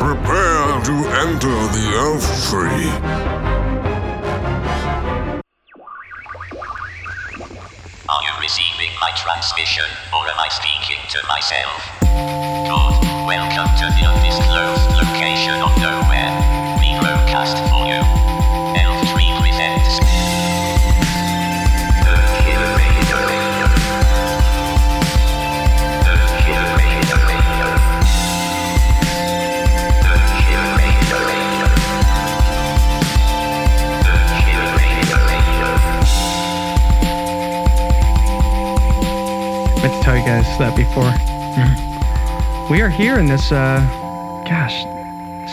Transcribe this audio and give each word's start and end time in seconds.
Prepare 0.00 0.80
to 0.80 0.94
enter 1.28 1.56
the 1.76 1.92
Elf 1.92 2.24
Tree. 2.48 2.88
Are 8.08 8.22
you 8.24 8.32
receiving 8.40 8.96
my 8.98 9.10
transmission, 9.14 9.84
or 10.16 10.24
am 10.24 10.40
I 10.40 10.48
speaking 10.48 11.04
to 11.10 11.20
myself? 11.28 11.84
Good. 12.00 12.96
Welcome 13.28 13.68
to 13.76 13.86
the 13.92 14.08
undisclosed 14.08 14.88
location 14.96 15.60
of 15.60 15.76
nowhere. 15.76 16.32
We 16.80 16.96
broadcast 17.04 17.58
for 17.68 17.89
tell 40.10 40.18
you 40.18 40.24
guys 40.26 40.58
that 40.58 40.74
before. 40.74 41.08
We 42.68 42.82
are 42.82 42.88
here 42.88 43.20
in 43.20 43.26
this, 43.26 43.52
uh, 43.52 43.78
gosh, 44.44 44.74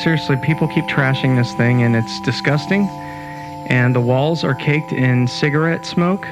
seriously, 0.01 0.35
people 0.43 0.67
keep 0.67 0.85
trashing 0.85 1.35
this 1.37 1.53
thing 1.53 1.83
and 1.83 1.95
it's 1.95 2.19
disgusting. 2.21 2.87
And 3.69 3.93
the 3.93 4.01
walls 4.01 4.43
are 4.43 4.55
caked 4.55 4.93
in 4.93 5.27
cigarette 5.27 5.85
smoke 5.85 6.25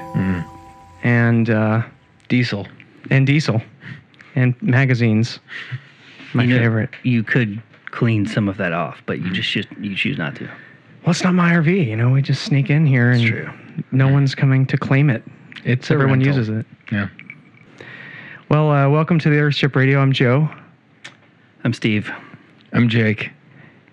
and, 1.04 1.52
uh, 1.52 1.84
Diesel. 2.28 2.66
and 3.12 3.28
diesel 3.28 3.62
and 4.34 4.60
magazines. 4.60 5.40
My 6.34 6.46
You 6.46 6.56
know, 6.56 6.60
favorite. 6.62 6.90
You 7.04 7.22
could 7.22 7.62
clean 7.92 8.26
some 8.26 8.50
of 8.50 8.58
that 8.58 8.74
off, 8.74 9.04
but 9.06 9.20
you 9.22 9.30
just 9.34 9.50
should, 9.50 9.68
you 9.80 9.96
choose 9.96 10.18
not 10.18 10.36
to. 10.38 10.46
Well, 10.46 11.12
it's 11.12 11.24
not 11.24 11.36
my 11.36 11.52
RV. 11.54 11.86
You 11.86 11.96
know, 11.96 12.10
we 12.10 12.24
just 12.24 12.42
sneak 12.42 12.72
in 12.72 12.88
here 12.88 13.12
and 13.12 13.24
true. 13.24 13.52
no 13.92 14.08
one's 14.08 14.34
coming 14.34 14.66
to 14.66 14.78
claim 14.78 15.12
it. 15.12 15.22
It's 15.64 15.92
a 15.92 15.94
Everyone 15.94 16.22
uses 16.22 16.50
it. 16.50 16.66
Yeah. 16.92 17.10
Well, 18.50 18.70
uh, 18.72 18.90
welcome 18.90 19.20
to 19.20 19.30
the 19.30 19.38
Earthship 19.38 19.76
Radio. 19.76 20.00
I'm 20.00 20.12
Joe. 20.14 20.50
I'm 21.64 21.74
Steve. 21.74 22.12
I'm 22.74 22.90
Jake. 22.90 23.32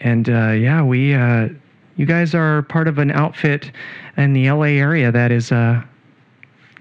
And 0.01 0.29
uh, 0.29 0.51
yeah, 0.51 0.83
we, 0.83 1.15
uh, 1.15 1.49
you 1.97 2.07
guys 2.07 2.35
are 2.35 2.63
part 2.63 2.89
of 2.89 2.99
an 2.99 3.11
outfit 3.11 3.71
in 4.17 4.33
the 4.33 4.51
LA 4.51 4.67
area 4.67 5.11
that 5.11 5.31
is 5.33 5.53
uh, 5.53 5.83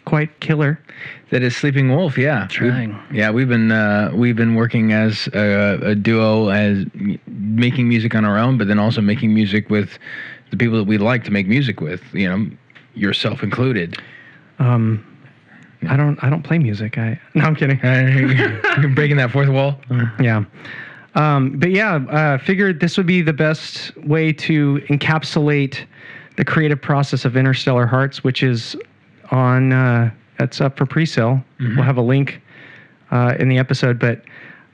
quite 0.06 0.38
killer. 0.42 0.80
That 1.30 1.44
is 1.44 1.56
Sleeping 1.56 1.90
Wolf. 1.96 2.18
Yeah. 2.18 2.48
Trying. 2.48 2.90
We've- 3.10 3.18
yeah, 3.20 3.32
we've 3.32 3.48
been 3.48 3.72
uh, 3.72 4.12
we've 4.14 4.36
been 4.36 4.56
working 4.56 4.92
as 4.92 5.28
a, 5.34 5.80
a 5.82 5.96
duo, 5.96 6.50
as 6.50 6.86
making 7.28 7.88
music 7.88 8.16
on 8.16 8.26
our 8.26 8.38
own, 8.38 8.58
but 8.58 8.68
then 8.68 8.80
also 8.80 9.00
making 9.02 9.34
music 9.34 9.70
with 9.70 9.98
the 10.50 10.58
people 10.58 10.78
that 10.78 10.84
we 10.86 10.98
like 10.98 11.24
to 11.26 11.32
make 11.32 11.48
music 11.48 11.80
with. 11.80 12.02
You 12.14 12.30
know, 12.30 12.48
yourself 12.96 13.44
included. 13.44 13.98
Um, 14.60 15.06
I 15.88 15.98
don't, 15.98 16.22
I 16.24 16.30
don't 16.30 16.44
play 16.44 16.60
music. 16.60 16.98
I 16.98 17.20
no, 17.34 17.46
I'm 17.46 17.56
kidding. 17.56 17.80
You're 17.84 18.90
breaking 18.90 19.18
that 19.18 19.32
fourth 19.32 19.50
wall. 19.50 19.80
Yeah. 20.20 20.44
Um, 21.14 21.60
but 21.60 21.72
yeah, 21.72 21.96
uh, 21.96 22.38
figured 22.38 22.80
this 22.80 22.96
would 22.96 23.06
be 23.06 23.22
the 23.22 23.34
best 23.34 23.96
way 23.98 24.32
to 24.34 24.82
encapsulate 24.90 25.86
the 26.38 26.46
creative 26.46 26.82
process 26.82 27.26
of 27.26 27.36
Interstellar 27.36 27.86
Hearts, 27.86 28.24
which 28.24 28.44
is 28.44 28.78
on, 29.30 29.74
uh, 29.74 30.12
it's 30.40 30.62
up 30.62 30.78
for 30.78 30.86
pre-sale. 30.86 31.44
We'll 31.60 31.84
have 31.84 31.98
a 31.98 32.02
link 32.02 32.42
uh, 33.12 33.36
in 33.40 33.50
the 33.50 33.58
episode, 33.58 34.00
but 34.00 34.24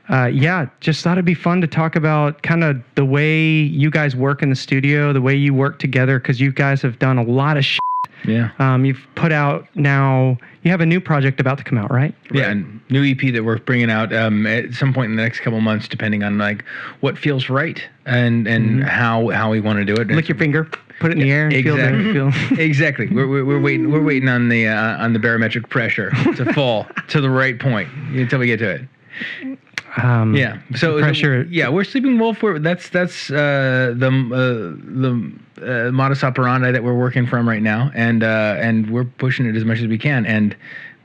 uh, 0.10 0.26
yeah, 0.26 0.68
just 0.80 1.04
thought 1.04 1.14
it'd 1.14 1.26
be 1.26 1.34
fun 1.34 1.60
to 1.62 1.68
talk 1.68 1.96
about 1.96 2.42
kind 2.44 2.64
of 2.64 2.82
the 2.96 3.04
way 3.04 3.50
you 3.50 3.90
guys 3.90 4.16
work 4.16 4.42
in 4.42 4.50
the 4.50 4.56
studio, 4.56 5.12
the 5.12 5.22
way 5.22 5.36
you 5.36 5.54
work 5.54 5.80
together, 5.80 6.20
because 6.20 6.40
you 6.40 6.52
guys 6.52 6.82
have 6.82 7.00
done 7.00 7.18
a 7.18 7.24
lot 7.24 7.58
of 7.58 7.66
shit. 7.66 7.80
Yeah. 8.26 8.52
Um, 8.60 8.86
you've 8.86 9.06
put 9.16 9.32
out 9.32 9.68
now, 9.76 10.38
you 10.64 10.72
have 10.72 10.82
a 10.82 10.86
new 10.86 11.00
project 11.00 11.40
about 11.40 11.58
to 11.60 11.64
come 11.64 11.78
out, 11.78 11.92
right? 11.92 12.14
Yeah, 12.32 12.50
and 12.50 12.82
new 12.90 13.04
EP 13.04 13.34
that 13.34 13.44
we're 13.44 13.60
bringing 13.60 13.90
out 13.90 14.14
um, 14.14 14.46
at 14.48 14.74
some 14.74 14.94
point 14.94 15.12
in 15.12 15.18
the 15.18 15.24
next 15.24 15.40
couple 15.42 15.62
months, 15.62 15.88
depending 15.88 16.24
on 16.24 16.38
like 16.38 16.64
what 17.00 17.18
feels 17.18 17.50
right 17.50 17.82
and 18.06 18.48
and 18.48 18.84
how 18.84 19.30
how 19.30 19.52
we 19.52 19.60
want 19.60 19.80
to 19.80 19.86
do 19.86 20.00
it. 20.02 20.08
Lick 20.08 20.28
your 20.28 20.38
finger, 20.38 20.66
put 21.00 21.12
it 21.12 21.14
in 21.14 21.20
the 21.20 21.32
air, 21.32 21.48
and 21.48 21.54
feel 21.54 21.76
Exactly. 21.76 22.04
the 22.04 22.14
feel. 22.14 22.32
exactly. 22.60 23.08
We're, 23.08 23.28
we're, 23.28 23.46
we're 23.46 23.62
waiting. 23.62 23.92
We're 23.92 24.04
waiting 24.04 24.30
on 24.30 24.50
the 24.50 24.68
uh, 24.68 25.04
on 25.04 25.14
the 25.14 25.20
barometric 25.20 25.70
pressure 25.70 26.12
to 26.36 26.54
fall 26.54 26.88
to 27.10 27.22
the 27.22 27.30
right 27.30 27.58
point 27.60 27.90
until 28.14 28.40
we 28.40 28.48
get 28.48 28.60
to 28.60 28.70
it. 28.70 29.60
Um, 29.98 30.36
Yeah. 30.36 30.60
So 30.76 31.00
pressure- 31.00 31.48
Yeah, 31.50 31.70
we're 31.70 31.84
sleeping 31.84 32.20
wolf. 32.20 32.42
We're, 32.44 32.60
that's 32.60 32.90
that's 32.90 33.30
uh, 33.32 33.94
the 33.96 34.08
uh, 34.08 35.02
the 35.02 35.88
uh, 35.88 35.92
modus 35.92 36.24
operandi 36.24 36.72
that 36.72 36.84
we're 36.84 36.94
working 36.98 37.26
from 37.26 37.48
right 37.50 37.62
now, 37.62 37.92
and 37.96 38.24
uh, 38.24 38.56
and 38.60 38.90
we're 38.90 39.06
pushing 39.06 39.46
it 39.48 39.56
as 39.56 39.66
much 39.66 39.80
as 39.80 39.88
we 39.88 39.98
can, 39.98 40.26
and 40.26 40.56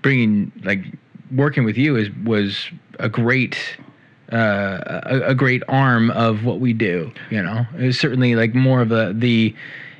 bringing 0.02 0.52
like 0.64 0.84
working 1.30 1.64
with 1.64 1.76
you 1.78 1.96
is 1.96 2.10
was 2.24 2.68
a 2.98 3.08
great. 3.08 3.56
Uh, 4.30 5.02
a, 5.04 5.20
a 5.32 5.34
great 5.34 5.62
arm 5.68 6.10
of 6.12 6.42
what 6.46 6.58
we 6.58 6.72
do, 6.72 7.12
you 7.28 7.42
know. 7.42 7.66
it's 7.74 7.98
certainly 7.98 8.34
like 8.34 8.54
more 8.54 8.80
of 8.80 8.90
a 8.90 9.12
the 9.12 9.54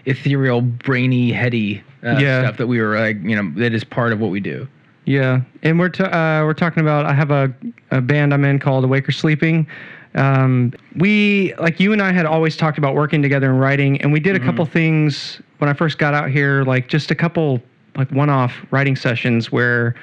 ethereal, 0.06 0.62
brainy, 0.62 1.30
heady 1.30 1.82
uh, 2.02 2.16
Yeah. 2.18 2.40
stuff 2.40 2.56
that 2.56 2.66
we 2.66 2.80
were 2.80 2.98
like, 2.98 3.22
you 3.22 3.36
know, 3.36 3.52
that 3.60 3.74
is 3.74 3.84
part 3.84 4.10
of 4.10 4.20
what 4.20 4.30
we 4.30 4.40
do. 4.40 4.66
Yeah, 5.04 5.40
and 5.62 5.78
we're 5.78 5.88
t- 5.88 6.04
uh, 6.04 6.44
we're 6.44 6.54
talking 6.54 6.80
about. 6.80 7.06
I 7.06 7.12
have 7.12 7.30
a, 7.30 7.52
a 7.90 8.00
band 8.00 8.32
I'm 8.32 8.44
in 8.44 8.58
called 8.58 8.84
Awake 8.84 9.08
or 9.08 9.12
Sleeping. 9.12 9.66
Um, 10.14 10.72
we 10.96 11.54
like 11.58 11.80
you 11.80 11.92
and 11.92 12.02
I 12.02 12.12
had 12.12 12.26
always 12.26 12.56
talked 12.56 12.78
about 12.78 12.94
working 12.94 13.22
together 13.22 13.50
and 13.50 13.60
writing, 13.60 14.00
and 14.02 14.12
we 14.12 14.20
did 14.20 14.36
a 14.36 14.40
couple 14.40 14.64
things 14.66 15.40
when 15.58 15.68
I 15.70 15.72
first 15.72 15.98
got 15.98 16.14
out 16.14 16.30
here, 16.30 16.64
like 16.64 16.88
just 16.88 17.10
a 17.10 17.14
couple 17.14 17.60
like 17.96 18.10
one-off 18.10 18.54
writing 18.70 18.96
sessions 18.96 19.50
where 19.50 19.94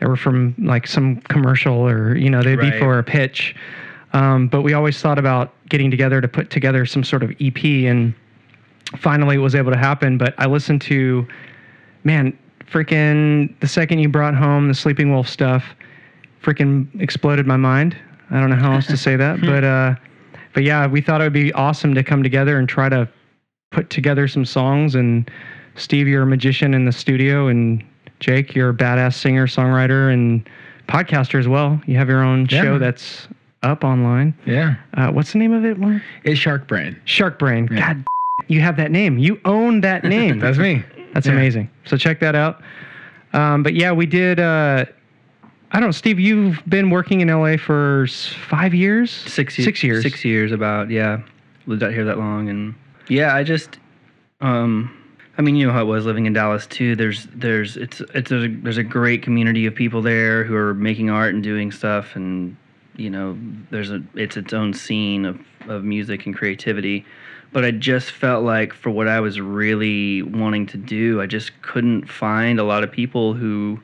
they 0.00 0.06
were 0.06 0.16
from 0.16 0.54
like 0.58 0.86
some 0.86 1.16
commercial 1.22 1.74
or 1.86 2.16
you 2.16 2.30
know 2.30 2.42
they'd 2.42 2.56
be 2.56 2.70
for 2.78 2.98
a 2.98 3.04
pitch. 3.04 3.54
Um, 4.12 4.48
but 4.48 4.62
we 4.62 4.72
always 4.72 5.00
thought 5.00 5.18
about 5.18 5.52
getting 5.68 5.90
together 5.90 6.20
to 6.20 6.28
put 6.28 6.50
together 6.50 6.86
some 6.86 7.04
sort 7.04 7.22
of 7.22 7.30
EP, 7.40 7.62
and 7.64 8.14
finally 8.96 9.36
it 9.36 9.40
was 9.40 9.54
able 9.54 9.70
to 9.70 9.78
happen. 9.78 10.16
But 10.16 10.34
I 10.38 10.46
listened 10.46 10.80
to, 10.82 11.26
man, 12.04 12.36
freaking 12.70 13.58
the 13.60 13.68
second 13.68 13.98
you 14.00 14.08
brought 14.08 14.34
home 14.34 14.68
the 14.68 14.74
Sleeping 14.74 15.10
Wolf 15.12 15.28
stuff, 15.28 15.64
freaking 16.42 16.88
exploded 17.00 17.46
my 17.46 17.56
mind. 17.56 17.96
I 18.30 18.40
don't 18.40 18.50
know 18.50 18.56
how 18.56 18.72
else 18.74 18.86
to 18.88 18.96
say 18.96 19.16
that, 19.16 19.40
but 19.42 19.64
uh, 19.64 19.94
but 20.54 20.62
yeah, 20.64 20.86
we 20.86 21.00
thought 21.00 21.20
it 21.20 21.24
would 21.24 21.32
be 21.32 21.52
awesome 21.52 21.94
to 21.94 22.02
come 22.02 22.22
together 22.22 22.58
and 22.58 22.68
try 22.68 22.88
to 22.88 23.08
put 23.70 23.90
together 23.90 24.28
some 24.28 24.44
songs. 24.44 24.94
And 24.94 25.30
Steve, 25.76 26.08
you're 26.08 26.22
a 26.22 26.26
magician 26.26 26.74
in 26.74 26.84
the 26.84 26.92
studio, 26.92 27.48
and 27.48 27.84
Jake, 28.20 28.54
you're 28.54 28.70
a 28.70 28.74
badass 28.74 29.14
singer, 29.14 29.46
songwriter, 29.46 30.12
and 30.12 30.48
podcaster 30.88 31.38
as 31.38 31.46
well. 31.48 31.80
You 31.86 31.96
have 31.96 32.08
your 32.08 32.22
own 32.22 32.46
Yeah. 32.50 32.62
show 32.62 32.78
that's 32.78 33.28
up 33.62 33.82
online. 33.84 34.34
Yeah, 34.46 34.76
Uh, 34.94 35.10
what's 35.10 35.32
the 35.32 35.38
name 35.38 35.52
of 35.52 35.64
it? 35.64 35.78
One? 35.78 36.00
it's 36.24 36.38
Shark 36.38 36.66
Brain. 36.68 36.96
Shark 37.04 37.38
Brain. 37.38 37.68
Yeah. 37.70 37.94
God, 37.94 38.04
you 38.46 38.60
have 38.60 38.76
that 38.76 38.90
name. 38.92 39.18
You 39.18 39.40
own 39.44 39.80
that 39.82 40.04
name. 40.16 40.38
That's 40.38 40.58
me. 40.58 40.82
That's 41.14 41.26
Yeah. 41.26 41.32
amazing. 41.32 41.70
So 41.84 41.96
check 41.96 42.20
that 42.20 42.34
out. 42.34 42.62
Um, 43.32 43.62
but 43.62 43.74
yeah, 43.74 43.92
we 43.92 44.06
did. 44.06 44.40
Uh, 44.40 44.84
I 45.70 45.80
don't 45.80 45.88
know, 45.88 45.92
Steve. 45.92 46.18
You've 46.18 46.62
been 46.68 46.88
working 46.90 47.20
in 47.20 47.28
LA 47.28 47.56
for 47.58 48.06
five 48.48 48.72
years. 48.72 49.10
Six 49.10 49.58
years. 49.58 49.64
Six 49.66 49.82
years. 49.82 50.02
Six 50.02 50.24
years 50.24 50.52
about. 50.52 50.90
Yeah, 50.90 51.20
lived 51.66 51.82
out 51.82 51.92
here 51.92 52.04
that 52.06 52.18
long, 52.18 52.48
and 52.48 52.74
yeah, 53.08 53.34
I 53.34 53.42
just, 53.42 53.78
um, 54.40 54.90
I 55.36 55.42
mean, 55.42 55.56
you 55.56 55.66
know 55.66 55.72
how 55.72 55.82
it 55.82 55.86
was 55.86 56.06
living 56.06 56.24
in 56.26 56.32
Dallas 56.32 56.66
too. 56.66 56.96
There's, 56.96 57.26
there's, 57.34 57.76
it's, 57.76 58.00
it's 58.14 58.30
a, 58.32 58.48
there's 58.48 58.78
a 58.78 58.82
great 58.82 59.22
community 59.22 59.66
of 59.66 59.74
people 59.74 60.00
there 60.00 60.42
who 60.44 60.56
are 60.56 60.72
making 60.74 61.10
art 61.10 61.34
and 61.34 61.42
doing 61.42 61.70
stuff, 61.70 62.16
and 62.16 62.56
you 62.96 63.10
know, 63.10 63.38
there's 63.70 63.90
a, 63.90 64.02
it's 64.14 64.36
its 64.38 64.52
own 64.54 64.72
scene 64.72 65.24
of 65.26 65.38
of 65.68 65.84
music 65.84 66.24
and 66.24 66.34
creativity. 66.34 67.04
But 67.52 67.64
I 67.64 67.70
just 67.70 68.10
felt 68.10 68.44
like 68.44 68.74
for 68.74 68.90
what 68.90 69.08
I 69.08 69.20
was 69.20 69.40
really 69.40 70.22
wanting 70.22 70.66
to 70.66 70.76
do, 70.76 71.20
I 71.20 71.26
just 71.26 71.60
couldn't 71.62 72.08
find 72.08 72.60
a 72.60 72.64
lot 72.64 72.84
of 72.84 72.92
people 72.92 73.32
who 73.32 73.80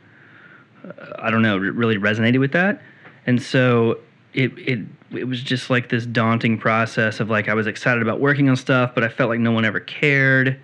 uh, 0.85 1.13
I 1.19 1.31
don't 1.31 1.43
know, 1.43 1.57
really 1.57 1.97
resonated 1.97 2.41
with 2.41 2.53
that. 2.53 2.81
And 3.27 3.41
so 3.41 3.99
it 4.33 4.53
it 4.59 4.81
it 5.13 5.25
was 5.25 5.43
just 5.43 5.71
like 5.71 5.89
this 5.89 6.07
daunting 6.07 6.59
process 6.59 7.21
of 7.21 7.31
like 7.31 7.49
I 7.49 7.55
was 7.55 7.67
excited 7.67 8.03
about 8.03 8.21
working 8.21 8.49
on 8.49 8.57
stuff, 8.57 8.95
but 8.95 9.05
I 9.05 9.09
felt 9.09 9.31
like 9.31 9.41
no 9.41 9.53
one 9.53 9.65
ever 9.65 9.81
cared, 9.81 10.59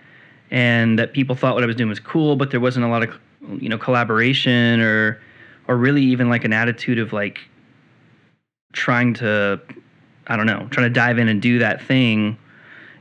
and 0.51 0.99
that 0.99 1.13
people 1.13 1.35
thought 1.35 1.55
what 1.55 1.63
I 1.63 1.67
was 1.67 1.77
doing 1.77 1.89
was 1.89 2.01
cool, 2.01 2.37
but 2.37 2.51
there 2.51 2.61
wasn't 2.61 2.85
a 2.85 2.89
lot 2.89 3.03
of 3.03 3.19
you 3.61 3.69
know 3.69 3.79
collaboration 3.79 4.81
or 4.81 5.21
or 5.69 5.77
really 5.77 6.03
even 6.03 6.29
like 6.29 6.45
an 6.45 6.53
attitude 6.53 6.99
of 6.99 7.13
like 7.13 7.41
trying 8.73 9.15
to 9.15 9.61
I 10.27 10.37
don't 10.37 10.47
know, 10.47 10.69
trying 10.71 10.87
to 10.87 10.95
dive 10.95 11.19
in 11.19 11.29
and 11.29 11.41
do 11.41 11.59
that 11.61 11.83
thing. 11.83 12.37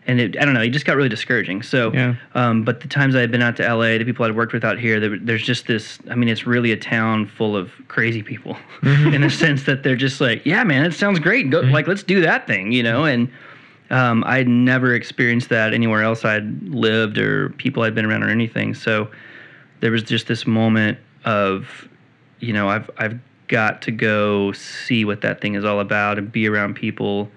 And 0.10 0.20
it, 0.20 0.42
I 0.42 0.46
don't 0.46 0.56
know, 0.56 0.62
it 0.62 0.70
just 0.70 0.86
got 0.86 0.96
really 0.96 1.08
discouraging. 1.08 1.62
So, 1.62 1.94
Yeah. 1.94 2.16
um, 2.34 2.64
but 2.64 2.80
the 2.82 2.88
times 2.88 3.16
I 3.16 3.20
had 3.22 3.30
been 3.30 3.44
out 3.44 3.56
to 3.58 3.64
LA, 3.64 4.00
the 4.00 4.06
people 4.06 4.26
I'd 4.26 4.36
worked 4.36 4.54
with 4.54 4.66
out 4.66 4.80
here, 4.80 5.00
there, 5.00 5.20
there's 5.20 5.44
just 5.44 5.68
this. 5.68 6.00
I 6.10 6.16
mean, 6.16 6.30
it's 6.30 6.48
really 6.48 6.72
a 6.72 6.78
town 6.78 7.28
full 7.28 7.56
of 7.56 7.72
crazy 7.90 8.24
people, 8.24 8.58
in 8.82 9.22
the 9.22 9.30
sense 9.30 9.66
that 9.66 9.84
they're 9.84 9.96
just 9.96 10.20
like, 10.20 10.44
yeah, 10.48 10.64
man, 10.64 10.84
it 10.84 10.94
sounds 10.96 11.20
great. 11.20 11.52
Go, 11.52 11.60
like, 11.60 11.88
let's 11.88 12.02
do 12.02 12.22
that 12.22 12.48
thing, 12.48 12.72
you 12.72 12.82
know. 12.82 13.06
And 13.06 13.30
Um, 13.92 14.24
I'd 14.28 14.48
never 14.48 14.94
experienced 14.96 15.50
that 15.50 15.74
anywhere 15.74 16.02
else 16.04 16.24
I'd 16.26 16.62
lived 16.70 17.18
or 17.18 17.50
people 17.58 17.84
I'd 17.84 17.94
been 17.96 18.06
around 18.06 18.24
or 18.24 18.30
anything. 18.30 18.74
So 18.76 19.10
there 19.80 19.92
was 19.92 20.02
just 20.04 20.28
this 20.28 20.46
moment 20.48 20.98
of, 21.26 21.88
you 22.40 22.54
know, 22.54 22.68
I've 22.70 22.90
I've 22.98 23.20
got 23.48 23.82
to 23.84 23.92
go 23.92 24.52
see 24.54 25.06
what 25.06 25.22
that 25.22 25.42
thing 25.42 25.56
is 25.56 25.66
all 25.66 25.80
about 25.80 26.18
and 26.20 26.32
be 26.32 26.48
around 26.48 26.76
people 26.76 27.30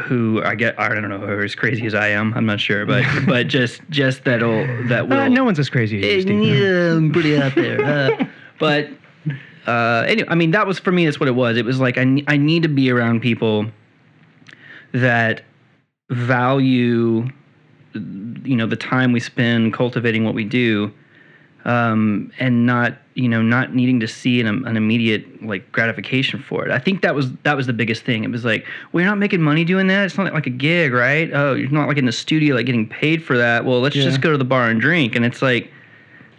who 0.00 0.42
I 0.44 0.54
get 0.54 0.78
I 0.80 0.88
don't 0.88 1.08
know 1.08 1.18
who 1.18 1.26
are 1.26 1.42
as 1.42 1.54
crazy 1.54 1.86
as 1.86 1.94
I 1.94 2.08
am. 2.08 2.32
I'm 2.34 2.46
not 2.46 2.60
sure, 2.60 2.86
but 2.86 3.04
but 3.26 3.48
just 3.48 3.82
just 3.90 4.24
that'll 4.24 4.66
that 4.88 5.08
will 5.08 5.18
Uh, 5.18 5.28
no 5.28 5.44
one's 5.44 5.58
as 5.58 5.68
crazy 5.68 5.98
as 5.98 6.04
you, 6.04 6.22
Steve. 6.22 6.58
yeah, 6.58 6.94
I'm 6.94 7.12
pretty 7.12 7.36
out 7.36 7.54
there. 7.54 7.84
Uh, 7.84 8.24
but 8.58 8.88
uh, 9.66 10.04
anyway, 10.08 10.28
I 10.30 10.34
mean, 10.34 10.50
that 10.52 10.66
was 10.66 10.78
for 10.78 10.92
me. 10.92 11.04
That's 11.04 11.20
what 11.20 11.28
it 11.28 11.34
was. 11.34 11.56
It 11.56 11.64
was 11.64 11.78
like 11.80 11.98
I 11.98 12.22
I 12.26 12.36
need 12.36 12.62
to 12.62 12.68
be 12.68 12.90
around 12.90 13.20
people 13.20 13.66
that 14.92 15.42
value, 16.10 17.28
you 17.94 18.56
know, 18.56 18.66
the 18.66 18.76
time 18.76 19.12
we 19.12 19.20
spend 19.20 19.72
cultivating 19.72 20.24
what 20.24 20.34
we 20.34 20.44
do, 20.44 20.92
um, 21.64 22.32
and 22.38 22.66
not 22.66 22.94
you 23.14 23.28
know 23.28 23.42
not 23.42 23.74
needing 23.74 24.00
to 24.00 24.08
see 24.08 24.40
an, 24.40 24.46
an 24.66 24.76
immediate 24.76 25.44
like 25.44 25.70
gratification 25.72 26.42
for 26.42 26.64
it. 26.64 26.70
I 26.72 26.78
think 26.78 27.02
that 27.02 27.14
was 27.14 27.32
that 27.44 27.56
was 27.56 27.66
the 27.66 27.72
biggest 27.72 28.04
thing. 28.04 28.24
It 28.24 28.30
was 28.30 28.44
like, 28.44 28.66
well, 28.92 29.02
you're 29.02 29.10
not 29.10 29.18
making 29.18 29.42
money 29.42 29.64
doing 29.64 29.86
that. 29.88 30.04
It's 30.06 30.16
not 30.18 30.32
like 30.32 30.46
a 30.46 30.50
gig, 30.50 30.92
right? 30.92 31.30
Oh, 31.32 31.54
you're 31.54 31.70
not 31.70 31.88
like 31.88 31.98
in 31.98 32.06
the 32.06 32.12
studio 32.12 32.54
like 32.56 32.66
getting 32.66 32.88
paid 32.88 33.22
for 33.22 33.36
that. 33.36 33.64
Well, 33.64 33.80
let's 33.80 33.94
Yeah. 33.96 34.04
just 34.04 34.20
go 34.20 34.32
to 34.32 34.38
the 34.38 34.44
bar 34.44 34.68
and 34.70 34.80
drink. 34.80 35.14
And 35.14 35.24
it's 35.24 35.42
like, 35.42 35.70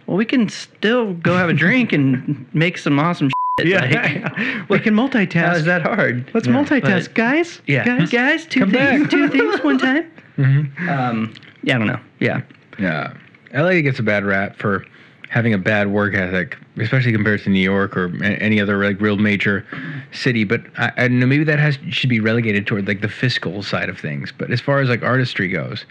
well, 0.06 0.16
we 0.16 0.24
can 0.24 0.48
still 0.48 1.14
go 1.14 1.36
have 1.36 1.48
a 1.48 1.54
drink 1.54 1.92
and 1.92 2.44
make 2.54 2.76
some 2.78 2.98
awesome 2.98 3.28
shit. 3.28 3.68
Yeah, 3.68 3.82
Like, 3.84 4.68
we 4.68 4.80
can 4.80 4.94
multitask. 4.94 5.32
how 5.46 5.54
is 5.54 5.64
that 5.64 5.82
hard? 5.82 6.28
Let's 6.34 6.46
Yeah, 6.48 6.54
multitask, 6.54 7.04
but- 7.06 7.14
guys. 7.14 7.60
Yeah, 7.68 7.84
guys. 7.84 8.10
guys, 8.10 8.46
two 8.46 8.60
Come 8.60 8.72
things, 8.72 9.02
back. 9.02 9.10
two 9.10 9.28
things, 9.36 9.62
one 9.62 9.78
time. 9.78 10.10
Mhm. 10.36 10.88
Um, 10.88 11.32
yeah, 11.62 11.76
I 11.76 11.78
don't 11.78 11.86
know. 11.86 12.00
Yeah, 12.18 12.40
Yeah, 12.80 13.14
LA 13.54 13.80
gets 13.80 14.00
a 14.00 14.02
bad 14.02 14.24
rap 14.24 14.56
for 14.56 14.84
having 15.34 15.52
a 15.52 15.58
bad 15.58 15.90
work 15.90 16.14
ethic, 16.14 16.56
especially 16.78 17.10
compared 17.10 17.42
to 17.42 17.50
New 17.50 17.58
York 17.58 17.96
or 17.96 18.06
any 18.22 18.60
other 18.60 18.84
like 18.84 19.00
real 19.00 19.16
major 19.16 19.66
city. 20.12 20.44
But 20.44 20.62
I, 20.78 20.92
I 20.96 21.08
know 21.08 21.26
maybe 21.26 21.42
that 21.42 21.58
has 21.58 21.76
should 21.90 22.08
be 22.08 22.20
relegated 22.20 22.68
toward 22.68 22.86
like 22.86 23.00
the 23.00 23.08
fiscal 23.08 23.60
side 23.64 23.88
of 23.88 23.98
things. 23.98 24.30
But 24.30 24.52
as 24.52 24.60
far 24.60 24.78
as 24.78 24.88
like 24.88 25.02
artistry 25.02 25.48
goes, 25.48 25.86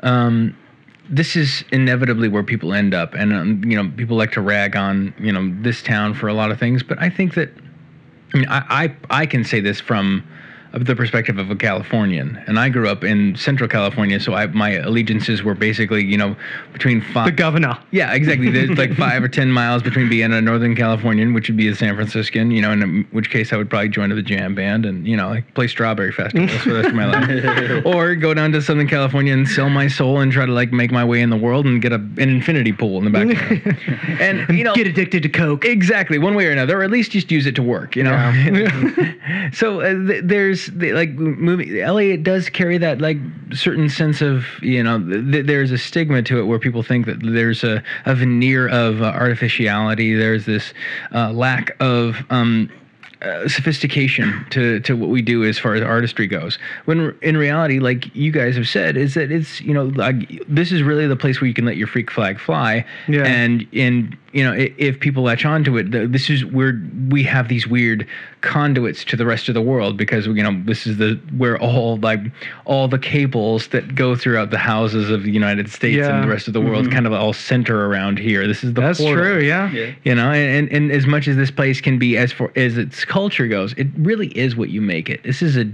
um, 0.00 0.56
this 1.10 1.36
is 1.36 1.62
inevitably 1.72 2.28
where 2.28 2.42
people 2.42 2.72
end 2.72 2.94
up, 2.94 3.12
and 3.12 3.34
um, 3.34 3.62
you 3.64 3.76
know 3.76 3.92
people 3.98 4.16
like 4.16 4.32
to 4.32 4.40
rag 4.40 4.76
on 4.76 5.12
you 5.20 5.30
know 5.30 5.54
this 5.60 5.82
town 5.82 6.14
for 6.14 6.28
a 6.28 6.32
lot 6.32 6.50
of 6.50 6.58
things. 6.58 6.82
But 6.82 6.98
I 6.98 7.10
think 7.10 7.34
that 7.34 7.50
I 8.32 8.38
mean, 8.38 8.48
I, 8.48 8.64
I, 8.84 8.96
I 9.10 9.26
can 9.26 9.44
say 9.44 9.60
this 9.60 9.78
from 9.78 10.26
the 10.84 10.96
perspective 10.96 11.38
of 11.38 11.50
a 11.50 11.56
Californian, 11.56 12.42
and 12.46 12.58
I 12.58 12.68
grew 12.68 12.88
up 12.88 13.04
in 13.04 13.36
Central 13.36 13.68
California, 13.68 14.20
so 14.20 14.34
I, 14.34 14.46
my 14.46 14.72
allegiances 14.72 15.42
were 15.42 15.54
basically, 15.54 16.04
you 16.04 16.16
know, 16.16 16.36
between 16.72 17.00
five. 17.00 17.26
The 17.26 17.32
governor. 17.32 17.78
Yeah, 17.90 18.12
exactly. 18.12 18.50
There's 18.50 18.76
like 18.76 18.94
five 18.94 19.22
or 19.22 19.28
ten 19.28 19.50
miles 19.50 19.82
between 19.82 20.08
being 20.08 20.32
a 20.32 20.40
Northern 20.40 20.76
Californian, 20.76 21.34
which 21.34 21.48
would 21.48 21.56
be 21.56 21.68
a 21.68 21.74
San 21.74 21.94
Franciscan, 21.94 22.50
you 22.50 22.62
know, 22.62 22.72
in 22.72 23.06
which 23.10 23.30
case 23.30 23.52
I 23.52 23.56
would 23.56 23.70
probably 23.70 23.88
join 23.88 24.10
the 24.10 24.22
jam 24.22 24.54
band 24.54 24.86
and 24.86 25.06
you 25.06 25.16
know 25.16 25.28
like 25.28 25.52
play 25.54 25.66
strawberry 25.66 26.12
festivals 26.12 26.50
for 26.62 26.70
the 26.70 26.74
rest 26.76 26.88
of 26.88 26.94
my 26.94 27.06
life, 27.06 27.86
or 27.86 28.14
go 28.14 28.34
down 28.34 28.52
to 28.52 28.62
Southern 28.62 28.88
California 28.88 29.32
and 29.32 29.48
sell 29.48 29.68
my 29.68 29.88
soul 29.88 30.20
and 30.20 30.32
try 30.32 30.46
to 30.46 30.52
like 30.52 30.72
make 30.72 30.90
my 30.90 31.04
way 31.04 31.20
in 31.20 31.30
the 31.30 31.36
world 31.36 31.66
and 31.66 31.82
get 31.82 31.92
a, 31.92 31.96
an 31.96 32.28
infinity 32.28 32.72
pool 32.72 32.98
in 32.98 33.04
the 33.04 33.10
backyard, 33.10 33.76
and 34.20 34.56
you 34.56 34.64
know 34.64 34.74
Get 34.74 34.86
addicted 34.86 35.22
to 35.22 35.28
coke. 35.28 35.64
Exactly, 35.64 36.18
one 36.18 36.34
way 36.34 36.46
or 36.46 36.50
another, 36.50 36.80
or 36.80 36.84
at 36.84 36.90
least 36.90 37.12
just 37.12 37.30
use 37.30 37.46
it 37.46 37.54
to 37.54 37.62
work. 37.62 37.96
You 37.96 38.04
know. 38.04 38.16
so 39.52 39.80
uh, 39.80 40.06
th- 40.06 40.22
there's 40.24 40.65
like 40.74 41.10
movie 41.10 41.80
Elliot 41.80 42.22
does 42.22 42.48
carry 42.48 42.78
that 42.78 43.00
like 43.00 43.18
certain 43.52 43.88
sense 43.88 44.20
of 44.22 44.44
you 44.62 44.82
know. 44.82 44.98
Th- 45.00 45.46
there's 45.46 45.70
a 45.70 45.78
stigma 45.78 46.22
to 46.22 46.38
it 46.40 46.44
where 46.44 46.58
people 46.58 46.82
think 46.82 47.06
that 47.06 47.18
there's 47.22 47.64
a, 47.64 47.82
a 48.04 48.14
veneer 48.14 48.68
of 48.68 49.02
uh, 49.02 49.06
artificiality. 49.06 50.14
There's 50.14 50.46
this 50.46 50.72
uh, 51.14 51.32
lack 51.32 51.76
of. 51.80 52.16
Um, 52.30 52.70
uh, 53.22 53.48
sophistication 53.48 54.44
to 54.50 54.78
to 54.80 54.94
what 54.94 55.08
we 55.08 55.22
do 55.22 55.42
as 55.42 55.58
far 55.58 55.74
as 55.74 55.80
artistry 55.82 56.26
goes. 56.26 56.58
When 56.84 57.16
in 57.22 57.38
reality, 57.38 57.78
like 57.78 58.14
you 58.14 58.30
guys 58.30 58.56
have 58.56 58.68
said, 58.68 58.94
is 58.98 59.14
that 59.14 59.32
it's 59.32 59.58
you 59.62 59.72
know 59.72 59.86
like 59.86 60.42
this 60.48 60.70
is 60.70 60.82
really 60.82 61.06
the 61.06 61.16
place 61.16 61.40
where 61.40 61.48
you 61.48 61.54
can 61.54 61.64
let 61.64 61.78
your 61.78 61.86
freak 61.86 62.10
flag 62.10 62.38
fly. 62.38 62.84
Yeah. 63.08 63.22
And 63.24 63.66
and 63.72 64.14
you 64.34 64.44
know 64.44 64.52
i- 64.52 64.72
if 64.76 65.00
people 65.00 65.22
latch 65.22 65.46
onto 65.46 65.78
it, 65.78 65.92
th- 65.92 66.10
this 66.10 66.28
is 66.28 66.44
where 66.44 66.78
we 67.08 67.22
have 67.22 67.48
these 67.48 67.66
weird 67.66 68.06
conduits 68.46 69.04
to 69.04 69.16
the 69.16 69.26
rest 69.26 69.48
of 69.48 69.54
the 69.54 69.60
world 69.60 69.96
because 69.96 70.26
you 70.26 70.42
know 70.42 70.62
this 70.64 70.86
is 70.86 70.98
the 70.98 71.20
where 71.36 71.58
all 71.58 71.96
like 71.98 72.20
all 72.64 72.86
the 72.86 72.98
cables 72.98 73.68
that 73.68 73.94
go 73.94 74.14
throughout 74.14 74.50
the 74.50 74.58
houses 74.58 75.10
of 75.10 75.24
the 75.24 75.32
United 75.32 75.68
States 75.68 75.96
Yeah. 75.96 76.14
and 76.14 76.24
the 76.24 76.28
rest 76.28 76.46
of 76.46 76.54
the 76.54 76.60
world 76.60 76.84
mm-hmm. 76.84 76.92
kind 76.92 77.06
of 77.06 77.12
all 77.12 77.32
center 77.32 77.86
around 77.86 78.18
here. 78.20 78.46
This 78.46 78.62
is 78.62 78.72
the 78.74 78.80
That's 78.80 79.00
portal 79.00 79.24
true. 79.24 79.40
Yeah. 79.40 79.70
you 80.04 80.14
know 80.14 80.30
and, 80.30 80.68
and, 80.68 80.72
and 80.72 80.92
as 80.92 81.06
much 81.06 81.26
as 81.26 81.36
this 81.36 81.50
place 81.50 81.80
can 81.80 81.98
be 81.98 82.16
as 82.16 82.30
for 82.32 82.52
as 82.56 82.78
its 82.78 83.04
culture 83.04 83.48
goes 83.48 83.72
it 83.74 83.88
really 83.98 84.28
is 84.28 84.54
what 84.54 84.70
you 84.70 84.80
make 84.80 85.10
it 85.10 85.22
this 85.24 85.42
is 85.42 85.56
a 85.56 85.64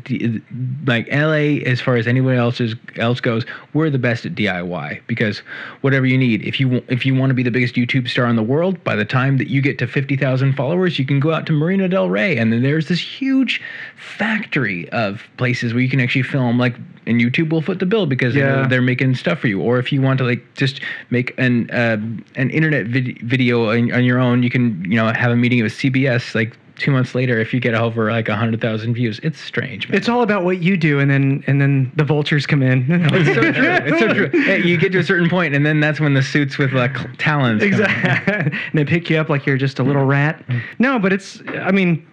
like 0.87 1.07
la 1.13 1.33
as 1.71 1.81
far 1.81 1.97
as 1.97 2.07
anyone 2.07 2.35
else 2.35 2.61
is 2.61 2.75
else 2.97 3.21
goes 3.21 3.45
we're 3.75 3.91
the 3.91 3.99
best 3.99 4.25
at 4.25 4.35
diy 4.35 5.01
because 5.07 5.39
whatever 5.83 6.07
you 6.07 6.17
need 6.17 6.43
if 6.43 6.59
you 6.59 6.83
if 6.89 7.05
you 7.05 7.15
want 7.15 7.31
to 7.31 7.35
be 7.35 7.43
the 7.43 7.51
biggest 7.51 7.75
youtube 7.75 8.09
star 8.09 8.27
in 8.27 8.37
the 8.37 8.43
world 8.43 8.83
by 8.85 8.97
the 8.97 9.05
time 9.05 9.37
that 9.37 9.49
you 9.49 9.61
get 9.61 9.79
to 9.79 9.87
50000 9.87 10.55
followers 10.55 10.99
you 10.99 11.05
can 11.05 11.21
go 11.21 11.33
out 11.33 11.47
to 11.47 11.53
marina 11.53 11.89
del 11.89 12.09
rey 12.09 12.37
and 12.37 12.53
then 12.53 12.62
there's 12.65 12.89
this 12.89 13.01
huge 13.01 13.61
factory 13.97 14.89
of 14.91 15.23
places 15.37 15.73
where 15.73 15.83
you 15.83 15.89
can 15.89 16.01
actually 16.01 16.23
film 16.23 16.59
like 16.59 16.75
and 17.07 17.21
YouTube 17.21 17.51
will 17.51 17.63
foot 17.63 17.81
the 17.81 17.87
bill 17.87 18.07
because 18.07 18.35
you 18.37 18.43
know, 18.43 18.61
Yeah. 18.61 18.67
they're 18.69 18.83
making 18.83 19.17
stuff 19.17 19.41
for 19.41 19.49
you. 19.49 19.61
Or 19.61 19.79
if 19.81 19.93
you 19.93 20.01
want 20.01 20.19
to 20.19 20.25
like 20.25 20.43
just 20.55 20.81
make 21.11 21.35
an 21.39 21.69
uh, 21.71 21.97
an 22.37 22.51
internet 22.51 22.87
vid- 22.87 23.21
video 23.23 23.71
on, 23.71 23.91
on 23.93 24.05
your 24.05 24.19
own, 24.19 24.43
you 24.43 24.51
can 24.51 24.85
you 24.85 24.97
know 24.97 25.13
have 25.13 25.33
a 25.33 25.37
meeting 25.37 25.63
with 25.63 25.73
CBS 25.73 26.35
like 26.35 26.57
two 26.79 26.91
months 26.91 27.15
later 27.15 27.39
if 27.39 27.53
you 27.53 27.61
get 27.61 27.75
over 27.75 28.11
like 28.11 28.29
a 28.29 28.37
hundred 28.37 28.61
thousand 28.61 28.95
views. 28.95 29.19
It's 29.25 29.41
strange, 29.41 29.89
man. 29.89 29.97
It's 29.99 30.09
all 30.09 30.23
about 30.23 30.45
what 30.45 30.63
you 30.63 30.77
do, 30.77 31.01
and 31.01 31.11
then 31.11 31.43
and 31.49 31.61
then 31.61 31.91
the 31.97 32.05
vultures 32.05 32.47
come 32.47 32.63
in. 32.63 32.87
It's 33.13 33.35
so 33.35 33.53
true. 33.53 33.53
It's 33.87 33.99
so 33.99 34.15
true. 34.15 34.29
Hey, 34.43 34.63
You 34.63 34.77
get 34.79 34.93
to 34.93 34.99
a 34.99 35.05
certain 35.05 35.29
point, 35.29 35.55
and 35.57 35.67
then 35.67 35.81
that's 35.81 35.99
when 35.99 36.15
the 36.15 36.23
suits 36.23 36.57
with 36.57 36.73
like 36.73 36.95
talons. 37.19 37.63
come 37.63 37.69
in. 37.73 37.81
exactly. 37.81 38.35
and 38.71 38.75
they 38.75 38.85
pick 38.85 39.11
you 39.11 39.17
up 39.17 39.29
like 39.29 39.45
you're 39.45 39.57
just 39.59 39.81
a 39.81 39.83
little 39.83 40.05
rat. 40.05 40.41
No, 40.79 41.01
but 41.01 41.13
it's. 41.13 41.43
I 41.61 41.73
mean, 41.73 42.07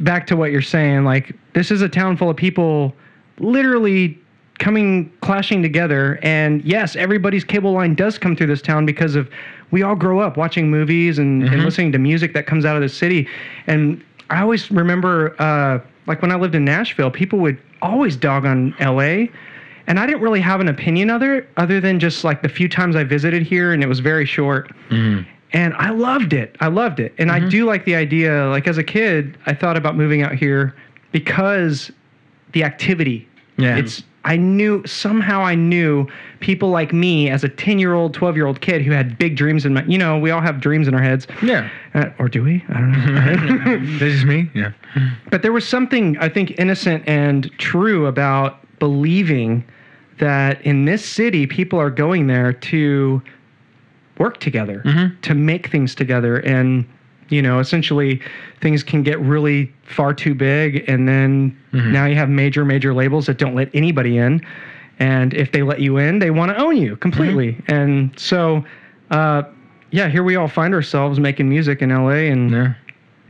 back 0.00 0.26
to 0.28 0.36
what 0.36 0.50
you're 0.52 0.62
saying. 0.62 1.04
Like 1.04 1.34
this 1.54 1.70
is 1.70 1.82
a 1.82 1.88
town 1.88 2.16
full 2.16 2.30
of 2.30 2.36
people, 2.36 2.94
literally 3.38 4.18
coming 4.58 5.12
clashing 5.20 5.62
together. 5.62 6.18
And 6.22 6.64
yes, 6.64 6.96
everybody's 6.96 7.44
cable 7.44 7.72
line 7.72 7.94
does 7.94 8.18
come 8.18 8.34
through 8.36 8.46
this 8.46 8.62
town 8.62 8.86
because 8.86 9.14
of 9.14 9.28
we 9.70 9.82
all 9.82 9.96
grow 9.96 10.20
up 10.20 10.36
watching 10.36 10.70
movies 10.70 11.18
and, 11.18 11.42
and 11.42 11.64
listening 11.64 11.92
to 11.92 11.98
music 11.98 12.32
that 12.34 12.46
comes 12.46 12.64
out 12.64 12.76
of 12.76 12.82
the 12.82 12.88
city. 12.88 13.28
And 13.66 14.02
I 14.30 14.40
always 14.40 14.70
remember, 14.70 15.34
uh, 15.40 15.80
like 16.06 16.22
when 16.22 16.30
I 16.30 16.36
lived 16.36 16.54
in 16.54 16.64
Nashville, 16.64 17.10
people 17.10 17.38
would 17.40 17.58
always 17.82 18.16
dog 18.16 18.46
on 18.46 18.74
L.A. 18.78 19.30
And 19.88 20.00
I 20.00 20.06
didn't 20.06 20.22
really 20.22 20.40
have 20.40 20.60
an 20.60 20.68
opinion 20.68 21.10
other 21.10 21.46
other 21.56 21.80
than 21.80 22.00
just 22.00 22.24
like 22.24 22.42
the 22.42 22.48
few 22.48 22.68
times 22.68 22.96
I 22.96 23.04
visited 23.04 23.42
here, 23.42 23.72
and 23.72 23.82
it 23.82 23.86
was 23.86 24.00
very 24.00 24.26
short. 24.26 24.72
And 25.52 25.74
I 25.74 25.90
loved 25.90 26.32
it. 26.32 26.56
I 26.60 26.68
loved 26.68 27.00
it. 27.00 27.14
And 27.18 27.30
I 27.30 27.38
do 27.48 27.64
like 27.64 27.84
the 27.84 27.94
idea. 27.94 28.48
Like 28.48 28.66
as 28.66 28.78
a 28.78 28.84
kid, 28.84 29.38
I 29.46 29.54
thought 29.54 29.76
about 29.76 29.96
moving 29.96 30.22
out 30.22 30.34
here 30.34 30.74
because 31.12 31.90
the 32.52 32.64
activity. 32.64 33.28
Yeah. 33.56 33.76
It's 33.76 34.02
I 34.24 34.36
knew 34.36 34.84
somehow 34.84 35.42
I 35.42 35.54
knew 35.54 36.08
people 36.40 36.70
like 36.70 36.92
me 36.92 37.30
as 37.30 37.44
a 37.44 37.48
10-year-old, 37.48 38.14
12-year-old 38.14 38.60
kid 38.60 38.82
who 38.82 38.90
had 38.90 39.16
big 39.18 39.36
dreams 39.36 39.64
in 39.64 39.72
my 39.72 39.84
you 39.84 39.96
know, 39.98 40.18
we 40.18 40.32
all 40.32 40.40
have 40.40 40.60
dreams 40.60 40.88
in 40.88 40.94
our 40.94 41.02
heads. 41.02 41.28
Yeah. 41.42 41.70
Uh, 41.94 42.10
or 42.18 42.28
do 42.28 42.42
we? 42.42 42.64
I 42.68 42.80
don't 42.80 43.64
know. 43.64 43.98
This 43.98 44.14
is 44.14 44.24
me. 44.24 44.50
Yeah. 44.52 44.72
but 45.30 45.42
there 45.42 45.52
was 45.52 45.66
something 45.66 46.18
I 46.18 46.28
think 46.28 46.58
innocent 46.58 47.04
and 47.06 47.50
true 47.58 48.06
about 48.06 48.58
believing 48.80 49.64
that 50.18 50.60
in 50.62 50.86
this 50.86 51.04
city 51.04 51.46
people 51.46 51.78
are 51.78 51.90
going 51.90 52.26
there 52.26 52.52
to 52.52 53.22
work 54.18 54.38
together, 54.40 54.82
to 55.22 55.34
make 55.34 55.68
things 55.68 55.94
together 55.94 56.38
and 56.38 56.84
you 57.28 57.42
know, 57.42 57.58
essentially 57.58 58.20
things 58.60 58.84
can 58.84 59.02
get 59.02 59.18
really 59.18 59.72
far 59.82 60.14
too 60.14 60.32
big 60.34 60.88
and 60.88 61.08
then 61.08 61.56
now 61.72 62.06
you 62.06 62.14
have 62.14 62.28
major 62.28 62.64
major 62.64 62.94
labels 62.94 63.26
that 63.26 63.36
don't 63.38 63.54
let 63.54 63.68
anybody 63.74 64.16
in 64.16 64.40
and 65.00 65.34
if 65.34 65.50
they 65.52 65.62
let 65.62 65.80
you 65.80 65.98
in, 65.98 66.20
they 66.20 66.30
want 66.30 66.50
to 66.52 66.56
own 66.56 66.76
you 66.76 66.96
completely. 66.96 67.60
And 67.68 68.16
so 68.18 68.64
uh 69.10 69.42
yeah, 69.90 70.08
here 70.08 70.22
we 70.22 70.36
all 70.36 70.48
find 70.48 70.72
ourselves 70.74 71.18
making 71.18 71.48
music 71.48 71.82
in 71.82 71.90
LA 71.90 72.30
and 72.32 72.50
Yeah. 72.50 72.74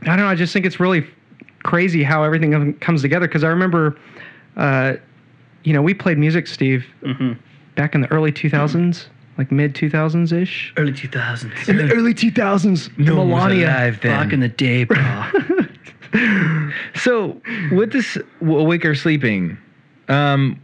I 0.03 0.05
don't 0.15 0.17
know. 0.17 0.27
I 0.27 0.35
just 0.35 0.53
think 0.53 0.65
it's 0.65 0.79
really 0.79 1.05
crazy 1.63 2.03
how 2.03 2.23
everything 2.23 2.73
comes 2.75 3.01
together. 3.01 3.27
Because 3.27 3.43
I 3.43 3.47
remember, 3.49 3.97
uh, 4.55 4.93
you 5.63 5.73
know, 5.73 5.81
we 5.81 5.93
played 5.95 6.17
music, 6.19 6.45
Steve, 6.47 6.85
back 7.75 7.95
in 7.95 8.01
the 8.01 8.11
early 8.11 8.31
2000s, 8.31 9.07
like 9.37 9.51
mid 9.51 9.73
2000s 9.75 10.31
ish. 10.31 10.73
early 10.77 10.91
2000s. 10.91 11.69
In 11.69 11.77
the 11.77 11.93
early 11.93 12.13
2000s, 12.13 12.97
No 12.97 13.17
one 13.17 13.29
was 13.29 13.43
Melania. 13.45 13.67
alive 13.67 13.99
then. 14.01 14.11
Back 14.23 14.33
in 14.33 14.39
the 14.39 14.47
day, 14.49 14.83
bro. 14.83 14.97
So 16.95 17.39
with 17.71 17.91
this 17.91 18.17
w- 18.39 18.59
awake 18.59 18.83
or 18.85 18.95
sleeping, 18.95 19.57
um, 20.09 20.59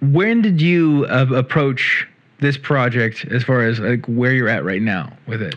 when 0.00 0.42
did 0.42 0.60
you 0.60 1.06
uh, 1.10 1.26
approach 1.34 2.06
this 2.40 2.56
project 2.56 3.24
as 3.30 3.42
far 3.42 3.62
as 3.62 3.80
like 3.80 4.04
where 4.06 4.32
you're 4.32 4.48
at 4.48 4.64
right 4.64 4.82
now 4.82 5.12
with 5.26 5.42
it? 5.42 5.56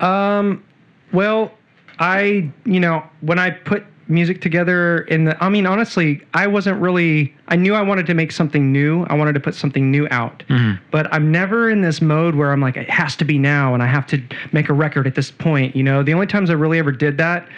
Um, 0.00 0.64
well, 1.12 1.52
I, 1.98 2.50
you 2.64 2.80
know, 2.80 3.04
when 3.20 3.38
I 3.38 3.50
put 3.50 3.84
music 4.12 4.40
together 4.40 5.00
in 5.02 5.24
the, 5.24 5.42
I 5.42 5.48
mean, 5.48 5.66
honestly, 5.66 6.20
I 6.34 6.46
wasn't 6.46 6.80
really, 6.80 7.34
I 7.48 7.56
knew 7.56 7.74
I 7.74 7.82
wanted 7.82 8.06
to 8.06 8.14
make 8.14 8.30
something 8.30 8.70
new. 8.70 9.04
I 9.04 9.14
wanted 9.14 9.32
to 9.32 9.40
put 9.40 9.54
something 9.54 9.90
new 9.90 10.06
out. 10.10 10.44
But 10.90 11.12
I'm 11.12 11.32
never 11.32 11.70
in 11.70 11.80
this 11.82 12.00
mode 12.00 12.34
where 12.34 12.52
I'm 12.52 12.60
like, 12.60 12.76
it 12.76 12.88
has 12.90 13.16
to 13.16 13.24
be 13.24 13.38
now 13.38 13.74
and 13.74 13.82
I 13.82 13.86
have 13.86 14.06
to 14.08 14.22
make 14.52 14.68
a 14.68 14.72
record 14.72 15.06
at 15.06 15.14
this 15.14 15.30
point. 15.30 15.74
You 15.74 15.82
know, 15.82 16.02
the 16.02 16.14
only 16.14 16.26
times 16.26 16.50
I 16.50 16.54
really 16.54 16.78
ever 16.78 16.92
did 16.92 17.18
that 17.18 17.48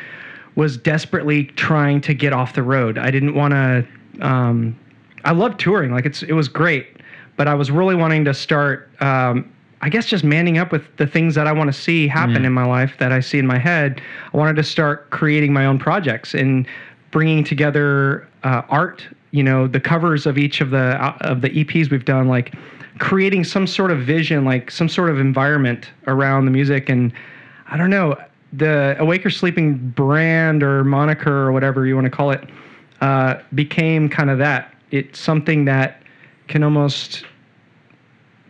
was 0.55 0.77
desperately 0.77 1.45
trying 1.45 2.01
to 2.03 2.15
get 2.15 2.33
off 2.33 2.55
the 2.55 2.63
road. 2.63 2.97
I 2.97 3.11
didn't 3.11 3.35
want 3.35 3.53
to, 3.53 3.87
um, 4.21 4.79
I 5.25 5.33
love 5.33 5.57
touring. 5.57 5.91
Like 5.93 6.07
it's, 6.07 6.23
it 6.23 6.33
was 6.33 6.49
great, 6.49 6.87
but 7.37 7.49
I 7.49 7.55
was 7.55 7.71
really 7.71 7.97
wanting 7.97 8.25
to 8.27 8.35
start, 8.35 8.89
um, 9.01 9.51
I 9.85 9.91
guess 9.91 10.07
just 10.07 10.25
manning 10.25 10.57
up 10.57 10.73
with 10.73 10.97
the 10.97 11.07
things 11.07 11.35
that 11.35 11.47
I 11.47 11.53
want 11.53 11.69
to 11.69 11.79
see 11.79 12.09
happen 12.09 12.47
in 12.47 12.55
my 12.55 12.65
life 12.65 12.97
that 13.01 13.13
I 13.13 13.21
see 13.21 13.39
in 13.39 13.47
my 13.47 13.59
head. 13.59 14.01
I 14.33 14.37
wanted 14.39 14.57
to 14.57 14.63
start 14.63 15.11
creating 15.11 15.53
my 15.53 15.67
own 15.67 15.79
projects 15.79 16.33
and 16.33 16.67
bringing 17.11 17.45
together 17.45 18.27
uh, 18.45 18.63
art. 18.71 19.07
You 19.33 19.43
know, 19.43 19.67
the 19.67 19.81
covers 19.81 20.25
of 20.25 20.39
each 20.39 20.63
of 20.63 20.71
the 20.71 20.97
uh, 21.05 21.19
of 21.21 21.43
the 21.43 21.51
EPs 21.51 21.91
we've 21.91 22.07
done, 22.07 22.29
like 22.29 22.55
creating 22.99 23.45
some 23.45 23.67
sort 23.67 23.91
of 23.91 24.01
vision, 24.01 24.47
like 24.47 24.71
some 24.71 24.89
sort 24.89 25.11
of 25.11 25.21
environment 25.21 25.91
around 26.07 26.47
the 26.47 26.51
music. 26.51 26.89
And 26.89 27.13
I 27.67 27.77
don't 27.77 27.91
know, 27.91 28.17
the 28.55 28.97
Awake 28.99 29.27
or 29.27 29.31
Sleeping 29.31 29.77
brand 29.91 30.63
or 30.63 30.83
moniker 30.85 31.47
or 31.47 31.53
whatever 31.53 31.85
you 31.85 31.95
want 31.95 32.07
to 32.07 32.11
call 32.11 32.31
it 32.31 32.49
uh, 33.03 33.35
became 33.55 34.09
kind 34.09 34.31
of 34.31 34.39
that. 34.39 34.73
It's 34.93 35.19
something 35.19 35.67
that 35.67 36.01
can 36.49 36.63
almost 36.63 37.27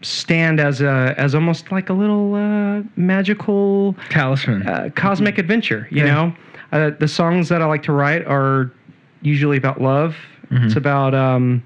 stand 0.04 0.60
as 0.60 0.80
a 0.80 1.14
as 1.16 1.34
almost 1.34 1.72
like 1.72 1.88
a 1.88 1.92
little 1.92 2.34
uh, 2.34 2.82
magical 2.96 3.94
Talisman. 4.10 4.66
uh, 4.66 4.90
cosmic 4.94 5.38
adventure. 5.38 5.88
You 5.90 6.04
Yeah. 6.04 6.14
know, 6.14 6.36
uh, 6.72 6.90
the 6.98 7.08
songs 7.08 7.48
that 7.48 7.62
I 7.62 7.66
like 7.66 7.82
to 7.84 7.92
write 7.92 8.26
are 8.26 8.70
usually 9.22 9.56
about 9.56 9.80
love. 9.80 10.16
It's 10.50 10.76
about 10.76 11.14
um, 11.16 11.64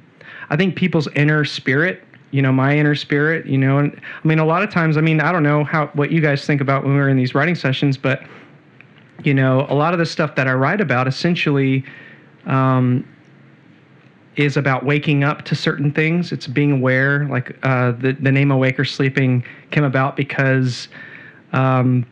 I 0.48 0.56
think 0.56 0.74
people's 0.76 1.08
inner 1.14 1.44
spirit. 1.44 2.02
You 2.30 2.40
know, 2.40 2.52
my 2.52 2.74
inner 2.78 2.94
spirit. 2.94 3.44
You 3.44 3.58
know, 3.58 3.76
and 3.78 4.00
I 4.24 4.26
mean, 4.28 4.38
a 4.38 4.46
lot 4.46 4.62
of 4.62 4.70
times, 4.70 4.96
I 4.96 5.02
mean, 5.02 5.20
I 5.20 5.30
don't 5.30 5.42
know 5.42 5.62
how 5.64 5.88
what 5.88 6.10
you 6.10 6.22
guys 6.22 6.46
think 6.46 6.62
about 6.62 6.84
when 6.84 6.94
we're 6.94 7.10
in 7.10 7.16
these 7.18 7.34
writing 7.34 7.54
sessions, 7.54 7.98
but 7.98 8.22
you 9.24 9.34
know, 9.34 9.66
a 9.68 9.74
lot 9.74 9.92
of 9.92 9.98
the 9.98 10.06
stuff 10.06 10.36
that 10.36 10.46
I 10.48 10.52
write 10.54 10.80
about 10.80 11.06
essentially. 11.06 11.84
Um, 12.46 13.04
is 14.38 14.56
about 14.56 14.84
waking 14.84 15.24
up 15.24 15.42
to 15.42 15.56
certain 15.56 15.92
things. 15.92 16.30
It's 16.30 16.46
being 16.46 16.72
aware. 16.72 17.26
Like 17.28 17.56
uh, 17.64 17.92
the 17.92 18.12
the 18.12 18.30
name 18.30 18.50
"Awake 18.50 18.78
or 18.78 18.84
Sleeping" 18.84 19.44
came 19.72 19.84
about 19.84 20.16
because, 20.16 20.88
um, 21.52 22.06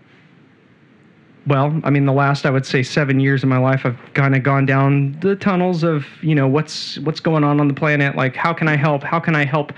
well, 1.47 1.81
I 1.85 1.91
mean, 1.91 2.05
the 2.05 2.13
last 2.13 2.45
I 2.45 2.51
would 2.51 2.67
say 2.67 2.83
seven 2.83 3.21
years 3.21 3.45
of 3.45 3.49
my 3.49 3.59
life, 3.59 3.87
I've 3.87 3.99
kind 4.15 4.35
of 4.35 4.43
gone 4.43 4.67
down 4.67 5.17
the 5.21 5.37
tunnels 5.37 5.85
of 5.85 6.05
you 6.21 6.35
know 6.35 6.49
what's 6.49 6.99
what's 6.99 7.21
going 7.21 7.45
on 7.45 7.61
on 7.61 7.69
the 7.69 7.75
planet. 7.75 8.17
Like, 8.17 8.35
how 8.35 8.53
can 8.53 8.67
I 8.67 8.77
help? 8.77 9.05
How 9.05 9.21
can 9.21 9.37
I 9.37 9.45
help 9.45 9.73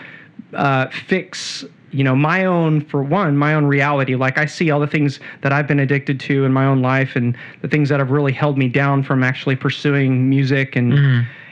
uh, 0.55 0.87
fix? 0.89 1.65
You 1.91 2.05
know, 2.05 2.15
my 2.15 2.45
own, 2.45 2.83
for 2.85 3.03
one, 3.03 3.37
my 3.39 3.55
own 3.55 3.65
reality. 3.65 4.15
Like, 4.15 4.37
I 4.37 4.45
see 4.45 4.71
all 4.71 4.79
the 4.79 4.87
things 4.87 5.21
that 5.41 5.55
I've 5.55 5.67
been 5.67 5.81
addicted 5.81 6.21
to 6.21 6.45
in 6.45 6.53
my 6.53 6.67
own 6.67 6.83
life 6.83 7.17
and 7.17 7.35
the 7.63 7.69
things 7.69 7.89
that 7.89 7.99
have 7.99 8.11
really 8.11 8.33
held 8.33 8.59
me 8.59 8.69
down 8.69 9.03
from 9.03 9.23
actually 9.25 9.57
pursuing 9.57 10.29
music. 10.29 10.77
And, 10.77 10.93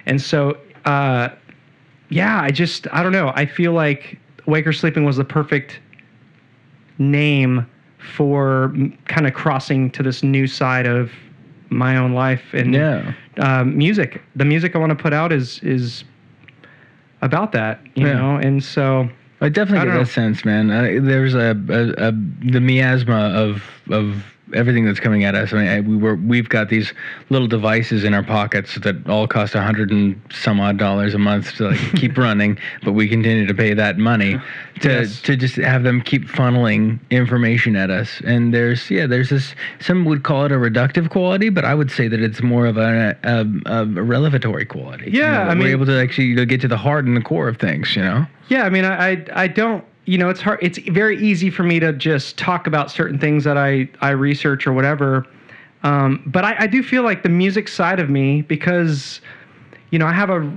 and 0.04 0.20
so, 0.20 0.58
uh, 0.86 1.28
yeah, 2.08 2.40
I 2.40 2.50
just, 2.50 2.86
I 2.92 3.02
don't 3.02 3.12
know. 3.12 3.32
I 3.34 3.44
feel 3.46 3.72
like 3.72 4.18
Wake 4.46 4.66
or 4.66 4.72
Sleeping 4.72 5.04
was 5.04 5.16
the 5.16 5.24
perfect 5.24 5.80
name 6.98 7.66
for 7.98 8.74
kind 9.06 9.26
of 9.26 9.34
crossing 9.34 9.90
to 9.90 10.02
this 10.02 10.22
new 10.22 10.46
side 10.46 10.86
of 10.86 11.10
my 11.68 11.96
own 11.96 12.12
life 12.12 12.54
and 12.54 12.72
Yeah. 12.74 13.12
um, 13.38 13.76
music. 13.76 14.22
The 14.36 14.44
music 14.44 14.76
I 14.76 14.78
want 14.78 14.90
to 14.90 14.96
put 14.96 15.12
out 15.12 15.32
is 15.32 15.58
is 15.62 16.04
about 17.22 17.50
that, 17.52 17.80
you 17.96 18.06
Yeah. 18.06 18.14
know. 18.14 18.36
And 18.36 18.62
so, 18.62 19.08
I 19.40 19.48
definitely 19.48 19.88
I 19.88 19.92
get 19.92 19.98
that 19.98 20.08
sense, 20.12 20.44
man. 20.44 20.70
Uh, 20.70 21.00
there's 21.02 21.34
a, 21.34 21.50
a, 21.68 22.08
a 22.08 22.12
the 22.50 22.60
miasma 22.60 23.30
of 23.34 23.62
of 23.90 24.24
everything 24.54 24.84
that's 24.84 25.00
coming 25.00 25.24
at 25.24 25.34
us. 25.34 25.52
I 25.52 25.56
mean, 25.56 25.68
I, 25.68 25.80
we 25.80 25.96
were 25.96 26.14
we've 26.16 26.48
got 26.48 26.68
these 26.68 26.92
little 27.30 27.48
devices 27.48 28.04
in 28.04 28.14
our 28.14 28.22
pockets 28.22 28.76
that 28.76 29.08
all 29.08 29.26
cost 29.26 29.54
a 29.54 29.62
hundred 29.62 29.90
and 29.90 30.20
some 30.30 30.60
odd 30.60 30.76
dollars 30.78 31.14
a 31.14 31.18
month 31.18 31.54
to 31.56 31.70
like 31.70 31.80
keep 31.96 32.16
running, 32.18 32.58
but 32.84 32.92
we 32.92 33.08
continue 33.08 33.46
to 33.46 33.54
pay 33.54 33.74
that 33.74 33.98
money 33.98 34.36
to 34.80 34.88
Yes. 34.88 35.20
to 35.22 35.36
just 35.36 35.56
have 35.56 35.82
them 35.82 36.00
keep 36.00 36.26
funneling 36.28 36.98
information 37.10 37.76
at 37.76 37.90
us. 37.90 38.20
And 38.24 38.54
there's 38.54 38.90
yeah, 38.90 39.06
there's 39.06 39.30
this. 39.30 39.54
Some 39.80 40.04
would 40.04 40.22
call 40.22 40.44
it 40.44 40.52
a 40.52 40.56
reductive 40.56 41.10
quality, 41.10 41.48
but 41.48 41.64
I 41.64 41.74
would 41.74 41.90
say 41.90 42.08
that 42.08 42.20
it's 42.20 42.42
more 42.42 42.66
of 42.66 42.76
a 42.76 43.16
a, 43.24 43.44
a, 43.66 43.80
a 43.82 43.84
revelatory 43.86 44.64
quality. 44.64 45.10
You 45.10 45.20
Yeah, 45.22 45.44
know, 45.44 45.50
I 45.50 45.54
we're 45.54 45.68
able 45.72 45.86
to 45.86 46.00
actually 46.00 46.26
you 46.26 46.36
know, 46.36 46.44
get 46.44 46.60
to 46.60 46.68
the 46.68 46.76
heart 46.76 47.04
and 47.04 47.16
the 47.16 47.20
core 47.22 47.48
of 47.48 47.56
things. 47.56 47.96
You 47.96 48.02
know. 48.02 48.26
yeah, 48.48 48.62
I 48.64 48.70
mean, 48.70 48.84
I 48.84 49.10
I, 49.12 49.26
I 49.34 49.46
don't. 49.48 49.84
You 50.06 50.18
know, 50.18 50.28
it's 50.28 50.40
hard. 50.40 50.60
It's 50.62 50.78
very 50.78 51.18
easy 51.18 51.50
for 51.50 51.64
me 51.64 51.80
to 51.80 51.92
just 51.92 52.38
talk 52.38 52.66
about 52.66 52.90
certain 52.90 53.18
things 53.18 53.44
that 53.44 53.58
I 53.58 53.88
I 54.00 54.10
research 54.10 54.66
or 54.66 54.72
whatever. 54.72 55.26
Um, 55.82 56.22
but 56.26 56.44
I, 56.44 56.56
I 56.60 56.66
do 56.66 56.82
feel 56.82 57.02
like 57.02 57.22
the 57.22 57.28
music 57.28 57.68
side 57.68 58.00
of 58.00 58.08
me 58.08 58.42
because, 58.42 59.20
you 59.90 59.98
know, 59.98 60.06
I 60.06 60.12
have 60.12 60.30
a 60.30 60.50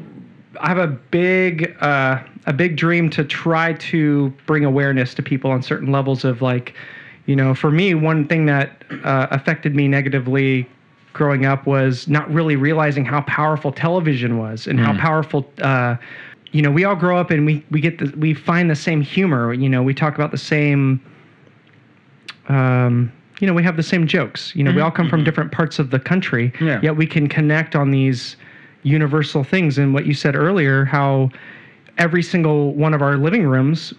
I 0.60 0.68
have 0.68 0.78
a 0.78 0.88
big 0.88 1.76
uh, 1.82 2.22
a 2.46 2.54
big 2.54 2.78
dream 2.78 3.10
to 3.12 3.24
try 3.24 3.74
to 3.74 4.30
bring 4.46 4.66
awareness 4.66 5.14
to 5.16 5.24
people 5.24 5.52
on 5.52 5.62
certain 5.62 5.92
levels 5.92 6.24
of 6.24 6.42
like, 6.42 6.76
you 7.26 7.36
know, 7.36 7.54
for 7.54 7.72
me, 7.72 7.94
one 7.96 8.28
thing 8.28 8.46
that 8.46 8.84
uh, 9.04 9.28
affected 9.32 9.76
me 9.76 9.88
negatively 9.88 10.68
growing 11.14 11.46
up 11.46 11.66
was 11.66 12.08
not 12.08 12.32
really 12.32 12.56
realizing 12.56 13.04
how 13.04 13.22
powerful 13.22 13.72
television 13.72 14.38
was 14.38 14.68
and 14.68 14.80
how 14.80 14.94
powerful. 14.98 15.52
Uh, 15.60 15.96
you 16.52 16.62
know, 16.62 16.72
we 16.72 16.84
all 16.84 16.96
grow 16.96 17.18
up 17.18 17.32
and 17.32 17.46
we 17.46 17.64
we 17.72 17.80
get 17.80 18.00
the 18.00 18.14
we 18.18 18.34
find 18.34 18.70
the 18.70 18.76
same 18.76 19.02
humor. 19.02 19.54
You 19.54 19.70
know, 19.70 19.84
we 19.84 19.94
talk 19.94 20.16
about 20.16 20.32
the 20.32 20.38
same 20.38 21.02
um, 22.50 23.12
you 23.40 23.48
know, 23.48 23.54
we 23.54 23.64
have 23.64 23.78
the 23.78 23.84
same 23.84 24.06
jokes. 24.06 24.54
You 24.56 24.64
know, 24.64 24.72
we 24.74 24.82
all 24.82 24.92
come 24.92 25.06
mm-hmm. 25.06 25.12
from 25.12 25.20
mm-hmm. 25.20 25.26
different 25.26 25.52
parts 25.52 25.80
of 25.80 25.92
the 25.92 26.00
country, 26.00 26.52
Yeah. 26.60 26.80
yet 26.84 26.98
we 26.98 27.06
can 27.06 27.30
connect 27.30 27.76
on 27.76 27.92
these 27.92 28.36
universal 28.84 29.44
things. 29.44 29.78
And 29.78 29.94
what 29.94 30.06
you 30.06 30.14
said 30.14 30.36
earlier, 30.36 30.84
how 30.86 31.30
every 31.98 32.24
single 32.24 32.74
one 32.74 32.94
of 32.94 33.02
our 33.02 33.18
living 33.18 33.48
rooms 33.48 33.94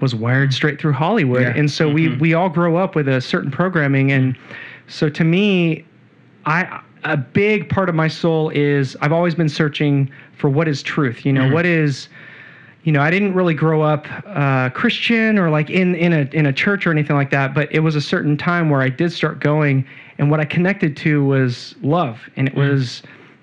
was 0.00 0.14
wired 0.14 0.52
straight 0.52 0.78
through 0.80 0.92
Hollywood, 0.92 1.42
Yeah. 1.42 1.54
and 1.56 1.70
so 1.70 1.88
we 1.88 2.08
mm-hmm. 2.08 2.20
we 2.20 2.34
all 2.34 2.48
grow 2.48 2.76
up 2.76 2.94
with 2.94 3.08
a 3.08 3.20
certain 3.20 3.50
programming, 3.50 4.12
and 4.12 4.36
so 4.86 5.08
to 5.08 5.24
me, 5.24 5.84
I 6.44 6.80
a 7.04 7.16
big 7.16 7.68
part 7.68 7.88
of 7.88 7.94
my 7.94 8.08
soul 8.08 8.50
is 8.50 8.96
I've 9.00 9.12
always 9.12 9.34
been 9.34 9.48
searching 9.48 10.10
for 10.36 10.50
what 10.50 10.68
is 10.68 10.82
truth. 10.82 11.24
You 11.24 11.32
know, 11.32 11.42
mm-hmm. 11.42 11.54
what 11.54 11.66
is 11.66 12.08
you 12.84 12.92
know, 12.92 13.00
I 13.00 13.10
didn't 13.10 13.32
really 13.32 13.54
grow 13.54 13.80
up 13.80 14.06
uh, 14.26 14.68
Christian 14.70 15.38
or 15.38 15.48
like 15.48 15.70
in 15.70 15.94
in 15.94 16.12
a 16.12 16.28
in 16.32 16.46
a 16.46 16.52
church 16.52 16.86
or 16.86 16.90
anything 16.90 17.16
like 17.16 17.30
that. 17.30 17.54
But 17.54 17.72
it 17.74 17.80
was 17.80 17.96
a 17.96 18.00
certain 18.00 18.36
time 18.36 18.68
where 18.68 18.82
I 18.82 18.90
did 18.90 19.10
start 19.10 19.40
going, 19.40 19.86
and 20.18 20.30
what 20.30 20.38
I 20.38 20.44
connected 20.44 20.96
to 20.98 21.24
was 21.24 21.74
love, 21.82 22.20
and 22.36 22.46
it 22.46 22.54
mm-hmm. 22.54 22.70
was 22.70 23.02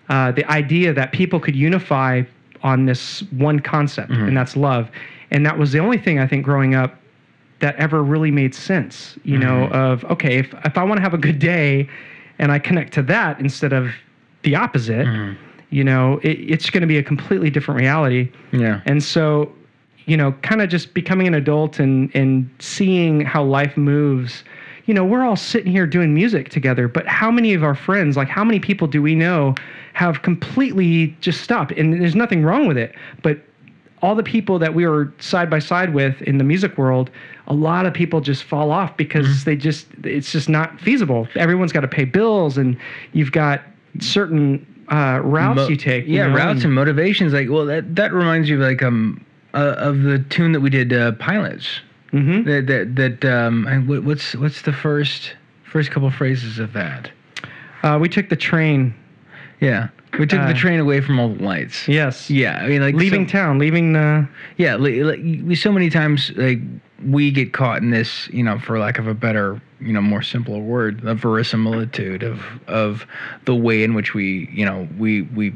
uh, 0.10 0.32
the 0.32 0.50
idea 0.50 0.94
that 0.94 1.12
people 1.12 1.40
could 1.40 1.56
unify 1.56 2.22
on 2.62 2.86
this 2.86 3.22
one 3.32 3.60
concept, 3.60 4.12
mm-hmm. 4.12 4.28
and 4.28 4.38
that's 4.38 4.56
love. 4.56 4.90
And 5.32 5.44
that 5.46 5.58
was 5.58 5.72
the 5.72 5.80
only 5.80 5.98
thing 5.98 6.20
I 6.20 6.28
think 6.28 6.46
growing 6.46 6.76
up 6.76 7.00
that 7.62 7.76
ever 7.78 8.04
really 8.04 8.32
made 8.32 8.54
sense. 8.54 9.18
You 9.24 9.40
know, 9.40 9.68
of 9.70 10.06
okay, 10.06 10.38
if 10.38 10.54
if 10.66 10.78
I 10.78 10.84
want 10.84 11.00
to 11.00 11.02
have 11.02 11.16
a 11.16 11.18
good 11.18 11.40
day, 11.40 11.90
and 12.38 12.52
I 12.52 12.60
connect 12.60 12.94
to 12.94 13.02
that 13.04 13.40
instead 13.40 13.74
of 13.74 13.90
the 14.44 14.56
opposite. 14.56 15.08
You 15.72 15.84
know, 15.84 16.20
it, 16.22 16.38
it's 16.40 16.70
going 16.70 16.82
to 16.82 16.88
be 16.88 16.98
a 16.98 17.04
completely 17.04 17.50
different 17.50 17.80
reality. 17.80 18.30
Yeah. 18.52 18.82
And 18.86 19.02
so, 19.02 19.52
you 20.06 20.16
know, 20.18 20.34
kind 20.44 20.62
of 20.62 20.70
just 20.70 20.94
becoming 20.94 21.28
an 21.28 21.34
adult 21.34 21.80
and 21.80 22.14
and 22.16 22.50
seeing 22.60 23.22
how 23.22 23.44
life 23.44 23.76
moves. 23.78 24.44
You 24.86 24.94
know, 24.94 25.06
we're 25.06 25.24
all 25.24 25.36
sitting 25.36 25.72
here 25.72 25.88
doing 25.88 26.14
music 26.14 26.50
together, 26.50 26.88
but 26.88 27.08
how 27.08 27.32
many 27.32 27.54
of 27.54 27.64
our 27.64 27.76
friends, 27.76 28.18
like 28.18 28.28
how 28.28 28.44
many 28.44 28.60
people 28.60 28.88
do 28.88 29.02
we 29.02 29.16
know 29.16 29.56
have 29.94 30.22
completely 30.24 31.16
just 31.22 31.42
stopped? 31.42 31.72
And 31.74 31.94
there's 32.02 32.16
nothing 32.16 32.44
wrong 32.44 32.68
with 32.68 32.78
it, 32.78 32.94
but 33.22 33.40
all 34.02 34.16
the 34.16 34.24
people 34.24 34.58
that 34.58 34.74
we 34.74 34.86
were 34.88 35.14
side 35.20 35.50
by 35.50 35.60
side 35.60 35.94
with 35.94 36.20
in 36.24 36.40
the 36.40 36.44
music 36.44 36.78
world, 36.80 37.12
a 37.48 37.54
lot 37.54 37.86
of 37.86 37.94
people 37.94 38.20
just 38.20 38.44
fall 38.44 38.72
off 38.72 38.98
because 38.98 39.28
Mm-hmm. 39.28 39.50
they 39.50 39.56
just 39.56 39.86
it's 40.04 40.32
just 40.32 40.50
not 40.50 40.82
feasible. 40.82 41.28
Everyone's 41.36 41.72
got 41.72 41.82
to 41.82 41.88
pay 41.88 42.04
bills 42.06 42.58
and 42.58 42.76
you've 43.14 43.32
got 43.32 43.62
certain 44.00 44.66
uh, 44.92 45.20
routes 45.24 45.56
Mo- 45.58 45.68
you 45.70 45.76
take. 45.78 46.06
you 46.06 46.18
Yeah, 46.18 46.28
know, 46.28 46.36
routes 46.36 46.64
and 46.64 46.74
motivations. 46.74 47.34
Like, 47.34 47.50
well, 47.50 47.66
that 47.66 47.96
that 47.96 48.14
reminds 48.14 48.50
you 48.50 48.56
of 48.62 48.62
like 48.70 48.84
um 48.84 49.24
uh, 49.54 49.76
of 49.78 50.02
the 50.04 50.20
tune 50.30 50.52
that 50.52 50.60
we 50.62 50.70
did, 50.70 50.94
uh, 50.94 51.14
pilots. 51.14 51.80
Mhm. 52.14 52.46
That 52.46 52.68
that 52.68 52.96
that 53.22 53.26
um. 53.34 53.88
What, 53.88 54.04
what's 54.04 54.36
what's 54.36 54.62
the 54.64 54.74
first 54.74 55.34
first 55.64 55.92
couple 55.92 56.10
phrases 56.12 56.60
of 56.60 56.74
that? 56.74 57.10
Uh, 57.84 57.98
we 58.02 58.10
took 58.10 58.30
the 58.30 58.36
train. 58.36 58.94
Yeah. 59.62 59.88
We 60.20 60.28
took 60.28 60.42
Uh, 60.42 60.48
the 60.48 60.54
train 60.54 60.80
away 60.82 61.00
from 61.00 61.20
all 61.20 61.30
the 61.30 61.42
lights. 61.42 61.88
Yes. 61.88 62.30
Yeah, 62.30 62.58
I 62.62 62.68
mean, 62.68 62.82
like 62.82 62.96
Leaving 62.96 63.26
so- 63.28 63.32
town, 63.32 63.60
leaving 63.60 63.94
the. 63.94 64.28
Yeah, 64.58 64.76
li- 64.76 65.04
like, 65.06 65.20
we 65.46 65.56
so 65.56 65.72
many 65.72 65.90
times 65.90 66.32
like 66.36 66.60
we 67.08 67.32
get 67.32 67.54
caught 67.54 67.82
in 67.82 67.92
this, 67.92 68.28
you 68.34 68.44
know, 68.44 68.60
for 68.60 68.78
lack 68.78 69.00
of 69.00 69.08
a 69.08 69.14
better, 69.14 69.62
you 69.82 69.94
know, 69.94 70.02
more 70.02 70.22
simpler 70.22 70.60
word, 70.60 71.02
the 71.02 71.16
verisimilitude 71.16 72.24
of 72.24 72.42
of 72.68 73.06
the 73.46 73.56
way 73.56 73.84
in 73.84 73.94
which 73.94 74.14
we, 74.14 74.50
you 74.54 74.66
know, 74.66 74.88
we 74.98 75.24
we 75.24 75.54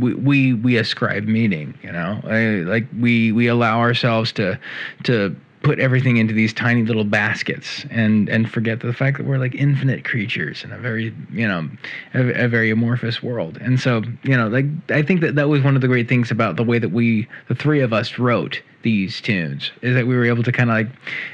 we 0.00 0.14
we, 0.14 0.52
we 0.52 0.76
ascribe 0.76 1.24
meaning. 1.24 1.78
You 1.82 1.92
know, 1.92 2.20
I, 2.24 2.38
like 2.68 2.86
we 2.98 3.32
we 3.32 3.46
allow 3.46 3.78
ourselves 3.78 4.32
to 4.32 4.58
to 5.04 5.36
put 5.66 5.80
everything 5.80 6.16
into 6.16 6.32
these 6.32 6.54
tiny 6.54 6.84
little 6.84 7.02
baskets 7.02 7.84
and 7.90 8.28
and 8.28 8.48
forget 8.48 8.78
the 8.78 8.92
fact 8.92 9.16
that 9.16 9.26
we're 9.26 9.36
like 9.36 9.52
infinite 9.56 10.04
creatures 10.04 10.62
in 10.62 10.70
a 10.70 10.78
very 10.78 11.12
you 11.32 11.46
know 11.48 11.68
a, 12.14 12.44
a 12.44 12.46
very 12.46 12.70
amorphous 12.70 13.20
world 13.20 13.58
and 13.60 13.80
so 13.80 14.00
you 14.22 14.36
know 14.36 14.46
like 14.46 14.64
i 14.90 15.02
think 15.02 15.20
that 15.20 15.34
that 15.34 15.48
was 15.48 15.60
one 15.64 15.74
of 15.74 15.82
the 15.82 15.88
great 15.88 16.08
things 16.08 16.30
about 16.30 16.54
the 16.54 16.62
way 16.62 16.78
that 16.78 16.92
we 16.92 17.26
the 17.48 17.54
three 17.56 17.80
of 17.80 17.92
us 17.92 18.16
wrote 18.16 18.62
these 18.82 19.20
tunes 19.20 19.72
is 19.82 19.96
that 19.96 20.06
we 20.06 20.14
were 20.14 20.24
able 20.24 20.44
to 20.44 20.52
kind 20.52 20.70
of 20.70 20.76
like 20.76 20.86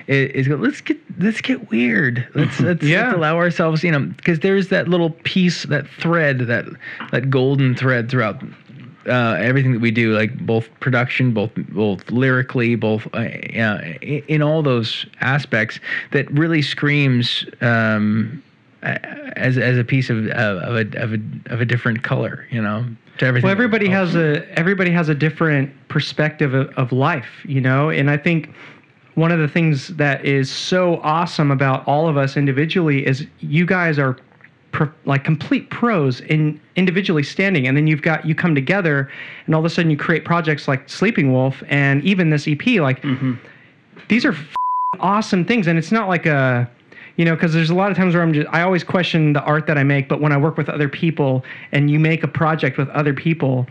is 0.07 0.49
go 0.49 0.57
let's 0.57 0.81
get 0.81 0.97
let's 1.19 1.43
get 1.43 1.71
weird 1.71 2.27
let's 2.35 2.59
let's, 2.61 2.83
Yeah. 2.83 3.05
let's 3.05 3.17
allow 3.17 3.37
ourselves 3.37 3.85
you 3.85 3.91
know 3.93 4.01
because 4.17 4.41
there's 4.41 4.69
that 4.69 4.89
little 4.89 5.11
piece 5.25 5.65
that 5.65 5.87
thread 5.87 6.39
that 6.39 6.65
that 7.11 7.29
golden 7.29 7.75
thread 7.75 8.11
throughout 8.11 8.43
uh, 9.07 9.37
everything 9.41 9.73
that 9.73 9.81
we 9.81 9.91
do, 9.91 10.15
like 10.15 10.37
both 10.47 10.69
production, 10.81 11.33
both 11.33 11.51
both 11.55 12.11
lyrically, 12.11 12.75
both 12.75 13.07
uh, 13.15 13.21
in 13.21 14.23
in 14.29 14.43
all 14.43 14.63
those 14.63 15.07
aspects, 15.21 15.81
that 16.13 16.31
really 16.31 16.63
screams 16.63 17.45
um, 17.61 18.43
as 18.83 19.59
as 19.59 19.79
a 19.79 19.85
piece 19.85 20.11
of 20.11 20.27
of 20.29 20.75
a, 20.75 21.03
of 21.03 21.13
a 21.13 21.19
of 21.47 21.61
a 21.61 21.65
different 21.65 22.03
color, 22.03 22.47
you 22.51 22.61
know, 22.61 22.87
to 23.19 23.27
everything. 23.27 23.47
Well, 23.47 23.53
everybody 23.53 23.89
has 23.89 24.15
a 24.15 24.47
everybody 24.59 24.91
has 24.91 25.09
a 25.09 25.15
different 25.15 25.73
perspective 25.89 26.55
of, 26.55 26.69
of 26.77 26.93
life, 26.93 27.45
you 27.45 27.61
know, 27.61 27.91
and 27.91 28.11
I 28.11 28.17
think 28.17 28.51
one 29.15 29.31
of 29.31 29.39
the 29.39 29.49
things 29.49 29.89
that 29.89 30.25
is 30.25 30.51
so 30.51 30.97
awesome 31.03 31.51
about 31.51 31.87
all 31.87 32.09
of 32.09 32.17
us 32.17 32.37
individually 32.37 33.07
is 33.07 33.27
you 33.41 33.67
guys 33.67 33.99
are 33.99 34.17
pro, 34.73 34.91
like 35.05 35.25
complete 35.25 35.71
pros 35.71 36.21
in 36.23 36.61
individually 36.77 37.23
standing, 37.23 37.67
and 37.67 37.77
then 37.77 37.87
you've 37.87 38.03
got 38.03 38.27
you 38.27 38.35
come 38.35 38.55
together, 38.55 39.11
and 39.47 39.55
all 39.55 39.61
of 39.61 39.65
a 39.65 39.71
sudden 39.71 39.91
you 39.91 39.97
create 39.97 40.25
projects 40.25 40.67
like 40.67 40.89
Sleeping 40.89 41.33
Wolf 41.33 41.63
and 41.69 42.03
even 42.03 42.31
this 42.31 42.49
EP. 42.49 42.67
Like 42.81 43.03
mm-hmm. 43.03 43.35
these 44.09 44.25
are 44.25 44.33
f- 44.33 44.55
awesome 44.99 45.45
things, 45.45 45.67
and 45.67 45.79
it's 45.79 45.93
not 45.93 46.09
like 46.09 46.27
a 46.27 46.69
you 47.17 47.25
know 47.25 47.35
because 47.35 47.53
there's 47.53 47.71
a 47.71 47.75
lot 47.75 47.91
of 47.91 47.97
times 47.97 48.15
where 48.15 48.23
i'm 48.23 48.33
just 48.33 48.49
i 48.53 48.63
always 48.63 48.83
question 48.83 49.35
the 49.35 49.43
art 49.43 49.67
that 49.67 49.77
i 49.77 49.83
make 49.83 50.09
but 50.09 50.21
when 50.21 50.33
i 50.33 50.37
work 50.37 50.57
with 50.57 50.71
other 50.71 50.89
people 50.89 51.45
and 51.71 51.91
you 51.91 51.99
make 51.99 52.23
a 52.23 52.29
project 52.29 52.79
with 52.79 52.89
other 52.89 53.13
people 53.13 53.67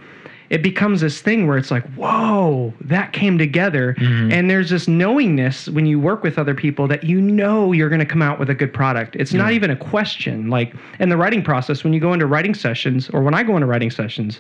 it 0.51 0.62
becomes 0.62 1.01
this 1.01 1.22
thing 1.22 1.48
where 1.48 1.58
it's 1.58 1.72
like 1.72 1.86
whoa 1.93 2.74
that 2.81 3.13
came 3.13 3.38
together. 3.38 3.96
And 4.31 4.50
there's 4.50 4.70
this 4.70 4.88
knowingness 4.88 5.70
when 5.70 5.86
you 5.86 6.00
work 6.00 6.24
with 6.24 6.38
other 6.38 6.53
people 6.53 6.88
that 6.89 7.03
you 7.03 7.22
know 7.22 7.72
you're 7.72 7.89
going 7.89 8.00
to 8.00 8.05
come 8.05 8.22
out 8.22 8.38
with 8.38 8.50
a 8.50 8.53
good 8.53 8.74
product. 8.74 9.15
It's 9.15 9.34
not 9.34 9.53
even 9.53 9.72
a 9.72 9.75
question. 9.75 10.50
Like 10.50 10.75
in 11.00 11.10
the 11.10 11.17
writing 11.17 11.41
process 11.41 11.84
when 11.84 11.93
you 11.93 12.00
go 12.00 12.13
into 12.13 12.27
writing 12.27 12.53
sessions 12.53 13.10
or 13.10 13.22
when 13.24 13.34
i 13.34 13.43
go 13.43 13.55
into 13.55 13.65
writing 13.65 13.89
sessions 13.89 14.39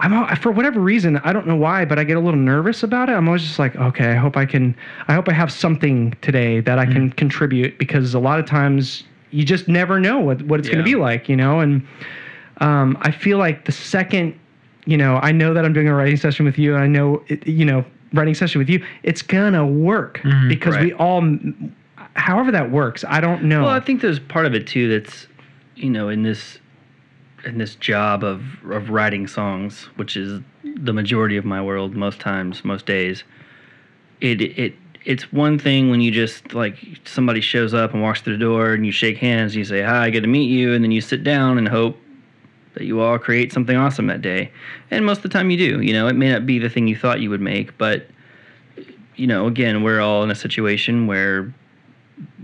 I'm 0.00 0.36
for 0.36 0.52
whatever 0.52 0.78
reason 0.78 1.16
I 1.24 1.32
don't 1.32 1.46
know 1.46 1.56
why, 1.56 1.84
but 1.84 1.98
I 1.98 2.04
get 2.04 2.16
a 2.16 2.20
little 2.20 2.38
nervous 2.38 2.84
about 2.84 3.08
it. 3.08 3.14
I'm 3.14 3.26
always 3.26 3.42
just 3.42 3.58
like, 3.58 3.74
okay, 3.74 4.12
I 4.12 4.14
hope 4.14 4.36
I 4.36 4.46
can, 4.46 4.76
I 5.08 5.14
hope 5.14 5.28
I 5.28 5.32
have 5.32 5.50
something 5.50 6.14
today 6.22 6.60
that 6.60 6.78
I 6.78 6.86
can 6.86 7.10
contribute 7.10 7.78
because 7.78 8.14
a 8.14 8.20
lot 8.20 8.38
of 8.38 8.46
times 8.46 9.02
you 9.30 9.44
just 9.44 9.66
never 9.66 9.98
know 9.98 10.20
what 10.20 10.42
what 10.42 10.60
it's 10.60 10.68
going 10.68 10.78
to 10.78 10.84
be 10.84 10.94
like, 10.94 11.28
you 11.28 11.34
know. 11.34 11.58
And 11.58 11.84
um, 12.60 12.96
I 13.02 13.10
feel 13.10 13.38
like 13.38 13.64
the 13.64 13.72
second, 13.72 14.38
you 14.88 14.96
know, 14.96 15.16
I 15.16 15.32
know 15.32 15.52
that 15.52 15.66
I'm 15.66 15.74
doing 15.74 15.86
a 15.86 15.94
writing 15.94 16.16
session 16.16 16.46
with 16.46 16.58
you, 16.58 16.74
and 16.74 16.82
I 16.82 16.86
know, 16.86 17.22
it, 17.28 17.46
you 17.46 17.66
know, 17.66 17.84
writing 18.14 18.34
session 18.34 18.58
with 18.58 18.70
you, 18.70 18.82
it's 19.02 19.20
gonna 19.20 19.66
work 19.66 20.16
mm-hmm. 20.20 20.48
because 20.48 20.78
we 20.78 20.94
all, 20.94 21.22
however 22.14 22.50
that 22.52 22.70
works, 22.70 23.04
I 23.06 23.20
don't 23.20 23.44
know. 23.44 23.64
Well, 23.64 23.74
I 23.74 23.80
think 23.80 24.00
there's 24.00 24.18
part 24.18 24.46
of 24.46 24.54
it 24.54 24.66
too 24.66 24.88
that's, 24.88 25.26
you 25.76 25.90
know, 25.90 26.08
in 26.08 26.22
this 26.22 26.58
in 27.44 27.58
this 27.58 27.74
job 27.74 28.24
of 28.24 28.42
of 28.64 28.88
writing 28.88 29.26
songs, 29.26 29.90
which 29.96 30.16
is 30.16 30.40
the 30.64 30.94
majority 30.94 31.36
of 31.36 31.44
my 31.44 31.60
world 31.60 31.94
most 31.94 32.18
times, 32.18 32.64
most 32.64 32.86
days. 32.86 33.24
It 34.22 34.40
it 34.40 34.74
it's 35.04 35.30
one 35.34 35.58
thing 35.58 35.90
when 35.90 36.00
you 36.00 36.10
just 36.10 36.54
like 36.54 36.78
somebody 37.04 37.42
shows 37.42 37.74
up 37.74 37.92
and 37.92 38.02
walks 38.02 38.22
through 38.22 38.38
the 38.38 38.44
door 38.44 38.72
and 38.72 38.86
you 38.86 38.92
shake 38.92 39.18
hands, 39.18 39.52
and 39.52 39.58
you 39.58 39.64
say 39.66 39.82
hi, 39.82 40.08
good 40.08 40.22
to 40.22 40.28
meet 40.28 40.46
you, 40.46 40.72
and 40.72 40.82
then 40.82 40.92
you 40.92 41.02
sit 41.02 41.22
down 41.24 41.58
and 41.58 41.68
hope 41.68 41.98
that 42.78 42.84
you 42.84 43.00
all 43.00 43.18
create 43.18 43.52
something 43.52 43.76
awesome 43.76 44.06
that 44.06 44.22
day. 44.22 44.50
And 44.90 45.04
most 45.04 45.18
of 45.18 45.22
the 45.24 45.28
time 45.28 45.50
you 45.50 45.58
do. 45.58 45.80
You 45.80 45.92
know, 45.92 46.06
it 46.06 46.14
may 46.14 46.30
not 46.30 46.46
be 46.46 46.58
the 46.58 46.70
thing 46.70 46.86
you 46.86 46.96
thought 46.96 47.20
you 47.20 47.30
would 47.30 47.40
make, 47.40 47.76
but 47.76 48.06
you 49.16 49.26
know, 49.26 49.46
again, 49.46 49.82
we're 49.82 50.00
all 50.00 50.22
in 50.22 50.30
a 50.30 50.34
situation 50.34 51.06
where 51.08 51.52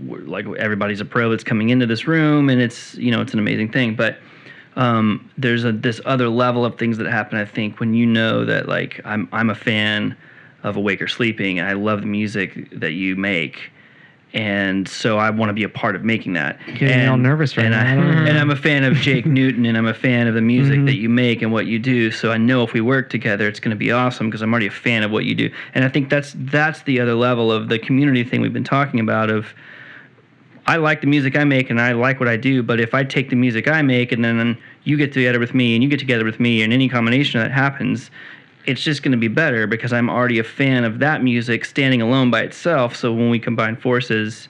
like 0.07 0.45
everybody's 0.57 1.01
a 1.01 1.05
pro 1.05 1.29
that's 1.29 1.43
coming 1.43 1.69
into 1.69 1.85
this 1.85 2.07
room 2.07 2.49
and 2.49 2.61
it's 2.61 2.95
you 2.95 3.11
know 3.11 3.21
it's 3.21 3.33
an 3.33 3.39
amazing 3.39 3.69
thing 3.71 3.95
but 3.95 4.17
um, 4.77 5.29
there's 5.37 5.63
a 5.63 5.71
this 5.71 6.01
other 6.05 6.29
level 6.29 6.65
of 6.65 6.77
things 6.77 6.97
that 6.97 7.07
happen 7.07 7.37
i 7.37 7.45
think 7.45 7.79
when 7.79 7.93
you 7.93 8.05
know 8.05 8.45
that 8.45 8.67
like 8.67 9.01
i'm 9.03 9.27
i'm 9.31 9.49
a 9.49 9.55
fan 9.55 10.15
of 10.63 10.75
awake 10.75 11.01
or 11.01 11.07
sleeping 11.07 11.59
and 11.59 11.67
i 11.67 11.73
love 11.73 12.01
the 12.01 12.07
music 12.07 12.69
that 12.71 12.93
you 12.93 13.15
make 13.15 13.71
and 14.35 14.85
so 14.85 15.17
I 15.17 15.29
want 15.29 15.49
to 15.49 15.53
be 15.53 15.63
a 15.63 15.69
part 15.69 15.95
of 15.95 16.03
making 16.03 16.33
that. 16.33 16.59
Getting 16.67 16.89
and, 16.89 17.09
all 17.09 17.17
nervous 17.17 17.55
right 17.55 17.67
and 17.67 17.71
now. 17.71 17.79
I, 17.79 18.23
I 18.25 18.27
and 18.27 18.37
I'm 18.37 18.51
a 18.51 18.55
fan 18.55 18.83
of 18.83 18.95
Jake 18.95 19.25
Newton, 19.25 19.65
and 19.65 19.77
I'm 19.77 19.87
a 19.87 19.93
fan 19.93 20.27
of 20.27 20.35
the 20.35 20.41
music 20.41 20.75
mm-hmm. 20.75 20.85
that 20.87 20.97
you 20.97 21.07
make 21.07 21.41
and 21.41 21.53
what 21.53 21.67
you 21.67 21.79
do. 21.79 22.11
So 22.11 22.33
I 22.33 22.37
know 22.37 22.61
if 22.61 22.73
we 22.73 22.81
work 22.81 23.09
together, 23.09 23.47
it's 23.47 23.61
going 23.61 23.71
to 23.71 23.77
be 23.77 23.93
awesome 23.93 24.27
because 24.27 24.41
I'm 24.41 24.51
already 24.51 24.67
a 24.67 24.71
fan 24.71 25.03
of 25.03 25.11
what 25.11 25.23
you 25.23 25.35
do. 25.35 25.49
And 25.73 25.85
I 25.85 25.89
think 25.89 26.09
that's 26.09 26.33
that's 26.35 26.83
the 26.83 26.99
other 26.99 27.15
level 27.15 27.49
of 27.49 27.69
the 27.69 27.79
community 27.79 28.25
thing 28.25 28.41
we've 28.41 28.51
been 28.51 28.65
talking 28.65 28.99
about. 28.99 29.29
Of 29.29 29.53
I 30.67 30.77
like 30.77 30.99
the 30.99 31.07
music 31.07 31.37
I 31.37 31.45
make 31.45 31.69
and 31.69 31.79
I 31.79 31.93
like 31.93 32.19
what 32.19 32.27
I 32.27 32.35
do, 32.35 32.61
but 32.61 32.81
if 32.81 32.93
I 32.93 33.05
take 33.05 33.29
the 33.29 33.37
music 33.37 33.69
I 33.69 33.81
make 33.83 34.11
and 34.11 34.25
then 34.25 34.57
you 34.83 34.97
get 34.97 35.13
together 35.13 35.39
with 35.39 35.53
me 35.53 35.75
and 35.75 35.83
you 35.83 35.89
get 35.89 35.99
together 35.99 36.25
with 36.25 36.41
me 36.41 36.61
and 36.61 36.73
any 36.73 36.89
combination 36.89 37.39
that 37.39 37.51
happens, 37.51 38.11
it's 38.67 38.81
just 38.81 39.03
going 39.03 39.11
to 39.11 39.17
be 39.17 39.27
better 39.27 39.67
because 39.67 39.93
I'm 39.93 40.09
already 40.09 40.39
a 40.39 40.43
fan 40.43 40.83
of 40.83 40.99
that 40.99 41.23
music 41.23 41.65
standing 41.65 42.01
alone 42.01 42.31
by 42.31 42.41
itself. 42.41 42.95
So 42.95 43.13
when 43.13 43.29
we 43.29 43.39
combine 43.39 43.75
forces, 43.75 44.47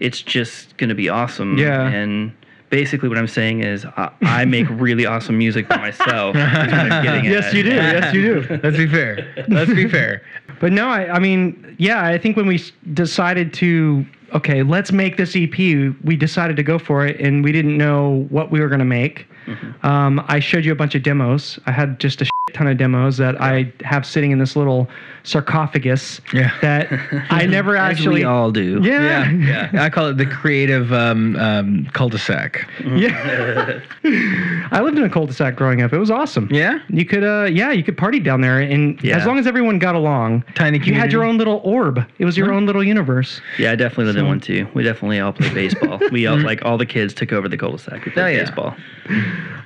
it's 0.00 0.22
just 0.22 0.76
going 0.76 0.88
to 0.88 0.94
be 0.94 1.08
awesome. 1.08 1.58
Yeah. 1.58 1.88
And 1.88 2.32
basically, 2.70 3.08
what 3.08 3.18
I'm 3.18 3.28
saying 3.28 3.62
is 3.62 3.84
I, 3.84 4.10
I 4.22 4.44
make 4.44 4.68
really 4.70 5.06
awesome 5.06 5.38
music 5.38 5.68
by 5.68 5.76
myself. 5.76 6.36
I'm 6.36 7.04
yes, 7.24 7.46
at. 7.46 7.54
you 7.54 7.62
do. 7.62 7.70
Yes, 7.70 8.14
you 8.14 8.22
do. 8.22 8.60
Let's 8.62 8.76
be 8.76 8.86
fair. 8.86 9.46
Let's 9.48 9.72
be 9.72 9.88
fair. 9.88 10.22
But 10.60 10.72
no, 10.72 10.88
I, 10.88 11.14
I 11.14 11.18
mean, 11.18 11.76
yeah, 11.78 12.04
I 12.04 12.18
think 12.18 12.36
when 12.36 12.46
we 12.46 12.62
decided 12.94 13.52
to, 13.54 14.06
okay, 14.34 14.62
let's 14.62 14.92
make 14.92 15.16
this 15.16 15.36
EP, 15.36 15.56
we 15.58 16.16
decided 16.16 16.56
to 16.56 16.62
go 16.62 16.78
for 16.78 17.06
it 17.06 17.20
and 17.20 17.44
we 17.44 17.52
didn't 17.52 17.76
know 17.76 18.26
what 18.30 18.50
we 18.50 18.60
were 18.60 18.68
going 18.68 18.80
to 18.80 18.84
make. 18.84 19.26
Mm-hmm. 19.46 19.86
Um, 19.86 20.24
I 20.28 20.40
showed 20.40 20.64
you 20.64 20.72
a 20.72 20.76
bunch 20.76 20.94
of 20.94 21.02
demos. 21.02 21.58
I 21.66 21.72
had 21.72 21.98
just 22.00 22.20
a 22.22 22.24
shit 22.24 22.32
ton 22.54 22.66
of 22.68 22.76
demos 22.78 23.16
that 23.18 23.40
I 23.40 23.72
have 23.82 24.06
sitting 24.06 24.30
in 24.30 24.38
this 24.38 24.56
little 24.56 24.88
sarcophagus 25.24 26.20
Yeah. 26.32 26.52
that 26.62 26.88
I 27.30 27.44
never 27.50 27.76
actually. 27.76 28.20
we 28.20 28.24
all 28.24 28.50
do. 28.52 28.80
yeah. 28.82 29.30
Yeah, 29.30 29.70
yeah. 29.72 29.82
I 29.84 29.90
call 29.90 30.06
it 30.08 30.16
the 30.16 30.26
creative 30.26 30.92
um, 30.92 31.36
um, 31.36 31.86
cul-de-sac. 31.92 32.68
Yeah. 32.84 33.80
I 34.04 34.80
lived 34.82 34.96
in 34.98 35.04
a 35.04 35.10
cul-de-sac 35.10 35.56
growing 35.56 35.82
up. 35.82 35.92
It 35.92 35.98
was 35.98 36.10
awesome. 36.10 36.48
Yeah? 36.50 36.78
You 36.88 37.04
could, 37.04 37.24
uh, 37.24 37.44
yeah, 37.50 37.72
you 37.72 37.82
could 37.82 37.96
party 37.98 38.20
down 38.20 38.40
there, 38.40 38.60
and 38.60 39.02
Yeah. 39.02 39.16
as 39.18 39.26
long 39.26 39.38
as 39.38 39.46
everyone 39.46 39.78
got 39.78 39.94
along, 39.94 40.44
Tiny 40.54 40.78
you 40.78 40.94
had 40.94 41.10
your 41.12 41.24
own 41.24 41.38
little 41.38 41.60
orb. 41.64 42.04
It 42.18 42.24
was 42.24 42.36
your 42.36 42.52
own 42.52 42.66
little 42.66 42.84
universe. 42.84 43.40
Yeah, 43.58 43.72
I 43.72 43.74
definitely 43.74 44.06
lived 44.06 44.18
in 44.18 44.26
one 44.28 44.40
too. 44.40 44.68
We 44.74 44.82
definitely 44.84 45.18
all 45.20 45.32
played 45.32 45.54
baseball. 45.54 46.00
we 46.12 46.26
all 46.26 46.38
like 46.38 46.64
all 46.64 46.78
the 46.78 46.86
kids 46.86 47.12
took 47.14 47.32
over 47.32 47.48
the 47.48 47.56
cul-de-sac. 47.56 48.04
We 48.04 48.12
played 48.12 48.24
Oh, 48.24 48.28
yeah. 48.28 48.44
baseball. 48.44 48.76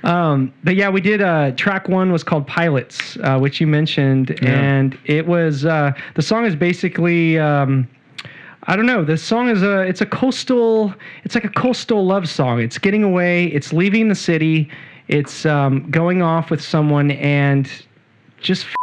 Um, 0.03 0.53
but 0.63 0.75
yeah, 0.75 0.89
we 0.89 1.01
did. 1.01 1.21
Uh, 1.21 1.51
track 1.51 1.87
one 1.87 2.11
was 2.11 2.23
called 2.23 2.47
Pilots, 2.47 3.17
uh, 3.23 3.37
which 3.39 3.61
you 3.61 3.67
mentioned, 3.67 4.31
and 4.43 4.97
it 5.05 5.25
was 5.25 5.65
uh, 5.65 5.93
the 6.15 6.21
song 6.21 6.45
is 6.45 6.55
basically. 6.55 7.37
Um, 7.39 7.87
I 8.65 8.75
don't 8.75 8.85
know. 8.85 9.03
This 9.03 9.23
song 9.23 9.49
is 9.49 9.63
a 9.63 9.81
it's 9.81 10.01
a 10.01 10.05
coastal 10.05 10.93
it's 11.23 11.33
like 11.33 11.45
a 11.45 11.49
coastal 11.49 12.05
love 12.05 12.29
song. 12.29 12.59
It's 12.61 12.77
getting 12.77 13.03
away, 13.03 13.45
it's 13.47 13.73
leaving 13.73 14.07
the 14.07 14.15
city, 14.15 14.69
it's 15.07 15.45
um, 15.45 15.89
going 15.89 16.21
off 16.21 16.51
with 16.51 16.61
someone 16.61 17.11
and 17.11 17.69
just 18.39 18.65
f- 18.65 18.75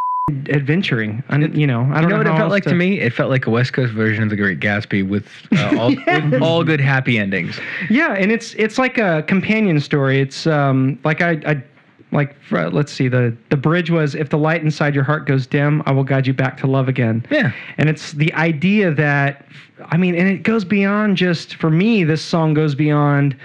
adventuring. 0.51 1.23
And 1.29 1.57
you 1.57 1.67
know, 1.67 1.89
I 1.93 2.01
don't 2.01 2.11
know 2.11 2.19
what 2.19 2.27
it 2.27 2.37
felt 2.37 2.51
like 2.51 2.65
to 2.65 2.75
me? 2.75 3.01
It 3.01 3.13
felt 3.13 3.31
like 3.31 3.47
a 3.47 3.51
West 3.51 3.73
Coast 3.73 3.93
version 3.93 4.23
of 4.23 4.31
The 4.31 4.37
Great 4.37 4.61
Gatsby 4.61 5.09
with, 5.09 5.27
uh, 5.53 5.77
all, 5.79 5.89
with 5.91 6.43
all 6.43 6.65
good 6.65 6.81
happy 6.81 7.19
endings. 7.19 7.59
Yeah, 7.91 8.15
and 8.15 8.31
it's 8.31 8.55
it's 8.55 8.79
like 8.79 8.99
a 8.99 9.23
companion 9.27 9.81
story. 9.81 10.21
It's 10.21 10.47
um 10.47 10.99
like 11.05 11.21
I 11.21 11.33
I 11.47 11.63
like 12.13 12.37
let's 12.51 12.93
see 12.93 13.09
the 13.09 13.37
the 13.51 13.57
bridge 13.57 13.91
was 13.91 14.15
if 14.15 14.31
the 14.31 14.39
light 14.39 14.63
inside 14.63 14.95
your 14.95 15.05
heart 15.05 15.27
goes 15.27 15.47
dim, 15.47 15.83
I 15.87 15.93
will 15.93 16.05
guide 16.05 16.27
you 16.27 16.35
back 16.35 16.57
to 16.59 16.67
love 16.67 16.89
again. 16.89 17.25
Yeah. 17.31 17.53
And 17.77 17.89
it's 17.89 18.13
the 18.13 18.33
idea 18.35 18.93
that 18.95 19.47
I 19.87 19.97
mean, 19.97 20.15
and 20.15 20.29
it 20.29 20.43
goes 20.43 20.65
beyond 20.65 21.17
just 21.17 21.55
for 21.55 21.71
me. 21.71 22.05
This 22.05 22.23
song 22.23 22.55
goes 22.55 22.75
beyond 22.75 23.37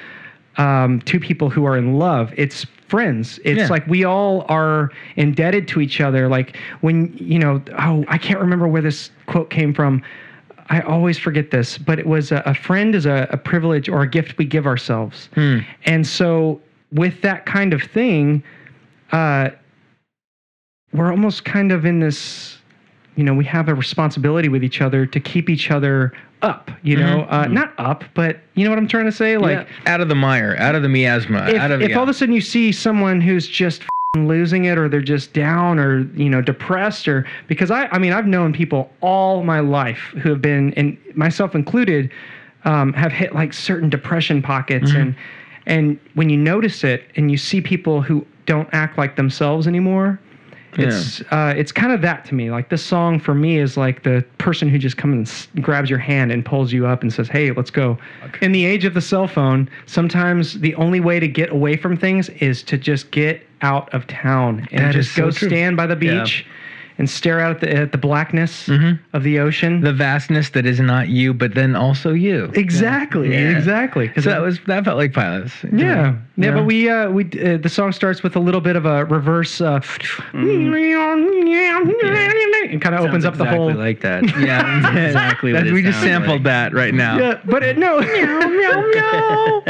um, 0.58 1.02
two 1.02 1.20
people 1.20 1.50
who 1.50 1.66
are 1.66 1.78
in 1.78 1.98
love. 1.98 2.34
It's 2.38 2.66
friends. 2.98 3.40
It's 3.44 3.58
Yeah. 3.58 3.68
like 3.70 3.88
we 3.88 4.04
all 4.04 4.46
are 4.50 4.92
indebted 5.16 5.68
to 5.70 5.82
each 5.82 6.00
other. 6.00 6.28
Like 6.28 6.58
when 6.82 7.12
you 7.18 7.40
know, 7.40 7.60
oh, 7.80 8.06
I 8.08 8.20
can't 8.20 8.40
remember 8.40 8.68
where 8.68 8.84
this 8.84 9.10
quote 9.26 9.50
came 9.50 9.74
from. 9.74 10.04
I 10.70 10.82
always 10.82 11.18
forget 11.18 11.50
this, 11.50 11.80
but 11.80 11.98
it 11.98 12.06
was 12.06 12.32
a, 12.32 12.44
a 12.46 12.54
friend 12.54 12.94
is 12.94 13.08
a, 13.08 13.28
a 13.32 13.38
privilege 13.38 13.90
or 13.90 14.04
a 14.04 14.08
gift 14.08 14.38
we 14.38 14.46
give 14.46 14.68
ourselves. 14.68 15.28
And 15.86 16.06
so 16.06 16.62
with 16.92 17.20
that 17.24 17.48
kind 17.48 17.74
of 17.74 17.82
thing, 17.82 18.44
uh, 19.12 19.50
we're 20.94 21.10
almost 21.10 21.46
kind 21.46 21.72
of 21.72 21.86
in 21.86 22.00
this 22.00 22.60
you 23.16 23.24
know 23.24 23.34
we 23.34 23.46
have 23.46 23.70
a 23.70 23.74
responsibility 23.74 24.50
with 24.50 24.64
each 24.64 24.82
other 24.82 25.08
to 25.08 25.20
keep 25.20 25.50
each 25.50 25.72
other 25.72 26.14
up 26.44 26.70
you 26.84 26.98
know 26.98 27.26
uh, 27.30 27.48
not 27.48 27.74
up 27.78 28.04
but 28.14 28.40
you 28.56 28.64
know 28.64 28.70
what 28.70 28.78
i'm 28.78 28.88
trying 28.88 29.06
to 29.06 29.12
say 29.12 29.38
like 29.38 29.68
out 29.86 30.02
of 30.02 30.10
the 30.10 30.16
mire, 30.16 30.56
out 30.60 30.76
of 30.76 30.84
the 30.84 30.90
miasma, 30.90 31.48
if, 31.48 31.56
out 31.56 31.72
of 31.72 31.82
if 31.82 31.90
yeah. 31.90 31.98
all 31.98 32.04
of 32.04 32.10
a 32.10 32.14
sudden 32.14 32.36
you 32.36 32.42
see 32.42 32.72
someone 32.72 33.22
who's 33.22 33.48
just 33.48 33.82
losing 34.16 34.66
it 34.66 34.78
or 34.78 34.88
they're 34.88 35.02
just 35.02 35.34
down 35.34 35.80
or 35.80 36.02
you 36.16 36.30
know 36.30 36.42
depressed 36.42 37.08
or 37.08 37.26
because 37.48 37.72
i 37.72 37.88
i 37.88 37.98
mean 37.98 38.14
i've 38.14 38.28
known 38.28 38.54
people 38.54 38.92
all 39.02 39.44
my 39.44 39.60
life 39.60 40.14
who 40.22 40.30
have 40.30 40.42
been 40.42 40.72
and 40.76 40.98
myself 41.16 41.56
included 41.56 42.12
um, 42.66 42.94
have 42.94 43.12
hit 43.12 43.34
like 43.34 43.54
certain 43.54 43.90
depression 43.90 44.42
pockets 44.42 44.92
Mm-hmm. 44.92 45.02
and 45.02 45.16
and 45.66 46.00
when 46.14 46.30
you 46.30 46.38
notice 46.38 46.84
it 46.84 47.06
and 47.16 47.32
you 47.32 47.38
see 47.38 47.62
people 47.62 48.02
who 48.02 48.26
don't 48.46 48.68
act 48.74 48.98
like 48.98 49.16
themselves 49.16 49.66
anymore 49.66 50.20
it's 50.78 51.22
uh, 51.32 51.54
it's 51.56 51.72
kind 51.72 51.92
of 51.92 52.02
that 52.02 52.26
to 52.26 52.36
me. 52.36 52.50
Like 52.52 52.70
this 52.70 52.84
song 52.84 53.20
for 53.20 53.34
me 53.36 53.58
is 53.60 53.78
like 53.78 54.04
the 54.04 54.24
person 54.38 54.68
who 54.70 54.78
just 54.78 54.98
comes 54.98 55.14
and 55.14 55.28
s- 55.28 55.48
grabs 55.62 55.90
your 55.90 56.00
hand 56.00 56.32
and 56.32 56.44
pulls 56.46 56.72
you 56.74 56.86
up 56.88 57.02
and 57.02 57.12
says, 57.14 57.28
"Hey, 57.28 57.52
let's 57.52 57.70
go." 57.72 57.98
In 58.42 58.52
the 58.52 58.66
age 58.66 58.86
of 58.86 58.94
the 58.94 59.02
cell 59.02 59.28
phone, 59.28 59.70
sometimes 59.86 60.60
the 60.60 60.76
only 60.76 61.00
way 61.00 61.20
to 61.20 61.28
get 61.28 61.50
away 61.52 61.76
from 61.78 61.96
things 61.98 62.30
is 62.30 62.64
to 62.64 62.78
just 62.78 63.12
get 63.12 63.46
out 63.62 63.94
of 63.94 64.06
town 64.08 64.68
and 64.72 64.86
That 64.86 64.94
just 64.94 65.16
go 65.16 65.32
true. 65.32 65.48
stand 65.50 65.78
by 65.78 65.86
the 65.88 65.96
Yeah. 65.96 66.20
And 66.98 67.10
stare 67.10 67.40
out 67.40 67.56
at 67.56 67.62
the 67.62 67.76
at 67.76 67.92
the 67.92 67.98
blackness 67.98 68.70
of 69.14 69.24
the 69.24 69.40
ocean. 69.40 69.82
the 69.82 69.94
vastness 69.94 70.50
that 70.52 70.66
is 70.66 70.80
not 70.80 71.10
you, 71.10 71.34
but 71.34 71.56
then 71.56 71.76
also 71.76 72.14
you. 72.14 72.52
exactly, 72.56 73.32
Yeah. 73.32 73.58
exactly. 73.58 74.12
So 74.16 74.22
that 74.30 74.42
was 74.42 74.60
that 74.68 74.86
felt 74.86 74.98
like 74.98 75.14
pilots. 75.14 75.54
Yeah, 75.64 76.16
yeah, 76.38 76.50
know? 76.50 76.58
but 76.58 76.66
we 76.66 76.90
uh, 76.90 77.10
we 77.10 77.26
uh, 77.26 77.58
the 77.58 77.70
song 77.70 77.92
starts 77.92 78.24
with 78.24 78.36
a 78.36 78.40
little 78.40 78.62
bit 78.62 78.76
of 78.76 78.86
a 78.86 79.06
reverse, 79.06 79.62
uh, 79.62 79.80
and 80.34 80.74
kind 82.82 82.96
of 82.96 83.02
opens 83.02 83.26
up 83.26 83.38
the 83.38 83.46
whole. 83.46 83.74
like 83.74 84.02
that. 84.02 84.24
Yeah, 84.40 84.94
exactly. 85.08 85.54
what 85.54 85.68
it 85.68 85.74
we 85.74 85.82
just 85.82 86.00
sampled 86.02 86.38
like. 86.38 86.44
that 86.44 86.74
right 86.74 86.94
now. 86.94 87.18
yeah, 87.18 87.40
but 87.46 87.64
it, 87.64 87.78
no, 87.78 88.00
meow, 88.02 88.48
meow, 88.48 88.82
meow. 88.94 89.64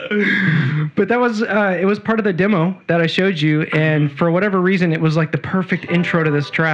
but 0.96 1.08
that 1.08 1.20
was 1.20 1.42
uh, 1.42 1.76
it 1.80 1.84
was 1.84 1.98
part 1.98 2.18
of 2.18 2.24
the 2.24 2.32
demo 2.32 2.78
that 2.86 3.00
I 3.00 3.06
showed 3.06 3.40
you, 3.40 3.62
and 3.72 4.10
for 4.16 4.30
whatever 4.30 4.60
reason, 4.60 4.92
it 4.92 5.00
was 5.00 5.16
like 5.16 5.32
the 5.32 5.38
perfect 5.38 5.86
intro 5.90 6.24
to 6.24 6.30
this 6.30 6.50
track, 6.50 6.69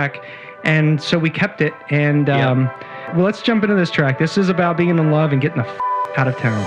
and 0.65 1.01
so 1.03 1.19
we 1.19 1.31
kept 1.31 1.61
it. 1.61 1.73
And 1.91 2.29
um, 2.29 2.71
well, 3.15 3.25
let's 3.25 3.43
jump 3.43 3.63
into 3.65 3.77
this 3.77 3.91
track. 3.91 4.19
This 4.19 4.37
is 4.37 4.49
about 4.49 4.77
being 4.77 4.91
in 4.91 5.11
love 5.11 5.33
and 5.33 5.41
getting 5.41 5.63
the 5.63 5.69
f- 5.69 5.81
out 6.17 6.29
of 6.29 6.37
town. 6.37 6.63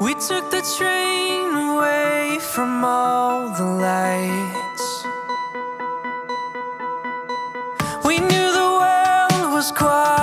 We 0.00 0.14
took 0.14 0.50
the 0.50 0.62
train 0.78 1.54
away 1.54 2.38
from 2.40 2.84
all 2.84 3.50
the 3.56 3.64
lights. 3.64 5.04
We 8.04 8.18
knew 8.18 8.48
the 8.52 8.68
world 8.80 9.52
was 9.54 9.72
quiet 9.72 10.21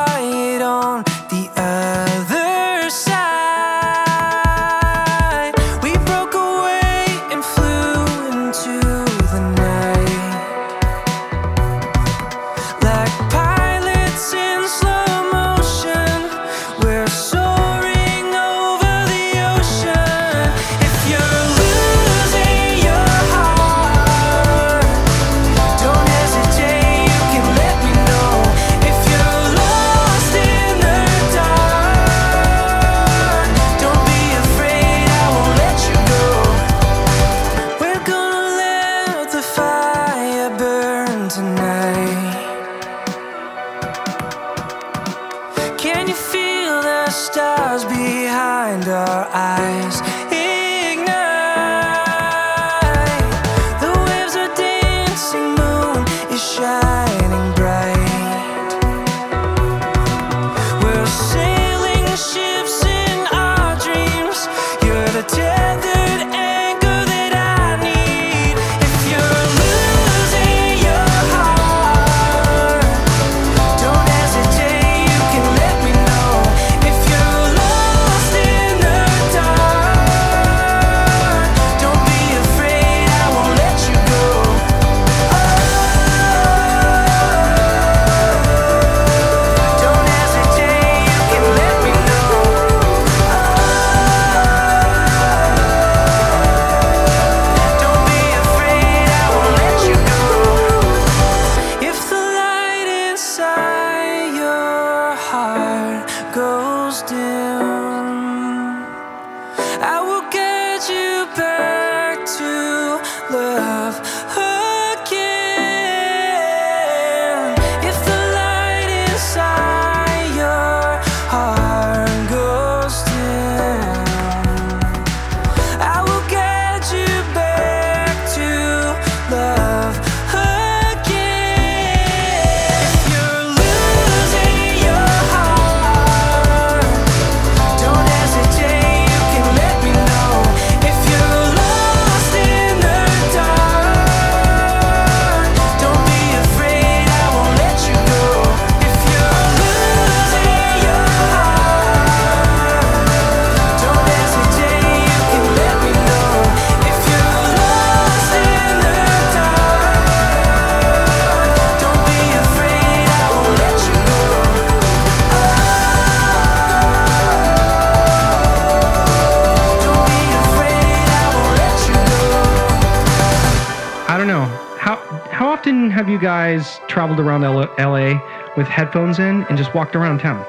traveled 177.24 177.44
around 177.44 177.44
L- 177.44 177.74
L.A. 177.96 178.22
with 178.58 178.68
headphones 178.68 179.20
in 179.20 179.44
and 179.44 179.58
just 179.58 179.74
walked 179.74 179.96
around 179.96 180.20
town? 180.20 180.46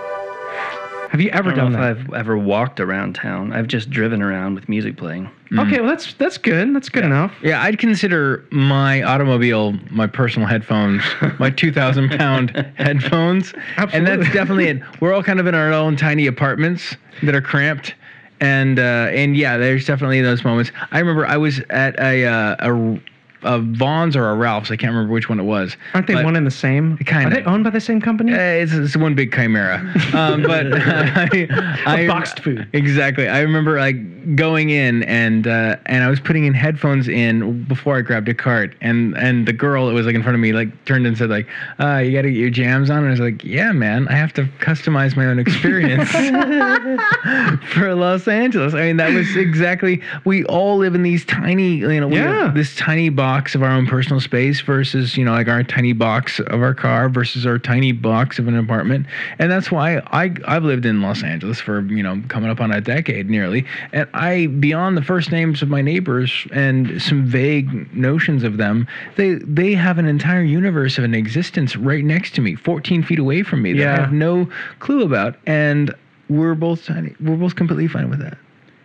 Have 1.10 1.20
you 1.20 1.30
ever 1.30 1.50
I 1.50 1.54
don't 1.54 1.72
done 1.72 1.80
know 1.80 1.94
that? 1.94 2.00
if 2.02 2.08
I've 2.08 2.14
ever 2.14 2.38
walked 2.38 2.78
around 2.78 3.16
town. 3.16 3.52
I've 3.52 3.66
just 3.66 3.90
driven 3.90 4.22
around 4.22 4.54
with 4.54 4.68
music 4.68 4.96
playing. 4.96 5.28
Okay, 5.58 5.80
well 5.80 5.88
that's 5.88 6.14
that's 6.14 6.38
good. 6.38 6.72
That's 6.72 6.88
good 6.88 7.04
enough. 7.04 7.34
Yeah, 7.42 7.60
I'd 7.62 7.78
consider 7.80 8.44
my 8.52 9.02
automobile 9.02 9.72
my 9.90 10.06
personal 10.06 10.46
headphones, 10.46 11.02
my 11.40 11.50
2,000 11.56 12.10
pound 12.10 12.50
headphones. 12.76 13.52
And 13.76 14.06
that's 14.06 14.32
definitely 14.32 14.68
it. 14.68 14.82
We're 15.00 15.12
all 15.12 15.24
kind 15.24 15.40
of 15.40 15.48
in 15.48 15.54
our 15.56 15.72
own 15.72 15.96
tiny 15.96 16.28
apartments 16.28 16.96
that 17.24 17.34
are 17.34 17.42
cramped. 17.42 17.96
And 18.40 18.78
uh, 18.78 19.08
and 19.10 19.36
yeah, 19.36 19.56
there's 19.58 19.84
definitely 19.84 20.20
those 20.22 20.44
moments. 20.44 20.70
I 20.92 21.00
remember 21.00 21.26
I 21.26 21.36
was 21.36 21.60
at 21.70 21.98
a 21.98 22.24
uh, 22.24 22.56
a, 22.60 23.00
a 23.42 23.58
Vons 23.58 24.16
or 24.16 24.28
a 24.30 24.34
Ralph's. 24.34 24.70
I 24.70 24.76
can't 24.76 24.92
remember 24.92 25.12
which 25.12 25.28
one 25.28 25.40
it 25.40 25.44
was. 25.44 25.76
Aren't 25.94 26.06
they 26.06 26.14
But- 26.14 26.24
one 26.24 26.36
and 26.36 26.46
the 26.46 26.50
same? 26.50 26.96
Kinda. 26.98 27.26
Are 27.26 27.30
they 27.30 27.44
owned 27.44 27.64
by 27.64 27.70
the 27.70 27.80
same 27.80 28.00
company? 28.00 28.32
Uh, 28.34 28.36
it's, 28.38 28.72
it's 28.72 28.96
one 28.96 29.14
big 29.14 29.32
chimera. 29.34 29.80
Um, 30.14 30.42
but 30.42 30.66
I, 30.74 31.48
I, 31.86 32.06
boxed 32.08 32.40
food. 32.40 32.68
Exactly. 32.72 33.28
I 33.28 33.40
remember 33.40 33.78
like 33.78 34.36
going 34.36 34.70
in 34.70 35.02
and 35.04 35.46
uh, 35.46 35.76
and 35.86 36.02
I 36.04 36.10
was 36.10 36.18
putting 36.20 36.44
in 36.44 36.52
headphones 36.52 37.06
in 37.08 37.62
before 37.64 37.96
I 37.96 38.00
grabbed 38.02 38.28
a 38.28 38.34
cart, 38.34 38.74
and 38.80 39.16
and 39.16 39.46
the 39.46 39.52
girl 39.52 39.86
that 39.86 39.94
was 39.94 40.04
like 40.06 40.14
in 40.16 40.22
front 40.22 40.34
of 40.34 40.40
me 40.40 40.52
like 40.52 40.84
turned 40.84 41.06
and 41.06 41.16
said 41.16 41.30
like, 41.30 41.46
uh, 41.78 41.98
"You 41.98 42.12
got 42.12 42.22
to 42.22 42.30
get 42.30 42.38
your 42.38 42.50
jams 42.50 42.90
on." 42.90 42.98
And 42.98 43.06
I 43.06 43.10
was 43.10 43.20
like, 43.20 43.42
"Yeah, 43.44 43.70
man, 43.72 44.08
I 44.08 44.14
have 44.14 44.32
to 44.34 44.44
customize 44.58 45.16
my 45.16 45.26
own 45.26 45.38
experience 45.38 46.10
for 47.72 47.94
Los 47.94 48.26
Angeles." 48.28 48.74
I 48.74 48.82
mean, 48.82 48.96
that 48.98 49.12
was 49.14 49.36
exactly. 49.36 50.02
We 50.24 50.44
all 50.44 50.76
live 50.76 50.94
in 50.94 51.02
these 51.02 51.24
tiny, 51.24 51.76
you 51.76 52.00
know, 52.00 52.08
we 52.08 52.16
have 52.16 52.34
Yeah. 52.34 52.52
this 52.52 52.74
tiny 52.76 53.08
box 53.10 53.29
of 53.30 53.62
our 53.62 53.70
own 53.70 53.86
personal 53.86 54.20
space 54.20 54.60
versus 54.60 55.16
you 55.16 55.24
know 55.24 55.32
like 55.32 55.48
our 55.48 55.62
tiny 55.62 55.92
box 55.92 56.40
of 56.40 56.62
our 56.62 56.74
car 56.74 57.08
versus 57.08 57.46
our 57.46 57.58
tiny 57.58 57.92
box 57.92 58.38
of 58.38 58.48
an 58.48 58.56
apartment. 58.56 59.06
And 59.38 59.50
that's 59.50 59.70
why 59.70 59.98
i 60.12 60.34
i've 60.46 60.64
lived 60.64 60.84
in 60.84 61.00
los 61.00 61.22
angeles 61.22 61.60
for 61.60 61.82
you 61.82 62.02
know 62.02 62.22
coming 62.28 62.50
up 62.50 62.60
on 62.60 62.72
a 62.72 62.80
decade 62.80 63.30
nearly. 63.30 63.64
And 63.92 64.08
i 64.14 64.46
beyond 64.46 64.96
the 64.96 65.02
first 65.02 65.30
names 65.30 65.62
of 65.62 65.68
my 65.68 65.80
neighbors 65.80 66.46
and 66.52 67.00
some 67.00 67.24
vague 67.24 67.94
notions 67.94 68.42
of 68.42 68.56
them 68.56 68.86
they 69.16 69.34
they 69.34 69.74
have 69.74 69.98
an 69.98 70.06
entire 70.06 70.42
universe 70.42 70.98
of 70.98 71.04
an 71.04 71.14
existence 71.14 71.76
right 71.76 72.04
next 72.04 72.34
to 72.34 72.40
me 72.40 72.54
14 72.56 73.02
feet 73.02 73.18
away 73.18 73.42
from 73.42 73.62
me 73.62 73.72
that 73.74 73.98
i 73.98 74.00
have 74.00 74.12
no 74.12 74.48
clue 74.80 75.02
about. 75.04 75.36
And 75.46 75.94
we're 76.28 76.54
both 76.54 76.84
tiny 76.84 77.14
we're 77.20 77.36
both 77.36 77.56
completely 77.56 77.88
fine 77.88 78.10
with 78.10 78.20
that 78.20 78.38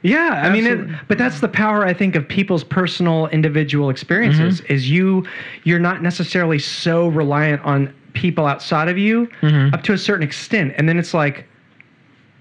Yeah, 0.06 0.42
I 0.46 0.50
mean, 0.52 0.66
it, 0.66 1.08
but 1.08 1.18
that's 1.18 1.40
the 1.40 1.48
power 1.48 1.86
I 1.86 1.94
think 1.94 2.16
of 2.16 2.28
people's 2.28 2.64
personal 2.64 3.28
individual 3.28 3.90
experiences. 3.90 4.62
Mm-hmm. 4.62 4.74
Is 4.74 4.90
you 4.90 5.26
you're 5.64 5.80
not 5.80 6.02
necessarily 6.02 6.60
so 6.60 7.08
reliant 7.08 7.62
on 7.64 7.94
people 8.14 8.46
outside 8.46 8.88
of 8.88 8.98
you 8.98 9.28
Mm-hmm. 9.42 9.74
up 9.74 9.84
to 9.84 9.94
a 9.94 9.98
certain 9.98 10.24
extent, 10.24 10.74
and 10.78 10.88
then 10.88 10.98
it's 10.98 11.14
like, 11.14 11.46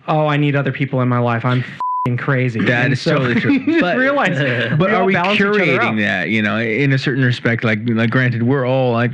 oh, 0.09 0.27
I 0.27 0.37
need 0.37 0.55
other 0.57 0.73
people 0.73 1.01
in 1.01 1.09
my 1.09 1.19
life. 1.19 1.45
I'm 1.45 1.65
crazy. 2.19 2.61
That 2.61 2.85
And 2.85 2.93
is 2.93 3.03
totally 3.03 3.35
true. 3.41 3.59
just 3.67 3.81
But- 3.81 3.97
realize, 3.97 4.37
but 4.79 4.93
are 4.93 5.05
we 5.05 5.15
balance 5.15 5.37
each 5.41 5.47
other 5.47 5.59
out. 5.59 5.67
curating 5.67 6.01
that 6.01 6.29
you 6.29 6.43
know 6.43 6.59
in 6.61 6.93
a 6.93 6.99
certain 6.99 7.25
respect 7.25 7.65
like 7.65 7.79
like 7.89 8.11
granted 8.11 8.43
we're 8.43 8.67
all 8.67 8.93
like 8.93 9.11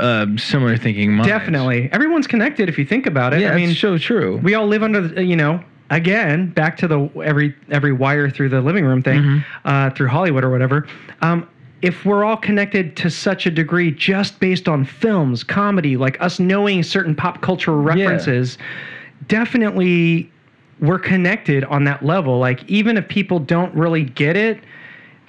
uh, 0.00 0.24
similar 0.38 0.78
thinking 0.78 1.12
minds 1.12 1.28
Definitely, 1.28 1.90
everyone's 1.92 2.26
connected 2.26 2.70
if 2.70 2.78
you 2.78 2.86
think 2.86 3.04
about 3.04 3.34
it. 3.34 3.40
yeah 3.42 3.52
I 3.52 3.56
mean, 3.56 3.68
it's 3.70 3.78
so 3.80 3.98
true 3.98 4.38
we 4.38 4.54
all 4.54 4.66
live 4.66 4.82
under 4.82 5.02
the, 5.06 5.22
you 5.22 5.36
know 5.36 5.62
again 5.90 6.46
back 6.50 6.76
to 6.78 6.88
the 6.88 7.00
every 7.22 7.54
every 7.70 7.92
wire 7.92 8.30
through 8.30 8.48
the 8.48 8.60
living 8.60 8.84
room 8.84 9.02
thing 9.02 9.20
Mm-hmm. 9.20 9.38
uh, 9.68 9.90
through 9.90 10.08
hollywood 10.08 10.44
or 10.44 10.50
whatever 10.50 10.86
um, 11.20 11.48
if 11.82 12.04
we're 12.04 12.24
all 12.24 12.36
connected 12.36 12.96
to 12.98 13.10
such 13.10 13.46
a 13.46 13.50
degree 13.50 13.90
just 13.90 14.38
based 14.40 14.68
on 14.68 14.84
films 14.84 15.42
comedy 15.44 15.96
like 15.96 16.20
us 16.20 16.38
knowing 16.38 16.82
certain 16.82 17.14
pop 17.14 17.40
culture 17.42 17.76
references 17.76 18.56
definitely 19.28 20.30
we're 20.80 20.98
connected 20.98 21.64
on 21.64 21.84
that 21.84 22.04
level 22.04 22.38
like 22.38 22.62
even 22.68 22.96
if 22.96 23.06
people 23.08 23.38
don't 23.38 23.74
really 23.74 24.04
get 24.04 24.36
it 24.36 24.60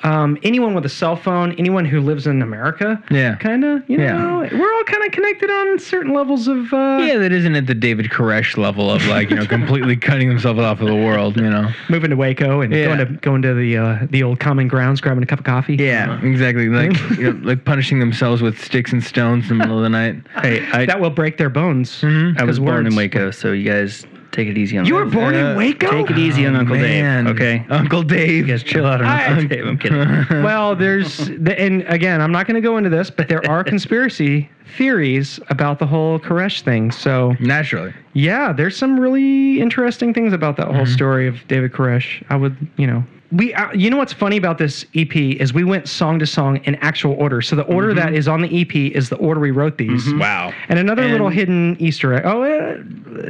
um, 0.04 0.38
anyone 0.44 0.74
with 0.74 0.86
a 0.86 0.90
cell 0.90 1.16
phone, 1.16 1.54
anyone 1.54 1.86
who 1.86 2.02
lives 2.02 2.28
in 2.28 2.42
America, 2.42 3.02
Yeah. 3.12 3.36
kind 3.36 3.64
of, 3.64 3.88
you 3.90 4.00
Yeah. 4.00 4.14
know, 4.18 4.50
we're 4.52 4.74
all 4.74 4.84
kind 4.86 5.04
of 5.06 5.12
connected 5.12 5.50
on 5.50 5.80
certain 5.80 6.14
levels 6.14 6.48
of, 6.48 6.74
uh, 6.74 6.98
yeah 7.08 7.18
that 7.18 7.32
isn't 7.32 7.56
at 7.56 7.68
the 7.68 7.74
david 7.76 8.10
koresh 8.10 8.58
level 8.58 8.90
of 8.92 9.06
like 9.06 9.30
you 9.30 9.36
know 9.36 9.46
completely 9.58 9.96
cutting 9.96 10.30
themselves 10.30 10.60
off 10.60 10.80
of 10.82 10.88
the 10.88 10.96
world 10.96 11.36
you 11.38 11.50
know 11.50 11.72
moving 11.90 12.10
to 12.10 12.16
Waco 12.16 12.62
and 12.62 12.74
Yeah. 12.74 12.86
going 12.86 12.98
to 13.00 13.06
going 13.22 13.42
to 13.44 13.54
the 13.54 13.78
uh, 13.78 14.08
the 14.10 14.24
old 14.24 14.40
common 14.40 14.68
grounds, 14.68 15.02
grabbing 15.02 15.24
a 15.24 15.26
cup 15.26 15.40
of 15.40 15.46
coffee. 15.46 15.76
yeah 15.76 16.20
exactly 16.24 16.70
like 16.70 16.92
you 17.18 17.34
know, 17.34 17.40
like 17.44 17.66
punishing 17.66 18.00
themselves 18.00 18.42
with 18.42 18.60
sticks 18.62 18.92
and 18.92 19.04
stones 19.04 19.50
in 19.52 19.58
the 19.58 19.64
middle 19.64 19.78
of 19.78 19.84
the 19.84 19.90
night 19.90 20.16
Hey, 20.42 20.66
I, 20.72 20.86
that 20.86 21.00
will 21.00 21.10
break 21.10 21.38
their 21.38 21.50
bones. 21.50 22.04
I 22.04 22.08
was 22.44 22.58
'cause 22.58 22.60
born 22.60 22.88
in 22.88 22.96
Waco, 22.96 23.32
so 23.32 23.52
you 23.52 23.64
guys 23.70 24.06
take 24.32 24.48
it 24.48 24.58
easy 24.58 24.78
on 24.78 24.86
You 24.86 24.96
were 24.96 25.06
born 25.06 25.36
Uh, 25.36 25.52
in 25.52 25.58
Waco. 25.58 25.90
Take 25.92 26.12
it 26.12 26.18
easy 26.18 26.46
on 26.46 26.56
Uncle 26.56 26.76
Man. 26.78 27.26
Dave. 27.26 27.36
Okay. 27.36 27.66
uncle 27.70 28.04
dave 28.04 28.48
You 28.48 28.54
guys 28.54 28.64
chill 28.64 28.86
out 28.86 29.02
on 29.02 29.08
I- 29.08 29.26
Uncle 29.28 29.48
Dave. 29.48 29.66
I'm 29.66 29.78
kidding. 29.78 30.00
well, 30.44 30.76
there's 30.76 31.28
the, 31.28 31.56
and 31.60 31.84
again, 31.88 32.22
I'm 32.22 32.32
not 32.32 32.48
going 32.48 32.56
to 32.56 32.62
go 32.62 32.78
into 32.78 32.90
this, 32.90 33.10
but 33.10 33.28
there 33.28 33.46
are 33.50 33.64
conspiracy 33.74 34.50
theories 34.78 35.40
about 35.50 35.80
the 35.80 35.86
whole 35.86 36.20
Koresh 36.20 36.62
thing. 36.62 36.92
So 36.92 37.36
naturally 37.40 37.94
yeah, 38.14 38.52
there's 38.52 38.76
some 38.76 39.00
really 39.00 39.62
interesting 39.62 40.14
things 40.14 40.34
about 40.34 40.58
that 40.58 40.68
whole 40.68 40.86
story 40.86 41.28
of 41.28 41.36
David 41.48 41.72
Koresh. 41.72 42.22
I 42.30 42.36
would, 42.36 42.56
you 42.76 42.86
know, 42.86 43.04
we, 43.32 43.54
uh, 43.54 43.72
you 43.74 43.90
know, 43.90 43.98
what's 43.98 44.14
funny 44.14 44.38
about 44.38 44.58
this 44.58 44.86
EP 44.94 45.16
is 45.16 45.54
we 45.54 45.64
went 45.64 45.88
song 45.88 46.20
to 46.20 46.26
song 46.26 46.58
in 46.66 46.76
actual 46.76 47.14
order. 47.14 47.42
So 47.42 47.56
the 47.56 47.64
order 47.64 47.94
that 47.94 48.14
is 48.14 48.28
on 48.28 48.42
the 48.42 48.62
EP 48.62 48.76
is 48.76 49.10
the 49.10 49.16
order 49.18 49.40
we 49.40 49.52
wrote 49.52 49.78
these. 49.78 50.14
wow 50.16 50.54
And 50.68 50.78
another 50.78 51.08
little 51.08 51.30
hidden 51.30 51.78
Easter 51.80 52.14
egg. 52.14 52.24
Oh, 52.26 52.44
uh, 52.44 52.84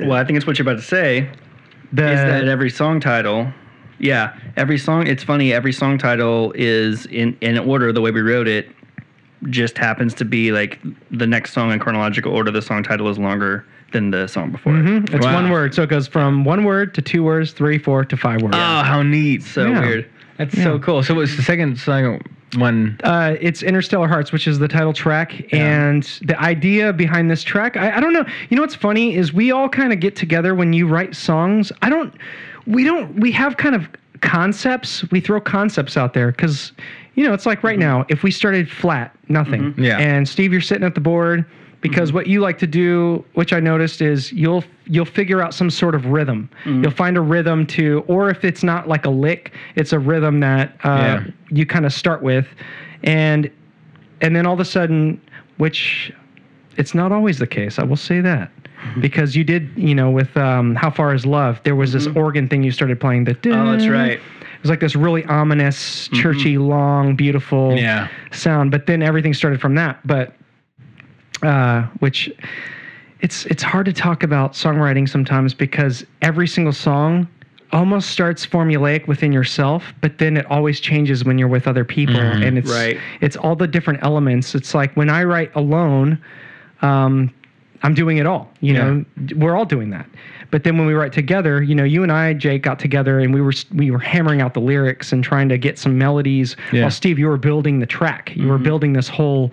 well, 0.07 0.13
I 0.13 0.25
think 0.25 0.37
it's 0.37 0.47
what 0.47 0.57
you're 0.57 0.67
about 0.67 0.81
to 0.81 0.85
say. 0.85 1.29
the 1.93 2.11
is 2.11 2.19
that 2.19 2.47
every 2.47 2.69
song 2.69 2.99
title 2.99 3.51
yeah 4.01 4.35
every 4.57 4.77
song 4.77 5.05
it's 5.05 5.23
funny 5.23 5.53
every 5.53 5.71
song 5.71 5.97
title 5.97 6.51
is 6.55 7.05
in 7.07 7.37
in 7.41 7.57
order 7.59 7.93
the 7.93 8.01
way 8.01 8.09
we 8.09 8.21
wrote 8.21 8.47
it 8.47 8.67
just 9.49 9.77
happens 9.77 10.13
to 10.13 10.25
be 10.25 10.51
like 10.51 10.79
the 11.11 11.27
next 11.27 11.53
song 11.53 11.71
in 11.71 11.79
chronological 11.79 12.33
order 12.33 12.51
the 12.51 12.61
song 12.61 12.83
title 12.83 13.07
is 13.09 13.19
longer 13.19 13.65
than 13.91 14.11
the 14.11 14.27
song 14.27 14.51
before 14.51 14.73
Mhm, 14.73 15.13
It's 15.13 15.25
Wow. 15.25 15.33
one 15.35 15.49
word, 15.49 15.73
so 15.73 15.83
it 15.83 15.89
goes 15.89 16.07
from 16.07 16.43
one 16.43 16.63
word 16.63 16.93
to 16.95 17.01
two 17.01 17.23
words, 17.23 17.51
three, 17.51 17.77
four 17.77 18.05
to 18.05 18.17
five 18.17 18.41
words. 18.41 18.55
oh 18.57 18.83
how 18.83 19.01
neat 19.01 19.43
so 19.43 19.67
Yeah. 19.67 19.81
weird 19.81 20.05
that's 20.37 20.61
so 20.61 20.79
cool 20.79 21.03
so 21.03 21.13
what's 21.15 21.35
the 21.35 21.41
second 21.43 21.77
song 21.77 22.21
one 22.57 22.97
Uh, 23.03 23.35
it's 23.39 23.63
Interstellar 23.63 24.07
Hearts, 24.09 24.31
which 24.33 24.45
is 24.47 24.59
the 24.59 24.67
title 24.67 24.91
track, 24.93 25.53
and 25.53 26.03
the 26.23 26.37
idea 26.41 26.91
behind 26.91 27.31
this 27.31 27.43
track. 27.43 27.77
I, 27.77 27.95
I 27.95 27.99
don't 28.01 28.11
know. 28.11 28.25
You 28.49 28.57
know 28.57 28.63
what's 28.63 28.75
funny 28.75 29.15
is 29.15 29.31
we 29.31 29.51
all 29.53 29.69
kind 29.69 29.93
of 29.93 30.01
get 30.01 30.17
together 30.17 30.53
when 30.53 30.73
you 30.73 30.85
write 30.85 31.15
songs. 31.15 31.71
I 31.81 31.89
don't. 31.89 32.13
We 32.67 32.83
don't. 32.83 33.15
We 33.21 33.31
have 33.31 33.55
kind 33.55 33.73
of 33.73 33.87
concepts. 34.19 35.09
We 35.11 35.21
throw 35.21 35.39
concepts 35.39 35.95
out 35.95 36.13
there 36.13 36.31
because, 36.31 36.73
you 37.15 37.23
know, 37.23 37.33
it's 37.33 37.45
like 37.45 37.63
right 37.63 37.79
now. 37.79 38.05
If 38.09 38.21
we 38.21 38.31
started 38.31 38.69
flat, 38.69 39.15
nothing. 39.29 39.73
Yeah. 39.77 39.97
And 39.99 40.27
Steve, 40.27 40.51
you're 40.51 40.59
sitting 40.61 40.83
at 40.83 40.93
the 40.93 40.99
board. 41.01 41.45
Because 41.81 42.13
what 42.13 42.27
you 42.27 42.41
like 42.41 42.59
to 42.59 42.67
do, 42.67 43.25
which 43.33 43.53
I 43.53 43.59
noticed, 43.59 44.01
is 44.01 44.31
you'll 44.31 44.63
you'll 44.85 45.03
figure 45.05 45.41
out 45.41 45.53
some 45.53 45.69
sort 45.71 45.95
of 45.95 46.05
rhythm. 46.05 46.47
You'll 46.65 46.91
find 46.91 47.17
a 47.17 47.21
rhythm 47.21 47.65
to, 47.67 48.03
or 48.07 48.29
if 48.29 48.43
it's 48.45 48.61
not 48.63 48.87
like 48.87 49.05
a 49.05 49.09
lick, 49.09 49.53
it's 49.75 49.91
a 49.91 49.97
rhythm 49.99 50.39
that 50.41 50.73
uh, 50.83 50.89
Yeah. 50.89 51.23
you 51.49 51.65
kind 51.65 51.85
of 51.87 51.91
start 51.93 52.21
with, 52.21 52.47
and 53.03 53.49
and 54.21 54.35
then 54.35 54.45
all 54.45 54.53
of 54.53 54.59
a 54.59 54.65
sudden, 54.65 55.19
which 55.57 56.13
it's 56.77 56.93
not 56.93 57.11
always 57.11 57.39
the 57.39 57.47
case. 57.47 57.79
I 57.79 57.83
will 57.83 57.95
say 57.97 58.21
that 58.21 58.51
because 58.99 59.35
you 59.35 59.43
did, 59.43 59.69
you 59.75 59.95
know, 59.95 60.11
with 60.11 60.35
um, 60.37 60.75
"How 60.75 60.91
Far 60.91 61.15
Is 61.15 61.25
Love," 61.25 61.59
there 61.63 61.75
was 61.75 61.93
this 61.93 62.05
organ 62.15 62.47
thing 62.47 62.61
you 62.61 62.71
started 62.71 62.99
playing. 62.99 63.23
That 63.23 63.45
Oh, 63.47 63.71
that's 63.71 63.87
right. 63.87 64.19
It 64.19 64.61
was 64.61 64.69
like 64.69 64.79
this 64.81 64.95
really 64.95 65.25
ominous, 65.25 66.07
churchy, 66.09 66.59
long, 66.59 67.15
beautiful 67.15 67.75
Yeah. 67.75 68.07
sound. 68.31 68.69
But 68.69 68.85
then 68.85 69.01
everything 69.01 69.33
started 69.33 69.59
from 69.59 69.73
that. 69.75 69.99
But 70.05 70.35
uh, 71.43 71.83
which 71.99 72.29
it's 73.21 73.45
it's 73.47 73.63
hard 73.63 73.85
to 73.85 73.93
talk 73.93 74.23
about 74.23 74.53
songwriting 74.53 75.07
sometimes 75.07 75.53
because 75.53 76.05
every 76.21 76.47
single 76.47 76.73
song 76.73 77.27
almost 77.71 78.09
starts 78.09 78.45
formulaic 78.45 79.07
within 79.07 79.31
yourself, 79.31 79.93
but 80.01 80.17
then 80.17 80.35
it 80.35 80.45
always 80.47 80.79
changes 80.81 81.23
when 81.23 81.37
you're 81.37 81.47
with 81.47 81.67
other 81.67 81.85
people, 81.85 82.17
and 82.17 82.57
it's 82.57 82.69
Right. 82.69 82.97
it's 83.21 83.37
all 83.37 83.55
the 83.55 83.67
different 83.67 84.03
elements. 84.03 84.53
It's 84.55 84.73
like 84.73 84.93
when 84.97 85.09
I 85.09 85.23
write 85.23 85.55
alone, 85.55 86.17
um, 86.81 87.31
I'm 87.83 87.93
doing 87.93 88.17
it 88.17 88.25
all. 88.27 88.51
You 88.59 88.73
know, 88.73 89.05
we're 89.37 89.55
all 89.55 89.65
doing 89.65 89.89
that. 89.91 90.05
But 90.51 90.65
then 90.65 90.77
when 90.77 90.85
we 90.85 90.93
write 90.93 91.13
together, 91.13 91.63
you 91.63 91.73
know, 91.73 91.85
you 91.85 92.03
and 92.03 92.11
I, 92.11 92.33
Jake, 92.33 92.61
got 92.61 92.77
together 92.77 93.19
and 93.19 93.33
we 93.33 93.41
were 93.41 93.53
we 93.73 93.89
were 93.89 93.99
hammering 93.99 94.41
out 94.41 94.53
the 94.53 94.59
lyrics 94.59 95.13
and 95.13 95.23
trying 95.23 95.47
to 95.49 95.57
get 95.57 95.79
some 95.79 95.97
melodies. 95.97 96.57
Yeah. 96.73 96.81
While 96.81 96.91
Steve, 96.91 97.17
you 97.17 97.27
were 97.27 97.37
building 97.37 97.79
the 97.79 97.85
track. 97.85 98.35
You 98.35 98.49
were 98.49 98.57
building 98.57 98.91
this 98.93 99.07
whole 99.07 99.51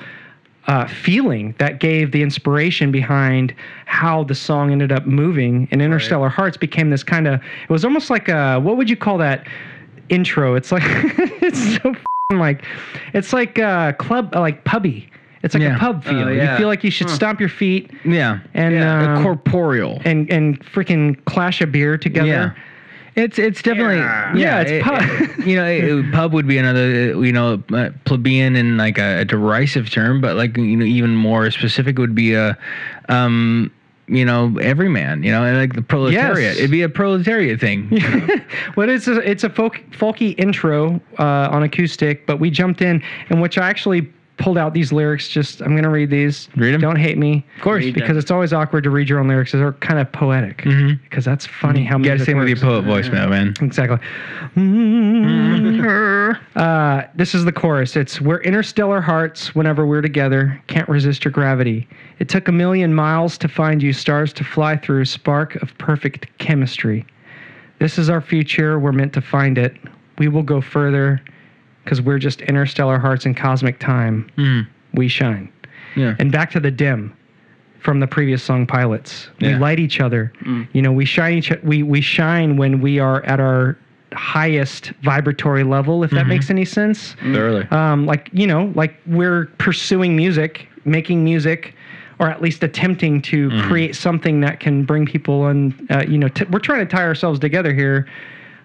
uh, 0.69 0.87
feeling 0.87 1.55
that 1.59 1.81
gave 1.81 2.13
the 2.13 2.23
inspiration 2.23 2.93
behind 2.93 3.55
how 3.87 4.23
the 4.25 4.35
song 4.35 4.71
ended 4.71 4.93
up 4.93 5.07
moving. 5.07 5.67
And 5.71 5.81
Interstellar 5.83 6.29
Hearts 6.29 6.57
became 6.57 6.91
this 6.91 7.03
kind 7.03 7.27
of. 7.27 7.41
It 7.65 7.71
was 7.71 7.85
almost 7.85 8.11
like 8.11 8.29
a 8.29 8.61
what 8.61 8.77
would 8.77 8.89
you 8.91 8.97
call 8.97 9.19
that 9.19 9.47
intro? 10.11 10.55
It's 10.55 10.71
like 10.71 10.83
it's 10.87 11.77
so 11.83 11.95
like 12.33 12.65
it's 13.15 13.33
like 13.33 13.59
uh, 13.59 13.93
club 13.95 14.35
like 14.35 14.65
pubby. 14.65 15.09
It's 15.43 15.55
like 15.55 15.63
Yeah. 15.63 15.77
a 15.77 15.79
pub 15.79 16.05
feel. 16.05 16.19
Oh, 16.19 16.29
You 16.31 16.57
feel 16.57 16.67
like 16.69 16.83
you 16.85 16.91
should 16.91 17.09
stomp 17.09 17.39
your 17.41 17.49
feet 17.49 17.91
Yeah. 18.05 18.41
and 18.55 18.75
Yeah. 18.75 19.17
um, 19.17 19.23
corporeal. 19.23 20.03
and 20.05 20.31
and 20.31 20.61
freaking 20.67 21.17
clash 21.25 21.61
a 21.63 21.67
beer 21.67 21.97
together. 21.97 22.29
Yeah. 22.29 22.51
It's 23.19 23.39
it's 23.39 23.61
definitely 23.63 23.97
Yeah. 23.97 24.35
Yeah, 24.37 24.61
it's 24.61 24.71
it- 24.71 24.83
pub. 24.83 25.03
it- 25.03 25.47
you 25.47 25.57
know, 25.57 25.67
it- 25.67 26.13
pub 26.13 26.33
would 26.33 26.47
be 26.47 26.57
another 26.59 27.15
uh, 27.15 27.21
you 27.21 27.33
know 27.33 27.63
uh, 27.73 27.91
plebeian 28.05 28.55
and 28.57 28.79
like 28.79 28.99
a, 28.99 29.21
a 29.21 29.25
derisive 29.25 29.91
term, 29.91 30.21
but 30.21 30.37
like 30.37 30.57
you 30.57 30.77
know 30.77 30.85
even 30.85 31.17
more 31.17 31.51
specific 31.51 31.99
would 31.99 32.15
be 32.15 32.35
a 32.35 32.57
um 33.09 33.71
you 34.07 34.25
know 34.25 34.57
everyman. 34.63 35.23
You 35.25 35.33
know, 35.33 35.45
and 35.45 35.57
like 35.59 35.75
the 35.75 35.83
proletariat. 35.83 36.39
Yes. 36.39 36.59
It'd 36.59 36.71
be 36.71 36.83
a 36.83 36.89
proletariat 36.89 37.61
thing. 37.61 37.89
Well, 38.77 38.89
it's 38.89 39.09
a, 39.09 39.19
it's 39.29 39.43
a 39.45 39.51
folk, 39.51 39.81
folky 39.91 40.39
intro 40.39 41.01
uh, 41.19 41.49
on 41.51 41.65
acoustic, 41.65 42.27
but 42.27 42.39
we 42.39 42.49
jumped 42.51 42.81
in, 42.81 43.03
in 43.29 43.41
which 43.41 43.59
I 43.59 43.69
actually 43.69 44.03
pulled 44.39 44.57
out 44.57 44.73
these 44.73 44.93
lyrics. 44.93 45.29
Just 45.29 45.61
I'm 45.61 45.75
gonna 45.75 45.91
read 45.91 46.11
these. 46.11 46.49
Read 46.57 46.75
'em. 46.75 46.81
Don't 46.81 46.97
hate 46.97 47.19
me, 47.19 47.45
of 47.57 47.63
course. 47.63 47.85
Read 47.85 47.95
because 47.95 48.11
them. 48.11 48.19
it's 48.19 48.31
always 48.31 48.53
awkward 48.53 48.85
to 48.85 48.91
read 48.91 49.09
your 49.09 49.19
own 49.19 49.29
lyrics. 49.29 49.53
They're 49.53 49.73
kind 49.73 49.99
of 50.01 50.11
poetic. 50.13 50.59
Mhm. 50.63 51.01
Because 51.03 51.25
that's 51.25 51.47
funny 51.47 51.85
how 51.85 51.99
You 51.99 52.05
gotta 52.05 52.15
music 52.17 52.27
sing 52.27 52.39
with 52.39 52.49
your 52.49 52.57
works. 52.57 52.63
poet 52.63 52.83
voice, 52.85 53.11
man, 53.11 53.31
man. 53.31 53.55
Exactly. 53.61 53.99
uh, 56.57 57.03
this 57.15 57.35
is 57.35 57.45
the 57.45 57.53
chorus. 57.53 57.97
It's 57.97 58.21
we're 58.21 58.41
interstellar 58.43 59.01
hearts 59.01 59.55
whenever 59.55 59.87
we're 59.87 60.03
together. 60.03 60.61
Can't 60.67 60.89
resist 60.89 61.25
your 61.25 61.33
gravity. 61.33 61.89
It 62.19 62.29
took 62.29 62.49
a 62.49 62.53
million 62.53 62.95
miles 62.95 63.39
to 63.39 63.49
find 63.49 63.83
you, 63.83 63.93
stars 63.93 64.33
to 64.35 64.45
fly 64.45 64.77
through. 64.77 65.05
Spark 65.05 65.57
of 65.57 65.77
perfect 65.79 66.27
chemistry. 66.39 67.05
This 67.79 67.99
is 67.99 68.11
our 68.11 68.21
future. 68.21 68.79
We're 68.79 68.93
meant 68.93 69.13
to 69.15 69.21
find 69.21 69.57
it. 69.59 69.77
We 70.19 70.29
will 70.29 70.43
go 70.43 70.61
further 70.61 71.21
because 71.89 72.03
we're 72.03 72.19
just 72.19 72.43
interstellar 72.43 72.99
hearts 72.99 73.25
in 73.25 73.35
cosmic 73.35 73.79
time. 73.79 74.31
Mm. 74.37 74.67
We 74.93 75.09
shine. 75.09 75.51
Yeah. 75.97 76.15
And 76.19 76.31
back 76.31 76.51
to 76.51 76.61
the 76.61 76.71
dim 76.71 77.17
from 77.81 77.99
the 78.01 78.07
previous 78.07 78.43
song 78.43 78.67
pilots. 78.67 79.29
We 79.41 79.49
Yeah. 79.49 79.59
light 79.59 79.81
each 79.81 79.99
other. 79.99 80.31
You 80.75 80.83
know, 80.83 80.93
we 80.93 81.07
shine 81.07 81.39
each 81.39 81.51
we 81.63 81.83
we 81.83 82.03
shine 82.03 82.59
when 82.59 82.83
we 82.83 82.99
are 82.99 83.25
at 83.25 83.41
our 83.41 83.79
highest 84.13 84.93
vibratory 85.03 85.65
level 85.65 86.05
if 86.05 86.11
that 86.11 86.27
makes 86.27 86.51
any 86.51 86.67
sense. 86.67 87.15
Thoroughly. 87.23 87.67
Um 87.71 88.05
like, 88.05 88.29
you 88.33 88.47
know, 88.47 88.71
like 88.75 88.95
we're 89.07 89.47
pursuing 89.57 90.15
music, 90.15 90.69
making 90.85 91.25
music 91.25 91.75
or 92.19 92.29
at 92.29 92.43
least 92.43 92.63
attempting 92.63 93.23
to 93.23 93.49
create 93.63 93.95
something 93.97 94.41
that 94.41 94.61
can 94.61 94.85
bring 94.85 95.07
people 95.07 95.47
and 95.47 95.73
uh, 95.91 96.05
you 96.07 96.19
know, 96.19 96.29
t- 96.29 96.45
we're 96.51 96.59
trying 96.59 96.81
to 96.81 96.87
tie 96.97 97.05
ourselves 97.05 97.39
together 97.41 97.73
here. 97.73 98.07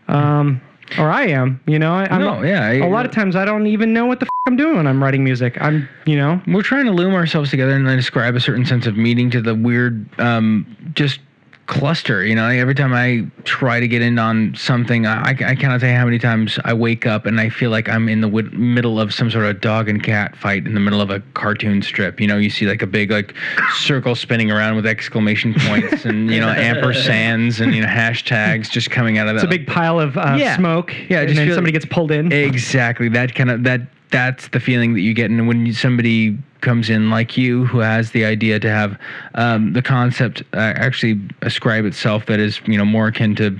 Um 0.10 0.60
or 0.98 1.10
I 1.12 1.28
am, 1.28 1.60
you 1.66 1.80
know. 1.80 1.94
I, 1.94 2.08
I'm 2.10 2.22
No, 2.22 2.44
yeah, 2.44 2.66
I- 2.66 2.74
a 2.76 2.90
lot 2.90 3.06
of 3.06 3.12
times 3.12 3.36
I 3.36 3.46
don't 3.46 3.68
even 3.68 3.94
know 3.94 4.06
what 4.06 4.20
the 4.20 4.26
f- 4.26 4.30
I'm 4.46 4.56
doing 4.58 4.76
when 4.78 4.88
I'm 4.88 5.02
writing 5.02 5.24
music. 5.24 5.58
I'm, 5.62 5.88
you 6.06 6.18
know, 6.18 6.42
We're 6.48 6.62
trying 6.64 6.86
to 6.86 6.92
loom 6.92 7.14
ourselves 7.14 7.50
together 7.50 7.74
and 7.74 7.88
then 7.88 7.96
describe 7.98 8.36
a 8.36 8.40
certain 8.42 8.66
sense 8.66 8.86
of 8.88 8.98
meaning 8.98 9.30
to 9.32 9.42
the 9.42 9.56
weird, 9.56 10.06
um, 10.20 10.66
just 10.94 11.20
cluster. 11.66 12.26
You 12.26 12.36
know, 12.36 12.48
every 12.48 12.76
time 12.76 12.94
I 12.94 13.26
try 13.46 13.80
to 13.80 13.88
get 13.88 14.02
in 14.02 14.20
on 14.20 14.54
something, 14.56 15.06
I, 15.08 15.30
I 15.30 15.56
cannot 15.56 15.80
tell 15.80 15.90
you 15.90 15.96
how 15.96 16.06
many 16.06 16.20
times 16.20 16.60
I 16.66 16.74
wake 16.74 17.06
up 17.06 17.26
and 17.26 17.40
I 17.40 17.50
feel 17.50 17.70
like 17.72 17.88
I'm 17.88 18.10
in 18.10 18.22
the 18.22 18.28
w- 18.28 18.50
middle 18.52 19.00
of 19.00 19.14
some 19.14 19.32
sort 19.32 19.46
of 19.46 19.62
dog 19.62 19.88
and 19.88 20.04
cat 20.04 20.36
fight 20.36 20.66
in 20.66 20.74
the 20.74 20.80
middle 20.80 21.00
of 21.02 21.10
a 21.10 21.22
cartoon 21.36 21.82
strip. 21.82 22.20
You 22.20 22.28
know, 22.28 22.38
you 22.38 22.50
see 22.50 22.66
like 22.68 22.82
a 22.82 22.88
big 22.88 23.12
like 23.12 23.34
circle 23.76 24.16
spinning 24.16 24.52
around 24.52 24.76
with 24.76 24.86
exclamation 24.86 25.54
points 25.54 26.06
and 26.06 26.30
you 26.30 26.40
know 26.40 26.54
ampersands 26.54 27.62
and 27.62 27.74
you 27.74 27.82
know 27.82 27.88
hashtags 27.88 28.70
just 28.70 28.92
coming 28.92 29.18
out 29.18 29.28
of 29.28 29.36
that. 29.36 29.44
It's 29.44 29.46
a 29.46 29.58
big 29.58 29.68
pile 29.68 30.00
of 30.00 30.18
uh, 30.18 30.36
Yeah. 30.38 30.58
smoke. 30.58 30.94
Yeah, 31.10 31.22
and 31.22 31.38
then 31.38 31.54
somebody 31.54 31.72
gets 31.72 31.86
pulled 31.86 32.12
in. 32.12 32.32
Exactly. 32.32 33.10
That 33.10 33.36
kind 33.36 33.50
of 33.52 33.64
that 33.64 33.82
that's 34.14 34.48
the 34.50 34.60
feeling 34.60 34.94
that 34.94 35.02
you 35.02 35.14
get 35.14 35.30
and 35.32 35.48
when 35.48 35.66
you, 35.66 35.74
somebody 35.74 36.38
comes 36.62 36.90
in 36.90 37.10
like 37.10 37.36
you 37.36 37.66
who 37.66 37.80
has 37.80 38.12
the 38.12 38.24
idea 38.24 38.60
to 38.60 38.70
have 38.70 38.98
um, 39.36 39.74
the 39.74 39.82
concept 39.82 40.42
uh, 40.54 40.58
actually 40.78 41.20
ascribe 41.42 41.84
itself 41.84 42.26
that 42.28 42.40
is 42.40 42.62
you 42.66 42.78
know 42.78 42.86
more 42.86 43.08
akin 43.08 43.36
to 43.36 43.60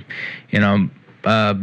you 0.50 0.60
know 0.60 0.88
uh, 1.24 1.54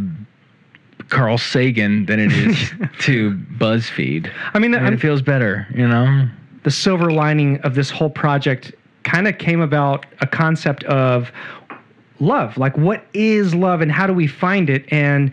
Carl 1.10 1.38
Sagan 1.38 2.06
than 2.06 2.20
it 2.20 2.32
is 2.32 2.72
to 3.00 3.32
BuzzFeed. 3.58 4.32
I 4.54 4.60
mean, 4.60 4.74
And 4.74 4.86
I'm- 4.86 4.94
it 4.94 5.00
feels 5.02 5.22
better, 5.22 5.68
you 5.76 5.88
know. 5.88 6.28
the 6.64 6.72
silver 6.72 7.12
lining 7.12 7.58
of 7.62 7.76
this 7.76 7.90
whole 7.90 8.10
project 8.10 8.74
kind 9.04 9.28
of 9.28 9.38
came 9.38 9.62
about 9.62 10.06
a 10.22 10.28
concept 10.28 10.84
of 10.86 11.32
love. 12.20 12.58
Like, 12.58 12.78
what 12.78 13.04
is 13.14 13.54
love 13.56 13.82
and 13.82 13.92
how 13.92 14.06
do 14.08 14.14
we 14.14 14.28
find 14.28 14.70
it? 14.70 14.86
And, 14.92 15.32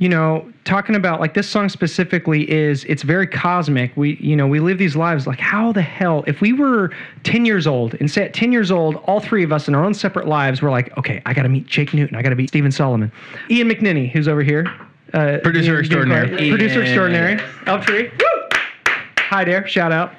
you 0.00 0.08
know, 0.08 0.50
talking 0.64 0.94
about 0.96 1.20
like 1.20 1.34
this 1.34 1.46
song 1.48 1.68
specifically 1.68 2.50
is 2.50 2.84
it's 2.84 3.02
very 3.02 3.26
cosmic. 3.26 3.94
We, 3.98 4.16
you 4.16 4.34
know, 4.34 4.46
we 4.46 4.58
live 4.58 4.78
these 4.78 4.96
lives 4.96 5.26
like, 5.26 5.38
how 5.38 5.72
the 5.72 5.82
hell, 5.82 6.24
if 6.26 6.40
we 6.40 6.54
were 6.54 6.90
10 7.24 7.44
years 7.44 7.66
old 7.66 7.94
and 8.00 8.10
say 8.10 8.24
at 8.24 8.32
10 8.32 8.50
years 8.50 8.70
old, 8.70 8.96
all 9.04 9.20
three 9.20 9.44
of 9.44 9.52
us 9.52 9.68
in 9.68 9.74
our 9.74 9.84
own 9.84 9.92
separate 9.92 10.26
lives, 10.26 10.62
we're 10.62 10.70
like, 10.70 10.96
okay, 10.96 11.20
I 11.26 11.34
got 11.34 11.42
to 11.42 11.50
meet 11.50 11.66
Jake 11.66 11.92
Newton. 11.92 12.16
I 12.16 12.22
got 12.22 12.30
to 12.30 12.34
meet 12.34 12.48
Stephen 12.48 12.72
Solomon. 12.72 13.12
Ian 13.50 13.68
McNinney, 13.68 14.10
who's 14.10 14.26
over 14.26 14.42
here. 14.42 14.66
Uh, 15.12 15.36
Producer 15.42 15.72
Ian- 15.72 15.80
extraordinaire. 15.80 16.26
Producer 16.28 16.78
Ian. 16.78 16.82
extraordinary. 16.82 17.36
Elftree. 17.66 18.10
Woo! 18.10 18.49
Hi 19.30 19.44
there. 19.44 19.64
Shout 19.68 19.92
out. 19.92 20.12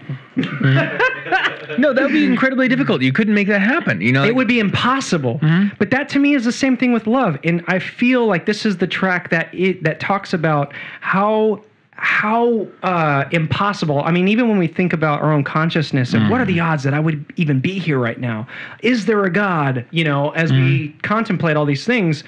No, 1.78 1.94
that 1.94 2.04
would 2.04 2.14
be 2.14 2.24
incredibly 2.26 2.70
difficult. 2.70 3.02
You 3.02 3.12
couldn't 3.12 3.34
make 3.34 3.48
that 3.50 3.60
happen, 3.62 4.00
you 4.00 4.12
know. 4.14 4.24
it 4.24 4.36
would 4.36 4.48
be 4.48 4.60
impossible. 4.60 5.40
Mm-hmm. 5.40 5.76
But 5.78 5.90
that 5.92 6.08
to 6.10 6.20
me 6.20 6.34
is 6.34 6.46
the 6.46 6.52
same 6.54 6.78
thing 6.78 6.94
with 6.94 7.08
love, 7.08 7.38
and 7.44 7.62
I 7.68 7.80
feel 7.80 8.26
like 8.26 8.46
this 8.46 8.66
is 8.66 8.78
the 8.78 8.88
track 8.88 9.30
that 9.30 9.54
it 9.54 9.84
that 9.84 10.00
talks 10.00 10.34
about 10.34 10.74
how 11.02 11.62
how 11.92 12.66
uh, 12.84 13.26
impossible. 13.32 14.02
I 14.02 14.12
mean, 14.12 14.30
even 14.30 14.48
when 14.50 14.58
we 14.58 14.68
think 14.68 14.94
about 14.94 15.22
our 15.22 15.32
own 15.34 15.44
consciousness 15.44 16.14
and 16.14 16.30
what 16.30 16.40
are 16.42 16.46
the 16.46 16.58
Mm. 16.58 16.66
odds 16.72 16.84
that 16.84 16.94
I 16.94 17.00
would 17.00 17.24
even 17.36 17.60
be 17.60 17.78
here 17.80 18.00
right 18.00 18.20
now? 18.20 18.48
Is 18.82 19.06
there 19.06 19.24
a 19.26 19.30
God? 19.30 19.86
You 19.92 20.06
know, 20.06 20.30
as 20.32 20.52
we 20.54 20.58
Mm-hmm. 20.88 20.98
contemplate 21.02 21.58
all 21.58 21.66
these 21.66 21.86
things. 21.86 22.24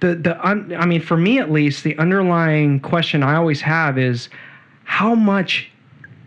The, 0.00 0.16
the 0.16 0.46
un, 0.46 0.74
I 0.78 0.84
mean, 0.84 1.00
for 1.00 1.16
me 1.16 1.38
at 1.38 1.50
least, 1.50 1.82
the 1.84 1.96
underlying 1.98 2.78
question 2.80 3.22
I 3.22 3.36
always 3.36 3.60
have 3.62 3.98
is 3.98 4.28
how 4.84 5.14
much 5.14 5.68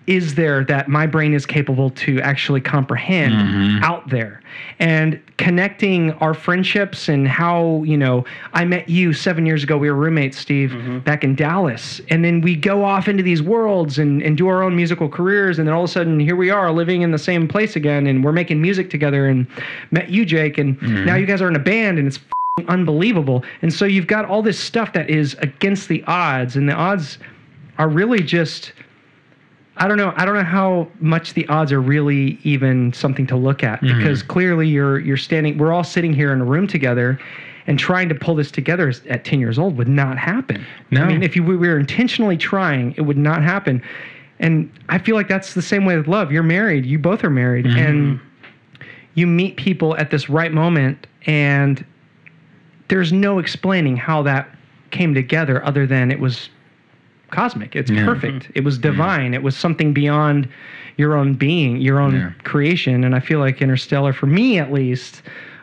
is 0.08 0.36
there 0.36 0.64
that 0.66 0.88
my 0.88 1.08
brain 1.08 1.34
is 1.34 1.48
capable 1.48 1.90
to 1.90 2.22
actually 2.22 2.62
comprehend 2.62 3.34
Mm-hmm. 3.34 3.84
out 3.84 4.08
there 4.10 4.40
and 4.80 5.20
connecting 5.38 6.12
our 6.14 6.34
friendships 6.36 7.10
and 7.10 7.28
how 7.28 7.82
you 7.84 7.98
know 7.98 8.24
i 8.54 8.64
met 8.64 8.88
you 8.88 9.14
seven 9.14 9.46
years 9.48 9.64
ago 9.64 9.78
we 9.80 9.90
were 9.90 9.96
roommates 9.96 10.38
steve 10.38 10.70
Mm-hmm. 10.70 11.00
back 11.00 11.24
in 11.24 11.34
dallas 11.34 12.00
and 12.12 12.24
then 12.24 12.42
we 12.42 12.56
go 12.56 12.84
off 12.86 13.08
into 13.08 13.24
these 13.24 13.42
worlds 13.42 13.98
and, 13.98 14.22
and 14.22 14.38
do 14.38 14.48
our 14.48 14.62
own 14.62 14.76
musical 14.76 15.10
careers 15.10 15.58
and 15.58 15.68
then 15.68 15.74
all 15.74 15.84
of 15.86 15.90
a 15.90 15.94
sudden 15.94 16.20
here 16.20 16.36
we 16.36 16.52
are 16.52 16.72
living 16.72 17.02
in 17.02 17.10
the 17.12 17.18
same 17.18 17.48
place 17.48 17.76
again 17.76 18.06
and 18.06 18.24
we're 18.24 18.32
making 18.32 18.62
music 18.62 18.90
together 18.92 19.26
and 19.28 19.48
met 19.90 20.10
you 20.10 20.24
jake 20.24 20.60
and 20.60 20.80
Mm-hmm. 20.80 21.06
now 21.06 21.16
you 21.16 21.26
guys 21.26 21.42
are 21.42 21.48
in 21.50 21.56
a 21.56 21.60
band 21.60 21.98
and 21.98 22.08
it's 22.08 22.20
unbelievable 22.68 23.44
and 23.64 23.74
so 23.74 23.86
you've 23.86 24.08
got 24.08 24.24
all 24.26 24.42
this 24.42 24.60
stuff 24.60 24.94
that 24.94 25.10
is 25.10 25.34
against 25.40 25.90
the 25.90 26.04
odds 26.06 26.56
and 26.56 26.70
the 26.70 26.74
odds 26.74 27.18
are 27.78 27.88
really 27.90 28.20
just 28.20 28.74
I 29.78 29.90
don't 29.90 29.98
know. 29.98 30.14
I 30.16 30.24
don't 30.24 30.36
know 30.36 30.44
how 30.44 30.88
much 31.02 31.34
the 31.34 31.46
odds 31.50 31.74
are 31.74 31.82
really 31.82 32.40
even 32.44 32.94
something 32.94 33.28
to 33.28 33.36
look 33.36 33.62
at 33.64 33.82
Mm-hmm. 33.82 33.98
because 33.98 34.24
clearly 34.24 34.68
you're 34.70 35.00
you're 35.00 35.18
standing. 35.18 35.58
We're 35.58 35.74
all 35.74 35.84
sitting 35.84 36.14
here 36.14 36.32
in 36.32 36.40
a 36.40 36.46
room 36.46 36.66
together, 36.66 37.20
and 37.68 37.78
trying 37.78 38.08
to 38.10 38.16
pull 38.16 38.36
this 38.36 38.52
together 38.52 38.94
at 39.10 39.26
ten 39.26 39.40
years 39.42 39.60
old 39.60 39.78
would 39.78 39.90
not 39.90 40.18
happen. 40.18 40.66
No. 40.92 41.02
I 41.04 41.08
mean, 41.08 41.24
if 41.24 41.36
you 41.36 41.44
we 41.44 41.58
were 41.58 41.78
intentionally 41.78 42.38
trying, 42.38 42.94
it 42.96 43.02
would 43.02 43.18
not 43.18 43.44
happen. 43.44 43.82
And 44.40 44.72
I 44.90 44.98
feel 44.98 45.16
like 45.16 45.28
that's 45.28 45.54
the 45.54 45.62
same 45.62 45.84
way 45.86 45.98
with 45.98 46.08
love. 46.08 46.32
You're 46.32 46.44
married. 46.44 46.86
You 46.86 46.98
both 47.00 47.24
are 47.26 47.30
married, 47.30 47.66
Mm-hmm. 47.66 47.78
and 47.80 48.20
you 49.16 49.28
meet 49.28 49.58
people 49.58 49.96
at 49.98 50.10
this 50.12 50.30
right 50.30 50.52
moment, 50.54 51.06
and 51.26 51.86
there's 52.88 53.12
no 53.12 53.40
explaining 53.40 53.98
how 53.98 54.22
that 54.24 54.48
came 54.92 55.14
together 55.14 55.64
other 55.66 55.86
than 55.88 56.12
it 56.12 56.20
was 56.20 56.50
cosmic. 57.36 57.76
It's 57.76 57.92
Yeah. 57.92 58.06
perfect. 58.06 58.50
It 58.56 58.64
was 58.64 58.78
divine. 58.78 59.34
It 59.34 59.44
was 59.44 59.56
something 59.58 59.94
beyond 59.94 60.48
your 60.98 61.16
own 61.16 61.34
being, 61.34 61.78
your 61.82 62.00
own 62.00 62.16
Yeah. 62.16 62.30
creation. 62.44 63.04
And 63.04 63.14
I 63.16 63.20
feel 63.20 63.40
like 63.40 63.62
Interstellar, 63.62 64.14
for 64.14 64.28
me 64.28 64.58
at 64.60 64.72
least, 64.72 65.22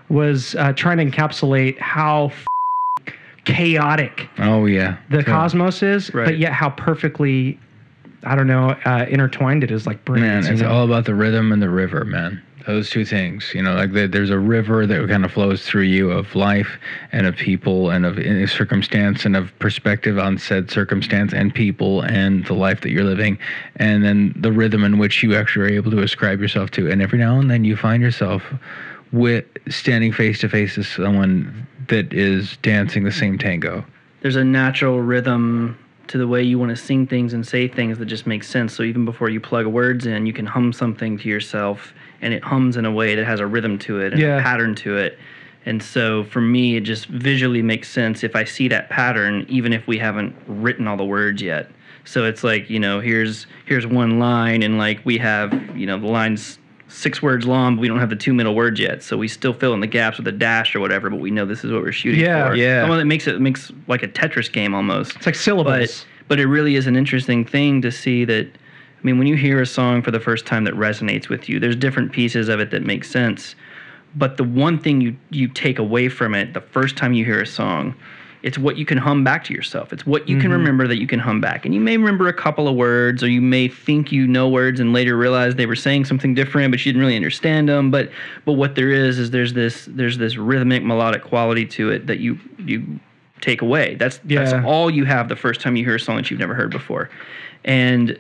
was 0.09 0.55
uh, 0.57 0.73
trying 0.75 0.99
to 0.99 1.05
encapsulate 1.07 1.79
how 1.79 2.27
f- 2.27 2.47
chaotic 3.45 4.29
Oh 4.39 4.67
yeah. 4.67 4.97
the 5.11 5.25
cosmos 5.25 5.83
is, 5.83 6.11
but 6.11 6.39
yet 6.39 6.53
how 6.53 6.71
perfectly, 6.71 7.59
I 8.25 8.35
don't 8.37 8.47
know, 8.47 8.77
uh, 8.85 9.07
intertwined 9.09 9.65
it 9.65 9.71
is 9.71 9.87
like 9.87 10.07
Man, 10.09 10.21
brains. 10.21 10.47
you 10.47 10.53
it's 10.53 10.63
know? 10.63 10.71
all 10.71 10.85
about 10.85 11.07
the 11.07 11.15
rhythm 11.15 11.51
and 11.53 11.61
the 11.63 11.71
river, 11.71 12.05
man. 12.05 12.41
Those 12.67 12.91
two 12.91 13.05
things, 13.05 13.53
you 13.55 13.63
know, 13.63 13.75
like 13.75 13.93
the, 13.93 14.07
there's 14.07 14.31
a 14.31 14.39
river 14.39 14.87
that 14.87 15.09
kind 15.09 15.25
of 15.25 15.33
flows 15.33 15.67
through 15.67 15.83
you 15.83 16.11
of 16.11 16.35
life 16.37 16.79
and 17.11 17.27
of 17.27 17.35
people 17.35 17.91
and 17.91 18.07
of 18.07 18.19
in- 18.19 18.47
circumstance 18.47 19.25
and 19.25 19.37
of 19.37 19.57
perspective 19.59 20.19
on 20.19 20.39
said 20.39 20.71
circumstance 20.71 21.33
and 21.33 21.53
people 21.55 22.03
and 22.03 22.47
the 22.47 22.55
life 22.55 22.81
that 22.83 22.91
you're 22.91 23.05
living, 23.05 23.39
and 23.77 24.05
then 24.05 24.33
the 24.37 24.53
rhythm 24.53 24.85
in 24.85 24.99
which 24.99 25.23
you 25.23 25.35
actually 25.35 25.65
are 25.65 25.77
able 25.77 25.91
to 25.91 26.03
ascribe 26.03 26.41
yourself 26.41 26.71
to. 26.73 26.91
And 26.91 27.03
every 27.03 27.19
now 27.19 27.39
and 27.39 27.51
then 27.51 27.65
you 27.65 27.77
find 27.77 28.03
yourself 28.03 28.45
with 29.13 29.45
standing 29.69 30.13
face 30.13 30.39
to 30.41 30.49
face 30.49 30.77
with 30.77 30.87
someone 30.87 31.67
that 31.89 32.13
is 32.13 32.57
dancing 32.59 33.05
the 33.05 33.13
same 33.13 33.39
tango. 33.39 33.85
There's 34.21 34.37
a 34.37 34.45
natural 34.45 35.01
rhythm 35.01 35.77
to 36.09 36.19
the 36.19 36.27
way 36.29 36.43
you 36.43 36.59
want 36.59 36.71
to 36.71 36.77
sing 36.77 37.07
things 37.07 37.33
and 37.33 37.47
say 37.47 37.69
things 37.69 37.99
that 37.99 38.07
just 38.07 38.27
makes 38.27 38.49
sense. 38.49 38.75
So 38.75 38.83
even 38.83 39.05
before 39.05 39.29
you 39.29 39.41
plug 39.41 39.67
words 39.67 40.07
in, 40.07 40.27
you 40.27 40.33
can 40.33 40.47
hum 40.47 40.73
something 40.73 41.19
to 41.19 41.29
yourself, 41.29 41.93
and 42.23 42.33
it 42.33 42.43
hums 42.43 42.77
in 42.77 42.85
a 42.87 42.91
way 42.93 43.15
that 43.15 43.27
has 43.27 43.41
a 43.41 43.47
rhythm 43.47 43.79
to 43.81 44.01
it 44.01 44.13
and 44.13 44.23
Yeah. 44.23 44.39
a 44.39 44.43
pattern 44.43 44.75
to 44.77 44.97
it. 44.97 45.19
And 45.67 45.83
so 45.83 46.25
for 46.25 46.41
me, 46.41 46.77
it 46.77 46.81
just 46.81 47.07
visually 47.07 47.63
makes 47.63 47.89
sense 47.89 48.25
if 48.25 48.35
I 48.35 48.45
see 48.45 48.69
that 48.69 48.89
pattern, 48.91 49.45
even 49.49 49.73
if 49.73 49.87
we 49.87 49.99
haven't 49.99 50.35
written 50.47 50.89
all 50.89 50.97
the 50.97 51.05
words 51.05 51.43
yet. 51.43 51.71
So 52.05 52.25
it's 52.25 52.43
like 52.43 52.69
you 52.71 52.81
know, 52.81 52.99
here's 53.01 53.47
here's 53.67 53.87
one 53.87 54.19
line, 54.19 54.63
and 54.63 54.77
like 54.79 55.01
we 55.05 55.19
have 55.19 55.53
you 55.77 55.87
know 55.87 55.99
the 56.01 56.07
lines 56.09 56.59
six 56.89 57.23
words 57.23 57.47
long, 57.47 57.77
but 57.77 57.81
we 57.81 57.89
don't 57.89 58.01
have 58.01 58.11
the 58.11 58.17
two 58.17 58.35
middle 58.35 58.55
words 58.57 58.79
yet. 58.81 59.03
So 59.05 59.17
we 59.17 59.29
still 59.29 59.53
fill 59.55 59.73
in 59.73 59.81
the 59.81 59.87
gaps 59.87 60.19
with 60.19 60.27
a 60.27 60.33
dash 60.33 60.75
or 60.75 60.81
whatever, 60.81 61.09
but 61.11 61.21
we 61.21 61.31
know 61.31 61.47
this 61.47 61.65
is 61.65 61.71
what 61.73 61.81
we're 61.83 61.93
shooting 61.93 62.21
Yeah. 62.21 62.49
for. 62.49 62.55
Yeah. 62.57 62.89
Well, 62.89 62.99
it 62.99 63.05
makes 63.05 63.27
it 63.29 63.41
makes 63.41 63.71
like 63.87 64.03
a 64.03 64.09
Tetris 64.09 64.51
game 64.51 64.75
almost. 64.75 65.15
It's 65.17 65.27
like 65.27 65.37
syllables. 65.37 66.05
But 66.27 66.29
but 66.29 66.41
it 66.41 66.47
really 66.47 66.75
is 66.75 66.87
an 66.89 66.97
interesting 66.97 67.45
thing 67.45 67.83
to 67.83 67.93
see 67.93 68.25
that. 68.25 68.49
I 69.03 69.07
mean, 69.07 69.19
when 69.19 69.27
you 69.27 69.37
hear 69.37 69.61
a 69.61 69.67
song 69.67 70.01
for 70.03 70.13
the 70.13 70.21
first 70.21 70.47
time 70.47 70.65
that 70.65 70.75
resonates 70.75 71.29
with 71.29 71.49
you, 71.49 71.59
there's 71.59 71.75
different 71.75 72.13
pieces 72.13 72.49
of 72.49 72.61
it 72.61 72.71
that 72.71 72.83
make 72.85 73.05
sense. 73.05 73.57
But 74.15 74.37
the 74.37 74.45
one 74.45 74.79
thing 74.79 75.01
you 75.01 75.17
you 75.31 75.49
take 75.49 75.79
away 75.79 76.09
from 76.09 76.35
it 76.35 76.55
the 76.55 76.61
first 76.61 76.97
time 76.97 77.13
you 77.13 77.25
hear 77.25 77.41
a 77.41 77.47
song, 77.47 77.97
it's 78.43 78.59
what 78.59 78.77
you 78.77 78.85
can 78.85 78.99
hum 78.99 79.25
back 79.25 79.43
to 79.45 79.55
yourself. 79.55 79.93
It's 79.93 80.07
what 80.07 80.29
you 80.29 80.37
can 80.37 80.51
mm-hmm. 80.51 80.59
remember 80.59 80.87
that 80.87 80.99
you 80.99 81.07
can 81.07 81.19
hum 81.19 81.41
back. 81.41 81.65
And 81.65 81.75
you 81.75 81.81
may 81.81 81.97
remember 81.97 82.29
a 82.29 82.33
couple 82.33 82.69
of 82.69 82.77
words, 82.77 83.23
or 83.23 83.29
you 83.29 83.41
may 83.41 83.67
think 83.67 84.13
you 84.13 84.27
know 84.27 84.49
words 84.49 84.79
and 84.79 84.93
later 84.93 85.17
realize 85.17 85.55
they 85.57 85.67
were 85.67 85.75
saying 85.75 86.05
something 86.05 86.35
different, 86.35 86.71
but 86.71 86.85
you 86.85 86.93
didn't 86.93 87.01
really 87.01 87.17
understand 87.17 87.69
them. 87.69 87.91
But 87.91 88.11
but 88.45 88.53
what 88.53 88.77
there 88.77 88.91
is 88.91 89.19
is 89.19 89.31
there's 89.31 89.53
this 89.53 89.89
there's 89.91 90.19
this 90.19 90.37
rhythmic 90.37 90.85
melodic 90.85 91.25
quality 91.25 91.67
to 91.67 91.91
it 91.91 92.07
that 92.07 92.21
you 92.21 92.39
you 92.59 93.01
take 93.41 93.63
away. 93.63 93.97
That's 93.97 94.21
that's 94.25 94.53
all 94.65 94.91
you 94.91 95.07
have 95.07 95.29
the 95.29 95.37
first 95.37 95.61
time 95.61 95.75
you 95.75 95.85
hear 95.85 95.97
a 95.97 96.01
song 96.01 96.17
that 96.17 96.31
you've 96.31 96.41
never 96.41 96.55
heard 96.55 96.71
before. 96.71 97.11
And 97.65 98.19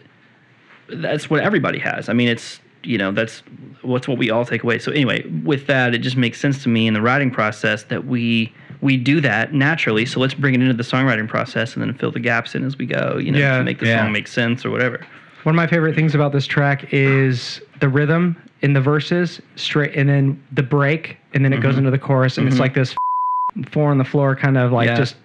that's 0.89 1.29
what 1.31 1.41
everybody 1.43 1.79
has. 1.79 2.09
I 2.09 2.13
mean, 2.13 2.29
it's 2.29 2.61
you 2.85 2.99
know 2.99 3.13
that's 3.13 3.43
what's 3.83 4.09
what 4.09 4.19
we 4.19 4.31
all 4.31 4.45
take 4.45 4.63
away. 4.63 4.79
So 4.79 4.93
anyway, 4.93 5.23
with 5.45 5.67
that, 5.69 5.95
it 5.95 5.99
just 5.99 6.17
makes 6.17 6.41
sense 6.41 6.63
to 6.65 6.69
me 6.69 6.87
in 6.87 6.95
the 6.95 7.03
writing 7.03 7.31
process 7.31 7.85
that 7.85 8.07
we 8.07 8.53
we 8.81 8.97
do 8.97 9.21
that 9.21 9.55
naturally. 9.55 10.05
So 10.07 10.19
let's 10.21 10.35
bring 10.35 10.55
it 10.55 10.61
into 10.61 10.75
the 10.75 10.83
songwriting 10.83 11.29
process 11.29 11.75
and 11.75 11.83
then 11.83 11.95
fill 11.95 12.11
the 12.11 12.19
gaps 12.21 12.55
in 12.55 12.65
as 12.65 12.77
we 12.79 12.87
go. 12.87 13.17
You 13.19 13.31
know, 13.33 13.39
Yeah. 13.39 13.59
to 13.59 13.65
make 13.65 13.79
the 13.79 13.87
Yeah. 13.87 14.03
song 14.03 14.13
make 14.13 14.27
sense 14.27 14.65
or 14.65 14.71
whatever. 14.71 15.01
One 15.45 15.55
of 15.55 15.57
my 15.57 15.67
favorite 15.67 15.95
things 15.95 16.15
about 16.15 16.33
this 16.33 16.47
track 16.47 16.87
is 16.93 17.61
the 17.81 17.89
rhythm 17.89 18.37
in 18.61 18.73
the 18.75 18.81
verses, 18.81 19.41
straight, 19.57 19.95
and 19.97 20.09
then 20.09 20.41
the 20.53 20.63
break, 20.63 21.17
and 21.35 21.45
then 21.45 21.53
it 21.53 21.61
goes 21.61 21.77
into 21.79 21.91
the 21.91 21.99
chorus, 21.99 22.39
and 22.39 22.47
it's 22.47 22.61
like 22.61 22.75
this 22.75 22.95
four 23.71 23.91
on 23.91 23.99
the 23.99 24.05
floor 24.05 24.37
kind 24.37 24.57
of 24.57 24.71
like 24.71 24.87
Yeah. 24.87 24.97
just, 24.97 25.17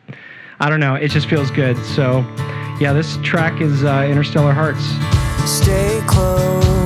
I 0.60 0.70
don't 0.72 0.80
know, 0.80 0.96
it 0.96 1.10
just 1.12 1.28
feels 1.30 1.52
good. 1.52 1.78
So, 1.86 2.26
yeah, 2.80 2.94
this 2.94 3.18
track 3.24 3.62
is 3.62 3.84
uh, 3.84 4.08
Interstellar 4.10 4.54
Hearts. 4.54 5.27
Stay 5.48 6.02
close. 6.06 6.77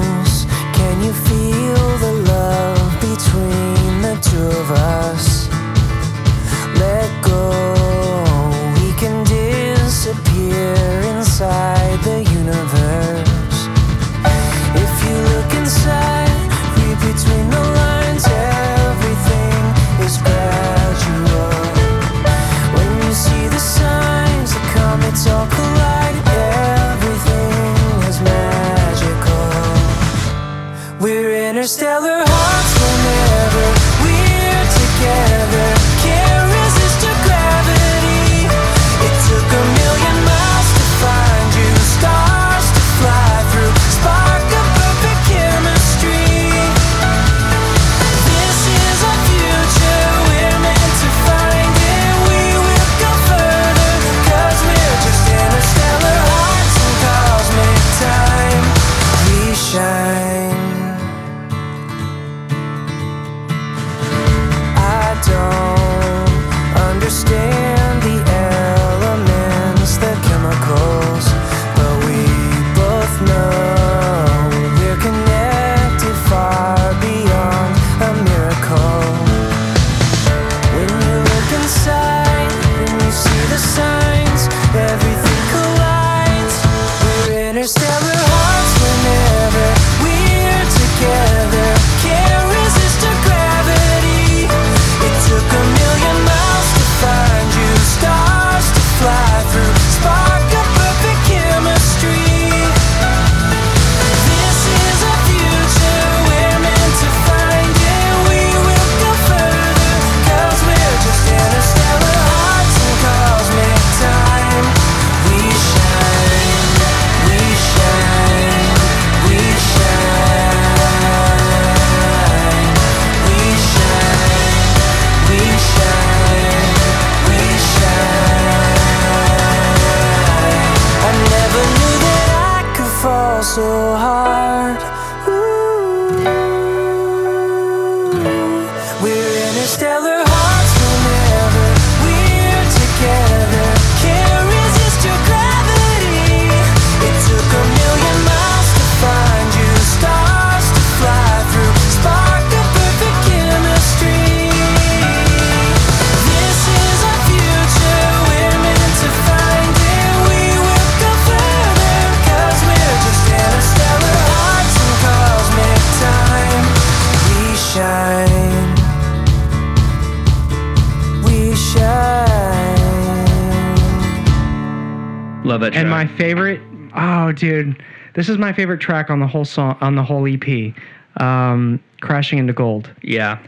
This 178.13 178.29
is 178.29 178.37
my 178.37 178.51
favorite 178.53 178.79
track 178.79 179.09
on 179.09 179.19
the 179.19 179.27
whole 179.27 179.45
song, 179.45 179.77
on 179.81 179.95
the 179.95 180.03
whole 180.03 180.27
EP, 180.27 180.73
um, 181.21 181.79
Crashing 182.01 182.39
into 182.39 182.53
Gold. 182.53 182.89
yeah, 183.01 183.39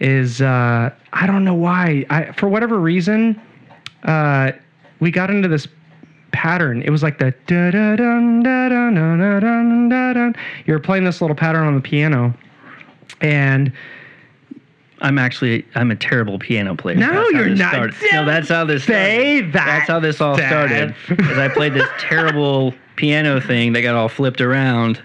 is 0.00 0.40
uh, 0.42 0.90
I 1.12 1.26
don't 1.26 1.44
know 1.44 1.54
why. 1.54 2.04
I 2.10 2.32
for 2.32 2.48
whatever 2.48 2.78
reason, 2.78 3.40
uh, 4.04 4.52
we 5.00 5.10
got 5.10 5.30
into 5.30 5.48
this 5.48 5.66
pattern. 6.32 6.82
It 6.82 6.90
was 6.90 7.02
like 7.02 7.18
the 7.18 7.32
da 7.46 7.70
da 7.70 7.96
dun 7.96 8.42
da 8.42 8.68
dun 8.68 8.94
da 8.94 9.16
da 9.18 9.40
dun 9.40 9.88
da 9.88 10.12
dun. 10.12 10.34
You 10.66 10.74
were 10.74 10.80
playing 10.80 11.04
this 11.04 11.20
little 11.20 11.36
pattern 11.36 11.66
on 11.66 11.74
the 11.74 11.80
piano, 11.80 12.34
and 13.20 13.72
I'm 15.00 15.18
actually 15.18 15.64
I'm 15.74 15.90
a 15.90 15.96
terrible 15.96 16.38
piano 16.38 16.74
player. 16.76 16.96
No, 16.96 17.06
how 17.06 17.28
you're 17.30 17.50
this 17.50 17.58
not. 17.58 17.72
started. 17.72 17.96
No, 18.12 18.24
that's 18.26 18.48
how 18.48 18.64
this 18.64 18.84
Say 18.84 19.38
started. 19.38 19.52
that, 19.54 19.66
That's 19.66 19.88
how 19.88 20.00
this 20.00 20.20
all 20.20 20.36
Dad. 20.36 20.48
started. 20.48 20.94
Because 21.08 21.38
I 21.38 21.48
played 21.48 21.74
this 21.74 21.88
terrible 21.98 22.72
piano 22.96 23.40
thing 23.40 23.72
that 23.74 23.82
got 23.82 23.94
all 23.94 24.08
flipped 24.08 24.40
around. 24.40 25.00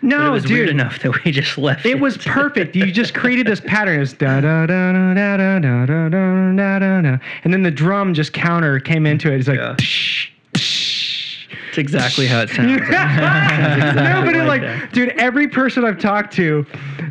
But 0.00 0.06
No, 0.08 0.26
it 0.28 0.30
was 0.30 0.44
dude. 0.44 0.52
weird 0.52 0.68
enough 0.68 1.00
that 1.02 1.24
we 1.24 1.32
just 1.32 1.58
left. 1.58 1.84
It 1.84 1.98
was 2.00 2.16
perfect. 2.18 2.76
You 2.76 2.90
just 2.92 3.14
created 3.14 3.46
this 3.46 3.60
pattern. 3.60 3.96
It 3.96 4.00
was 4.00 4.12
da 4.12 4.40
da 4.40 4.66
da 4.66 4.92
da 4.92 5.14
da 5.14 5.36
da 5.36 5.58
da 5.58 5.86
da 5.86 6.08
da 6.08 6.52
da 6.52 6.78
da 6.78 7.00
da, 7.02 7.18
and 7.44 7.52
then 7.52 7.62
the 7.62 7.70
drum 7.70 8.14
just 8.14 8.32
counter 8.32 8.78
came 8.80 9.06
into 9.06 9.32
it. 9.32 9.38
It's 9.40 9.48
like. 9.48 9.58
Yeah. 9.58 9.74
tsh, 9.80 10.28
tsh. 10.54 11.48
It's 11.70 11.78
exactly 11.78 12.26
how 12.26 12.40
it 12.40 12.48
sounds. 12.50 12.80
no, 12.80 14.22
but 14.24 14.34
it, 14.34 14.44
like 14.46 14.62
like, 14.62 14.92
dude, 14.92 15.10
every 15.10 15.46
person 15.48 15.84
I've 15.84 15.98
talked 15.98 16.32
to 16.34 16.64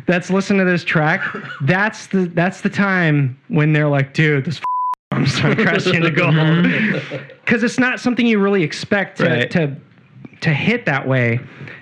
that's 0.06 0.30
listened 0.30 0.58
to 0.58 0.64
this 0.64 0.82
track, 0.82 1.22
that's 1.62 2.08
the 2.08 2.26
that's 2.34 2.60
the 2.62 2.68
time 2.70 3.38
when 3.48 3.72
they're 3.72 3.88
like, 3.88 4.14
dude, 4.14 4.46
this 4.46 4.60
I'm 5.12 5.26
starting 5.26 5.64
crashing 5.64 5.94
into 5.94 6.10
gold, 6.10 6.34
because 7.44 7.62
it's 7.62 7.78
not 7.78 8.00
something 8.00 8.26
you 8.26 8.38
really 8.40 8.62
expect 8.62 9.18
to 9.18 9.24
Right. 9.24 9.50
to, 9.52 9.74
to 10.40 10.52
hit 10.52 10.86
that 10.86 11.06
way. 11.06 11.40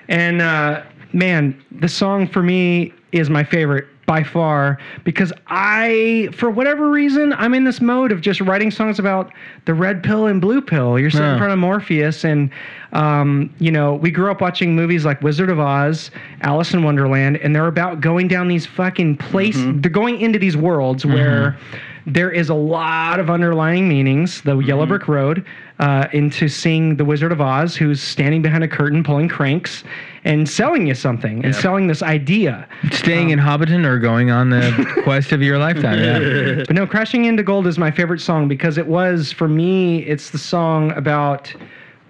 And 0.08 0.42
uh, 0.42 0.82
man, 1.12 1.62
the 1.70 1.88
song 1.88 2.26
for 2.28 2.42
me 2.42 2.92
is 3.12 3.30
my 3.30 3.44
favorite 3.44 3.86
by 4.06 4.22
far 4.22 4.78
because 5.02 5.32
I, 5.48 6.28
for 6.32 6.48
whatever 6.48 6.90
reason, 6.90 7.32
I'm 7.34 7.54
in 7.54 7.64
this 7.64 7.80
mode 7.80 8.12
of 8.12 8.20
just 8.20 8.40
writing 8.40 8.70
songs 8.70 9.00
about 9.00 9.32
the 9.64 9.74
red 9.74 10.02
pill 10.02 10.26
and 10.26 10.40
blue 10.40 10.60
pill. 10.60 10.98
You're 10.98 11.10
sitting 11.10 11.26
in 11.32 11.38
front 11.38 11.52
of 11.52 11.58
Morpheus, 11.58 12.24
and 12.24 12.50
um, 12.92 13.52
you 13.58 13.72
know, 13.72 13.94
we 13.94 14.12
grew 14.12 14.30
up 14.30 14.40
watching 14.40 14.76
movies 14.76 15.04
like 15.04 15.20
Wizard 15.22 15.50
of 15.50 15.58
Oz, 15.58 16.12
Alice 16.42 16.72
in 16.72 16.84
Wonderland, 16.84 17.38
and 17.38 17.54
they're 17.54 17.66
about 17.66 18.00
going 18.00 18.28
down 18.28 18.46
these 18.46 18.64
fucking 18.64 19.16
places. 19.16 19.64
They're 19.82 19.90
going 19.90 20.20
into 20.20 20.38
these 20.38 20.56
worlds 20.56 21.04
where 21.04 21.58
there 22.06 22.30
is 22.30 22.48
a 22.48 22.54
lot 22.54 23.18
of 23.18 23.28
underlying 23.28 23.88
meanings. 23.88 24.40
The 24.42 24.56
Yellow 24.58 24.86
Brick 24.86 25.08
Road, 25.08 25.44
uh, 25.80 26.06
into 26.12 26.48
seeing 26.48 26.96
the 26.96 27.04
Wizard 27.04 27.32
of 27.32 27.40
Oz, 27.40 27.74
who's 27.74 28.00
standing 28.00 28.42
behind 28.42 28.62
a 28.62 28.68
curtain 28.68 29.02
pulling 29.02 29.28
cranks 29.28 29.82
and 30.24 30.48
selling 30.48 30.86
you 30.86 30.94
something 30.94 31.44
and 31.44 31.54
selling 31.54 31.88
this 31.88 32.02
idea. 32.02 32.68
Staying 32.92 33.30
in 33.30 33.40
Hobbiton 33.40 33.84
or 33.84 33.98
going 33.98 34.30
on 34.30 34.50
the 34.50 35.00
quest 35.02 35.32
of 35.32 35.42
your 35.42 35.58
lifetime. 35.58 35.98
Yeah. 35.98 36.64
But 36.66 36.76
no, 36.76 36.86
Crashing 36.86 37.24
Into 37.24 37.42
Gold 37.42 37.66
is 37.66 37.76
my 37.76 37.90
favorite 37.90 38.20
song 38.20 38.46
because 38.46 38.78
it 38.78 38.86
was, 38.86 39.32
for 39.32 39.48
me, 39.48 40.04
it's 40.04 40.30
the 40.30 40.38
song 40.38 40.92
about 40.92 41.52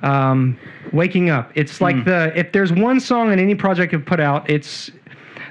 um, 0.03 0.59
waking 0.92 1.30
up. 1.30 1.51
It's 1.55 1.80
like 1.80 2.05
the, 2.05 2.32
if 2.38 2.53
there's 2.53 2.72
one 2.72 3.01
song 3.01 3.32
in 3.32 3.38
any 3.38 3.55
project 3.55 3.94
I've 3.94 4.05
put 4.05 4.20
out, 4.20 4.49
it's, 4.49 4.90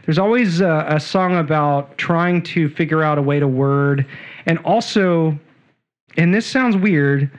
there's 0.05 0.19
always 0.19 0.61
a, 0.61 0.85
a 0.87 0.99
song 0.99 1.35
about 1.35 1.97
trying 1.97 2.43
to 2.43 2.69
figure 2.69 3.01
out 3.01 3.17
a 3.17 3.21
way 3.23 3.39
to 3.39 3.47
word. 3.47 4.05
And 4.45 4.59
also, 4.59 5.37
and 6.17 6.33
this 6.33 6.45
sounds 6.45 6.75
weird, 6.75 7.29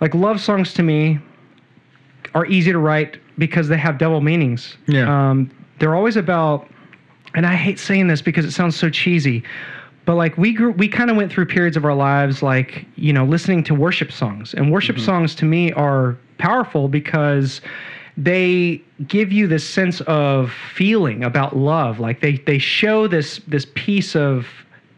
like 0.00 0.14
love 0.14 0.40
songs 0.40 0.72
to 0.74 0.82
me 0.82 1.18
are 2.34 2.46
easy 2.46 2.72
to 2.72 2.78
write 2.78 3.18
because 3.38 3.68
they 3.68 3.76
have 3.76 3.98
double 3.98 4.20
meanings. 4.20 4.76
Yeah. 4.86 5.30
Um, 5.30 5.50
they're 5.78 5.94
always 5.94 6.16
about, 6.16 6.68
and 7.34 7.46
I 7.46 7.54
hate 7.54 7.78
saying 7.78 8.08
this 8.08 8.22
because 8.22 8.44
it 8.44 8.52
sounds 8.52 8.76
so 8.76 8.88
cheesy, 8.90 9.42
but 10.04 10.16
like 10.16 10.36
we 10.36 10.52
grew, 10.52 10.72
we 10.72 10.88
kind 10.88 11.10
of 11.10 11.16
went 11.16 11.30
through 11.32 11.46
periods 11.46 11.76
of 11.76 11.84
our 11.84 11.94
lives, 11.94 12.42
like 12.42 12.86
you 12.96 13.12
know, 13.12 13.24
listening 13.24 13.62
to 13.64 13.74
worship 13.74 14.10
songs, 14.10 14.54
and 14.54 14.72
worship 14.72 14.98
songs 14.98 15.34
to 15.36 15.44
me 15.44 15.72
are 15.72 16.18
powerful 16.38 16.88
because 16.88 17.60
they 18.16 18.82
give 19.06 19.32
you 19.32 19.46
this 19.46 19.68
sense 19.68 20.00
of 20.02 20.52
feeling 20.74 21.22
about 21.22 21.56
love. 21.56 22.00
Like 22.00 22.20
they 22.20 22.38
they 22.38 22.58
show 22.58 23.06
this 23.06 23.40
this 23.46 23.66
piece 23.74 24.16
of 24.16 24.46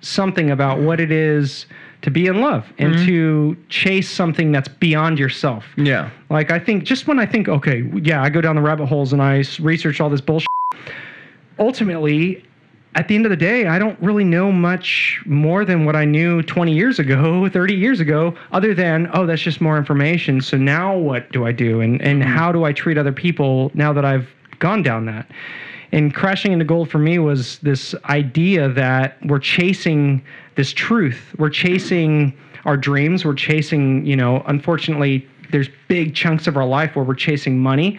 something 0.05 0.51
about 0.51 0.81
what 0.81 1.01
it 1.01 1.11
is 1.11 1.67
to 2.03 2.11
be 2.11 2.27
in 2.27 2.41
love 2.41 2.67
and 2.79 2.95
mm-hmm. 2.95 3.07
to 3.07 3.57
chase 3.71 4.11
something 4.11 4.53
that's 4.53 4.69
beyond 4.69 5.19
yourself. 5.19 5.65
Yeah. 5.77 6.11
Like 6.29 6.51
I 6.51 6.59
think 6.59 6.85
just 6.85 7.07
when 7.07 7.19
I 7.19 7.27
think, 7.27 7.49
okay, 7.49 7.91
yeah, 8.03 8.23
I 8.23 8.29
go 8.29 8.41
down 8.41 8.57
the 8.57 8.63
rabbit 8.63 8.87
holes 8.87 9.13
and 9.13 9.23
I 9.23 9.43
research 9.59 10.01
all 10.01 10.11
this 10.11 10.21
bullshit. 10.21 10.47
Ultimately, 11.59 12.45
at 12.95 13.09
the 13.09 13.15
end 13.15 13.25
of 13.25 13.31
the 13.31 13.37
day, 13.37 13.67
I 13.67 13.79
don't 13.79 13.99
really 14.01 14.23
know 14.23 14.53
much 14.53 15.23
more 15.25 15.65
than 15.65 15.85
what 15.85 15.97
I 15.97 16.05
knew 16.05 16.43
20 16.43 16.75
years 16.75 16.99
ago, 16.99 17.49
30 17.53 17.75
years 17.75 18.01
ago, 18.01 18.37
other 18.53 18.75
than, 18.75 19.09
oh, 19.15 19.25
that's 19.27 19.43
just 19.43 19.61
more 19.61 19.79
information. 19.79 20.41
So 20.41 20.57
now 20.57 20.97
what 20.97 21.33
do 21.33 21.47
I 21.47 21.53
do? 21.53 21.81
And 21.81 22.01
and 22.03 22.23
mm-hmm. 22.23 22.31
how 22.31 22.53
do 22.53 22.65
I 22.65 22.73
treat 22.73 22.99
other 22.99 23.13
people 23.13 23.71
now 23.75 23.93
that 23.93 24.05
I've 24.05 24.29
gone 24.59 24.83
down 24.83 25.07
that? 25.07 25.27
And 25.95 26.13
crashing 26.13 26.53
into 26.53 26.65
gold 26.65 26.91
for 26.91 26.99
me 26.99 27.19
was 27.19 27.59
this 27.61 27.95
idea 28.07 28.69
that 28.71 29.17
we're 29.25 29.39
chasing 29.39 30.25
this 30.57 30.73
truth. 30.73 31.35
We're 31.39 31.51
chasing 31.51 32.37
our 32.65 32.77
dreams. 32.77 33.25
We're 33.25 33.35
chasing, 33.35 34.05
you 34.05 34.17
know, 34.17 34.43
unfortunately, 34.47 35.27
there's 35.53 35.69
big 35.87 36.15
chunks 36.15 36.47
of 36.49 36.57
our 36.57 36.67
life 36.67 36.97
where 36.97 37.05
we're 37.05 37.15
chasing 37.15 37.61
money. 37.61 37.99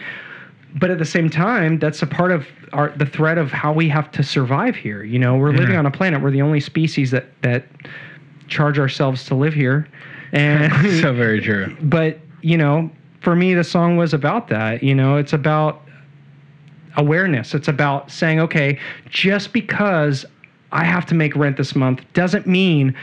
But 0.77 0.91
at 0.91 0.99
the 0.99 1.05
same 1.05 1.29
time, 1.29 1.79
that's 1.79 2.01
a 2.01 2.07
part 2.07 2.31
of 2.31 2.45
our 2.73 2.89
the 2.97 3.05
thread 3.05 3.37
of 3.37 3.49
how 3.51 3.71
we 3.71 3.87
have 3.87 4.11
to 4.11 4.23
survive 4.23 4.75
here. 4.75 5.03
You 5.03 5.17
know, 5.17 5.37
we're 5.37 5.53
living 5.53 5.77
on 5.77 5.85
a 5.85 5.91
planet. 5.91 6.21
We're 6.21 6.31
the 6.31 6.41
only 6.41 6.59
species 6.59 7.11
that 7.11 7.27
that 7.43 7.65
charge 8.47 8.77
ourselves 8.77 9.23
to 9.27 9.35
live 9.35 9.53
here. 9.53 9.87
And 10.33 10.73
So 11.01 11.13
very 11.13 11.39
true. 11.39 11.75
but 11.83 12.19
you 12.41 12.57
know 12.57 12.91
for 13.21 13.35
me 13.35 13.53
the 13.53 13.63
song 13.63 13.97
was 13.97 14.13
about 14.13 14.49
that 14.49 14.83
you 14.83 14.93
know 14.93 15.15
it's 15.17 15.33
about 15.33 15.81
awareness. 16.97 17.53
It's 17.53 17.67
about 17.67 18.11
saying 18.11 18.39
okay 18.39 18.79
just 19.09 19.53
because 19.53 20.25
i 20.71 20.83
have 20.83 21.05
to 21.05 21.15
make 21.15 21.35
rent 21.35 21.57
this 21.57 21.75
month 21.75 22.01
doesn't 22.13 22.47
mean 22.47 22.95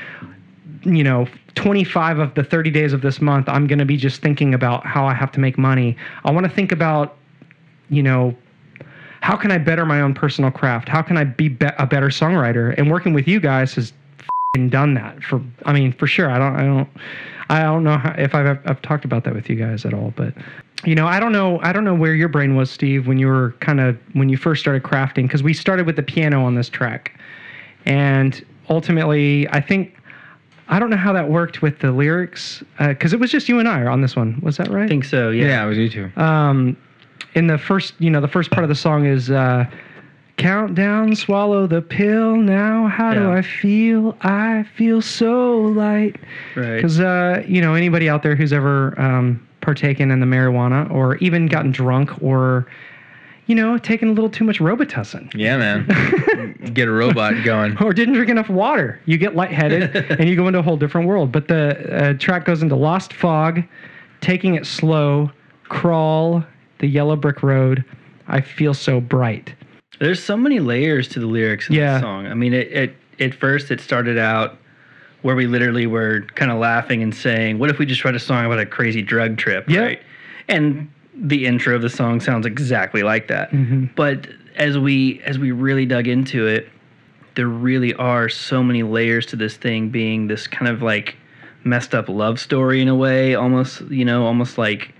you 0.83 1.05
know 1.05 1.27
25 1.55 2.19
of 2.19 2.35
the 2.35 2.43
30 2.43 2.71
days 2.71 2.93
of 2.93 3.03
this 3.03 3.21
month 3.21 3.49
i'm 3.49 3.67
going 3.67 3.79
to 3.79 3.85
be 3.85 3.97
just 3.97 4.21
thinking 4.21 4.55
about 4.55 4.85
how 4.85 5.07
i 5.07 5.15
have 5.15 5.31
to 5.33 5.41
make 5.41 5.59
money. 5.59 5.97
I 6.25 6.31
want 6.31 6.45
to 6.45 6.53
think 6.53 6.73
about 6.73 7.17
you 7.89 8.03
know 8.03 8.37
how 9.21 9.37
can 9.37 9.53
i 9.53 9.59
better 9.59 9.87
my 9.87 10.01
own 10.01 10.15
personal 10.15 10.51
craft? 10.51 10.89
How 10.89 11.03
can 11.03 11.17
i 11.17 11.25
be, 11.25 11.49
be- 11.49 11.67
a 11.79 11.87
better 11.87 12.09
songwriter? 12.09 12.75
And 12.77 12.91
working 12.91 13.13
with 13.13 13.29
you 13.29 13.41
guys 13.41 13.75
has 13.75 13.93
done 14.69 14.95
that 14.95 15.23
for 15.23 15.41
i 15.65 15.73
mean 15.73 15.93
for 15.93 16.07
sure. 16.07 16.31
I 16.31 16.39
don't 16.39 16.57
i 16.57 16.63
don't 16.63 16.89
i 17.49 17.63
don't 17.63 17.85
know 17.85 17.97
how, 17.97 18.15
if 18.19 18.35
I've, 18.35 18.59
I've 18.67 18.83
talked 18.83 19.05
about 19.05 19.25
that 19.25 19.35
with 19.35 19.49
you 19.49 19.57
guys 19.57 19.85
at 19.87 19.95
all 19.95 20.13
but 20.17 20.35
you 20.85 20.95
know 20.95 21.07
i 21.07 21.21
don't 21.21 21.33
know 21.33 21.61
i 21.61 21.73
don't 21.73 21.85
know 21.85 21.95
where 21.95 22.15
your 22.15 22.29
brain 22.29 22.57
was 22.57 22.71
steve 22.71 23.07
when 23.07 23.19
you 23.19 23.27
were 23.27 23.53
kind 23.61 23.81
of 23.81 23.97
when 24.15 24.29
you 24.29 24.37
first 24.37 24.61
started 24.61 24.83
crafting 24.83 25.23
because 25.25 25.43
we 25.43 25.53
started 25.55 25.87
with 25.87 25.97
the 25.97 26.03
piano 26.03 26.45
on 26.45 26.55
this 26.55 26.69
track 26.69 27.19
and 27.87 28.45
ultimately 28.69 29.49
i 29.51 29.61
think 29.61 29.97
i 30.69 30.79
don't 30.79 30.91
know 30.91 30.97
how 30.97 31.13
that 31.13 31.29
worked 31.29 31.63
with 31.63 31.79
the 31.81 31.93
lyrics 31.93 32.63
because 32.79 33.13
it 33.13 33.21
was 33.21 33.31
just 33.31 33.49
you 33.49 33.59
and 33.59 33.69
i 33.69 33.85
on 33.87 34.01
this 34.01 34.17
one 34.17 34.39
was 34.43 34.57
that 34.57 34.69
right 34.69 34.85
I 34.85 34.89
think 34.89 35.05
so. 35.05 35.31
Yeah, 35.31 35.47
Yeah. 35.47 35.65
it 35.65 35.69
was 35.69 35.79
you 35.79 35.89
too. 35.89 36.11
um, 36.17 36.77
in 37.35 37.47
the 37.47 37.57
first, 37.57 37.95
you 37.99 38.11
know, 38.11 38.21
the 38.21 38.29
first 38.29 38.51
part 38.51 38.63
of 38.63 38.69
the 38.69 38.75
song 38.75 39.07
is 39.07 39.31
uh, 39.31 39.65
countdown, 40.37 41.15
swallow 41.17 41.67
the 41.67 41.81
pill. 41.81 42.37
Now, 42.37 42.89
how 42.89 43.15
do 43.15 43.31
I 43.33 43.41
feel? 43.41 44.17
I 44.21 44.65
feel 44.77 45.01
so 45.01 45.57
light. 45.59 46.17
Right. 46.57 46.77
Because 46.77 47.01
uh, 47.01 47.43
you 47.49 47.63
know, 47.63 47.73
anybody 47.75 48.09
out 48.09 48.23
there 48.23 48.37
who's 48.37 48.53
ever 48.53 49.01
um, 49.01 49.47
partaken 49.67 50.11
in 50.11 50.21
the 50.21 50.27
marijuana 50.27 50.91
or 50.91 51.17
even 51.17 51.47
gotten 51.47 51.71
drunk 51.73 52.23
or 52.23 52.67
you 53.47 53.57
know, 53.57 53.77
taken 53.77 54.09
a 54.09 54.13
little 54.13 54.31
too 54.31 54.45
much 54.45 54.61
Robitussin 54.61 55.33
Yeah, 55.35 55.57
man. 55.57 56.61
Get 56.75 56.87
a 56.87 56.93
robot 56.93 57.43
going. 57.45 57.77
or 57.83 57.93
didn't 57.93 58.15
drink 58.15 58.31
enough 58.31 58.49
water, 58.49 59.01
you 59.05 59.19
get 59.19 59.35
lightheaded 59.35 59.97
and 60.21 60.29
you 60.29 60.37
go 60.37 60.47
into 60.47 60.61
a 60.61 60.63
whole 60.63 60.77
different 60.77 61.09
world. 61.09 61.33
But 61.33 61.49
the 61.49 61.93
uh, 61.93 62.13
track 62.19 62.45
goes 62.45 62.63
into 62.63 62.77
Lost 62.77 63.13
Fog, 63.13 63.63
Taking 64.21 64.55
It 64.55 64.65
Slow, 64.65 65.31
Crawl, 65.69 66.45
The 66.79 66.87
Yellow 66.87 67.17
Brick 67.17 67.43
Road, 67.43 67.85
I 68.29 68.41
Feel 68.41 68.75
So 68.75 69.01
Bright. 69.01 69.53
There's 69.99 70.23
so 70.23 70.37
many 70.37 70.61
layers 70.61 71.09
to 71.09 71.19
the 71.21 71.27
lyrics 71.27 71.69
in 71.69 71.75
Yeah. 71.75 71.95
this 71.95 72.03
song. 72.03 72.27
I 72.29 72.35
mean, 72.35 72.55
it, 72.55 72.69
it 72.73 72.97
at 73.19 73.35
first 73.35 73.73
it 73.73 73.81
started 73.81 74.19
out 74.19 74.57
where 75.23 75.35
we 75.35 75.47
literally 75.47 75.87
were 75.87 76.23
kind 76.35 76.51
of 76.51 76.59
laughing 76.59 77.03
and 77.03 77.15
saying, 77.15 77.59
"What 77.59 77.71
if 77.71 77.79
we 77.79 77.87
just 77.87 78.05
write 78.05 78.15
a 78.15 78.21
song 78.21 78.45
about 78.45 78.59
a 78.59 78.67
crazy 78.67 79.03
drug 79.03 79.39
trip?" 79.39 79.69
Yeah. 79.69 79.81
Right. 79.81 80.03
And 80.49 80.91
the 81.15 81.47
intro 81.47 81.75
of 81.75 81.83
the 81.83 81.91
song 81.91 82.21
sounds 82.21 82.47
exactly 82.47 83.03
like 83.03 83.29
that. 83.29 83.51
Mm-hmm. 83.51 83.87
But 83.97 84.29
as 84.57 84.79
we 84.79 85.21
as 85.25 85.39
we 85.39 85.53
really 85.53 85.87
dug 85.87 86.09
into 86.09 86.47
it, 86.47 86.69
there 87.35 87.49
really 87.49 87.95
are 87.95 88.29
so 88.29 88.63
many 88.63 88.83
layers 88.83 89.27
to 89.27 89.37
this 89.37 89.57
thing 89.57 89.89
being 89.89 90.27
this 90.27 90.47
kind 90.47 90.69
of 90.69 90.83
like 90.83 91.17
messed 91.65 91.95
up 91.95 92.09
love 92.09 92.41
story 92.41 92.81
in 92.81 92.89
a 92.89 92.95
way, 92.95 93.35
almost 93.35 93.83
you 93.83 94.05
know, 94.05 94.27
almost 94.27 94.59
like 94.59 94.95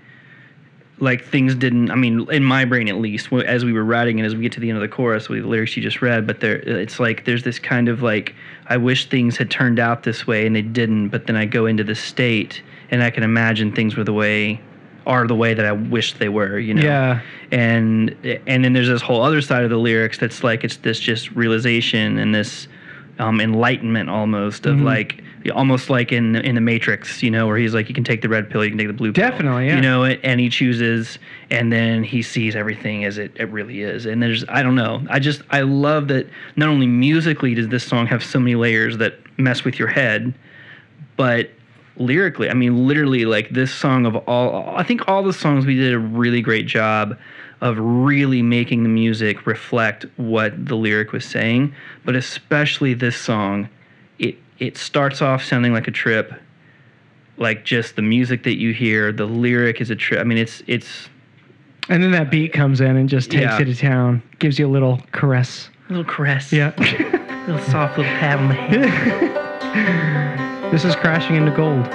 like 1.03 1.23
things 1.25 1.53
didn't 1.55 1.91
i 1.91 1.95
mean 1.95 2.25
in 2.31 2.43
my 2.43 2.63
brain 2.65 2.87
at 2.87 2.95
least 2.95 3.31
as 3.33 3.65
we 3.65 3.73
were 3.73 3.83
writing 3.83 4.19
and 4.19 4.25
as 4.25 4.33
we 4.35 4.41
get 4.41 4.51
to 4.51 4.59
the 4.59 4.69
end 4.69 4.77
of 4.77 4.81
the 4.81 4.87
chorus 4.87 5.27
with 5.29 5.41
the 5.41 5.47
lyrics 5.47 5.75
you 5.75 5.83
just 5.83 6.01
read 6.01 6.25
but 6.25 6.39
there 6.39 6.55
it's 6.61 6.99
like 6.99 7.25
there's 7.25 7.43
this 7.43 7.59
kind 7.59 7.89
of 7.89 8.01
like 8.01 8.33
i 8.67 8.77
wish 8.77 9.09
things 9.09 9.35
had 9.37 9.51
turned 9.51 9.79
out 9.79 10.03
this 10.03 10.25
way 10.25 10.45
and 10.47 10.55
they 10.55 10.61
didn't 10.61 11.09
but 11.09 11.27
then 11.27 11.35
i 11.35 11.45
go 11.45 11.65
into 11.65 11.83
the 11.83 11.95
state 11.95 12.61
and 12.89 13.03
i 13.03 13.09
can 13.09 13.23
imagine 13.23 13.71
things 13.71 13.97
were 13.97 14.03
the 14.05 14.13
way 14.13 14.59
are 15.05 15.27
the 15.27 15.35
way 15.35 15.53
that 15.53 15.65
i 15.65 15.71
wished 15.73 16.19
they 16.19 16.29
were 16.29 16.57
you 16.57 16.73
know 16.73 16.81
Yeah. 16.83 17.19
and 17.51 18.15
and 18.47 18.63
then 18.63 18.71
there's 18.73 18.87
this 18.87 19.01
whole 19.01 19.21
other 19.21 19.41
side 19.41 19.63
of 19.63 19.69
the 19.69 19.77
lyrics 19.77 20.17
that's 20.17 20.43
like 20.43 20.63
it's 20.63 20.77
this 20.77 20.99
just 20.99 21.31
realization 21.31 22.17
and 22.17 22.33
this 22.33 22.67
um, 23.19 23.39
enlightenment 23.41 24.09
almost 24.09 24.65
of 24.65 24.79
like 24.79 25.21
almost 25.51 25.89
like 25.89 26.11
in 26.11 26.35
in 26.37 26.55
the 26.55 26.61
Matrix, 26.61 27.21
you 27.21 27.31
know, 27.31 27.47
where 27.47 27.57
he's 27.57 27.73
like, 27.73 27.89
you 27.89 27.95
can 27.95 28.03
take 28.03 28.21
the 28.21 28.29
red 28.29 28.49
pill, 28.49 28.63
you 28.63 28.71
can 28.71 28.77
take 28.77 28.87
the 28.87 28.93
blue 28.93 29.11
pill, 29.11 29.29
Definitely, 29.29 29.67
yeah. 29.67 29.75
you 29.75 29.81
know, 29.81 30.03
it, 30.03 30.19
and 30.23 30.39
he 30.39 30.49
chooses, 30.49 31.19
and 31.49 31.71
then 31.71 32.03
he 32.03 32.21
sees 32.21 32.55
everything 32.55 33.03
as 33.05 33.17
it, 33.17 33.31
it 33.35 33.49
really 33.49 33.81
is. 33.81 34.05
And 34.05 34.21
there's 34.21 34.45
I 34.47 34.63
don't 34.63 34.75
know, 34.75 35.05
I 35.09 35.19
just 35.19 35.41
I 35.49 35.61
love 35.61 36.07
that 36.09 36.27
not 36.55 36.69
only 36.69 36.87
musically 36.87 37.55
does 37.55 37.67
this 37.67 37.83
song 37.83 38.07
have 38.07 38.23
so 38.23 38.39
many 38.39 38.55
layers 38.55 38.97
that 38.97 39.15
mess 39.37 39.63
with 39.63 39.79
your 39.79 39.89
head, 39.89 40.33
but 41.17 41.49
lyrically 41.95 42.49
i 42.49 42.53
mean 42.53 42.87
literally 42.87 43.25
like 43.25 43.49
this 43.51 43.71
song 43.71 44.05
of 44.07 44.15
all 44.15 44.75
i 44.75 44.81
think 44.81 45.07
all 45.07 45.21
the 45.21 45.31
songs 45.31 45.63
we 45.65 45.75
did 45.75 45.93
a 45.93 45.99
really 45.99 46.41
great 46.41 46.65
job 46.65 47.15
of 47.61 47.77
really 47.79 48.41
making 48.41 48.81
the 48.81 48.89
music 48.89 49.45
reflect 49.45 50.05
what 50.17 50.65
the 50.65 50.75
lyric 50.75 51.11
was 51.11 51.23
saying 51.23 51.73
but 52.03 52.15
especially 52.15 52.95
this 52.95 53.15
song 53.15 53.69
it 54.63 54.77
starts 54.77 55.21
off 55.21 55.43
sounding 55.43 55.73
like 55.73 55.87
a 55.89 55.91
trip 55.91 56.33
like 57.37 57.65
just 57.65 57.95
the 57.97 58.01
music 58.01 58.43
that 58.43 58.57
you 58.57 58.73
hear 58.73 59.11
the 59.11 59.25
lyric 59.25 59.81
is 59.81 59.89
a 59.89 59.95
trip 59.95 60.19
i 60.21 60.23
mean 60.23 60.37
it's 60.37 60.63
it's 60.67 61.09
And 61.89 62.01
then 62.01 62.11
that 62.11 62.31
beat 62.31 62.53
comes 62.53 62.79
in 62.79 62.95
and 62.95 63.09
just 63.09 63.29
takes 63.29 63.41
Yeah. 63.43 63.59
you 63.59 63.65
to 63.65 63.75
town, 63.75 64.21
gives 64.39 64.57
you 64.57 64.65
a 64.65 64.71
little 64.71 65.01
caress. 65.11 65.69
a 65.89 65.93
little 65.93 66.05
caress 66.09 66.53
Yeah. 66.53 66.71
a 66.77 67.45
little 67.51 67.65
soft 67.69 67.97
little 67.97 68.13
pat 68.13 68.39
on 68.39 68.47
the 68.47 68.53
head 69.73 70.71
this 70.71 70.85
is 70.85 70.95
crashing 70.95 71.35
into 71.35 71.51
gold. 71.51 71.85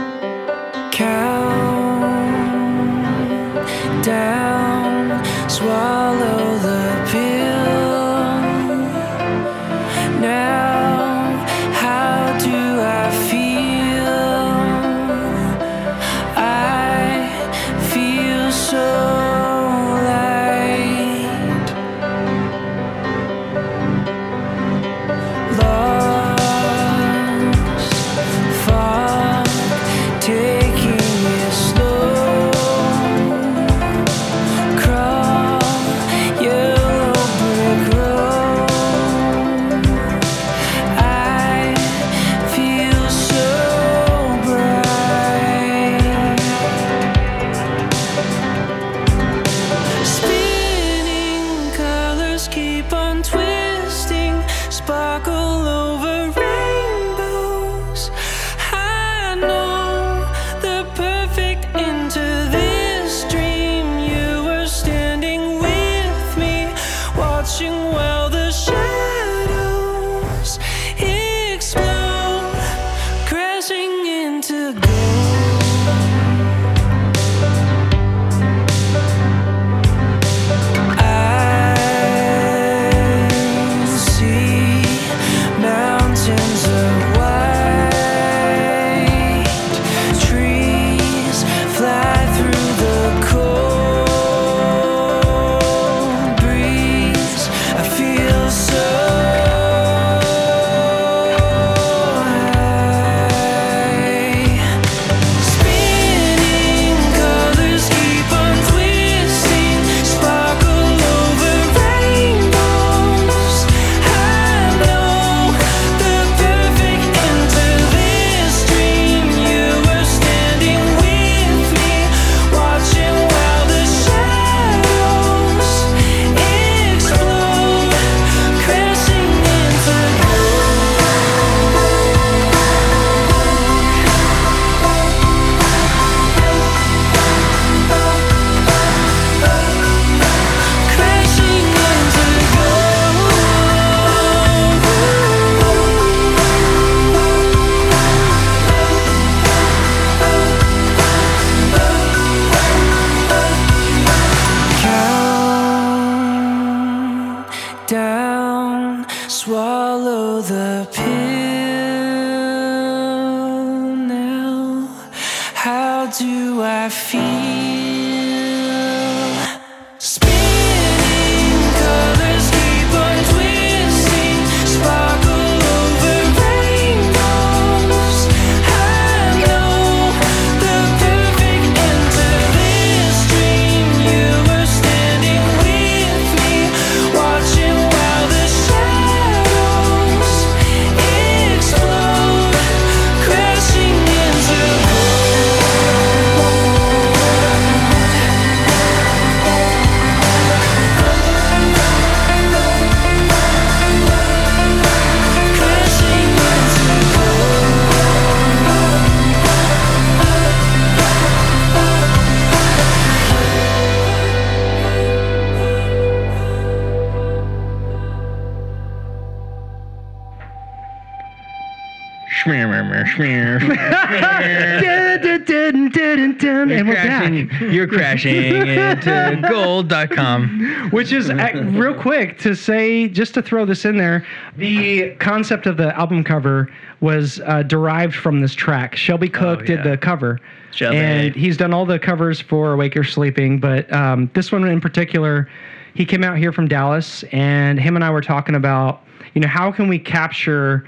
You're 227.70 227.86
crashing 227.86 228.34
into 228.36 229.46
gold.com. 229.48 230.90
Which 230.90 231.12
is 231.12 231.30
uh, 231.30 231.50
real 231.72 231.94
quick 231.94 232.38
to 232.38 232.54
say, 232.54 233.08
just 233.08 233.34
to 233.34 233.42
throw 233.42 233.64
this 233.64 233.84
in 233.84 233.96
there, 233.96 234.26
the 234.56 235.14
concept 235.16 235.66
of 235.66 235.76
the 235.76 235.96
album 235.98 236.24
cover 236.24 236.68
was 237.00 237.40
uh, 237.40 237.62
derived 237.62 238.14
from 238.14 238.40
this 238.40 238.54
track. 238.54 238.96
Shelby 238.96 239.28
Cook 239.28 239.66
did 239.66 239.78
yeah. 239.84 239.90
the 239.90 239.96
cover. 239.96 240.40
Shelby. 240.72 240.96
And 240.96 241.34
he's 241.34 241.56
done 241.56 241.72
all 241.72 241.86
the 241.86 241.98
covers 241.98 242.40
for 242.40 242.72
Awake 242.74 242.96
or 242.96 243.04
Sleeping, 243.04 243.58
but 243.58 243.90
um, 243.92 244.30
this 244.34 244.52
one 244.52 244.64
in 244.64 244.80
particular, 244.80 245.48
he 245.94 246.04
came 246.04 246.22
out 246.24 246.36
here 246.36 246.52
from 246.52 246.68
Dallas, 246.68 247.24
and 247.32 247.78
him 247.80 247.96
and 247.96 248.04
I 248.04 248.10
were 248.10 248.20
talking 248.20 248.54
about, 248.54 249.02
you 249.34 249.40
know, 249.40 249.48
how 249.48 249.72
can 249.72 249.88
we 249.88 249.98
capture 249.98 250.86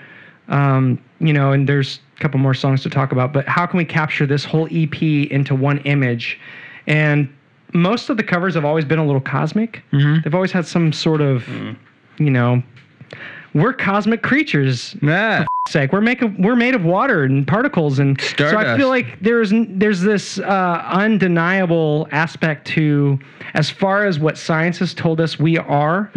Um, 0.49 0.99
you 1.20 1.33
know, 1.33 1.53
and 1.53 1.68
there's 1.68 2.01
a 2.16 2.20
couple 2.20 2.41
more 2.41 2.55
songs 2.55 2.83
to 2.83 2.91
talk 2.91 3.12
about, 3.12 3.33
but 3.33 3.47
how 3.47 3.66
can 3.66 3.78
we 3.78 3.85
capture 3.85 4.26
this 4.26 4.45
whole 4.45 4.66
EP 4.72 5.01
into 5.03 5.55
one 5.55 5.78
image? 5.81 6.39
And 6.91 7.28
most 7.72 8.11
of 8.11 8.16
the 8.16 8.22
covers 8.24 8.55
have 8.55 8.64
always 8.64 8.84
been 8.84 8.99
a 8.99 9.07
little 9.07 9.20
cosmic. 9.20 9.82
They've 9.93 10.34
always 10.34 10.51
had 10.51 10.66
some 10.66 10.93
sort 10.93 11.20
of, 11.20 11.49
you 12.18 12.30
know, 12.30 12.62
we're 13.55 13.72
cosmic 13.72 14.22
creatures 14.22 14.97
Yeah. 15.03 15.45
sake. 15.68 15.93
We're 15.93 16.01
make 16.01 16.20
we're 16.38 16.57
made 16.57 16.74
of 16.74 16.84
water 16.84 17.24
and 17.24 17.47
particles, 17.47 17.99
and 18.01 18.20
so 18.20 18.57
I 18.59 18.76
feel 18.76 18.88
like 18.88 19.18
there's 19.20 19.53
there's 19.55 20.01
this 20.01 20.38
uh, 20.38 20.82
undeniable 20.91 22.09
aspect 22.12 22.66
to 22.68 23.18
as 23.55 23.68
far 23.70 24.05
as 24.07 24.18
what 24.20 24.38
science 24.38 24.78
has 24.78 24.95
told 24.95 25.20
us 25.20 25.38
we 25.38 25.59
are. 25.59 26.11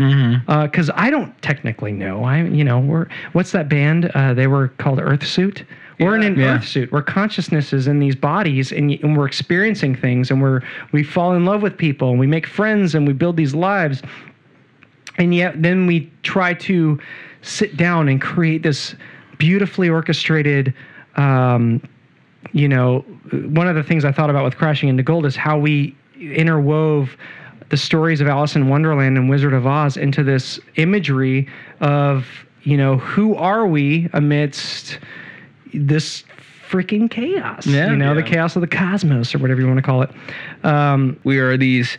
Because 0.47 0.89
I 0.95 1.09
don't 1.09 1.39
technically 1.41 1.91
know. 1.91 2.23
I 2.23 2.43
you 2.43 2.63
know 2.63 2.79
we're 2.79 3.07
what's 3.33 3.51
that 3.51 3.67
band? 3.69 4.11
Uh, 4.15 4.33
they 4.33 4.47
were 4.47 4.67
called 4.79 4.99
Earth 4.99 5.25
We're 5.99 6.15
in 6.15 6.23
an 6.23 6.39
Yeah. 6.39 6.55
earth 6.55 6.67
suit. 6.67 6.91
Where 6.91 7.01
consciousness 7.01 7.71
is 7.73 7.87
in 7.87 7.99
these 7.99 8.15
bodies, 8.15 8.71
and, 8.71 8.91
and 9.03 9.15
we're 9.17 9.27
experiencing 9.27 9.95
things, 9.95 10.31
and 10.31 10.41
we're 10.41 10.61
we 10.91 11.03
fall 11.03 11.33
in 11.35 11.45
love 11.45 11.61
with 11.61 11.77
people, 11.77 12.09
and 12.11 12.19
we 12.19 12.27
make 12.27 12.47
friends, 12.47 12.95
and 12.95 13.05
we 13.07 13.13
build 13.13 13.37
these 13.37 13.53
lives 13.55 14.01
and 15.17 15.35
yet 15.35 15.61
then 15.61 15.85
we 15.85 16.11
try 16.23 16.53
to 16.55 16.99
sit 17.41 17.77
down 17.77 18.07
and 18.09 18.21
create 18.21 18.63
this 18.63 18.95
beautifully 19.37 19.89
orchestrated 19.89 20.73
um, 21.17 21.81
you 22.51 22.67
know 22.67 22.99
one 23.49 23.67
of 23.67 23.75
the 23.75 23.83
things 23.83 24.05
i 24.05 24.11
thought 24.11 24.29
about 24.29 24.43
with 24.43 24.57
crashing 24.57 24.89
into 24.89 25.03
gold 25.03 25.25
is 25.25 25.35
how 25.35 25.57
we 25.57 25.95
interwove 26.17 27.09
the 27.69 27.77
stories 27.77 28.21
of 28.21 28.27
alice 28.27 28.55
in 28.55 28.67
wonderland 28.69 29.17
and 29.17 29.29
wizard 29.29 29.53
of 29.53 29.65
oz 29.67 29.97
into 29.97 30.23
this 30.23 30.59
imagery 30.75 31.47
of 31.79 32.25
you 32.63 32.75
know 32.77 32.97
who 32.97 33.35
are 33.35 33.67
we 33.67 34.09
amidst 34.13 34.99
this 35.73 36.23
freaking 36.69 37.09
chaos 37.09 37.67
Yeah. 37.67 37.91
you 37.91 37.95
know 37.97 38.15
the 38.15 38.23
chaos 38.23 38.55
of 38.55 38.61
the 38.61 38.67
cosmos 38.67 39.35
or 39.35 39.37
whatever 39.39 39.61
you 39.61 39.67
want 39.67 39.77
to 39.77 39.83
call 39.83 40.01
it 40.01 40.09
um, 40.63 41.19
we 41.23 41.37
are 41.39 41.55
these 41.57 41.97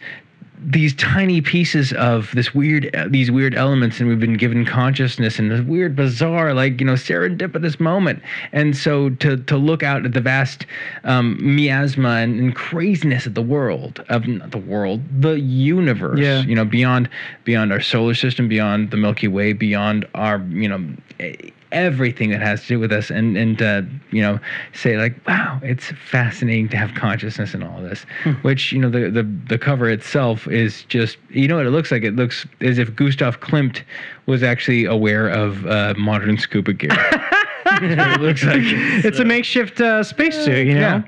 these 0.66 0.94
tiny 0.94 1.42
pieces 1.42 1.92
of 1.92 2.30
this 2.32 2.54
weird 2.54 2.88
these 3.10 3.30
weird 3.30 3.54
elements 3.54 4.00
and 4.00 4.08
we've 4.08 4.18
been 4.20 4.36
given 4.36 4.64
consciousness 4.64 5.38
in 5.38 5.48
this 5.50 5.60
weird 5.60 5.94
bizarre 5.94 6.54
like 6.54 6.80
you 6.80 6.86
know 6.86 6.94
serendipitous 6.94 7.78
moment 7.78 8.22
and 8.52 8.74
so 8.76 9.10
to 9.10 9.36
to 9.36 9.56
look 9.58 9.82
out 9.82 10.06
at 10.06 10.12
the 10.14 10.20
vast 10.22 10.64
um, 11.04 11.36
miasma 11.40 12.08
and, 12.16 12.40
and 12.40 12.54
craziness 12.56 13.26
of 13.26 13.34
the 13.34 13.42
world 13.42 14.02
of 14.08 14.26
not 14.26 14.50
the 14.52 14.58
world 14.58 15.02
the 15.20 15.38
universe 15.40 16.18
Yeah. 16.18 16.40
you 16.42 16.54
know 16.54 16.64
beyond 16.64 17.10
beyond 17.44 17.70
our 17.70 17.80
solar 17.80 18.14
system 18.14 18.48
beyond 18.48 18.90
the 18.90 18.96
milky 18.96 19.28
way 19.28 19.52
beyond 19.52 20.06
our 20.14 20.38
you 20.48 20.68
know 20.68 20.82
everything 21.74 22.30
that 22.30 22.40
has 22.40 22.62
to 22.62 22.68
do 22.68 22.78
with 22.80 22.92
us 22.92 23.10
and 23.10 23.36
and 23.36 23.60
uh, 23.60 23.82
you 24.10 24.22
know 24.22 24.38
say 24.72 24.96
like 24.96 25.14
wow 25.26 25.60
it's 25.62 25.92
fascinating 26.10 26.68
to 26.68 26.76
have 26.76 26.94
consciousness 26.94 27.52
in 27.52 27.62
all 27.62 27.76
of 27.78 27.88
this 27.88 28.06
which 28.42 28.72
you 28.72 28.78
know 28.78 28.88
the, 28.88 29.10
the 29.10 29.24
the 29.48 29.58
cover 29.58 29.90
itself 29.90 30.48
is 30.48 30.84
just 30.84 31.18
you 31.34 31.48
know 31.48 31.56
what 31.56 31.66
it 31.66 31.70
looks 31.70 31.90
like? 31.90 32.02
It 32.02 32.16
looks 32.16 32.46
as 32.60 32.78
if 32.78 32.94
Gustav 32.94 33.40
Klimt 33.40 33.82
was 34.26 34.42
actually 34.42 34.84
aware 34.84 35.28
of 35.28 35.66
uh, 35.66 35.94
modern 35.98 36.38
scuba 36.38 36.72
gear 36.72 36.90
it 37.82 38.20
looks 38.20 38.44
like 38.44 38.62
it's 38.62 39.18
a 39.18 39.24
makeshift 39.24 39.80
uh, 39.80 40.02
spacesuit, 40.02 40.66
you 40.66 40.74
know. 40.74 40.80
Yeah. 40.80 41.02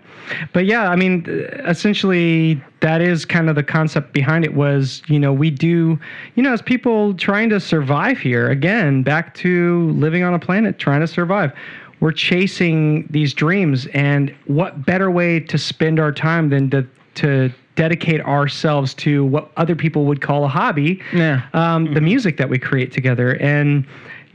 But 0.53 0.67
yeah, 0.67 0.91
I 0.91 0.97
mean, 0.97 1.25
uh, 1.29 1.69
essentially, 1.69 2.61
that 2.81 3.01
is 3.01 3.25
kind 3.25 3.49
of 3.49 3.55
the 3.55 3.63
concept 3.63 4.13
behind 4.13 4.45
it. 4.45 4.55
Was 4.55 5.03
you 5.07 5.19
know 5.19 5.33
we 5.33 5.51
do, 5.51 5.99
you 6.35 6.43
know, 6.43 6.53
as 6.53 6.63
people 6.63 7.15
trying 7.15 7.49
to 7.51 7.61
survive 7.61 8.19
here 8.19 8.51
again, 8.51 9.03
back 9.03 9.35
to 9.37 9.91
living 9.93 10.23
on 10.23 10.35
a 10.35 10.39
planet 10.39 10.79
trying 10.79 11.01
to 11.01 11.07
survive. 11.07 11.53
We're 12.01 12.13
chasing 12.13 13.07
these 13.11 13.33
dreams, 13.33 13.87
and 13.95 14.35
what 14.47 14.85
better 14.85 15.11
way 15.11 15.41
to 15.41 15.59
spend 15.59 15.99
our 16.01 16.13
time 16.13 16.51
than 16.51 16.71
to 16.71 16.87
to 17.17 17.53
dedicate 17.77 18.23
ourselves 18.23 18.95
to 18.95 19.25
what 19.27 19.51
other 19.57 19.77
people 19.77 20.07
would 20.07 20.21
call 20.21 20.45
a 20.45 20.49
hobby? 20.49 21.01
Yeah. 21.13 21.43
um, 21.53 21.93
the 21.95 22.01
music 22.01 22.39
that 22.39 22.49
we 22.49 22.59
create 22.59 22.91
together 22.91 23.37
and 23.37 23.87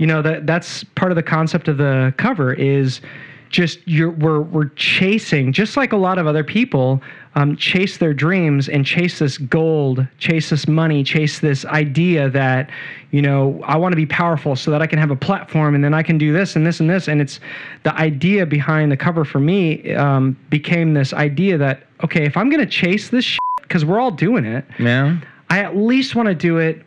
you 0.01 0.07
know 0.07 0.21
that 0.21 0.47
that's 0.47 0.83
part 0.83 1.11
of 1.11 1.15
the 1.15 1.23
concept 1.23 1.67
of 1.67 1.77
the 1.77 2.13
cover 2.17 2.53
is 2.53 3.01
just 3.49 3.79
you're 3.85 4.11
we're 4.11 4.41
we're 4.41 4.69
chasing 4.75 5.51
just 5.51 5.77
like 5.77 5.91
a 5.91 5.97
lot 5.97 6.17
of 6.17 6.25
other 6.25 6.43
people 6.43 7.01
um, 7.35 7.55
chase 7.55 7.97
their 7.97 8.13
dreams 8.13 8.67
and 8.67 8.85
chase 8.85 9.19
this 9.19 9.37
gold 9.37 10.07
chase 10.17 10.49
this 10.49 10.67
money 10.67 11.03
chase 11.03 11.39
this 11.39 11.65
idea 11.65 12.29
that 12.29 12.69
you 13.11 13.21
know 13.21 13.61
i 13.65 13.77
want 13.77 13.91
to 13.91 13.97
be 13.97 14.05
powerful 14.05 14.55
so 14.55 14.71
that 14.71 14.81
i 14.81 14.87
can 14.87 14.97
have 14.97 15.11
a 15.11 15.15
platform 15.15 15.75
and 15.75 15.83
then 15.83 15.93
i 15.93 16.01
can 16.01 16.17
do 16.17 16.33
this 16.33 16.55
and 16.55 16.65
this 16.65 16.79
and 16.79 16.89
this 16.89 17.07
and 17.07 17.21
it's 17.21 17.39
the 17.83 17.93
idea 17.95 18.45
behind 18.45 18.91
the 18.91 18.97
cover 18.97 19.23
for 19.23 19.39
me 19.39 19.93
um, 19.95 20.35
became 20.49 20.93
this 20.93 21.13
idea 21.13 21.57
that 21.57 21.83
okay 22.03 22.25
if 22.25 22.37
i'm 22.37 22.49
going 22.49 22.63
to 22.63 22.71
chase 22.71 23.09
this 23.09 23.37
because 23.61 23.85
we're 23.85 23.99
all 23.99 24.11
doing 24.11 24.45
it 24.45 24.65
yeah 24.79 25.17
I 25.51 25.59
at 25.59 25.75
least 25.75 26.15
want 26.15 26.27
to 26.27 26.33
do 26.33 26.59
it. 26.59 26.85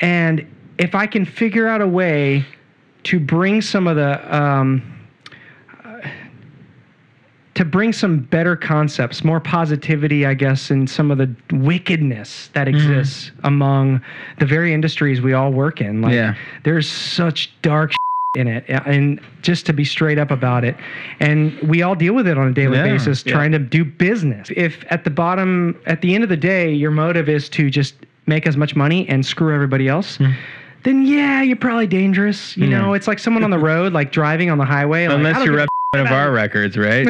And 0.00 0.46
if 0.78 0.94
I 0.94 1.06
can 1.06 1.24
figure 1.24 1.66
out 1.66 1.80
a 1.80 1.86
way 1.88 2.44
to 3.04 3.18
bring 3.20 3.60
some 3.62 3.86
of 3.86 3.96
the, 3.96 4.36
um, 4.36 4.82
to 7.54 7.64
bring 7.64 7.92
some 7.92 8.20
better 8.20 8.54
concepts, 8.54 9.24
more 9.24 9.40
positivity, 9.40 10.24
I 10.24 10.34
guess, 10.34 10.70
in 10.70 10.86
some 10.86 11.10
of 11.10 11.18
the 11.18 11.34
wickedness 11.52 12.50
that 12.52 12.68
exists 12.68 13.32
among 13.42 14.00
the 14.38 14.46
very 14.46 14.72
industries 14.72 15.20
we 15.20 15.32
all 15.32 15.50
work 15.52 15.80
in. 15.80 16.00
Like, 16.00 16.12
Yeah. 16.14 16.34
there's 16.62 16.88
such 16.88 17.50
dark 17.62 17.92
in 18.36 18.46
it 18.46 18.64
and 18.68 19.20
just 19.42 19.66
to 19.66 19.72
be 19.72 19.84
straight 19.84 20.18
up 20.18 20.30
about 20.30 20.62
it 20.62 20.76
and 21.18 21.58
we 21.62 21.80
all 21.82 21.94
deal 21.94 22.12
with 22.14 22.28
it 22.28 22.36
on 22.36 22.46
a 22.46 22.52
daily 22.52 22.76
Yeah, 22.76 22.84
basis 22.84 23.24
yeah. 23.24 23.32
trying 23.32 23.50
to 23.52 23.58
do 23.58 23.86
business 23.86 24.50
if 24.54 24.84
at 24.90 25.02
the 25.04 25.10
bottom 25.10 25.74
at 25.86 26.02
the 26.02 26.14
end 26.14 26.22
of 26.22 26.28
the 26.28 26.36
day 26.36 26.70
your 26.70 26.90
motive 26.90 27.26
is 27.30 27.48
to 27.48 27.70
just 27.70 27.94
make 28.26 28.46
as 28.46 28.54
much 28.54 28.76
money 28.76 29.08
and 29.08 29.24
screw 29.24 29.52
everybody 29.54 29.88
else 29.88 30.18
Hmm. 30.18 30.32
Then 30.88 31.04
yeah 31.04 31.42
you're 31.42 31.54
probably 31.56 31.86
dangerous 31.86 32.56
you 32.56 32.66
know 32.66 32.94
it's 32.94 33.06
like 33.06 33.18
someone 33.18 33.44
on 33.44 33.50
the 33.50 33.58
road 33.58 33.92
like 33.92 34.10
driving 34.10 34.48
on 34.48 34.56
the 34.56 34.64
highway 34.64 35.06
like, 35.06 35.12
I 35.12 35.18
unless 35.18 35.34
don't 35.36 35.44
you 35.44 35.50
give 35.50 35.58
rep 35.58 35.68
one 35.92 36.06
of 36.06 36.10
our 36.12 36.30
records 36.32 36.78
right 36.88 37.06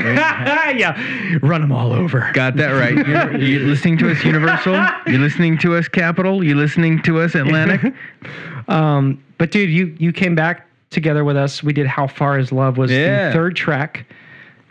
yeah 0.76 1.38
run 1.42 1.60
them 1.60 1.70
all 1.70 1.92
over 1.92 2.28
Got 2.32 2.56
that 2.56 2.70
right. 2.72 3.06
You're, 3.06 3.36
you 3.40 3.60
listening 3.60 3.96
to 3.98 4.10
us, 4.10 4.24
Universal? 4.24 4.74
You're 5.06 5.20
listening 5.20 5.58
to 5.58 5.76
us, 5.76 5.86
Capitol? 5.86 6.42
You're 6.42 6.56
listening 6.56 7.00
to 7.02 7.20
us, 7.20 7.34
Atlantic? 7.36 7.94
Um, 8.68 9.22
but 9.38 9.50
dude, 9.52 9.70
you 9.70 9.96
you 9.98 10.12
came 10.12 10.34
back 10.34 10.66
together 10.90 11.24
with 11.24 11.36
us. 11.38 11.62
We 11.62 11.72
did 11.72 11.86
"How 11.86 12.06
Far 12.06 12.38
Is 12.38 12.50
Love" 12.52 12.76
was 12.76 12.90
Yeah. 12.90 13.28
the 13.28 13.32
third 13.32 13.56
track. 13.56 14.04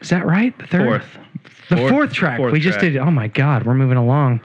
Is 0.02 0.10
that 0.10 0.24
right? 0.26 0.56
The 0.60 0.68
third, 0.68 0.86
Fourth. 1.02 1.18
the 1.70 1.78
Fourth- 1.78 1.92
fourth, 1.92 2.14
track. 2.14 2.38
fourth 2.38 2.54
we 2.54 2.60
just 2.60 2.78
track. 2.80 2.92
did. 2.94 2.98
Oh 3.02 3.10
my 3.10 3.28
God, 3.28 3.64
we're 3.64 3.74
moving 3.74 3.98
along. 3.98 4.42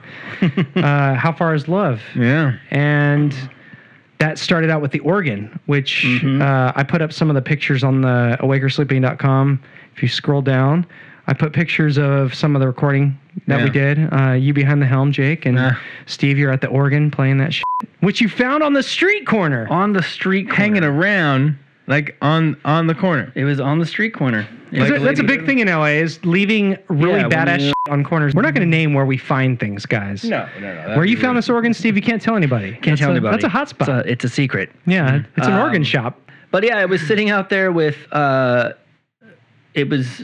uh, 0.75 1.13
"How 1.13 1.31
Far 1.31 1.53
Is 1.53 1.67
Love," 1.67 2.01
Yeah. 2.15 2.53
and 2.71 3.35
that 4.23 4.39
started 4.39 4.69
out 4.69 4.81
with 4.81 4.91
the 4.91 4.99
organ, 5.01 5.59
which 5.65 6.05
uh, 6.23 6.71
I 6.77 6.83
put 6.83 7.01
up 7.01 7.11
some 7.11 7.29
of 7.29 7.33
the 7.35 7.41
pictures 7.41 7.83
on 7.83 7.99
the 7.99 8.37
awakeorsleeping.com. 8.39 9.61
If 9.97 10.01
you 10.01 10.07
scroll 10.07 10.41
down, 10.41 10.85
I 11.27 11.33
put 11.33 11.51
pictures 11.51 11.97
of 11.97 12.33
some 12.33 12.55
of 12.55 12.61
the 12.61 12.67
recording 12.67 13.19
that 13.47 13.61
we 13.61 13.69
did. 13.69 13.99
Uh, 14.13 14.31
you 14.31 14.53
behind 14.53 14.81
the 14.81 14.85
helm, 14.85 15.11
Jake, 15.11 15.45
and 15.45 15.59
Ah. 15.59 15.77
Steve, 16.05 16.37
you're 16.37 16.51
at 16.51 16.61
the 16.61 16.67
organ 16.69 17.11
playing 17.11 17.37
that 17.39 17.53
shit, 17.53 17.65
which 17.99 18.21
you 18.21 18.29
found 18.29 18.63
on 18.63 18.71
the 18.71 18.83
street 18.83 19.27
corner. 19.27 19.67
On 19.69 19.91
the 19.91 20.01
street 20.03 20.45
corner. 20.47 20.55
Hanging 20.55 20.83
around 20.85 21.57
like 21.87 22.15
on 22.21 22.57
on 22.65 22.87
the 22.87 22.95
corner. 22.95 23.31
It 23.35 23.43
was 23.43 23.59
on 23.59 23.79
the 23.79 23.85
street 23.85 24.11
corner. 24.13 24.47
It 24.71 24.79
That's 24.79 24.91
a- 24.91 24.99
that's 24.99 25.19
a 25.19 25.23
big 25.23 25.45
thing 25.45 25.59
in 25.59 25.67
LA 25.67 25.99
is 26.01 26.23
leaving 26.25 26.77
really 26.87 27.19
Yeah, 27.19 27.27
when 27.27 27.31
badass 27.31 27.59
you- 27.59 27.65
shit 27.67 27.73
on 27.89 28.03
corners. 28.03 28.33
We're 28.33 28.41
not 28.41 28.53
going 28.55 28.65
to 28.69 28.69
name 28.77 28.93
where 28.93 29.05
we 29.05 29.17
find 29.17 29.59
things, 29.59 29.85
guys. 29.85 30.23
No, 30.23 30.47
no, 30.59 30.73
no. 30.87 30.95
Where 30.95 31.05
you 31.05 31.17
found 31.17 31.37
this 31.37 31.49
organ, 31.49 31.73
Steve, 31.73 31.95
you 31.95 32.01
can't 32.01 32.21
tell 32.21 32.35
anybody. 32.35 32.71
Can't 32.71 32.85
That's 32.85 33.01
tell 33.01 33.09
a, 33.09 33.13
anybody. 33.13 33.31
That's 33.33 33.43
a 33.43 33.49
hot 33.49 33.63
It's 33.63 33.69
spot. 33.71 33.89
a, 33.89 34.11
it's 34.11 34.23
a 34.23 34.29
secret. 34.29 34.71
yeah, 34.85 35.21
it's 35.37 35.47
an 35.47 35.53
Um, 35.53 35.59
organ 35.61 35.83
shop. 35.83 36.19
But 36.51 36.63
yeah, 36.63 36.77
I 36.77 36.85
was 36.85 37.01
sitting 37.05 37.29
out 37.29 37.49
there 37.49 37.71
with 37.71 37.97
uh 38.11 38.73
it 39.73 39.89
was 39.89 40.23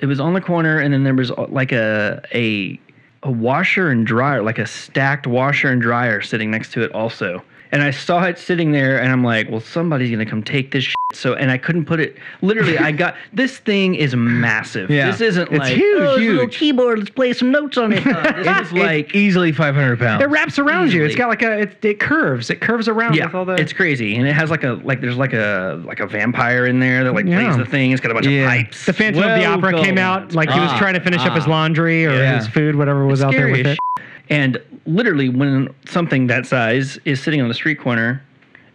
it 0.00 0.06
was 0.06 0.20
on 0.20 0.34
the 0.34 0.40
corner 0.40 0.78
and 0.78 0.92
then 0.92 1.02
there 1.04 1.14
was 1.14 1.30
uh, 1.30 1.46
like 1.48 1.72
a 1.72 2.20
a 2.34 2.78
a 3.24 3.30
washer 3.30 3.90
and 3.90 4.06
dryer, 4.06 4.42
like 4.42 4.58
a 4.58 4.66
stacked 4.66 5.26
washer 5.26 5.70
and 5.70 5.82
dryer 5.82 6.20
sitting 6.20 6.50
next 6.52 6.72
to 6.72 6.82
it 6.82 6.92
also. 6.92 7.42
And 7.70 7.82
I 7.82 7.90
saw 7.90 8.22
it 8.24 8.38
sitting 8.38 8.72
there 8.72 9.00
and 9.00 9.12
I'm 9.12 9.22
like, 9.24 9.50
well 9.50 9.60
somebody's 9.60 10.08
going 10.10 10.24
to 10.24 10.30
come 10.30 10.42
take 10.42 10.70
this 10.70 10.84
shit. 10.84 10.94
So 11.12 11.34
and 11.34 11.50
I 11.50 11.56
couldn't 11.58 11.86
put 11.86 12.00
it 12.00 12.16
literally 12.42 12.76
I 12.78 12.92
got 12.92 13.14
this 13.32 13.58
thing 13.58 13.94
is 13.94 14.14
massive. 14.14 14.90
Yeah. 14.90 15.10
This 15.10 15.20
isn't 15.22 15.48
It's 15.50 15.58
like 15.58 15.74
huge, 15.76 16.00
oh, 16.02 16.14
it's 16.14 16.22
a 16.22 16.28
little 16.32 16.48
keyboard, 16.48 16.98
let's 16.98 17.10
play 17.10 17.32
some 17.32 17.50
notes 17.50 17.78
on 17.78 17.92
it. 17.92 18.04
Uh, 18.18 18.32
this 18.42 18.46
is 18.46 18.62
It's 18.62 18.72
like 18.72 19.14
easily 19.14 19.52
500 19.52 19.98
pounds. 19.98 20.22
It 20.22 20.28
wraps 20.28 20.58
around 20.58 20.92
you. 20.92 21.04
It's 21.04 21.14
got 21.14 21.28
like 21.28 21.42
a 21.42 21.60
it, 21.60 21.84
it 21.84 22.00
curves. 22.00 22.50
It 22.50 22.60
curves 22.60 22.88
around 22.88 23.14
yeah, 23.14 23.26
with 23.26 23.34
all 23.34 23.44
the. 23.44 23.54
it's 23.54 23.72
crazy, 23.72 24.16
and 24.16 24.26
it 24.26 24.32
has 24.32 24.50
like 24.50 24.64
a 24.64 24.72
like 24.84 25.00
there's 25.00 25.16
like 25.16 25.32
a 25.32 25.80
like 25.84 26.00
a 26.00 26.06
vampire 26.06 26.66
in 26.66 26.80
there 26.80 27.04
that 27.04 27.12
like 27.14 27.26
Yeah. 27.26 27.42
plays 27.44 27.56
the 27.56 27.64
thing. 27.70 27.92
It's 27.92 28.00
got 28.00 28.10
a 28.10 28.14
bunch 28.14 28.26
Yeah. 28.26 28.42
of 28.42 28.48
pipes. 28.48 28.86
the 28.86 28.92
Phantom 28.92 29.22
of 29.22 29.38
the 29.38 29.44
Opera 29.46 29.72
Welcome. 29.72 29.84
came 29.84 29.98
out 29.98 30.32
like 30.34 30.50
he 30.50 30.58
was 30.58 30.70
Ah, 30.72 30.78
trying 30.78 30.94
to 30.94 31.00
finish 31.00 31.20
up 31.24 31.34
his 31.34 31.46
ah. 31.46 31.50
laundry 31.50 32.06
or 32.06 32.12
Yeah. 32.14 32.38
his 32.38 32.48
food, 32.48 32.76
whatever 32.76 33.06
was 33.06 33.22
out 33.22 33.32
there 33.32 33.48
with 33.50 33.66
it. 33.66 33.78
shit. 33.98 34.04
And 34.30 34.60
literally, 34.86 35.28
when 35.28 35.74
something 35.86 36.26
that 36.26 36.46
size 36.46 36.98
is 37.04 37.22
sitting 37.22 37.40
on 37.40 37.48
the 37.48 37.54
street 37.54 37.80
corner, 37.80 38.22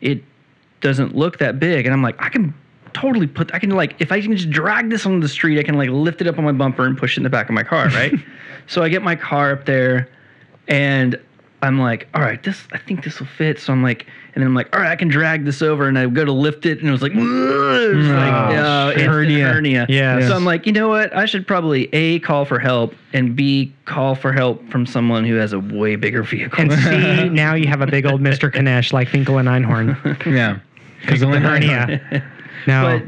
it 0.01 0.23
doesn't 0.81 1.15
look 1.15 1.37
that 1.39 1.59
big, 1.59 1.85
and 1.85 1.93
I'm 1.93 2.01
like, 2.01 2.15
I 2.19 2.29
can 2.29 2.53
totally 2.93 3.27
put. 3.27 3.53
I 3.53 3.59
can 3.59 3.69
like 3.71 3.95
if 3.99 4.11
I 4.11 4.21
can 4.21 4.35
just 4.35 4.49
drag 4.49 4.89
this 4.89 5.05
on 5.05 5.19
the 5.19 5.29
street, 5.29 5.59
I 5.59 5.63
can 5.63 5.75
like 5.75 5.89
lift 5.89 6.21
it 6.21 6.27
up 6.27 6.37
on 6.37 6.43
my 6.43 6.51
bumper 6.51 6.85
and 6.85 6.97
push 6.97 7.15
it 7.15 7.17
in 7.17 7.23
the 7.23 7.29
back 7.29 7.49
of 7.49 7.55
my 7.55 7.63
car, 7.63 7.87
right? 7.89 8.13
so 8.67 8.83
I 8.83 8.89
get 8.89 9.01
my 9.01 9.15
car 9.15 9.51
up 9.51 9.65
there, 9.65 10.09
and 10.67 11.19
I'm 11.61 11.79
like, 11.79 12.07
all 12.13 12.21
right, 12.21 12.41
this 12.41 12.67
I 12.71 12.77
think 12.77 13.03
this 13.03 13.19
will 13.19 13.27
fit. 13.27 13.59
So 13.59 13.73
I'm 13.73 13.83
like, 13.83 14.07
and 14.35 14.41
then 14.41 14.47
I'm 14.47 14.55
like, 14.55 14.75
all 14.75 14.81
right, 14.81 14.89
I 14.89 14.95
can 14.95 15.09
drag 15.09 15.45
this 15.45 15.61
over, 15.61 15.87
and 15.87 15.97
I 15.97 16.07
go 16.07 16.25
to 16.25 16.31
lift 16.31 16.65
it, 16.65 16.79
and 16.79 16.87
it 16.87 16.91
was 16.91 17.01
like, 17.01 17.11
it 17.11 17.17
was 17.17 18.07
like 18.07 18.33
uh, 18.33 18.91
instant 18.91 19.11
hernia. 19.11 19.47
hernia. 19.47 19.85
Yes. 19.89 20.27
So 20.27 20.35
I'm 20.35 20.45
like, 20.45 20.65
you 20.65 20.71
know 20.71 20.87
what? 20.87 21.15
I 21.15 21.25
should 21.25 21.45
probably 21.45 21.87
a 21.93 22.19
call 22.19 22.45
for 22.45 22.57
help 22.57 22.95
and 23.13 23.35
b 23.35 23.73
call 23.85 24.15
for 24.15 24.33
help 24.33 24.67
from 24.69 24.85
someone 24.85 25.23
who 25.23 25.35
has 25.35 25.53
a 25.53 25.59
way 25.59 25.95
bigger 25.95 26.23
vehicle. 26.23 26.59
And 26.59 26.73
see, 26.73 27.29
now 27.29 27.53
you 27.53 27.67
have 27.67 27.81
a 27.81 27.87
big 27.87 28.05
old 28.05 28.21
Mr. 28.21 28.51
Kanesh 28.51 28.91
like 28.91 29.07
Finkle 29.07 29.39
and 29.39 29.47
Einhorn. 29.47 30.25
Yeah. 30.25 30.59
Because 31.01 31.19
The 31.19 31.27
hernia. 31.27 32.23
Now, 32.65 32.97
but 32.97 33.05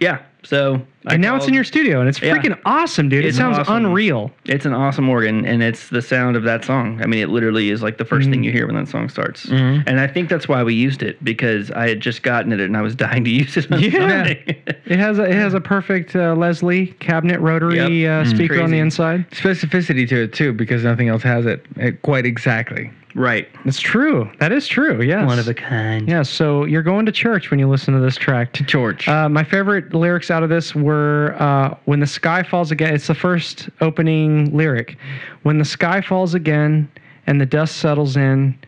yeah, 0.00 0.22
so 0.42 0.82
I 1.08 1.14
and 1.14 1.22
now 1.22 1.36
it's 1.36 1.46
in 1.48 1.54
your 1.54 1.64
studio, 1.64 2.00
and 2.00 2.08
it's 2.08 2.20
Yeah. 2.20 2.36
freaking 2.36 2.58
awesome, 2.64 3.08
dude. 3.08 3.24
It 3.24 3.34
sounds 3.34 3.58
awesome. 3.58 3.86
unreal. 3.86 4.30
It's 4.44 4.66
an 4.66 4.72
awesome 4.74 5.08
organ, 5.08 5.44
and 5.46 5.62
it's 5.62 5.88
the 5.88 6.02
sound 6.02 6.36
of 6.36 6.42
that 6.44 6.64
song. 6.64 7.00
I 7.02 7.06
mean, 7.06 7.20
it 7.20 7.28
literally 7.30 7.70
is 7.70 7.82
like 7.82 7.98
the 7.98 8.04
1st 8.04 8.28
Mm. 8.28 8.30
thing 8.30 8.44
you 8.44 8.52
hear 8.52 8.66
when 8.66 8.76
that 8.76 8.88
song 8.88 9.08
starts. 9.08 9.46
Mm-hmm. 9.46 9.82
And 9.88 10.00
I 10.00 10.06
think 10.06 10.28
that's 10.28 10.48
why 10.48 10.62
we 10.62 10.74
used 10.74 11.02
it 11.02 11.22
because 11.24 11.70
I 11.70 11.88
had 11.88 12.00
just 12.00 12.22
gotten 12.22 12.52
it 12.52 12.60
and 12.60 12.76
I 12.76 12.82
was 12.82 12.94
dying 13.06 13.24
to 13.24 13.30
use 13.30 13.56
it. 13.56 13.70
On 13.72 13.80
Yeah. 13.80 14.24
something. 14.24 14.56
It 14.86 14.98
has 14.98 15.18
a 15.18 15.24
it 15.24 15.34
has 15.34 15.54
a 15.54 15.60
perfect 15.60 16.14
uh, 16.16 16.34
Leslie 16.34 16.86
cabinet 17.00 17.40
rotary 17.40 18.02
Yep. 18.02 18.26
Uh, 18.26 18.28
speaker 18.28 18.60
on 18.62 18.70
the 18.70 18.78
inside. 18.78 19.28
Specificity 19.30 20.08
to 20.08 20.22
it 20.24 20.32
too, 20.32 20.52
because 20.52 20.84
nothing 20.84 21.08
else 21.08 21.22
has 21.22 21.46
it, 21.46 21.64
eh, 21.80 21.92
quite 22.02 22.26
exactly. 22.26 22.90
Right. 23.14 23.48
That's 23.64 23.80
true. 23.80 24.30
That 24.40 24.52
is 24.52 24.66
true. 24.66 25.02
Yes. 25.02 25.26
One 25.26 25.38
of 25.38 25.48
a 25.48 25.54
kind. 25.54 26.08
Yeah. 26.08 26.22
So 26.22 26.64
you're 26.64 26.82
going 26.82 27.06
to 27.06 27.12
church 27.12 27.50
when 27.50 27.58
you 27.58 27.68
listen 27.68 27.94
to 27.94 28.00
this 28.00 28.16
track. 28.16 28.52
George. 28.52 29.08
Uh, 29.08 29.28
my 29.28 29.44
favorite 29.44 29.92
lyrics 29.94 30.30
out 30.30 30.42
of 30.42 30.48
this 30.48 30.74
were 30.74 31.34
uh, 31.38 31.74
"When 31.84 32.00
the 32.00 32.06
sky 32.06 32.42
falls 32.42 32.70
again." 32.70 32.94
It's 32.94 33.06
the 33.06 33.14
first 33.14 33.68
opening 33.80 34.56
lyric. 34.56 34.96
When 35.42 35.58
the 35.58 35.64
sky 35.64 36.00
falls 36.00 36.34
again 36.34 36.90
and 37.26 37.40
the 37.40 37.46
dust 37.46 37.76
settles 37.78 38.16
in, 38.16 38.58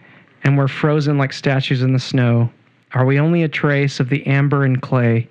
and 0.45 0.57
we're 0.59 0.68
frozen 0.68 1.18
like 1.18 1.32
statues 1.32 1.82
in 1.82 1.93
the 1.93 1.99
snow, 1.99 2.51
are 2.93 3.05
we 3.05 3.18
only 3.18 3.43
a 3.43 3.49
trace 3.49 4.01
of 4.01 4.09
the 4.09 4.26
amber 4.26 4.64
and 4.64 4.80
clay? 4.82 5.28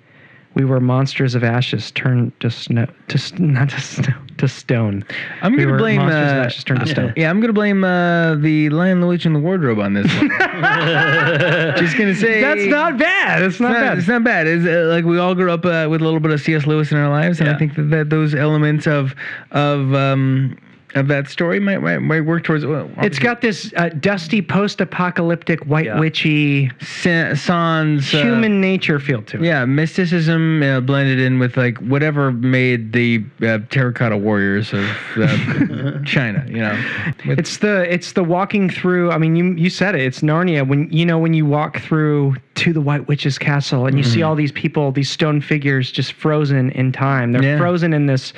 We 0.54 0.64
were 0.64 0.80
monsters 0.80 1.36
of 1.36 1.44
ashes 1.44 1.92
turned 1.92 2.32
to 2.40 2.50
snow, 2.50 2.86
to 3.08 3.34
not 3.42 3.70
to 3.70 3.80
snow, 3.80 4.12
to 4.38 4.48
stone. 4.48 5.04
I'm 5.42 5.52
we 5.52 5.64
gonna 5.64 5.76
blame. 5.78 5.98
monsters 5.98 6.32
of 6.32 6.38
Uh, 6.38 6.42
ashes 6.46 6.64
turned 6.64 6.80
to 6.80 6.86
stone. 6.88 7.12
yeah, 7.16 7.30
I'm 7.30 7.40
gonna 7.40 7.52
blame 7.52 7.84
uh, 7.84 8.34
the 8.34 8.68
Lion, 8.70 9.00
the 9.00 9.06
Witch, 9.06 9.24
and 9.26 9.34
the 9.34 9.38
Wardrobe 9.38 9.78
on 9.78 9.94
this 9.94 10.06
one. 10.16 10.28
Just 11.76 11.96
gonna 11.96 12.14
say 12.16 12.40
That's 12.40 12.64
not 12.66 12.98
bad. 12.98 13.42
It's 13.42 13.60
not 13.60 13.72
not, 13.72 13.80
bad. 13.80 13.98
it's 13.98 14.08
not 14.08 14.24
bad. 14.24 14.46
It's 14.48 14.66
uh, 14.66 14.88
like 14.92 15.04
we 15.04 15.18
all 15.18 15.34
grew 15.36 15.52
up 15.52 15.64
uh, 15.64 15.86
with 15.88 16.00
a 16.00 16.04
little 16.04 16.20
bit 16.20 16.32
of 16.32 16.40
C.S. 16.40 16.66
Lewis 16.66 16.90
in 16.90 16.98
our 16.98 17.08
lives, 17.08 17.40
and 17.40 17.48
I 17.48 17.56
think 17.56 17.76
that, 17.76 17.84
that 17.90 18.10
those 18.10 18.34
elements 18.34 18.86
of 18.88 19.14
of 19.52 19.94
um, 19.94 20.58
of 20.94 21.08
that 21.08 21.28
story 21.28 21.60
might 21.60 21.78
might, 21.82 21.98
might 22.00 22.22
work 22.22 22.44
towards. 22.44 22.64
Well, 22.66 22.90
It's 22.98 23.18
got 23.18 23.40
this 23.40 23.72
uh, 23.76 23.90
dusty, 23.90 24.42
post-apocalyptic, 24.42 25.60
white 25.66 25.86
Yeah. 25.86 26.00
witchy, 26.00 26.70
Sa- 26.80 27.34
sans 27.34 28.12
uh, 28.14 28.22
human 28.22 28.60
nature 28.60 28.98
feel 28.98 29.22
to 29.22 29.36
it. 29.38 29.42
Yeah, 29.42 29.64
mysticism 29.64 30.62
uh, 30.62 30.80
blended 30.80 31.20
in 31.20 31.38
with 31.38 31.56
like 31.56 31.78
whatever 31.78 32.32
made 32.32 32.92
the 32.92 33.24
uh, 33.42 33.58
terracotta 33.70 34.16
warriors 34.16 34.72
of 34.72 34.84
uh, 35.16 36.00
China. 36.04 36.44
You 36.48 36.58
know, 36.58 36.84
With- 37.26 37.38
It's 37.38 37.58
the 37.58 37.92
it's 37.92 38.12
the 38.12 38.24
walking 38.24 38.68
through. 38.70 39.10
I 39.10 39.18
mean, 39.18 39.36
you 39.36 39.52
you 39.54 39.70
said 39.70 39.94
it. 39.94 40.00
It's 40.02 40.20
Narnia. 40.20 40.66
When 40.66 40.90
you 40.90 41.06
know 41.06 41.18
when 41.18 41.34
you 41.34 41.46
walk 41.46 41.80
through 41.80 42.36
to 42.56 42.72
the 42.72 42.80
White 42.80 43.08
Witch's 43.08 43.38
castle 43.38 43.86
and 43.86 43.96
you 43.96 44.04
see 44.04 44.22
all 44.22 44.34
these 44.34 44.52
people, 44.52 44.92
these 44.92 45.08
stone 45.08 45.40
figures, 45.40 45.90
just 45.90 46.12
frozen 46.12 46.70
in 46.72 46.92
time. 46.92 47.32
They're 47.32 47.42
Yeah. 47.42 47.58
frozen 47.58 47.94
in 47.94 48.04
this 48.06 48.34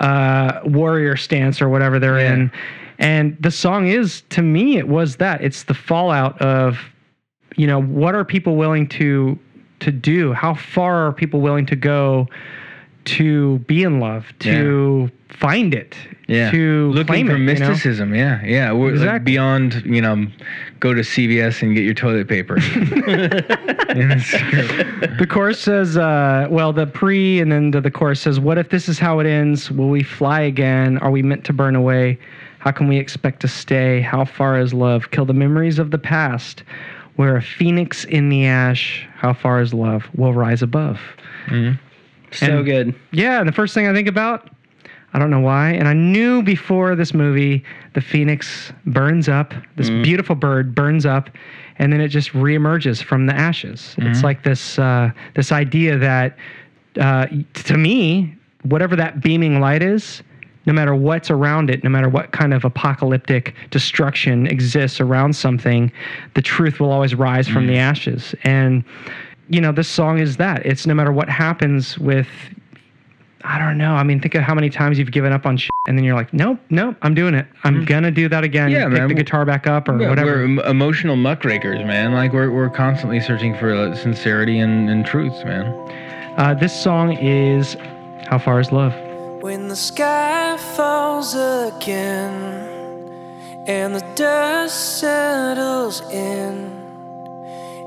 uh, 0.00 0.60
warrior 0.64 1.16
stance 1.16 1.60
or 1.62 1.68
whatever 1.68 1.98
they're 1.98 2.18
Yeah. 2.18 2.32
in. 2.34 2.52
And 2.98 3.36
the 3.40 3.50
song 3.50 3.86
is 3.86 4.22
to 4.30 4.42
me, 4.42 4.76
it 4.76 4.88
was 4.88 5.16
that. 5.16 5.42
It's 5.42 5.62
the 5.64 5.74
fallout 5.74 6.40
of, 6.42 6.78
you 7.56 7.66
know, 7.66 7.80
what 7.80 8.14
are 8.14 8.24
people 8.24 8.56
willing 8.56 8.86
to 8.88 9.38
to 9.80 9.90
do? 9.90 10.34
How 10.34 10.52
far 10.52 11.06
are 11.06 11.12
people 11.12 11.40
willing 11.40 11.64
to 11.66 11.76
go 11.76 12.28
to 13.06 13.58
be 13.60 13.82
in 13.82 13.98
love? 14.00 14.26
To 14.40 15.10
find 15.30 15.72
it? 15.74 15.96
Yeah, 16.30 16.50
To 16.52 16.90
looking 16.92 17.26
for 17.26 17.34
it, 17.34 17.38
you 17.40 17.44
know? 17.46 17.52
mysticism. 17.68 18.14
Yeah, 18.14 18.42
yeah, 18.44 18.72
we're 18.72 18.94
like 18.94 19.24
beyond 19.24 19.82
you 19.84 20.00
know, 20.00 20.26
go 20.78 20.94
to 20.94 21.00
CVS 21.02 21.62
and 21.62 21.74
get 21.74 21.84
your 21.84 21.94
toilet 21.94 22.28
paper. 22.28 22.56
The 23.90 25.26
course 25.28 25.58
says, 25.60 25.96
uh, 25.96 26.46
well, 26.50 26.72
the 26.72 26.86
pre 26.86 27.40
and 27.40 27.50
then 27.50 27.70
the, 27.72 27.80
the 27.80 27.90
chorus 27.90 28.20
says, 28.20 28.38
What 28.38 28.58
if 28.58 28.68
this 28.70 28.88
is 28.88 28.98
how 28.98 29.18
it 29.18 29.26
ends? 29.26 29.70
Will 29.70 29.88
we 29.88 30.02
fly 30.02 30.40
again? 30.40 30.98
Are 30.98 31.10
we 31.10 31.22
meant 31.22 31.44
to 31.46 31.52
burn 31.52 31.74
away? 31.76 32.18
How 32.58 32.70
can 32.70 32.88
we 32.88 32.98
expect 32.98 33.40
to 33.40 33.48
stay? 33.48 34.00
How 34.00 34.24
far 34.24 34.58
is 34.60 34.72
love? 34.72 35.10
Kill 35.10 35.24
the 35.24 35.32
memories 35.34 35.78
of 35.78 35.90
the 35.90 35.98
past. 35.98 36.62
We're 37.16 37.36
a 37.36 37.42
phoenix 37.42 38.04
in 38.04 38.28
the 38.28 38.46
ash. 38.46 39.06
How 39.16 39.32
far 39.32 39.60
is 39.60 39.74
love? 39.74 40.04
We'll 40.14 40.32
rise 40.34 40.62
above. 40.62 41.00
So 41.48 42.46
And- 42.58 42.64
good. 42.64 42.94
Yeah, 43.10 43.40
and 43.40 43.48
the 43.48 43.52
first 43.52 43.74
thing 43.74 43.86
I 43.88 43.92
think 43.92 44.08
about, 44.08 44.48
I 45.12 45.18
don't 45.18 45.30
know 45.30 45.40
why, 45.40 45.70
and 45.70 45.88
I 45.88 45.92
knew 45.92 46.42
before 46.42 46.94
this 46.94 47.12
movie, 47.12 47.64
the 47.94 48.00
phoenix 48.00 48.72
burns 48.86 49.28
up. 49.28 49.52
This 49.76 49.88
beautiful 50.04 50.36
bird 50.36 50.74
burns 50.74 51.04
up, 51.04 51.30
and 51.78 51.92
then 51.92 52.00
it 52.00 52.08
just 52.08 52.30
reemerges 52.30 53.02
from 53.02 53.26
the 53.26 53.34
ashes. 53.34 53.94
It's 53.98 54.22
like 54.22 54.44
this 54.44 54.78
uh, 54.78 55.10
this 55.34 55.50
idea 55.50 55.98
that, 55.98 56.36
uh, 57.00 57.26
to 57.54 57.76
me, 57.76 58.36
whatever 58.62 58.94
that 58.96 59.20
beaming 59.20 59.60
light 59.60 59.82
is, 59.82 60.22
no 60.66 60.72
matter 60.72 60.94
what's 60.94 61.30
around 61.30 61.70
it, 61.70 61.82
no 61.82 61.90
matter 61.90 62.08
what 62.08 62.30
kind 62.32 62.54
of 62.54 62.64
apocalyptic 62.64 63.54
destruction 63.70 64.46
exists 64.46 65.00
around 65.00 65.34
something, 65.34 65.90
the 66.34 66.42
truth 66.42 66.78
will 66.78 66.92
always 66.92 67.14
rise 67.14 67.48
from 67.48 67.66
the 67.66 67.78
ashes. 67.78 68.34
And 68.44 68.84
you 69.48 69.60
know, 69.60 69.72
this 69.72 69.88
song 69.88 70.18
is 70.20 70.36
that. 70.36 70.64
It's 70.64 70.86
no 70.86 70.94
matter 70.94 71.10
what 71.10 71.28
happens 71.28 71.98
with 71.98 72.28
I 73.44 73.58
don't 73.58 73.78
know. 73.78 73.94
I 73.94 74.02
mean, 74.02 74.20
think 74.20 74.34
of 74.34 74.42
how 74.42 74.54
many 74.54 74.68
times 74.70 74.98
you've 74.98 75.10
given 75.12 75.32
up 75.32 75.46
on 75.46 75.56
shit, 75.56 75.70
and 75.88 75.96
then 75.96 76.04
you're 76.04 76.14
like, 76.14 76.32
nope, 76.32 76.58
nope, 76.68 76.96
I'm 77.02 77.14
doing 77.14 77.34
it. 77.34 77.46
I'm 77.64 77.84
gonna 77.84 78.10
do 78.10 78.28
that 78.28 78.44
again. 78.44 78.70
Yeah, 78.70 78.84
Pick 78.88 78.98
man. 78.98 79.08
the 79.08 79.14
guitar 79.14 79.44
back 79.46 79.66
up 79.66 79.88
or 79.88 80.00
Yeah, 80.00 80.08
whatever. 80.10 80.32
We're 80.36 80.44
em- 80.44 80.58
emotional 80.60 81.16
muckrakers, 81.16 81.78
man. 81.84 82.12
Like 82.12 82.32
we're 82.32 82.50
we're 82.50 82.68
constantly 82.70 83.20
searching 83.20 83.54
for 83.56 83.72
uh, 83.72 83.94
sincerity 83.94 84.58
and, 84.58 84.90
and 84.90 85.06
truth, 85.06 85.44
man. 85.44 85.66
Uh, 86.36 86.54
this 86.54 86.72
song 86.78 87.12
is 87.16 87.74
"How 88.28 88.38
Far 88.38 88.60
Is 88.60 88.72
Love." 88.72 88.94
When 89.42 89.68
the 89.68 89.76
sky 89.76 90.58
falls 90.76 91.34
again 91.34 92.68
and 93.66 93.94
the 93.94 94.04
dust 94.14 94.98
settles 95.00 96.02
in, 96.10 96.70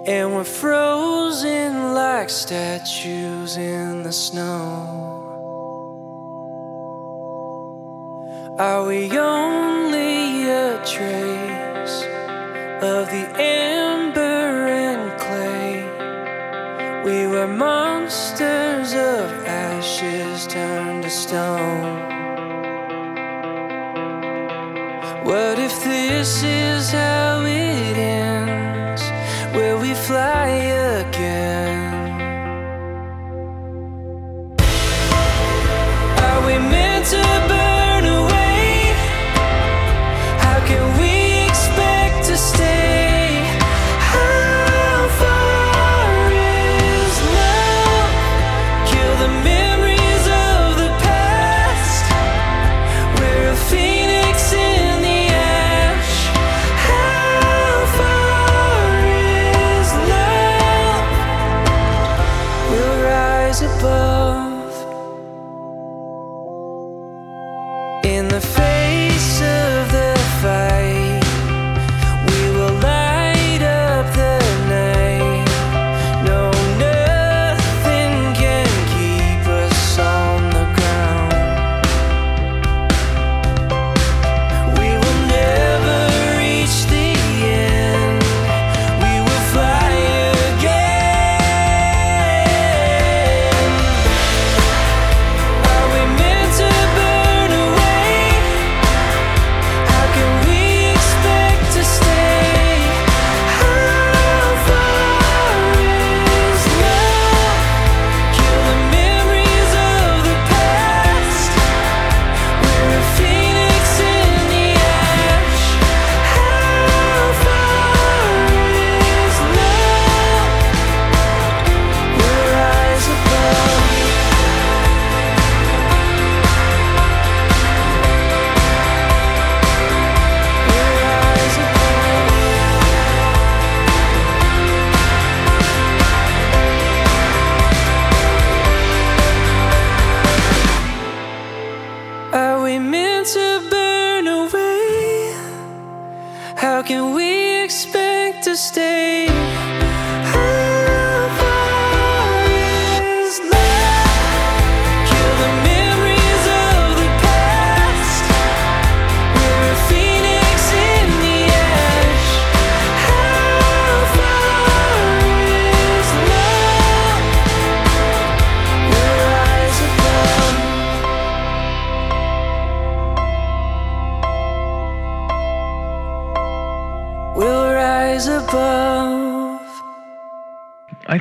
and 0.07 0.33
we're 0.33 0.43
frozen 0.43 1.93
like 1.93 2.29
statues 2.31 3.57
in 3.57 4.01
the 4.03 4.11
snow. 4.11 5.19
Are 8.59 8.85
we 8.85 9.09
only 9.17 10.47
a 10.47 10.77
trace 10.85 12.03
of 12.83 13.09
the 13.09 13.25
amber 13.41 14.67
and 14.67 15.19
clay? 15.19 15.81
We 17.03 17.25
were 17.25 17.47
monsters 17.47 18.93
of 18.93 19.31
ashes 19.47 20.45
turned 20.45 21.01
to 21.01 21.09
stone. 21.09 21.97
What 25.25 25.57
if 25.57 25.83
this 25.83 26.43
is 26.43 26.91
how 26.91 27.41
it 27.41 27.97
ends? 27.97 29.01
Will 29.55 29.79
we 29.79 29.95
fly 29.95 30.49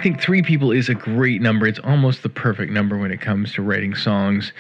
think 0.03 0.21
three 0.21 0.43
people 0.43 0.73
is 0.73 0.89
a 0.89 0.95
great 0.95 1.41
number. 1.41 1.67
It's 1.67 1.79
almost 1.81 2.23
the 2.23 2.29
perfect 2.29 2.73
number 2.73 2.99
when 2.99 3.11
it 3.13 3.21
comes 3.21 3.53
to 3.55 3.63
writing 3.63 3.95
songs 3.95 4.53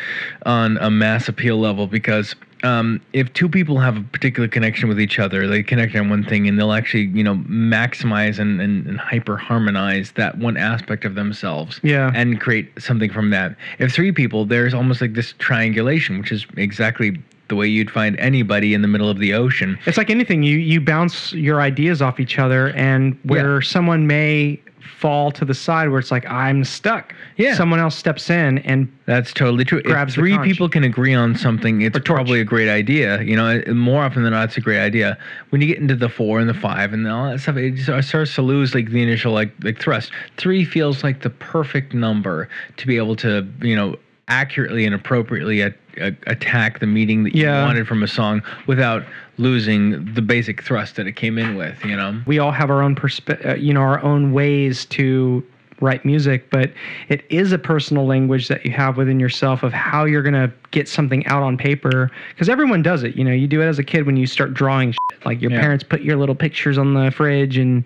on 0.46 0.78
a 0.78 0.90
mass 0.90 1.28
appeal 1.28 1.58
level 1.58 1.86
because 1.86 2.34
um, 2.62 3.00
if 3.12 3.32
two 3.32 3.48
people 3.48 3.78
have 3.80 3.96
a 3.96 4.02
particular 4.02 4.48
connection 4.48 4.88
with 4.88 5.00
each 5.00 5.18
other, 5.18 5.48
they 5.48 5.62
connect 5.64 5.96
on 5.96 6.08
one 6.08 6.22
thing 6.22 6.46
and 6.46 6.56
they'll 6.58 6.72
actually, 6.72 7.06
you 7.06 7.24
know, 7.24 7.34
maximize 7.34 8.38
and, 8.38 8.60
and, 8.60 8.86
and 8.86 9.00
hyper 9.00 9.36
harmonize 9.36 10.12
that 10.12 10.38
one 10.38 10.56
aspect 10.56 11.04
of 11.04 11.16
themselves 11.16 11.80
Yeah. 11.82 12.12
and 12.14 12.40
create 12.40 12.70
something 12.80 13.10
from 13.12 13.30
that. 13.30 13.56
If 13.80 13.92
three 13.92 14.12
people, 14.12 14.44
there's 14.44 14.74
almost 14.74 15.00
like 15.00 15.14
this 15.14 15.34
triangulation, 15.38 16.18
which 16.18 16.30
is 16.30 16.46
exactly 16.56 17.20
the 17.48 17.56
way 17.56 17.66
you'd 17.66 17.90
find 17.90 18.18
anybody 18.18 18.72
in 18.72 18.80
the 18.82 18.88
middle 18.88 19.10
of 19.10 19.18
the 19.18 19.34
ocean. 19.34 19.76
It's 19.84 19.98
like 19.98 20.08
anything. 20.08 20.42
You 20.42 20.56
you 20.56 20.80
bounce 20.80 21.34
your 21.34 21.60
ideas 21.60 22.00
off 22.00 22.18
each 22.18 22.38
other, 22.38 22.70
and 22.70 23.18
where 23.24 23.60
someone 23.60 24.06
may 24.06 24.58
fall 24.82 25.30
to 25.32 25.44
the 25.44 25.54
side, 25.54 25.88
where 25.88 25.98
it's 25.98 26.10
like 26.10 26.26
I'm 26.26 26.64
stuck. 26.64 27.14
Yeah. 27.36 27.54
Someone 27.54 27.80
else 27.80 27.96
steps 27.96 28.30
in, 28.30 28.58
and 28.58 28.92
That's 29.06 29.32
totally 29.32 29.64
true. 29.64 29.82
Grabs 29.82 30.12
if 30.12 30.16
three 30.16 30.38
people 30.38 30.68
can 30.68 30.84
agree 30.84 31.14
on 31.14 31.36
something, 31.36 31.82
it's 31.82 31.98
probably 32.04 32.40
a 32.40 32.44
great 32.44 32.68
idea. 32.68 33.22
You 33.22 33.36
know, 33.36 33.62
more 33.72 34.02
often 34.02 34.22
than 34.22 34.32
not, 34.32 34.44
it's 34.48 34.56
a 34.56 34.60
great 34.60 34.80
idea. 34.80 35.18
When 35.50 35.60
you 35.60 35.66
get 35.66 35.78
into 35.78 35.96
the 35.96 36.08
four 36.08 36.40
and 36.40 36.48
the 36.48 36.54
five 36.54 36.92
and 36.92 37.06
all 37.08 37.30
that 37.30 37.40
stuff, 37.40 37.56
it 37.56 38.02
starts 38.02 38.34
to 38.34 38.42
lose 38.42 38.74
like 38.74 38.90
the 38.90 39.02
initial 39.02 39.32
like 39.32 39.52
like 39.62 39.80
thrust. 39.80 40.12
Three 40.36 40.64
feels 40.64 41.02
like 41.02 41.22
the 41.22 41.30
perfect 41.30 41.94
number 41.94 42.48
to 42.76 42.86
be 42.86 42.96
able 42.96 43.16
to 43.16 43.46
you 43.60 43.76
know 43.76 43.96
accurately 44.28 44.86
and 44.86 44.94
appropriately 44.94 45.60
a, 45.60 45.74
a, 45.98 46.14
attack 46.26 46.78
the 46.80 46.86
meaning 46.86 47.24
that 47.24 47.34
Yeah. 47.34 47.60
you 47.60 47.66
wanted 47.66 47.86
from 47.88 48.02
a 48.02 48.08
song 48.08 48.42
without 48.66 49.02
losing 49.38 50.12
the 50.14 50.22
basic 50.22 50.62
thrust 50.62 50.96
that 50.96 51.06
it 51.06 51.16
came 51.16 51.38
in 51.38 51.56
with. 51.56 51.84
You 51.84 51.96
know. 51.96 52.20
we 52.26 52.38
all 52.38 52.52
have 52.52 52.70
our 52.70 52.82
own 52.82 52.94
perspe- 52.94 53.44
uh, 53.46 53.54
you 53.54 53.72
know, 53.72 53.80
our 53.80 54.02
own 54.02 54.32
ways 54.32 54.84
to 54.86 55.42
write 55.80 56.04
music, 56.04 56.48
but 56.50 56.70
it 57.08 57.24
is 57.28 57.50
a 57.50 57.58
personal 57.58 58.06
language 58.06 58.46
that 58.46 58.64
you 58.64 58.70
have 58.70 58.96
within 58.96 59.18
yourself 59.18 59.64
of 59.64 59.72
how 59.72 60.04
you're 60.04 60.22
gonna 60.22 60.52
get 60.70 60.88
something 60.88 61.26
out 61.26 61.42
on 61.42 61.56
paper. 61.58 62.08
Because 62.30 62.48
everyone 62.48 62.82
does 62.82 63.02
it. 63.02 63.16
You 63.16 63.24
know, 63.24 63.32
you 63.32 63.48
do 63.48 63.60
it 63.60 63.66
as 63.66 63.80
a 63.80 63.82
kid 63.84 64.06
when 64.06 64.16
you 64.16 64.26
start 64.26 64.54
drawing. 64.54 64.92
Shit. 64.92 65.26
Like 65.26 65.42
your 65.42 65.50
Yeah. 65.50 65.60
parents 65.60 65.82
put 65.82 66.02
your 66.02 66.16
little 66.16 66.34
pictures 66.36 66.78
on 66.78 66.94
the 66.94 67.10
fridge 67.10 67.56
and. 67.58 67.84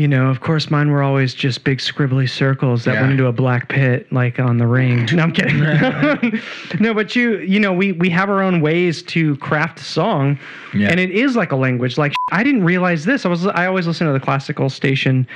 You 0.00 0.08
know, 0.08 0.30
of 0.30 0.40
course, 0.40 0.70
mine 0.70 0.90
were 0.90 1.02
always 1.02 1.34
just 1.34 1.62
big 1.62 1.76
scribbly 1.76 2.26
circles 2.26 2.84
that 2.84 2.94
Yeah. 2.94 3.00
went 3.02 3.12
into 3.12 3.26
a 3.26 3.32
black 3.32 3.68
pit, 3.68 4.10
like 4.10 4.40
on 4.40 4.56
the 4.56 4.66
ring. 4.66 5.06
No, 5.12 5.22
I'm 5.24 5.30
kidding. 5.30 5.60
no, 6.80 6.94
but 6.94 7.14
you, 7.14 7.36
you 7.40 7.60
know, 7.60 7.70
we 7.74 7.92
we 7.92 8.08
have 8.08 8.30
our 8.30 8.40
own 8.40 8.62
ways 8.62 9.02
to 9.02 9.36
craft 9.36 9.78
a 9.78 9.84
song, 9.84 10.38
Yeah. 10.72 10.88
and 10.88 10.98
it 10.98 11.10
is 11.10 11.36
like 11.36 11.52
a 11.52 11.56
language. 11.56 11.98
Like 11.98 12.14
I 12.32 12.42
didn't 12.42 12.64
realize 12.64 13.04
this. 13.04 13.26
I 13.26 13.28
was 13.28 13.46
I 13.46 13.66
always 13.66 13.86
listen 13.86 14.06
to 14.06 14.14
the 14.14 14.20
classical 14.20 14.70
station 14.70 15.26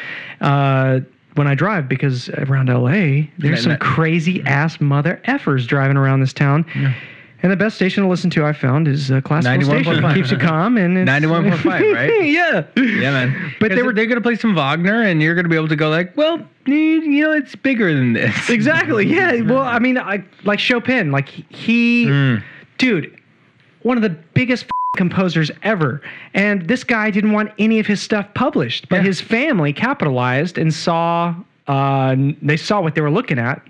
uh, 0.41 1.01
when 1.35 1.47
I 1.47 1.55
drive 1.55 1.87
because 1.87 2.31
around 2.31 2.71
LA 2.71 3.27
there's 3.37 3.67
Yeah, 3.67 3.73
some 3.73 3.77
crazy 3.77 4.43
ass 4.47 4.81
mother 4.81 5.21
effers 5.29 5.67
driving 5.67 5.99
around 5.99 6.21
this 6.21 6.33
town. 6.33 6.65
And 7.45 7.53
the 7.53 7.57
best 7.59 7.77
station 7.77 8.03
to 8.03 8.09
listen 8.09 8.31
to 8.31 8.45
I 8.47 8.55
found 8.55 8.89
is 8.89 9.11
uh, 9.11 9.21
classical 9.21 9.63
station. 9.63 9.85
91.5. 10.03 10.15
Keeps 10.15 10.31
you 10.31 10.39
calm 10.39 10.79
and 10.79 10.97
it's, 10.97 11.11
91.5, 11.11 11.65
right? 11.95 12.25
yeah. 12.25 12.65
Yeah, 12.75 13.11
man. 13.11 13.55
But 13.61 13.73
they 13.73 13.83
were 13.83 13.93
they're 13.93 14.07
gonna 14.07 14.23
play 14.23 14.35
some 14.37 14.55
Wagner, 14.55 15.03
and 15.03 15.21
you're 15.21 15.35
gonna 15.35 15.51
be 15.51 15.55
able 15.55 15.69
to 15.69 15.77
go 15.77 15.91
like, 15.91 16.17
well, 16.17 16.41
you 16.65 16.75
you 16.75 17.23
know, 17.23 17.33
it's 17.33 17.55
bigger 17.55 17.93
than 17.93 18.15
this. 18.15 18.49
Exactly. 18.55 19.07
Yeah. 19.07 19.41
Well, 19.43 19.61
I 19.61 19.79
mean, 19.79 19.99
I 19.99 20.25
like 20.45 20.59
Chopin. 20.59 21.13
Like 21.13 21.29
he, 21.29 22.07
Mm. 22.07 22.43
dude, 22.79 23.15
one 23.83 23.99
of 23.99 24.03
the 24.03 24.09
biggest 24.33 24.65
composers 24.97 25.51
ever. 25.63 26.01
And 26.33 26.67
this 26.67 26.83
guy 26.83 27.11
didn't 27.11 27.33
want 27.33 27.53
any 27.59 27.79
of 27.79 27.87
his 27.87 28.01
stuff 28.01 28.27
published, 28.33 28.89
but 28.89 28.97
Yeah. 28.97 29.03
his 29.03 29.21
family 29.21 29.75
capitalized 29.75 30.57
and 30.57 30.73
saw. 30.73 31.35
Uh, 31.67 32.17
they 32.41 32.57
saw 32.57 32.81
what 32.81 32.95
they 32.95 33.01
were 33.03 33.11
looking 33.11 33.39
at, 33.39 33.61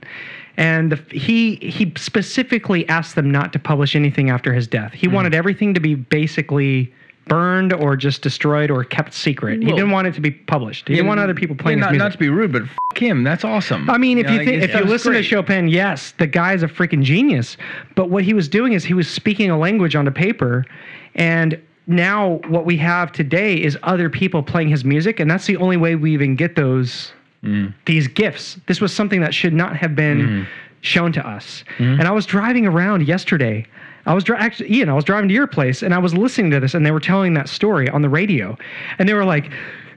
and 0.56 0.92
the, 0.92 1.16
he 1.16 1.56
he 1.56 1.92
specifically 1.96 2.88
asked 2.88 3.14
them 3.14 3.30
not 3.30 3.52
to 3.52 3.58
publish 3.58 3.96
anything 3.96 4.30
after 4.30 4.52
his 4.52 4.66
death. 4.66 4.92
He 4.92 5.08
mm. 5.08 5.12
wanted 5.12 5.34
everything 5.34 5.74
to 5.74 5.80
be 5.80 5.94
basically 5.94 6.92
burned 7.26 7.72
or 7.72 7.96
just 7.96 8.22
destroyed 8.22 8.70
or 8.70 8.84
kept 8.84 9.14
secret. 9.14 9.62
he 9.62 9.70
didn't 9.70 9.90
want 9.90 10.06
it 10.06 10.14
to 10.14 10.20
be 10.20 10.30
published. 10.30 10.88
He 10.88 10.94
didn't 10.94 11.08
want 11.08 11.20
other 11.20 11.34
people 11.34 11.56
playing 11.56 11.78
Yeah, 11.78 11.84
his 11.84 11.86
not, 11.86 11.92
music. 11.92 12.04
not 12.04 12.12
to 12.12 12.18
be 12.18 12.28
rude, 12.28 12.52
but 12.52 12.62
f- 12.62 12.98
him. 12.98 13.24
That's 13.24 13.44
awesome. 13.44 13.88
I 13.88 13.98
mean, 13.98 14.18
if 14.18 14.30
you 14.30 14.36
like, 14.36 14.46
think 14.46 14.62
if 14.62 14.74
you 14.74 14.84
listen 14.84 15.12
great. 15.12 15.22
to 15.22 15.24
Chopin, 15.24 15.68
yes, 15.68 16.12
the 16.18 16.26
guy's 16.26 16.62
a 16.62 16.68
freaking 16.68 17.02
genius. 17.02 17.56
But 17.94 18.10
what 18.10 18.24
he 18.24 18.34
was 18.34 18.48
doing 18.48 18.74
is 18.74 18.84
he 18.84 18.94
was 18.94 19.08
speaking 19.08 19.50
a 19.50 19.58
language 19.58 19.96
onto 19.96 20.10
paper, 20.10 20.66
and 21.14 21.58
now 21.86 22.40
what 22.48 22.64
we 22.64 22.76
have 22.78 23.12
today 23.12 23.56
is 23.56 23.78
other 23.82 24.08
people 24.08 24.42
playing 24.42 24.68
his 24.68 24.84
music, 24.84 25.20
and 25.20 25.30
that's 25.30 25.46
the 25.46 25.56
only 25.56 25.76
way 25.76 25.96
we 25.96 26.12
even 26.12 26.36
get 26.36 26.56
those 26.56 27.12
Mm. 27.44 27.74
these 27.86 28.08
gifts. 28.08 28.58
This 28.66 28.80
was 28.80 28.92
something 28.94 29.20
that 29.20 29.34
should 29.34 29.52
not 29.54 29.76
have 29.76 29.94
been 29.94 30.18
Mm-hmm. 30.20 30.42
shown 30.80 31.12
to 31.12 31.26
us. 31.26 31.64
And 31.78 32.02
I 32.02 32.10
was 32.10 32.26
driving 32.26 32.66
around 32.66 33.06
yesterday. 33.06 33.66
I 34.06 34.12
was 34.14 34.22
dri- 34.24 34.36
actually, 34.38 34.70
Ian, 34.74 34.88
I 34.90 34.94
was 34.94 35.04
driving 35.04 35.28
to 35.28 35.34
your 35.34 35.46
place, 35.46 35.82
and 35.82 35.94
I 35.94 35.98
was 35.98 36.12
listening 36.14 36.50
to 36.50 36.60
this, 36.60 36.74
and 36.74 36.84
they 36.84 36.90
were 36.90 37.00
telling 37.00 37.32
that 37.34 37.48
story 37.48 37.88
on 37.88 38.02
the 38.02 38.08
radio, 38.08 38.56
and 38.98 39.08
they 39.08 39.14
were 39.14 39.24
like. 39.24 39.50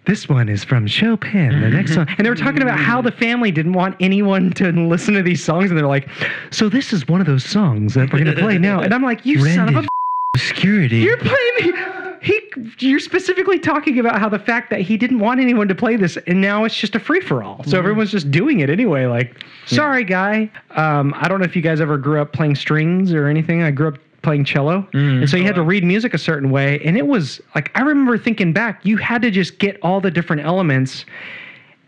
This 0.06 0.30
one 0.30 0.48
is 0.48 0.64
from 0.64 0.88
Chopin. 0.88 1.60
The 1.60 1.68
next 1.70 1.98
one, 1.98 2.08
and 2.18 2.26
they 2.26 2.30
were 2.30 2.36
talking 2.38 2.62
about 2.62 2.80
how 2.80 3.02
the 3.02 3.12
family 3.12 3.52
didn't 3.52 3.74
want 3.74 3.98
anyone 4.00 4.52
to 4.54 4.72
listen 4.72 5.14
to 5.16 5.22
these 5.22 5.44
songs, 5.44 5.70
and 5.70 5.78
they're 5.78 5.86
like, 5.86 6.08
"So 6.50 6.70
this 6.70 6.94
is 6.94 7.06
one 7.10 7.20
of 7.20 7.28
those 7.28 7.44
songs 7.44 7.94
that 7.96 8.14
we're 8.14 8.20
gonna 8.20 8.32
play 8.38 8.58
now." 8.58 8.80
And 8.80 8.94
I'm 8.94 9.04
like, 9.04 9.26
"You 9.26 9.44
son 9.54 9.68
of 9.76 9.84
a 9.84 9.88
obscurity. 10.34 11.00
you're 11.00 11.18
playing 11.18 11.74
he 12.22 12.40
you're 12.80 13.00
specifically 13.00 13.60
talking 13.60 14.00
about 14.00 14.20
how 14.20 14.30
the 14.30 14.40
fact 14.40 14.70
that 14.70 14.82
he 14.82 14.98
didn't 14.98 15.20
want 15.20 15.40
anyone 15.40 15.68
to 15.68 15.76
play 15.76 15.96
this 15.96 16.18
and 16.28 16.42
now 16.42 16.64
it's 16.64 16.76
just 16.76 16.96
a 16.96 17.00
free 17.00 17.22
for 17.22 17.44
all. 17.44 17.64
So 17.66 17.78
everyone's 17.78 18.12
just 18.12 18.32
doing 18.32 18.60
it 18.60 18.70
anyway 18.70 19.06
like 19.06 19.44
sorry 19.66 20.04
guy. 20.04 20.50
Um 20.72 21.14
I 21.18 21.28
don't 21.28 21.40
know 21.40 21.46
if 21.46 21.56
you 21.56 21.62
guys 21.62 21.82
ever 21.82 21.98
grew 21.98 22.22
up 22.22 22.34
playing 22.34 22.56
strings 22.56 23.14
or 23.14 23.28
anything. 23.28 23.64
I 23.64 23.72
grew 23.72 23.90
up 23.90 23.98
playing 24.22 24.46
cello. 24.46 24.88
And 24.94 25.30
so 25.30 25.38
you 25.38 25.44
had 25.44 25.56
to 25.56 25.62
read 25.62 25.84
music 25.84 26.14
a 26.14 26.18
certain 26.18 26.50
way 26.50 26.80
and 26.84 26.98
it 26.98 27.08
was 27.08 27.42
like 27.56 27.72
I 27.76 27.82
remember 27.82 28.18
thinking 28.18 28.54
back 28.54 28.86
you 28.86 28.98
had 28.98 29.22
to 29.22 29.32
just 29.32 29.60
get 29.60 29.78
all 29.82 30.02
the 30.02 30.12
different 30.12 30.42
elements 30.44 31.06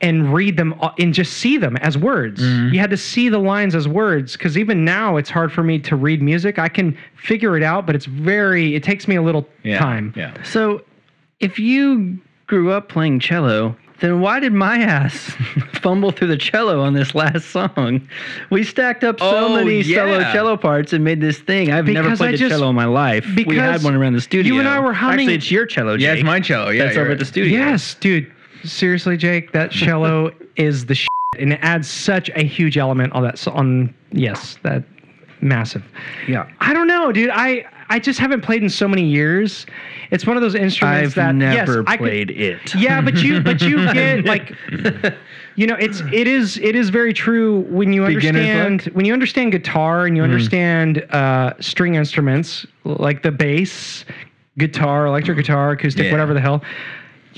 and 0.01 0.33
read 0.33 0.55
them 0.57 0.73
and 0.97 1.13
just 1.13 1.33
see 1.33 1.57
them 1.57 1.75
as 1.77 1.97
words. 1.97 2.41
Mm-hmm. 2.41 2.73
You 2.73 2.79
had 2.79 2.89
to 2.91 2.97
see 2.97 3.27
the 3.29 3.37
lines 3.39 3.75
as 3.75 3.87
words 3.87 4.33
because 4.33 4.57
even 4.57 4.85
now 4.85 5.17
it's 5.17 5.29
hard 5.29 5.51
for 5.51 5.61
me 5.63 5.77
to 5.79 5.95
read 5.95 6.21
music. 6.21 6.57
I 6.57 6.69
can 6.69 6.97
figure 7.15 7.57
it 7.57 7.63
out, 7.63 7.85
but 7.85 7.95
it's 7.95 8.05
very, 8.05 8.75
it 8.75 8.83
takes 8.83 9.07
me 9.07 9.15
a 9.15 9.21
little 9.21 9.47
yeah. 9.63 9.77
time. 9.79 10.13
Yeah. 10.15 10.41
So, 10.43 10.81
if 11.39 11.59
you 11.59 12.17
grew 12.47 12.71
up 12.71 12.89
playing 12.89 13.19
cello, 13.19 13.75
then 14.01 14.21
why 14.21 14.39
did 14.39 14.53
my 14.53 14.77
ass 14.77 15.17
fumble 15.73 16.11
through 16.11 16.29
the 16.29 16.37
cello 16.37 16.81
on 16.81 16.93
this 16.93 17.13
last 17.15 17.49
song? 17.49 18.07
We 18.49 18.63
stacked 18.63 19.03
up 19.03 19.19
so 19.19 19.47
Oh, 19.47 19.55
many 19.55 19.83
solo 19.83 20.19
cello 20.31 20.55
parts 20.57 20.93
and 20.93 21.03
made 21.03 21.19
this 21.19 21.39
thing. 21.39 21.71
I've 21.71 21.85
never 21.87 22.07
Because 22.07 22.21
I 22.21 22.25
played 22.27 22.35
a 22.35 22.37
just- 22.37 22.49
cello 22.51 22.69
in 22.69 22.75
my 22.75 22.85
life. 22.85 23.25
we 23.25 23.43
because 23.43 23.55
had 23.57 23.83
one 23.83 23.95
around 23.95 24.13
the 24.13 24.21
studio. 24.21 24.53
you 24.53 24.59
and 24.59 24.67
I 24.69 24.79
were 24.79 24.93
humming- 24.93 25.19
Actually, 25.27 25.35
it's 25.35 25.51
your 25.51 25.65
cello, 25.65 25.97
Jake. 25.97 26.05
Yeah, 26.05 26.13
it's 26.13 26.23
my 26.23 26.39
cello. 26.39 26.69
Yeah, 26.69 26.85
That's 26.85 26.97
over 26.97 27.11
at 27.11 27.19
the 27.19 27.25
studio. 27.25 27.51
Yes, 27.57 27.95
dude. 27.95 28.31
Seriously, 28.63 29.17
Jake, 29.17 29.51
that 29.53 29.71
cello 29.71 30.31
is 30.55 30.85
the 30.85 30.95
shit, 30.95 31.07
and 31.37 31.53
it 31.53 31.59
adds 31.61 31.89
such 31.89 32.29
a 32.35 32.43
huge 32.43 32.77
element 32.77 33.13
on 33.13 33.23
that. 33.23 33.37
so- 33.39 33.51
On 33.51 33.93
yes, 34.11 34.57
that 34.63 34.83
massive. 35.41 35.83
Yeah. 36.27 36.49
I 36.59 36.73
don't 36.73 36.87
know, 36.87 37.11
dude. 37.11 37.29
I 37.33 37.65
I 37.91 37.97
just 37.97 38.19
haven't 38.19 38.41
played 38.41 38.61
in 38.61 38.69
so 38.69 38.87
many 38.87 39.03
years. 39.03 39.65
It's 40.11 40.27
one 40.27 40.35
of 40.37 40.43
those 40.43 40.53
instruments 40.53 41.15
that 41.15 41.29
I've 41.29 41.33
that 41.33 41.35
never 41.35 41.77
yes, 41.77 41.83
I 41.87 41.97
could- 41.97 42.03
played 42.05 42.31
it. 42.31 42.75
Yeah, 42.75 43.01
but 43.01 43.15
you 43.23 43.41
but 43.41 43.61
you 43.61 43.77
get 43.93 44.25
like 44.25 44.53
you 45.55 45.65
know, 45.65 45.75
it's 45.75 46.01
it 46.13 46.27
is 46.27 46.57
it 46.57 46.75
is 46.75 46.89
very 46.89 47.13
true 47.13 47.61
when 47.69 47.91
you 47.93 48.03
understand 48.05 48.83
when 48.93 49.05
you 49.05 49.13
understand 49.13 49.51
guitar 49.53 50.05
and 50.05 50.15
you 50.17 50.23
understand 50.23 50.99
uh, 51.11 51.53
string 51.61 51.95
instruments 51.95 52.65
like 52.83 53.23
the 53.23 53.31
bass, 53.31 54.05
guitar, 54.57 55.05
electric 55.07 55.37
guitar, 55.37 55.71
acoustic, 55.71 56.05
Yeah. 56.05 56.11
whatever 56.11 56.33
the 56.33 56.41
hell. 56.41 56.61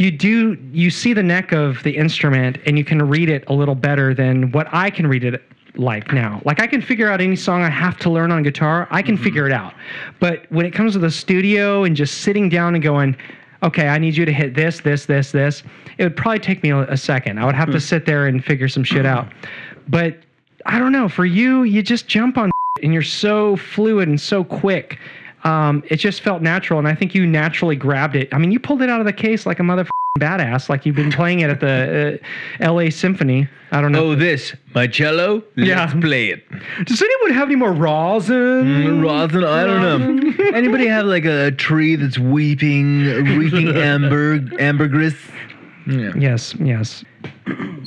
You 0.01 0.09
do 0.09 0.57
you 0.71 0.89
see 0.89 1.13
the 1.13 1.21
neck 1.21 1.51
of 1.51 1.83
the 1.83 1.95
instrument 1.95 2.57
and 2.65 2.75
you 2.75 2.83
can 2.83 3.07
read 3.07 3.29
it 3.29 3.43
a 3.45 3.53
little 3.53 3.75
better 3.75 4.15
than 4.15 4.51
what 4.51 4.67
I 4.71 4.89
can 4.89 5.05
read 5.05 5.23
it 5.23 5.43
like 5.75 6.11
now. 6.11 6.41
Like 6.43 6.59
I 6.59 6.65
can 6.65 6.81
figure 6.81 7.07
out 7.07 7.21
any 7.21 7.35
song 7.35 7.61
I 7.61 7.69
have 7.69 7.99
to 7.99 8.09
learn 8.09 8.31
on 8.31 8.41
guitar, 8.41 8.87
I 8.89 9.03
can 9.03 9.13
mm-hmm. 9.13 9.23
figure 9.23 9.45
it 9.45 9.53
out. 9.53 9.75
But 10.19 10.51
when 10.51 10.65
it 10.65 10.71
comes 10.71 10.93
to 10.93 10.99
the 10.99 11.11
studio 11.11 11.83
and 11.83 11.95
just 11.95 12.21
sitting 12.21 12.49
down 12.49 12.73
and 12.73 12.83
going, 12.83 13.15
okay, 13.61 13.89
I 13.89 13.99
need 13.99 14.17
you 14.17 14.25
to 14.25 14.33
hit 14.33 14.55
this, 14.55 14.79
this, 14.79 15.05
this, 15.05 15.31
this, 15.31 15.61
it 15.99 16.03
would 16.03 16.17
probably 16.17 16.39
take 16.39 16.63
me 16.63 16.71
a, 16.71 16.79
a 16.85 16.97
second. 16.97 17.37
I 17.37 17.45
would 17.45 17.53
have 17.53 17.69
to 17.69 17.77
mm. 17.77 17.81
sit 17.81 18.07
there 18.07 18.25
and 18.25 18.43
figure 18.43 18.67
some 18.67 18.83
shit 18.83 19.05
out. 19.05 19.27
Mm-hmm. 19.27 19.81
But 19.89 20.17
I 20.65 20.79
don't 20.79 20.91
know. 20.91 21.09
For 21.09 21.25
you, 21.25 21.61
you 21.61 21.83
just 21.83 22.07
jump 22.07 22.39
on 22.39 22.49
and 22.81 22.91
you're 22.91 23.03
so 23.03 23.55
fluid 23.55 24.09
and 24.09 24.19
so 24.19 24.43
quick. 24.43 24.97
Um, 25.43 25.83
it 25.87 25.97
just 25.97 26.21
felt 26.21 26.41
natural, 26.41 26.77
and 26.79 26.87
I 26.87 26.95
think 26.95 27.15
you 27.15 27.25
naturally 27.25 27.75
grabbed 27.75 28.15
it. 28.15 28.33
I 28.33 28.37
mean, 28.37 28.51
you 28.51 28.59
pulled 28.59 28.81
it 28.81 28.89
out 28.89 28.99
of 28.99 29.05
the 29.05 29.13
case 29.13 29.45
like 29.45 29.59
a 29.59 29.63
mother 29.63 29.87
badass, 30.19 30.69
like 30.69 30.85
you've 30.85 30.95
been 30.95 31.11
playing 31.11 31.39
it 31.39 31.49
at 31.49 31.59
the 31.59 32.19
uh, 32.21 32.63
L.A. 32.63 32.89
Symphony. 32.89 33.47
I 33.71 33.79
don't 33.79 33.93
know. 33.93 34.07
Oh, 34.11 34.15
this 34.15 34.53
my 34.75 34.85
cello. 34.85 35.43
Yeah. 35.55 35.85
Let's 35.85 35.93
play 35.99 36.27
it. 36.29 36.43
Does 36.85 37.01
anyone 37.01 37.31
have 37.31 37.47
any 37.47 37.55
more 37.55 37.71
rosin? 37.71 38.35
Mm, 38.35 39.03
Rosin, 39.03 39.43
I 39.45 39.63
don't 39.63 39.81
know. 39.81 40.45
Anybody 40.53 40.87
have 40.87 41.05
like 41.05 41.23
a 41.23 41.51
tree 41.51 41.95
that's 41.95 42.19
weeping, 42.19 43.05
reeking 43.37 43.69
amber, 43.75 44.41
ambergris? 44.59 45.15
Yeah. 45.87 46.11
Yes, 46.17 46.53
yes. 46.55 47.03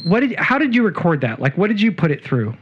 What 0.05 0.21
did? 0.21 0.35
How 0.37 0.59
did 0.59 0.75
you 0.75 0.83
record 0.83 1.21
that? 1.21 1.41
Like, 1.41 1.57
what 1.59 1.69
did 1.69 1.81
you 1.81 1.93
put 1.93 2.11
it 2.11 2.25
through? 2.25 2.57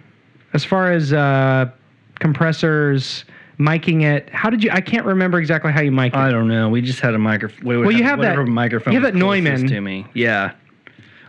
As 0.52 0.64
far 0.64 0.92
as 0.92 1.12
uh, 1.12 1.70
compressors, 2.18 3.24
miking 3.58 4.02
it. 4.02 4.28
How 4.30 4.50
did 4.50 4.62
you? 4.64 4.70
I 4.70 4.80
can't 4.80 5.06
remember 5.06 5.38
exactly 5.38 5.72
how 5.72 5.80
you 5.80 5.92
mic 5.92 6.12
it. 6.14 6.18
I 6.18 6.30
don't 6.30 6.48
know. 6.48 6.68
We 6.68 6.80
just 6.80 7.00
had 7.00 7.14
a 7.14 7.18
microphone. 7.18 7.64
Well, 7.64 7.90
you 7.90 8.02
have 8.04 8.20
that- 8.20 8.36
microphone. 8.46 8.92
you 8.94 9.00
have 9.00 9.12
that 9.12 9.18
Neumann. 9.18 9.66
to 9.68 9.80
me. 9.80 10.06
Yeah, 10.14 10.52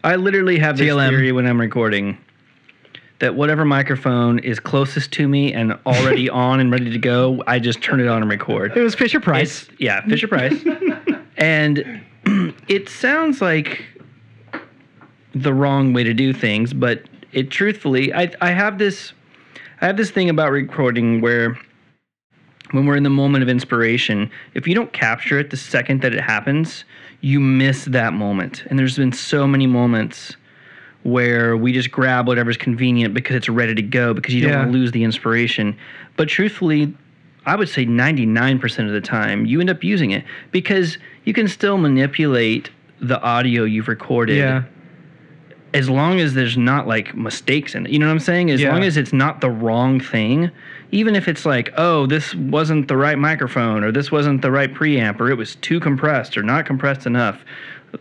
I 0.03 0.15
literally 0.15 0.59
have 0.59 0.77
this 0.77 0.87
TLM. 0.87 1.09
theory 1.09 1.31
when 1.31 1.45
I'm 1.47 1.59
recording 1.59 2.17
that 3.19 3.35
whatever 3.35 3.63
microphone 3.63 4.39
is 4.39 4.59
closest 4.59 5.11
to 5.13 5.27
me 5.27 5.53
and 5.53 5.77
already 5.85 6.29
on 6.45 6.59
and 6.59 6.71
ready 6.71 6.89
to 6.89 6.97
go, 6.99 7.41
I 7.47 7.59
just 7.59 7.81
turn 7.81 7.99
it 8.01 8.07
on 8.07 8.21
and 8.21 8.29
record. 8.29 8.75
it 8.75 8.81
was 8.81 8.95
Fisher 8.95 9.19
Price. 9.19 9.63
It's 9.69 9.79
yeah, 9.79 10.01
Fisher 10.05 10.27
Price, 10.27 10.61
and 11.37 12.01
it 12.67 12.89
sounds 12.89 13.41
like 13.41 13.85
the 15.35 15.53
wrong 15.53 15.93
way 15.93 16.03
to 16.03 16.13
do 16.13 16.33
things, 16.33 16.73
but 16.73 17.03
it 17.31 17.49
truthfully, 17.49 18.13
I 18.13 18.31
I 18.41 18.51
have 18.51 18.77
this 18.77 19.13
I 19.81 19.85
have 19.87 19.97
this 19.97 20.11
thing 20.11 20.29
about 20.29 20.51
recording 20.51 21.21
where 21.21 21.57
when 22.73 22.87
we're 22.87 22.95
in 22.95 23.03
the 23.03 23.09
moment 23.09 23.43
of 23.43 23.49
inspiration, 23.49 24.29
if 24.55 24.67
you 24.67 24.73
don't 24.73 24.91
capture 24.93 25.37
it 25.37 25.51
the 25.51 25.57
second 25.57 26.01
that 26.01 26.11
it 26.11 26.21
happens, 26.21 26.85
you 27.21 27.39
miss 27.39 27.85
that 27.85 28.13
moment. 28.13 28.63
And 28.67 28.79
there's 28.79 28.97
been 28.97 29.11
so 29.11 29.45
many 29.45 29.67
moments 29.67 30.35
where 31.03 31.55
we 31.55 31.71
just 31.71 31.91
grab 31.91 32.27
whatever's 32.27 32.57
convenient 32.57 33.13
because 33.13 33.35
it's 33.35 33.47
ready 33.47 33.75
to 33.75 33.81
go 33.83 34.13
because 34.13 34.33
you 34.33 34.41
don't 34.41 34.57
want 34.57 34.71
to 34.71 34.77
lose 34.77 34.91
the 34.91 35.03
inspiration. 35.03 35.77
But 36.17 36.29
truthfully, 36.29 36.91
I 37.45 37.55
would 37.55 37.69
say 37.69 37.85
99% 37.85 38.87
of 38.87 38.91
the 38.91 39.01
time 39.01 39.45
you 39.45 39.59
end 39.59 39.69
up 39.69 39.83
using 39.83 40.09
it 40.09 40.25
because 40.51 40.97
you 41.25 41.33
can 41.33 41.47
still 41.47 41.77
manipulate 41.77 42.71
the 43.01 43.21
audio 43.21 43.65
you've 43.65 43.87
recorded 43.87 44.37
yeah. 44.37 44.63
As 45.73 45.89
long 45.89 46.19
as 46.19 46.33
there's 46.33 46.57
not 46.57 46.87
like 46.87 47.15
mistakes 47.15 47.73
in 47.75 47.85
it. 47.85 47.91
You 47.91 47.99
know 47.99 48.05
what 48.05 48.11
I'm 48.13 48.19
saying? 48.19 48.51
As 48.51 48.61
Yeah. 48.61 48.71
long 48.71 48.83
as 48.83 48.95
it's 48.97 49.13
not 49.13 49.41
the 49.41 49.49
wrong 49.49 49.99
thing, 49.99 50.51
even 50.91 51.15
if 51.15 51.27
it's 51.27 51.45
like, 51.45 51.73
oh, 51.77 52.05
this 52.05 52.35
wasn't 52.35 52.87
the 52.87 52.95
right 52.97 53.17
microphone 53.17 53.83
or 53.83 53.91
this 53.91 54.11
wasn't 54.11 54.41
the 54.43 54.51
right 54.51 54.71
preamp 54.73 55.19
or 55.19 55.29
it 55.31 55.37
was 55.37 55.55
too 55.55 55.79
compressed 55.79 56.37
or 56.37 56.43
not 56.43 56.65
compressed 56.65 57.05
enough. 57.07 57.43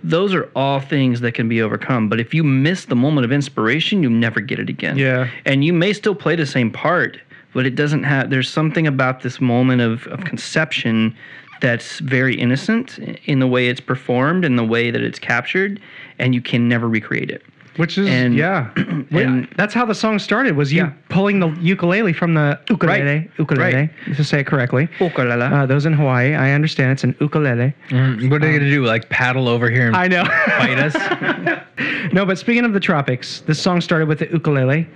Those 0.05 0.35
are 0.35 0.51
all 0.55 0.81
things 0.81 1.20
that 1.23 1.33
can 1.33 1.49
be 1.49 1.62
overcome. 1.62 2.09
But 2.09 2.20
if 2.20 2.35
you 2.35 2.45
miss 2.45 2.85
the 2.87 2.97
moment 2.97 3.25
of 3.25 3.33
inspiration, 3.33 4.03
you 4.03 4.11
never 4.11 4.41
get 4.41 4.59
it 4.59 4.68
again. 4.68 4.97
Yeah. 4.99 5.29
And 5.47 5.64
you 5.64 5.73
may 5.73 5.93
still 5.95 6.14
play 6.14 6.37
the 6.37 6.47
same 6.47 6.70
part, 6.70 7.18
but 7.55 7.64
it 7.66 7.75
doesn't 7.75 8.03
have 8.05 8.29
there's 8.31 8.49
something 8.51 8.87
about 8.87 9.23
this 9.23 9.41
moment 9.41 9.81
of, 9.81 10.07
of 10.09 10.25
conception 10.25 11.14
that's 11.61 12.01
very 12.01 12.35
innocent 12.35 12.99
in 13.27 13.39
the 13.39 13.47
way 13.47 13.68
it's 13.68 13.81
performed 13.81 14.45
and 14.45 14.59
the 14.59 14.64
way 14.64 14.91
that 14.91 15.01
it's 15.01 15.18
captured, 15.18 15.81
and 16.18 16.35
you 16.35 16.41
can 16.41 16.68
never 16.68 16.89
recreate 16.89 17.31
it. 17.31 17.43
Which 17.77 17.97
is 17.99 18.07
And- 18.09 18.35
yeah. 18.43 18.70
And- 18.77 19.49
that's 19.57 19.73
how 19.75 19.85
the 19.87 19.95
song 19.95 20.18
started. 20.18 20.57
Was 20.57 20.73
you 20.73 20.83
Yeah. 20.83 20.93
pulling 21.09 21.41
the 21.41 21.49
ukulele 21.61 22.12
from 22.12 22.35
the 22.35 22.59
ukulele? 22.68 23.03
Right. 23.03 23.31
Ukulele. 23.39 23.75
Right. 23.75 23.91
To 24.16 24.25
say 24.25 24.41
it 24.41 24.47
correctly. 24.47 24.89
Ukulele. 25.01 25.43
Uh, 25.43 25.66
those 25.66 25.87
in 25.87 25.93
Hawaii, 25.93 26.35
I 26.35 26.53
understand 26.53 26.93
it's 26.93 27.05
an 27.05 27.14
ukulele. 27.20 27.75
Mm, 27.89 28.31
What 28.31 28.43
are 28.43 28.47
they 28.47 28.53
gonna 28.59 28.70
do? 28.70 28.85
Like 28.85 29.09
paddle 29.09 29.49
over 29.49 29.70
here 29.70 29.87
and 29.87 29.97
I 29.97 30.07
know. 30.09 30.25
fight 30.25 30.79
us? 30.79 30.95
no, 32.12 32.27
but 32.27 32.39
speaking 32.39 32.64
of 32.64 32.73
the 32.73 32.81
tropics, 32.81 33.41
this 33.47 33.61
song 33.61 33.81
started 33.81 34.07
with 34.09 34.18
the 34.18 34.29
ukulele, 34.31 34.87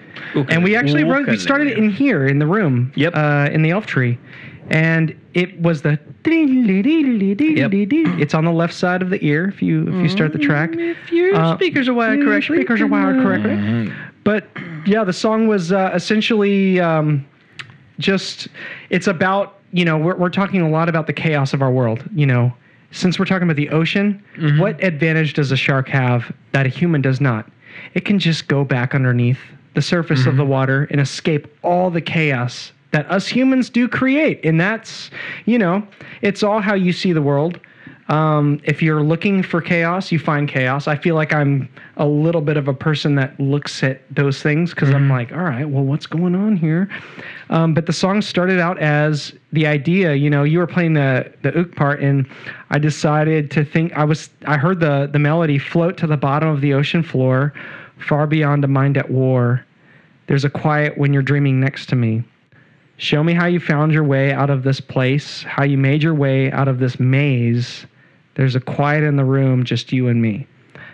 and 0.50 0.62
we 0.62 0.76
actually 0.76 1.04
wrote. 1.04 1.26
We 1.28 1.38
started 1.38 1.68
it 1.68 1.78
in 1.78 1.90
here 1.90 2.26
in 2.26 2.38
the 2.38 2.46
room. 2.46 2.92
Yep. 2.94 3.14
Uh, 3.16 3.48
in 3.52 3.62
the 3.62 3.70
elf 3.70 3.86
tree, 3.86 4.18
and 4.70 5.14
it 5.34 5.60
was 5.60 5.82
the. 5.82 5.98
yep. 7.58 7.70
It's 8.20 8.34
on 8.34 8.44
the 8.44 8.50
left 8.52 8.74
side 8.74 9.02
of 9.02 9.10
the 9.10 9.24
ear 9.24 9.46
if 9.48 9.62
you 9.62 9.82
if 9.88 9.94
you 10.02 10.08
start 10.08 10.32
the 10.32 10.38
track. 10.38 10.70
If 10.74 11.12
your 11.12 11.34
Uh, 11.36 11.56
speakers 11.56 11.88
are 11.88 11.94
wired 11.94 12.20
correctly. 12.22 12.56
Speakers 12.58 12.80
are 12.80 12.86
wired 12.86 13.22
correctly. 13.22 13.52
But 14.24 14.48
yeah, 14.86 15.04
the 15.04 15.12
song 15.12 15.46
was 15.46 15.70
uh, 15.72 15.92
essentially 15.94 16.80
um, 16.80 17.24
just 17.98 18.48
it's 18.90 19.06
about 19.06 19.58
you 19.72 19.84
know 19.84 19.96
we're 19.98 20.16
we're 20.16 20.30
talking 20.30 20.60
a 20.62 20.68
lot 20.70 20.88
about 20.88 21.06
the 21.06 21.12
chaos 21.12 21.52
of 21.54 21.62
our 21.62 21.70
world. 21.70 22.04
You 22.14 22.26
know, 22.26 22.52
since 22.90 23.18
we're 23.18 23.24
talking 23.24 23.44
about 23.44 23.56
the 23.56 23.70
ocean, 23.70 24.22
what 24.58 24.82
advantage 24.82 25.34
does 25.34 25.52
a 25.52 25.56
shark 25.56 25.88
have 25.88 26.32
that 26.52 26.66
a 26.66 26.68
human 26.68 27.02
does 27.02 27.20
not? 27.20 27.48
It 27.94 28.04
can 28.04 28.18
just 28.18 28.48
go 28.48 28.64
back 28.64 28.94
underneath 28.94 29.38
the 29.74 29.82
surface 29.82 30.24
of 30.26 30.36
the 30.36 30.44
water 30.44 30.88
and 30.90 31.00
escape 31.00 31.46
all 31.62 31.90
the 31.90 32.00
chaos 32.00 32.72
that 32.92 33.10
us 33.10 33.26
humans 33.26 33.70
do 33.70 33.88
create. 33.88 34.44
And 34.44 34.60
that's, 34.60 35.10
you 35.44 35.58
know, 35.58 35.86
it's 36.22 36.42
all 36.42 36.60
how 36.60 36.74
you 36.74 36.92
see 36.92 37.12
the 37.12 37.22
world. 37.22 37.60
Um, 38.08 38.60
if 38.62 38.82
you're 38.82 39.02
looking 39.02 39.42
for 39.42 39.60
chaos, 39.60 40.12
you 40.12 40.20
find 40.20 40.48
chaos. 40.48 40.86
I 40.86 40.96
feel 40.96 41.16
like 41.16 41.32
I'm 41.32 41.68
a 41.96 42.06
little 42.06 42.40
bit 42.40 42.56
of 42.56 42.68
a 42.68 42.74
person 42.74 43.16
that 43.16 43.38
looks 43.40 43.82
at 43.82 44.02
those 44.14 44.40
things 44.40 44.70
because 44.70 44.90
I'm 44.90 45.08
like, 45.08 45.32
all 45.32 45.42
right, 45.42 45.68
well, 45.68 45.82
what's 45.82 46.06
going 46.06 46.36
on 46.36 46.56
here? 46.56 46.88
Um, 47.50 47.74
but 47.74 47.86
the 47.86 47.92
song 47.92 48.22
started 48.22 48.60
out 48.60 48.78
as 48.78 49.32
the 49.52 49.66
idea. 49.66 50.14
You 50.14 50.30
know, 50.30 50.44
you 50.44 50.60
were 50.60 50.68
playing 50.68 50.94
the 50.94 51.32
the 51.42 51.52
ook 51.58 51.74
part, 51.74 52.00
and 52.00 52.28
I 52.70 52.78
decided 52.78 53.50
to 53.52 53.64
think. 53.64 53.92
I 53.94 54.04
was 54.04 54.30
I 54.46 54.56
heard 54.56 54.78
the 54.78 55.08
the 55.12 55.18
melody 55.18 55.58
float 55.58 55.96
to 55.98 56.06
the 56.06 56.16
bottom 56.16 56.48
of 56.48 56.60
the 56.60 56.74
ocean 56.74 57.02
floor, 57.02 57.52
far 57.98 58.28
beyond 58.28 58.64
a 58.64 58.68
mind 58.68 58.96
at 58.96 59.10
war. 59.10 59.64
There's 60.28 60.44
a 60.44 60.50
quiet 60.50 60.96
when 60.96 61.12
you're 61.12 61.22
dreaming 61.22 61.58
next 61.58 61.86
to 61.86 61.96
me. 61.96 62.22
Show 62.98 63.22
me 63.22 63.34
how 63.34 63.46
you 63.46 63.60
found 63.60 63.92
your 63.92 64.04
way 64.04 64.32
out 64.32 64.48
of 64.48 64.62
this 64.62 64.80
place, 64.80 65.42
how 65.42 65.64
you 65.64 65.76
made 65.76 66.02
your 66.02 66.14
way 66.14 66.50
out 66.50 66.66
of 66.66 66.78
this 66.78 66.98
maze. 66.98 67.86
There's 68.36 68.56
a 68.56 68.60
quiet 68.60 69.04
in 69.04 69.16
the 69.16 69.24
room, 69.24 69.64
just 69.64 69.92
you 69.92 70.08
and 70.08 70.20
me. 70.20 70.46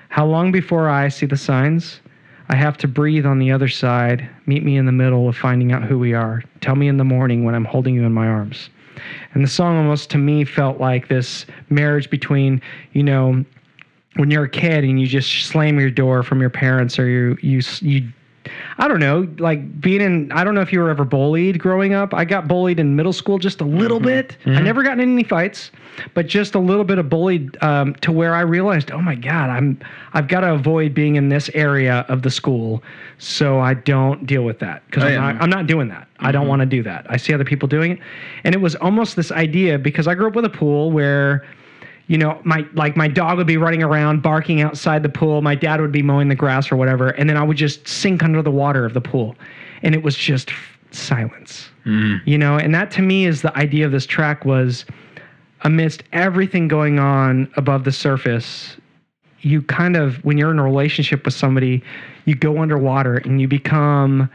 How 0.08 0.26
long 0.26 0.50
before 0.50 0.88
I 0.88 1.08
see 1.08 1.26
the 1.26 1.36
signs? 1.36 2.00
I 2.48 2.56
have 2.56 2.76
to 2.78 2.88
breathe 2.88 3.24
on 3.24 3.38
the 3.38 3.52
other 3.52 3.68
side. 3.68 4.28
Meet 4.46 4.64
me 4.64 4.76
in 4.76 4.86
the 4.86 4.92
middle 4.92 5.28
of 5.28 5.36
finding 5.36 5.72
out 5.72 5.84
who 5.84 5.98
we 5.98 6.12
are. 6.12 6.42
Tell 6.60 6.74
me 6.74 6.88
in 6.88 6.96
the 6.96 7.04
morning 7.04 7.44
when 7.44 7.54
I'm 7.54 7.64
holding 7.64 7.94
you 7.94 8.04
in 8.04 8.12
my 8.12 8.26
arms. 8.26 8.68
And 9.32 9.44
the 9.44 9.48
song 9.48 9.76
almost 9.76 10.10
to 10.10 10.18
me 10.18 10.44
felt 10.44 10.78
like 10.78 11.08
this 11.08 11.46
marriage 11.70 12.10
between, 12.10 12.60
you 12.92 13.04
know, 13.04 13.44
when 14.16 14.30
you're 14.30 14.44
a 14.44 14.50
kid 14.50 14.84
and 14.84 15.00
you 15.00 15.06
just 15.06 15.46
slam 15.46 15.78
your 15.78 15.90
door 15.90 16.22
from 16.22 16.40
your 16.40 16.50
parents 16.50 16.98
or 16.98 17.08
you 17.08 17.38
you 17.40 17.62
you 17.80 18.12
I 18.78 18.88
don't 18.88 19.00
know, 19.00 19.28
like 19.38 19.80
being 19.80 20.00
in 20.00 20.32
I 20.32 20.44
don't 20.44 20.54
know 20.54 20.60
if 20.60 20.72
you 20.72 20.80
were 20.80 20.90
ever 20.90 21.04
bullied 21.04 21.58
growing 21.58 21.94
up. 21.94 22.14
I 22.14 22.24
got 22.24 22.48
bullied 22.48 22.80
in 22.80 22.96
middle 22.96 23.12
school 23.12 23.38
just 23.38 23.60
a 23.60 23.64
little 23.64 23.98
mm-hmm. 23.98 24.06
bit. 24.06 24.36
I 24.44 24.48
mm-hmm. 24.48 24.64
never 24.64 24.82
got 24.82 24.98
in 24.98 25.12
any 25.12 25.24
fights, 25.24 25.70
but 26.14 26.26
just 26.26 26.54
a 26.54 26.58
little 26.58 26.84
bit 26.84 26.98
of 26.98 27.08
bullied 27.08 27.56
um, 27.62 27.94
to 27.96 28.12
where 28.12 28.34
I 28.34 28.40
realized, 28.40 28.90
oh 28.90 29.00
my 29.00 29.14
god, 29.14 29.50
I'm 29.50 29.78
I've 30.12 30.28
got 30.28 30.40
to 30.40 30.52
avoid 30.52 30.94
being 30.94 31.16
in 31.16 31.28
this 31.28 31.50
area 31.54 32.04
of 32.08 32.22
the 32.22 32.30
school 32.30 32.82
so 33.18 33.60
I 33.60 33.74
don't 33.74 34.26
deal 34.26 34.44
with 34.44 34.58
that 34.60 34.84
because 34.86 35.04
Oh, 35.04 35.06
I'm, 35.06 35.36
yeah. 35.36 35.42
I'm 35.42 35.50
not 35.50 35.66
doing 35.66 35.88
that. 35.88 36.08
I 36.18 36.32
don't 36.32 36.42
mm-hmm. 36.42 36.50
want 36.50 36.60
to 36.60 36.66
do 36.66 36.82
that. 36.82 37.06
I 37.08 37.16
see 37.16 37.32
other 37.32 37.44
people 37.44 37.68
doing 37.68 37.92
it, 37.92 37.98
and 38.44 38.54
it 38.54 38.60
was 38.60 38.74
almost 38.76 39.16
this 39.16 39.30
idea 39.32 39.78
because 39.78 40.06
I 40.06 40.14
grew 40.14 40.28
up 40.28 40.34
with 40.34 40.44
a 40.44 40.50
pool 40.50 40.90
where 40.90 41.44
you 42.06 42.18
know, 42.18 42.40
my 42.44 42.66
like 42.74 42.96
my 42.96 43.08
dog 43.08 43.38
would 43.38 43.46
be 43.46 43.56
running 43.56 43.82
around 43.82 44.22
barking 44.22 44.60
outside 44.60 45.02
the 45.02 45.08
pool. 45.08 45.42
My 45.42 45.54
dad 45.54 45.80
would 45.80 45.92
be 45.92 46.02
mowing 46.02 46.28
the 46.28 46.34
grass 46.34 46.70
or 46.70 46.76
whatever, 46.76 47.10
and 47.10 47.28
then 47.28 47.36
I 47.36 47.42
would 47.42 47.56
just 47.56 47.86
sink 47.86 48.22
under 48.22 48.42
the 48.42 48.50
water 48.50 48.84
of 48.84 48.94
the 48.94 49.00
pool, 49.00 49.36
and 49.82 49.94
it 49.94 50.02
was 50.02 50.16
just 50.16 50.50
f- 50.50 50.78
silence. 50.90 51.70
Mm. 51.86 52.20
You 52.24 52.38
know, 52.38 52.56
and 52.56 52.74
that 52.74 52.90
to 52.92 53.02
me 53.02 53.26
is 53.26 53.42
the 53.42 53.56
idea 53.56 53.86
of 53.86 53.92
this 53.92 54.06
track 54.06 54.44
was 54.44 54.84
amidst 55.62 56.02
everything 56.12 56.68
going 56.68 56.98
on 56.98 57.50
above 57.56 57.84
the 57.84 57.92
surface. 57.92 58.76
You 59.40 59.62
kind 59.62 59.96
of 59.96 60.24
when 60.24 60.38
you're 60.38 60.50
in 60.50 60.58
a 60.58 60.64
relationship 60.64 61.24
with 61.24 61.34
somebody, 61.34 61.82
you 62.24 62.34
go 62.34 62.58
underwater 62.58 63.18
and 63.18 63.40
you 63.40 63.48
become 63.48 64.28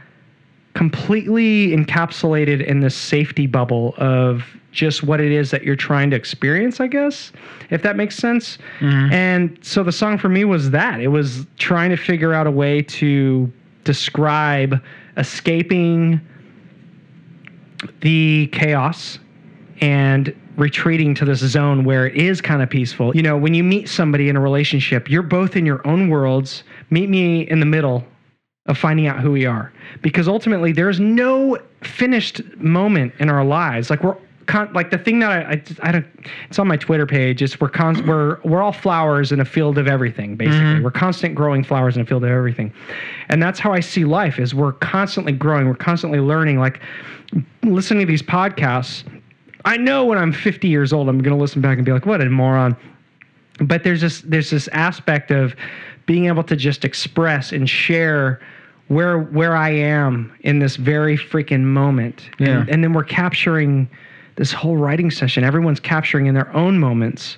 completely 0.74 1.70
encapsulated 1.70 2.66
in 2.66 2.82
this 2.82 2.96
safety 2.96 3.48
bubble 3.48 3.94
of 3.98 4.57
just 4.72 5.04
what 5.04 5.20
it 5.20 5.32
is 5.32 5.52
that 5.52 5.64
you're 5.64 5.76
trying 5.76 6.10
to 6.12 6.16
experience, 6.16 6.80
I 6.80 6.88
guess, 6.88 7.32
if 7.70 7.82
that 7.84 7.96
makes 7.96 8.16
sense. 8.16 8.58
Mm-hmm. 8.80 9.14
And 9.14 9.60
so 9.62 9.84
the 9.84 9.92
song 9.92 10.18
for 10.18 10.30
me 10.30 10.46
was 10.46 10.70
that 10.72 11.00
it 11.00 11.08
was 11.08 11.46
trying 11.58 11.90
to 11.90 11.98
figure 11.98 12.34
out 12.34 12.48
a 12.48 12.52
way 12.52 12.82
to 12.84 13.52
describe 13.84 14.82
escaping 15.16 16.22
the 18.02 18.48
chaos 18.52 19.20
and 19.82 20.36
retreating 20.58 21.14
to 21.14 21.26
this 21.26 21.40
zone 21.40 21.86
where 21.86 22.08
it 22.08 22.16
is 22.16 22.42
kind 22.42 22.62
of 22.62 22.70
peaceful. 22.70 23.16
You 23.16 23.22
know, 23.22 23.38
when 23.38 23.54
you 23.54 23.64
meet 23.64 23.88
somebody 23.88 24.28
in 24.28 24.36
a 24.36 24.42
relationship, 24.42 25.10
you're 25.10 25.22
both 25.22 25.56
in 25.56 25.66
your 25.66 25.86
own 25.88 26.10
worlds. 26.10 26.64
Meet 26.90 27.10
me 27.10 27.42
in 27.42 27.60
the 27.60 27.66
middle 27.66 28.04
of 28.66 28.78
finding 28.78 29.08
out 29.08 29.20
who 29.20 29.32
we 29.32 29.46
are 29.46 29.72
because 30.02 30.28
ultimately 30.28 30.72
there's 30.72 31.00
no 31.00 31.58
finished 31.84 32.42
moment 32.58 33.14
in 33.20 33.30
our 33.30 33.46
lives 33.46 33.90
like 33.90 34.04
we're 34.04 34.18
con- 34.48 34.72
like 34.74 34.90
the 34.90 34.98
thing 34.98 35.20
that 35.20 35.30
I, 35.30 35.52
I, 35.52 35.90
I 35.90 35.92
don't 35.92 36.06
it's 36.50 36.58
on 36.58 36.68
my 36.68 36.78
twitter 36.78 37.06
page 37.06 37.42
It's 37.42 37.60
we're 37.60 37.70
con- 37.70 38.06
we're 38.08 38.40
we're 38.44 38.62
all 38.62 38.72
flowers 38.72 39.32
in 39.32 39.40
a 39.40 39.46
field 39.46 39.78
of 39.78 39.88
everything 39.88 40.36
basically. 40.36 40.60
Mm-hmm. 40.60 40.84
We're 40.84 40.92
constant 40.92 41.36
growing 41.36 41.64
flowers 41.64 41.96
in 41.96 42.02
a 42.02 42.06
field 42.06 42.24
of 42.24 42.32
everything. 42.32 42.74
And 43.30 43.42
that's 43.42 43.60
how 43.60 43.74
i 43.74 43.80
see 43.80 44.06
life 44.06 44.40
is 44.40 44.56
we're 44.56 44.74
constantly 44.74 45.34
growing 45.34 45.68
we're 45.68 45.76
constantly 45.76 46.20
learning. 46.20 46.60
Like 46.60 46.82
listening 47.64 48.02
to 48.02 48.06
these 48.06 48.24
podcasts 48.24 49.04
i 49.66 49.76
know 49.76 50.06
when 50.06 50.18
i'm 50.18 50.32
50 50.32 50.68
years 50.68 50.94
old 50.94 51.10
i'm 51.10 51.20
going 51.20 51.36
to 51.36 51.42
listen 51.42 51.62
back 51.62 51.78
and 51.78 51.86
be 51.86 51.92
like 51.92 52.06
what 52.06 52.22
a 52.22 52.26
moron. 52.30 52.76
But 53.60 53.84
there's 53.84 54.02
this 54.02 54.22
there's 54.22 54.50
this 54.50 54.68
aspect 54.70 55.32
of 55.32 55.56
being 56.06 56.26
able 56.26 56.44
to 56.44 56.56
just 56.56 56.86
express 56.86 57.52
and 57.52 57.70
share 57.70 58.40
where 58.88 59.20
where 59.20 59.56
I 59.56 59.70
am 59.70 60.34
in 60.42 60.60
this 60.60 60.78
very 60.78 61.18
freaking 61.18 61.64
moment. 61.64 62.30
Yeah. 62.40 62.62
And, 62.62 62.70
and 62.70 62.84
then 62.84 62.94
we're 62.94 63.04
capturing 63.04 63.90
this 64.38 64.52
whole 64.54 64.78
writing 64.78 65.12
session. 65.12 65.44
Everyone's 65.44 65.80
capturing 65.80 66.28
in 66.28 66.34
their 66.34 66.56
own 66.56 66.80
moments 66.80 67.38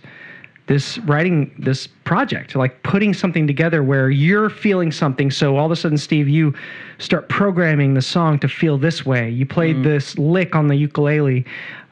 this 0.70 1.00
writing 1.00 1.52
this 1.58 1.88
project, 1.88 2.56
like 2.56 2.84
putting 2.84 3.12
something 3.12 3.48
together 3.48 3.82
where 3.82 4.12
you're 4.12 4.52
feeling 4.52 4.92
something. 4.92 5.32
So 5.32 5.58
all 5.58 5.66
of 5.66 5.72
a 5.72 5.76
sudden, 5.76 5.98
Steve, 5.98 6.30
you 6.30 6.54
start 7.00 7.28
programming 7.28 7.96
the 7.96 8.04
song 8.04 8.38
to 8.40 8.48
feel 8.48 8.78
this 8.78 9.04
way. 9.04 9.32
You 9.32 9.48
played 9.48 9.84
this 9.84 10.16
lick 10.20 10.54
on 10.54 10.68
the 10.68 10.76
ukulele, 10.76 11.44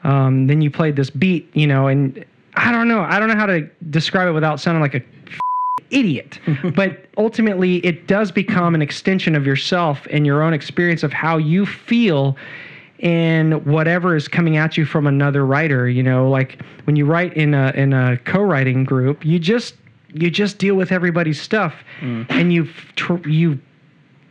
um, 0.04 0.46
then 0.46 0.60
you 0.60 0.70
played 0.70 0.94
this 0.94 1.10
beat, 1.10 1.50
you 1.54 1.66
know, 1.66 1.88
and 1.88 2.24
I 2.54 2.70
don't 2.70 2.86
know. 2.86 3.00
I 3.00 3.18
don't 3.18 3.28
know 3.28 3.34
how 3.34 3.46
to 3.46 3.68
describe 3.90 4.28
it 4.28 4.32
without 4.32 4.60
sounding 4.60 4.80
like 4.80 4.94
a 4.94 5.02
idiot. 5.90 6.38
but 6.76 7.06
ultimately, 7.16 7.78
it 7.78 8.06
does 8.06 8.30
become 8.30 8.76
an 8.76 8.82
extension 8.82 9.34
of 9.34 9.44
yourself 9.44 10.06
and 10.12 10.24
your 10.24 10.40
own 10.40 10.52
experience 10.52 11.02
of 11.02 11.12
how 11.12 11.36
you 11.36 11.66
feel 11.66 12.36
in 12.98 13.52
whatever 13.64 14.16
is 14.16 14.28
coming 14.28 14.56
at 14.56 14.76
you 14.76 14.84
from 14.84 15.06
another 15.06 15.46
writer. 15.46 15.88
You 15.88 16.02
know, 16.02 16.28
like 16.28 16.60
when 16.84 16.96
you 16.96 17.06
write 17.06 17.34
in 17.36 17.54
a 17.54 17.70
in 17.74 17.92
a 17.92 18.18
co-writing 18.18 18.84
group, 18.84 19.24
you 19.24 19.38
just 19.38 19.74
you 20.12 20.30
just 20.30 20.58
deal 20.58 20.74
with 20.74 20.92
everybody's 20.92 21.40
stuff, 21.40 21.74
and 22.30 22.52
you 22.52 22.68
tr- 22.96 23.28
you 23.28 23.58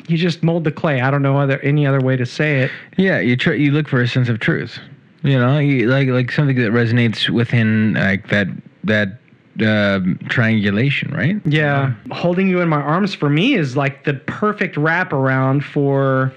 you 0.07 0.17
just 0.17 0.43
mold 0.43 0.63
the 0.63 0.71
clay. 0.71 1.01
I 1.01 1.11
don't 1.11 1.21
know 1.21 1.37
other 1.37 1.59
any 1.59 1.85
other 1.85 2.01
way 2.01 2.15
to 2.17 2.25
say 2.25 2.61
it. 2.61 2.71
Yeah, 2.97 3.19
you 3.19 3.35
try. 3.35 3.53
You 3.53 3.71
look 3.71 3.87
for 3.87 4.01
a 4.01 4.07
sense 4.07 4.29
of 4.29 4.39
truth. 4.39 4.79
You 5.23 5.39
know, 5.39 5.59
you, 5.59 5.87
like 5.87 6.07
like 6.09 6.31
something 6.31 6.55
that 6.57 6.71
resonates 6.71 7.29
within 7.29 7.93
like 7.93 8.29
that 8.29 8.47
that 8.83 9.19
um 9.65 10.19
triangulation, 10.29 11.11
right? 11.13 11.41
Yeah. 11.45 11.93
Holding 12.11 12.47
you 12.47 12.61
in 12.61 12.69
my 12.69 12.81
arms 12.81 13.13
for 13.13 13.29
me 13.29 13.55
is 13.55 13.75
like 13.75 14.05
the 14.05 14.13
perfect 14.13 14.75
wraparound 14.75 15.63
for 15.63 16.33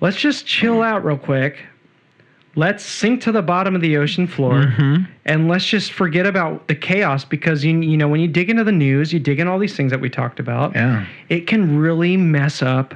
let's 0.00 0.16
just 0.16 0.46
chill 0.46 0.82
out 0.82 1.04
real 1.04 1.18
quick. 1.18 1.58
Let's 2.54 2.84
sink 2.84 3.22
to 3.22 3.32
the 3.32 3.42
bottom 3.42 3.76
of 3.76 3.82
the 3.82 3.96
ocean 3.98 4.26
floor 4.26 4.54
mm-hmm. 4.54 5.04
and 5.26 5.48
let's 5.48 5.64
just 5.64 5.92
forget 5.92 6.26
about 6.26 6.66
the 6.66 6.74
chaos 6.74 7.24
because 7.24 7.64
you 7.64 7.78
you 7.80 7.96
know 7.96 8.08
when 8.08 8.20
you 8.20 8.26
dig 8.26 8.50
into 8.50 8.64
the 8.64 8.72
news, 8.72 9.12
you 9.12 9.20
dig 9.20 9.38
in 9.38 9.46
all 9.46 9.58
these 9.58 9.76
things 9.76 9.92
that 9.92 10.00
we 10.00 10.10
talked 10.10 10.40
about. 10.40 10.74
Yeah. 10.74 11.06
It 11.28 11.46
can 11.46 11.78
really 11.78 12.16
mess 12.16 12.62
up 12.62 12.94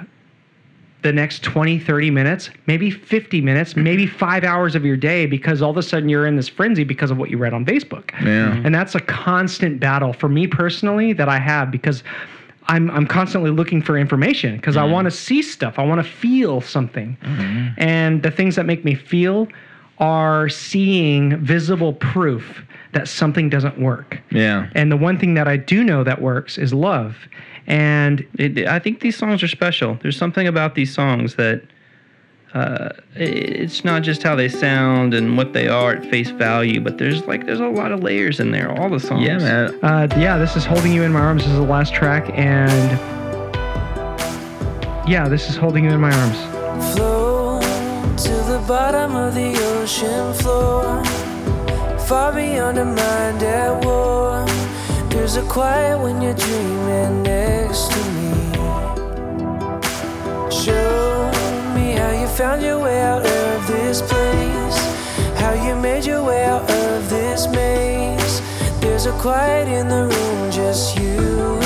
the 1.03 1.13
next 1.13 1.43
20, 1.43 1.79
30 1.81 2.11
minutes, 2.11 2.51
maybe 2.67 2.91
50 2.91 3.41
minutes, 3.41 3.77
maybe 3.77 4.07
5 4.07 4.45
hours 4.45 4.75
of 4.75 4.85
your 4.85 4.97
day 4.97 5.27
because 5.27 5.61
all 5.61 5.71
of 5.71 5.77
a 5.77 5.83
sudden 5.83 6.09
you're 6.09 6.27
in 6.27 6.37
this 6.37 6.49
frenzy 6.49 6.85
because 6.85 7.11
of 7.11 7.19
what 7.19 7.29
you 7.29 7.39
read 7.39 7.53
on 7.53 7.65
Facebook. 7.65 8.11
Yeah. 8.25 8.55
And 8.65 8.75
that's 8.75 8.95
a 8.95 9.01
constant 9.01 9.81
battle 9.81 10.13
for 10.13 10.29
me 10.29 10.47
personally 10.47 11.13
that 11.13 11.29
I 11.29 11.39
have 11.39 11.71
because 11.71 12.05
I'm 12.67 12.91
I'm 12.91 13.07
constantly 13.07 13.51
looking 13.51 13.83
for 13.83 13.97
information 13.97 14.57
because 14.57 14.77
I 14.77 14.87
mm. 14.87 14.93
want 14.93 15.07
to 15.07 15.11
see 15.11 15.43
stuff. 15.43 15.79
I 15.79 15.85
want 15.85 16.05
to 16.05 16.11
feel 16.11 16.61
something. 16.61 17.17
Mm-hmm. 17.23 17.69
And 17.79 18.23
the 18.23 18.31
things 18.31 18.57
that 18.57 18.67
make 18.67 18.85
me 18.85 18.95
feel 18.95 19.49
are 19.99 20.49
seeing 20.49 21.37
visible 21.39 21.93
proof 21.95 22.65
that 22.93 23.09
something 23.09 23.49
doesn't 23.49 23.79
work. 23.79 24.21
Yeah. 24.31 24.69
And 24.75 24.91
the 24.93 24.97
one 24.97 25.19
thing 25.19 25.35
that 25.35 25.49
I 25.49 25.57
do 25.57 25.83
know 25.83 26.05
that 26.05 26.21
works 26.21 26.59
is 26.59 26.75
love. 26.75 27.17
And 27.67 28.27
It, 28.39 28.67
I 28.67 28.79
think 28.79 29.01
these 29.01 29.17
songs 29.17 29.43
are 29.43 29.49
special. 29.49 29.99
There's 30.03 30.17
something 30.17 30.47
about 30.47 30.75
these 30.75 30.93
songs 30.93 31.37
that 31.37 31.63
uh, 32.55 32.91
it's 33.15 33.85
not 33.85 34.03
just 34.03 34.23
how 34.23 34.35
they 34.35 34.49
sound 34.49 35.15
and 35.15 35.37
what 35.37 35.53
they 35.53 35.69
are 35.69 35.93
at 35.93 36.05
face 36.11 36.31
value, 36.31 36.81
but 36.81 36.99
there's 36.99 37.25
like 37.25 37.47
there's 37.47 37.61
a 37.61 37.67
lot 37.67 37.93
of 37.93 38.03
layers 38.03 38.41
in 38.41 38.51
there. 38.51 38.71
All 38.79 38.89
the 38.91 39.01
songs. 39.01 39.25
Yeah, 39.25 39.39
man. 39.39 39.79
uh, 39.83 40.09
yeah, 40.19 40.37
this 40.39 40.57
is 40.57 40.65
Holding 40.65 40.93
You 40.93 41.03
in 41.03 41.13
My 41.13 41.21
Arms 41.21 41.47
is 41.47 41.53
the 41.53 41.63
last 41.63 41.95
track. 41.95 42.31
And 42.35 42.99
yeah, 45.09 45.29
this 45.29 45.49
is 45.49 45.57
Holding 45.57 45.85
You 45.85 45.91
in 45.91 46.01
My 46.01 46.13
Arms. 46.13 46.95
Flow 46.95 47.61
to 47.61 48.29
the 48.51 48.63
bottom 48.69 49.17
of 49.17 49.35
the 49.35 49.57
ocean 49.79 50.35
floor. 50.35 51.03
Far 52.07 52.33
beyond 52.35 52.79
a 52.79 52.85
mind 52.85 53.43
at 53.43 53.85
war. 53.85 54.45
There's 55.09 55.37
a 55.37 55.43
quiet 55.43 55.99
when 55.99 56.21
you're 56.21 56.35
dreaming 56.35 57.23
next 57.23 57.91
to 57.93 57.99
me. 58.13 58.53
Show 60.51 60.73
me 60.73 60.73
how 60.73 61.13
you 61.13 61.22
found 62.37 62.63
your 62.63 62.79
way 62.79 63.01
out 63.03 63.27
of 63.27 63.67
this 63.67 64.01
place. 64.01 64.79
How 65.39 65.53
you 65.53 65.77
made 65.77 66.07
your 66.07 66.25
way 66.25 66.45
out 66.45 66.63
of 66.63 67.11
this 67.11 67.47
maze. 67.49 68.41
There's 68.81 69.07
a 69.07 69.13
quiet 69.13 69.69
in 69.69 69.89
the 69.89 70.07
room, 70.07 70.51
just 70.51 70.97
you 70.99 71.62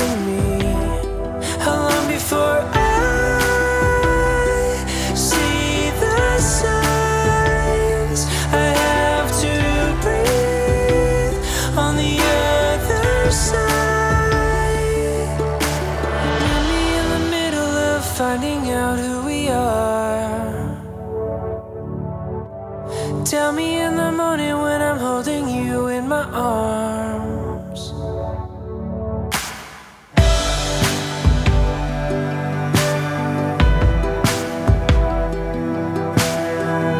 arms. 26.37 27.81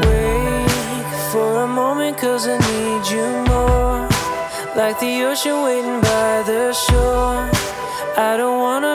Wait 0.06 1.08
for 1.32 1.64
a 1.64 1.68
moment, 1.68 2.18
cause 2.18 2.48
I 2.48 2.58
need 2.70 3.04
you 3.14 3.28
more. 3.52 4.08
Like 4.76 5.00
the 5.00 5.14
ocean 5.30 5.58
waiting 5.64 6.00
by 6.02 6.44
the 6.52 6.74
shore. 6.74 7.40
I 8.30 8.36
don't 8.38 8.60
wanna 8.60 8.87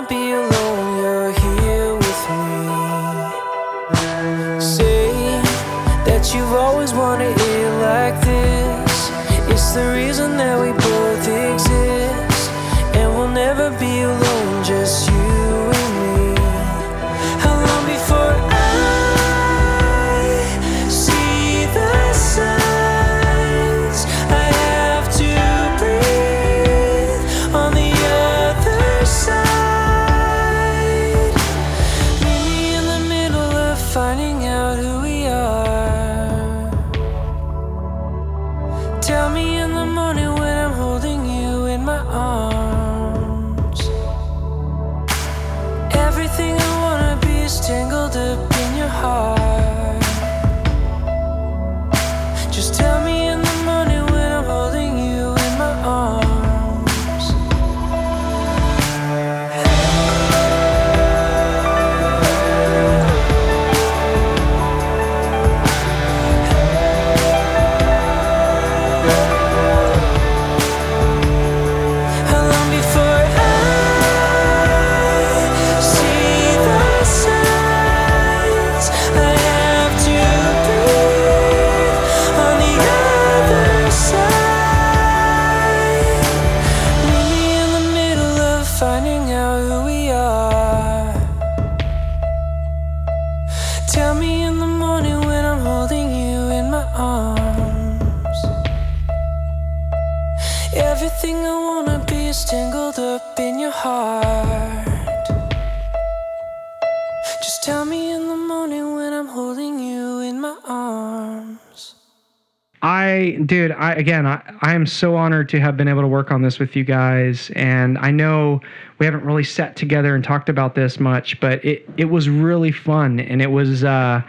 I 113.92 113.96
again, 113.98 114.26
I, 114.26 114.40
I 114.62 114.74
am 114.74 114.86
so 114.86 115.16
honored 115.16 115.48
to 115.50 115.60
have 115.60 115.76
been 115.76 115.88
able 115.88 116.02
to 116.02 116.08
work 116.08 116.30
on 116.30 116.42
this 116.42 116.58
with 116.58 116.74
you 116.76 116.84
guys, 116.84 117.50
and 117.56 117.98
I 117.98 118.10
know 118.10 118.60
we 118.98 119.06
haven't 119.06 119.24
really 119.24 119.44
sat 119.44 119.76
together 119.76 120.14
and 120.14 120.22
talked 120.24 120.48
about 120.48 120.74
this 120.74 120.98
much, 121.00 121.38
but 121.40 121.64
it 121.64 121.88
it 121.96 122.06
was 122.06 122.28
really 122.28 122.72
fun, 122.72 123.20
and 123.20 123.40
it 123.42 123.50
was 123.50 123.84
uh, 123.84 124.22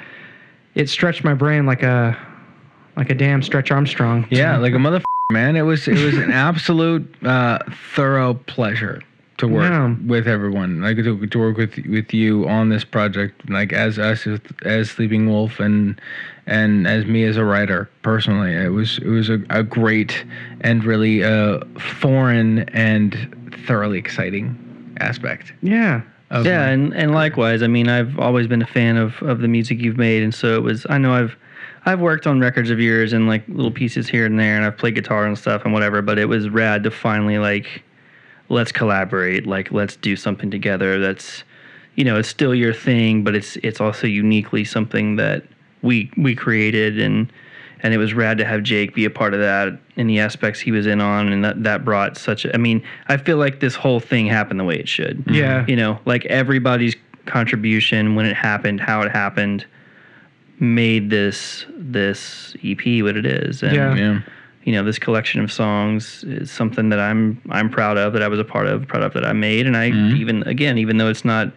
it 0.76 0.90
stretched 0.90 1.24
my 1.24 1.34
brain 1.34 1.66
like 1.66 1.84
a 1.84 2.18
like 2.96 3.10
a 3.10 3.16
damn 3.16 3.42
Stretch 3.42 3.72
Armstrong. 3.72 4.28
Yeah, 4.30 4.58
like 4.58 4.74
a 4.74 4.78
motherfucker, 4.78 5.04
man. 5.32 5.56
It 5.56 5.62
was 5.64 5.88
it 5.88 5.98
was 6.04 6.16
an 6.18 6.32
absolute 6.32 7.16
uh, 7.26 7.60
thorough 7.96 8.36
pleasure 8.36 9.02
to 9.38 9.48
work 9.48 9.70
Yeah. 9.72 9.96
with 10.06 10.28
everyone. 10.28 10.82
Like 10.82 10.98
to, 10.98 11.26
to 11.26 11.40
work 11.40 11.58
with 11.58 11.78
with 11.90 12.14
you 12.14 12.48
on 12.48 12.70
this 12.70 12.84
project, 12.84 13.50
like 13.50 13.74
as 13.74 13.98
us 13.98 14.28
as, 14.28 14.40
as 14.64 14.92
Sleeping 14.92 15.28
Wolf 15.30 15.60
and 15.60 16.00
and 16.46 16.88
as 16.88 17.06
me 17.06 17.24
as 17.24 17.38
a 17.38 17.44
writer 17.44 17.90
personally. 18.02 18.54
It 18.54 18.70
was 18.70 18.98
it 19.00 19.10
was 19.10 19.30
a, 19.30 19.42
a 19.50 19.64
great 19.64 20.26
and 20.62 20.84
really 20.84 21.24
uh, 21.24 21.60
foreign 21.80 22.60
and 22.70 23.54
thoroughly 23.66 23.98
exciting 23.98 24.58
aspect. 25.00 25.54
yeah, 25.62 26.02
Of 26.30 26.46
yeah, 26.46 26.68
and, 26.68 26.94
and 26.94 27.12
likewise. 27.14 27.64
I 27.64 27.68
mean, 27.68 27.88
I've 27.90 28.20
always 28.20 28.48
been 28.48 28.62
a 28.62 28.68
fan 28.68 28.98
of, 28.98 29.22
of 29.24 29.40
the 29.40 29.48
music 29.48 29.80
you've 29.80 29.98
made, 29.98 30.24
and 30.24 30.34
so 30.34 30.56
it 30.56 30.64
was. 30.64 30.86
I 30.90 30.98
know 30.98 31.14
I've 31.14 31.36
I've 31.86 32.00
worked 32.00 32.28
on 32.28 32.40
records 32.40 32.70
of 32.70 32.80
yours 32.80 33.14
and 33.14 33.28
like 33.28 33.44
little 33.48 33.72
pieces 33.72 34.08
here 34.08 34.26
and 34.26 34.40
there, 34.40 34.56
and 34.56 34.66
I've 34.66 34.78
played 34.78 34.96
guitar 34.96 35.26
and 35.26 35.38
stuff 35.38 35.64
and 35.64 35.74
whatever. 35.74 36.02
But 36.02 36.20
it 36.20 36.26
was 36.26 36.50
rad 36.50 36.84
to 36.84 36.92
finally 36.92 37.38
like 37.38 37.84
let's 38.50 38.72
collaborate, 38.72 39.48
like 39.48 39.72
let's 39.72 39.96
do 39.96 40.16
something 40.16 40.52
together. 40.52 41.00
That's 41.00 41.44
you 41.96 42.04
know, 42.04 42.18
it's 42.18 42.30
still 42.30 42.56
your 42.56 42.74
thing, 42.74 43.24
but 43.24 43.36
it's 43.36 43.56
it's 43.58 43.80
also 43.80 44.08
uniquely 44.08 44.64
something 44.64 45.16
that 45.18 45.44
we 45.84 46.12
we 46.18 46.36
created 46.36 47.00
and. 47.00 47.32
And 47.86 47.94
it 47.94 47.98
was 47.98 48.14
rad 48.14 48.38
to 48.38 48.46
have 48.46 48.64
Jake 48.64 48.96
be 48.96 49.04
a 49.04 49.10
part 49.10 49.34
of 49.34 49.42
that 49.42 49.78
and 49.98 50.10
the 50.10 50.18
aspects 50.22 50.62
he 50.62 50.72
was 50.72 50.88
in 50.88 51.02
on, 51.02 51.34
and 51.34 51.44
that, 51.44 51.64
that 51.64 51.84
brought 51.84 52.16
such. 52.16 52.46
A, 52.46 52.56
I 52.56 52.58
mean, 52.58 52.82
I 53.10 53.18
feel 53.18 53.36
like 53.36 53.60
this 53.60 53.76
whole 53.76 54.00
thing 54.00 54.26
happened 54.26 54.58
the 54.62 54.64
way 54.64 54.78
it 54.78 54.88
should 54.88 55.22
yeah, 55.28 55.60
mm-hmm. 55.60 55.70
you 55.70 55.76
know 55.76 56.00
like 56.06 56.26
everybody's 56.28 56.96
contribution 57.26 58.16
when 58.16 58.26
it 58.26 58.36
happened 58.36 58.80
how 58.80 59.02
it 59.02 59.12
happened 59.12 59.66
made 60.60 61.10
this 61.10 61.66
this 61.76 62.56
ep 62.64 62.86
what 63.04 63.18
it 63.18 63.26
is 63.26 63.64
and 63.64 63.76
Yeah. 63.76 63.96
yeah. 63.96 64.22
you 64.64 64.74
know 64.74 64.84
this 64.84 65.00
collection 65.00 65.42
of 65.42 65.52
songs 65.52 66.24
is 66.26 66.52
something 66.52 66.90
that 66.90 67.00
i'm 67.00 67.42
i'm 67.50 67.70
proud 67.70 67.98
of 67.98 68.14
that 68.14 68.22
i 68.22 68.28
was 68.28 68.40
a 68.40 68.46
part 68.46 68.68
of 68.68 68.88
proud 68.88 69.04
of 69.04 69.14
that 69.14 69.26
i 69.26 69.34
made 69.34 69.66
and 69.66 69.78
i 69.78 69.92
mm-hmm. 69.92 70.16
even 70.16 70.44
again 70.44 70.78
even 70.78 70.98
though 70.98 71.10
it's 71.10 71.26
not 71.26 71.52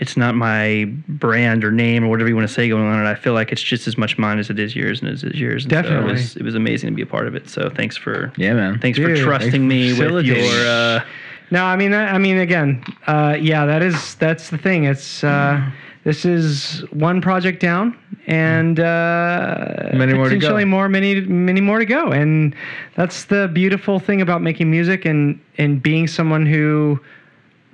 it's 0.00 0.16
not 0.16 0.34
my 0.34 0.86
brand 1.08 1.64
or 1.64 1.70
name 1.70 2.02
or 2.04 2.08
whatever 2.08 2.28
you 2.28 2.34
want 2.34 2.48
to 2.48 2.52
say 2.52 2.68
going 2.68 2.82
on 2.84 3.04
it 3.04 3.08
i 3.08 3.14
feel 3.14 3.32
like 3.34 3.52
it's 3.52 3.62
just 3.62 3.86
as 3.86 3.96
much 3.96 4.18
mine 4.18 4.38
as 4.38 4.50
it 4.50 4.58
is 4.58 4.74
yours 4.74 5.00
and 5.00 5.10
as 5.10 5.22
it 5.22 5.34
is 5.34 5.40
yours 5.40 5.64
and 5.64 5.72
so 5.72 5.82
Definitely. 5.82 6.10
it 6.10 6.12
was 6.12 6.36
it 6.36 6.42
was 6.42 6.54
amazing 6.54 6.90
to 6.90 6.94
be 6.96 7.02
a 7.02 7.06
part 7.06 7.26
of 7.28 7.34
it 7.34 7.48
so 7.48 7.70
thanks 7.70 7.96
for 7.96 8.32
Yeah, 8.36 8.54
man. 8.54 8.78
thanks 8.80 8.98
Dude, 8.98 9.16
for 9.18 9.24
trusting 9.24 9.50
thanks 9.52 9.62
me 9.68 9.94
for 9.96 10.12
with 10.12 10.24
your 10.26 10.66
uh 10.66 11.04
No, 11.52 11.64
I 11.64 11.74
mean, 11.74 11.92
I 11.92 12.16
mean, 12.16 12.38
again, 12.38 12.84
uh, 13.08 13.36
yeah, 13.40 13.66
that 13.66 13.82
is 13.82 14.14
that's 14.16 14.50
the 14.50 14.56
thing. 14.58 14.84
It's 14.84 15.24
uh, 15.24 15.60
this 16.04 16.24
is 16.24 16.84
one 16.92 17.20
project 17.20 17.58
down, 17.60 17.98
and 18.28 18.78
uh, 18.78 19.90
Many 19.92 20.14
more 20.14 20.28
to 20.28 20.36
go. 20.36 20.38
potentially 20.38 20.64
more, 20.64 20.88
many, 20.88 21.22
many 21.22 21.60
more 21.60 21.80
to 21.80 21.84
go. 21.86 22.12
And 22.12 22.54
that's 22.94 23.24
the 23.24 23.50
beautiful 23.52 23.98
thing 23.98 24.20
about 24.22 24.42
making 24.42 24.70
music 24.70 25.04
and 25.04 25.40
and 25.58 25.82
being 25.82 26.06
someone 26.06 26.46
who, 26.46 27.00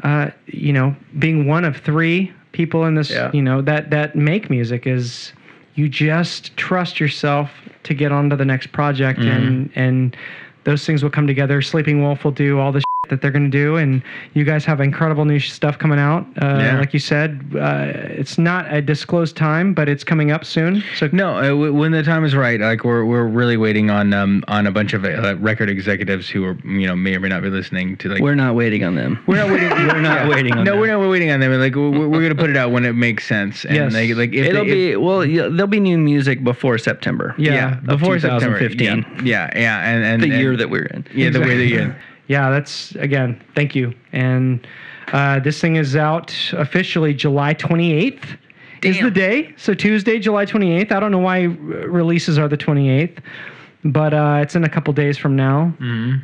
uh, 0.03 0.31
you 0.47 0.73
know, 0.73 0.95
being 1.19 1.47
one 1.47 1.65
of 1.65 1.77
three 1.79 2.33
people 2.53 2.85
in 2.85 2.95
this, 2.95 3.11
Yeah. 3.11 3.31
you 3.33 3.43
know, 3.43 3.63
that 3.63 3.91
that 3.91 4.17
make 4.17 4.51
music 4.51 4.87
is 4.87 5.33
you 5.75 5.89
just 5.89 6.57
trust 6.57 6.99
yourself 7.01 7.51
to 7.83 7.95
get 7.95 8.13
on 8.13 8.31
to 8.31 8.37
the 8.37 8.45
next 8.45 8.73
project 8.73 9.21
and 9.21 9.71
and 9.75 10.17
those 10.65 10.85
things 10.85 11.03
will 11.03 11.11
come 11.11 11.27
together. 11.27 11.63
Sleeping 11.63 12.03
Wolf 12.03 12.25
will 12.25 12.33
do 12.33 12.59
all 12.59 12.73
the 12.73 12.81
shit 12.81 12.86
that 13.11 13.21
they're 13.23 13.31
going 13.31 13.51
to 13.51 13.57
do, 13.59 13.77
and 13.77 14.03
you 14.35 14.45
guys 14.45 14.65
have 14.65 14.81
incredible 14.81 15.25
new 15.25 15.39
stuff 15.41 15.79
coming 15.79 15.99
out. 15.99 16.27
Uh, 16.41 16.59
Yeah. 16.67 16.79
Like 16.79 16.93
you 16.95 17.01
said, 17.01 17.41
uh, 17.55 17.87
it's 18.21 18.39
not 18.39 18.73
a 18.73 18.81
disclosed 18.83 19.37
time, 19.37 19.75
but 19.75 19.89
it's 19.89 20.05
coming 20.05 20.31
up 20.31 20.45
soon. 20.45 20.83
So 20.97 21.09
No, 21.13 21.37
uh, 21.37 21.43
w- 21.49 21.73
when 21.73 21.93
the 21.93 22.03
time 22.03 22.25
is 22.25 22.35
right, 22.35 22.61
like 22.61 22.85
we're 22.85 23.05
we're 23.05 23.27
really 23.27 23.57
waiting 23.57 23.91
on 23.91 24.13
um 24.13 24.43
on 24.49 24.67
a 24.67 24.71
bunch 24.73 24.93
of 24.95 25.05
uh, 25.05 25.37
record 25.39 25.69
executives 25.71 26.29
who 26.29 26.45
are 26.45 26.57
you 26.65 26.87
know 26.87 26.97
may 26.97 27.15
or 27.15 27.21
may 27.21 27.29
not 27.29 27.43
be 27.43 27.51
listening 27.51 27.97
to 27.99 28.09
like 28.09 28.21
we're 28.23 28.35
not 28.35 28.55
waiting 28.55 28.85
on 28.85 28.95
them 28.95 29.19
we're 29.27 29.37
not 29.37 29.51
waiting 29.51 29.69
we're 29.93 30.01
not 30.01 30.29
waiting 30.29 30.53
on 30.53 30.65
no 30.65 30.73
them. 30.73 30.81
we're 30.81 30.87
not 30.87 31.09
waiting 31.09 31.31
on 31.31 31.41
them 31.41 31.53
like 31.61 31.75
we're, 31.75 32.09
we're 32.09 32.23
gonna 32.23 32.35
put 32.35 32.51
it 32.51 32.57
out 32.57 32.71
when 32.73 32.85
it 32.85 32.95
makes 32.95 33.27
sense 33.27 33.65
and 33.65 33.75
Yes. 33.77 33.93
like, 33.95 34.15
like 34.17 34.33
if 34.33 34.47
It'll 34.47 34.65
they, 34.65 34.71
if- 34.71 34.93
be 34.93 34.97
well. 34.97 35.25
Yeah, 35.25 35.49
there'll 35.51 35.67
be 35.67 35.81
new 35.81 35.99
music 35.99 36.43
before 36.45 36.79
September. 36.79 37.35
Yeah, 37.39 37.79
of 37.79 37.87
before 37.87 38.19
September 38.19 38.59
2015. 38.59 39.27
yeah 39.27 39.51
yeah, 39.55 39.59
yeah 39.61 39.89
and 39.91 40.05
and 40.05 40.23
the 40.23 40.31
and- 40.31 40.41
year 40.41 40.57
that 40.57 40.71
we're 40.71 40.87
in. 40.87 41.05
yeah 41.15 41.31
the 41.31 41.41
way 41.41 41.57
that 41.57 41.67
you 41.67 41.95
yeah, 42.29 42.51
that's 42.51 42.93
again, 42.97 43.43
thank 43.55 43.75
you. 43.75 43.95
And 44.13 44.67
uh, 45.13 45.41
this 45.41 45.61
thing 45.61 45.77
is 45.77 45.97
out 45.97 46.35
officially 46.53 47.15
July 47.15 47.55
28th. 47.55 48.39
Is 48.83 48.99
the 49.01 49.11
day. 49.11 49.55
So 49.57 49.75
Tuesday, 49.75 50.19
July 50.19 50.45
28th. 50.47 50.93
I 50.93 51.01
don't 51.01 51.11
know 51.11 51.19
why 51.19 51.43
releases 51.43 52.39
are 52.39 52.47
the 52.47 52.59
28th, 52.59 53.19
but 53.85 54.13
uh, 54.15 54.39
it's 54.43 54.55
in 54.55 54.65
a 54.65 54.69
couple 54.69 54.93
days 54.93 55.17
from 55.19 55.35
now. 55.35 55.73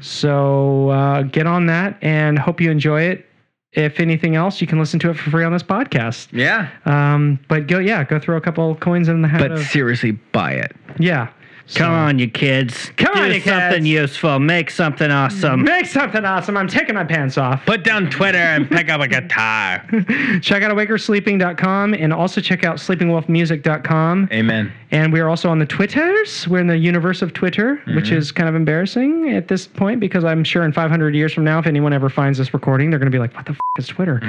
So 0.00 0.90
uh, 0.90 1.22
get 1.22 1.46
on 1.46 1.66
that 1.66 1.98
and 2.02 2.38
hope 2.38 2.60
you 2.60 2.70
enjoy 2.70 3.02
it. 3.02 3.26
If 3.72 4.00
anything 4.00 4.36
else, 4.36 4.60
you 4.60 4.66
can 4.66 4.78
listen 4.78 5.00
to 5.00 5.10
it 5.10 5.14
for 5.14 5.30
free 5.30 5.44
on 5.44 5.52
this 5.52 5.62
podcast. 5.62 6.28
yeah 6.30 6.68
Um, 6.84 7.40
but 7.48 7.66
go, 7.68 7.78
yeah, 7.78 8.04
go 8.04 8.18
throw 8.18 8.36
a 8.36 8.40
couple 8.40 8.74
coins 8.76 9.08
in 9.08 9.22
the 9.22 9.28
hat. 9.28 9.40
but 9.40 9.52
of, 9.52 9.62
seriously 9.66 10.12
buy 10.32 10.52
it 10.52 10.76
yeah. 10.98 11.28
Come 11.74 11.92
on, 11.92 12.18
you 12.18 12.28
kids. 12.28 12.90
Come 12.96 13.14
Do 13.14 13.20
on, 13.22 13.28
you 13.32 13.40
something 13.40 13.84
kids. 13.84 13.88
useful. 13.88 14.38
Make 14.38 14.70
something 14.70 15.10
awesome. 15.10 15.62
Make 15.62 15.86
something 15.86 16.24
awesome. 16.24 16.56
I'm 16.56 16.68
taking 16.68 16.94
my 16.94 17.04
pants 17.04 17.38
off. 17.38 17.64
put 17.66 17.82
down 17.84 18.10
Twitter 18.10 18.38
and 18.38 18.68
pick 18.70 18.90
up 18.90 19.00
a 19.00 19.08
guitar 19.08 19.78
check 20.42 20.62
out 20.62 20.70
awakeorsleeping.com 20.76 21.94
and 21.94 22.12
also 22.12 22.40
check 22.40 22.64
out 22.64 22.76
sleepingwolfmusic.com. 22.76 24.28
amen 24.32 24.72
And 24.90 25.12
we 25.12 25.20
are 25.20 25.28
also 25.28 25.48
on 25.48 25.58
the 25.58 25.66
Twitters. 25.66 26.46
We're 26.48 26.58
in 26.60 26.66
the 26.66 26.76
universe 26.76 27.22
of 27.22 27.32
Twitter, 27.32 27.76
which 27.94 28.06
Mm-hmm. 28.06 28.16
is 28.16 28.32
kind 28.32 28.48
of 28.48 28.54
embarrassing 28.54 29.30
at 29.30 29.48
this 29.48 29.66
point 29.66 30.00
because 30.00 30.24
I'm 30.24 30.44
sure 30.44 30.64
in 30.64 30.72
500 30.72 31.14
years 31.14 31.32
from 31.32 31.44
now, 31.44 31.58
if 31.58 31.66
anyone 31.66 31.92
ever 31.92 32.08
finds 32.10 32.36
this 32.38 32.52
recording, 32.52 32.90
they're 32.90 32.98
going 32.98 33.10
to 33.10 33.14
be 33.14 33.20
like, 33.20 33.34
what 33.34 33.46
the 33.46 33.52
f- 33.52 33.60
is 33.78 33.86
Twitter? 33.86 34.20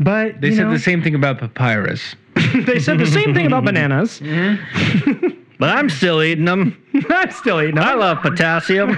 But 0.00 0.28
Mm-hmm. 0.32 0.40
they 0.40 0.48
you 0.48 0.54
said 0.56 0.64
know, 0.66 0.72
the 0.72 0.78
same 0.78 1.02
thing 1.02 1.14
about 1.14 1.38
papyrus 1.38 2.14
they 2.66 2.78
said 2.78 2.98
the 2.98 3.06
same 3.06 3.34
thing 3.34 3.46
about 3.46 3.64
bananas. 3.66 4.20
But 5.58 5.70
I'm 5.70 5.90
still 5.90 6.22
eating 6.22 6.44
them. 6.44 6.76
I'm 7.10 7.30
still 7.32 7.60
eating 7.60 7.74
them. 7.74 7.84
I 7.84 7.94
love 7.94 8.22
potassium. 8.22 8.96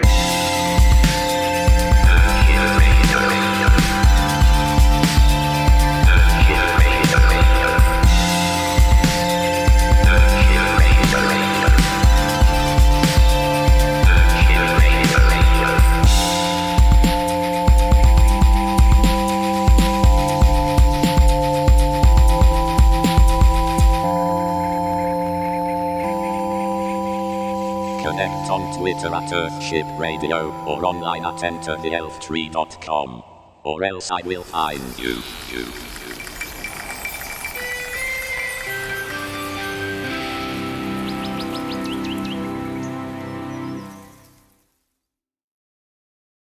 Earthship 29.08 29.98
Radio 29.98 30.50
or 30.66 30.84
online 30.84 31.24
at 31.24 31.36
entertheelftree.com. 31.36 33.22
Or 33.62 33.84
else 33.84 34.10
I 34.10 34.20
will 34.24 34.42
find 34.42 34.80
you. 34.98 35.22
you. 35.50 35.99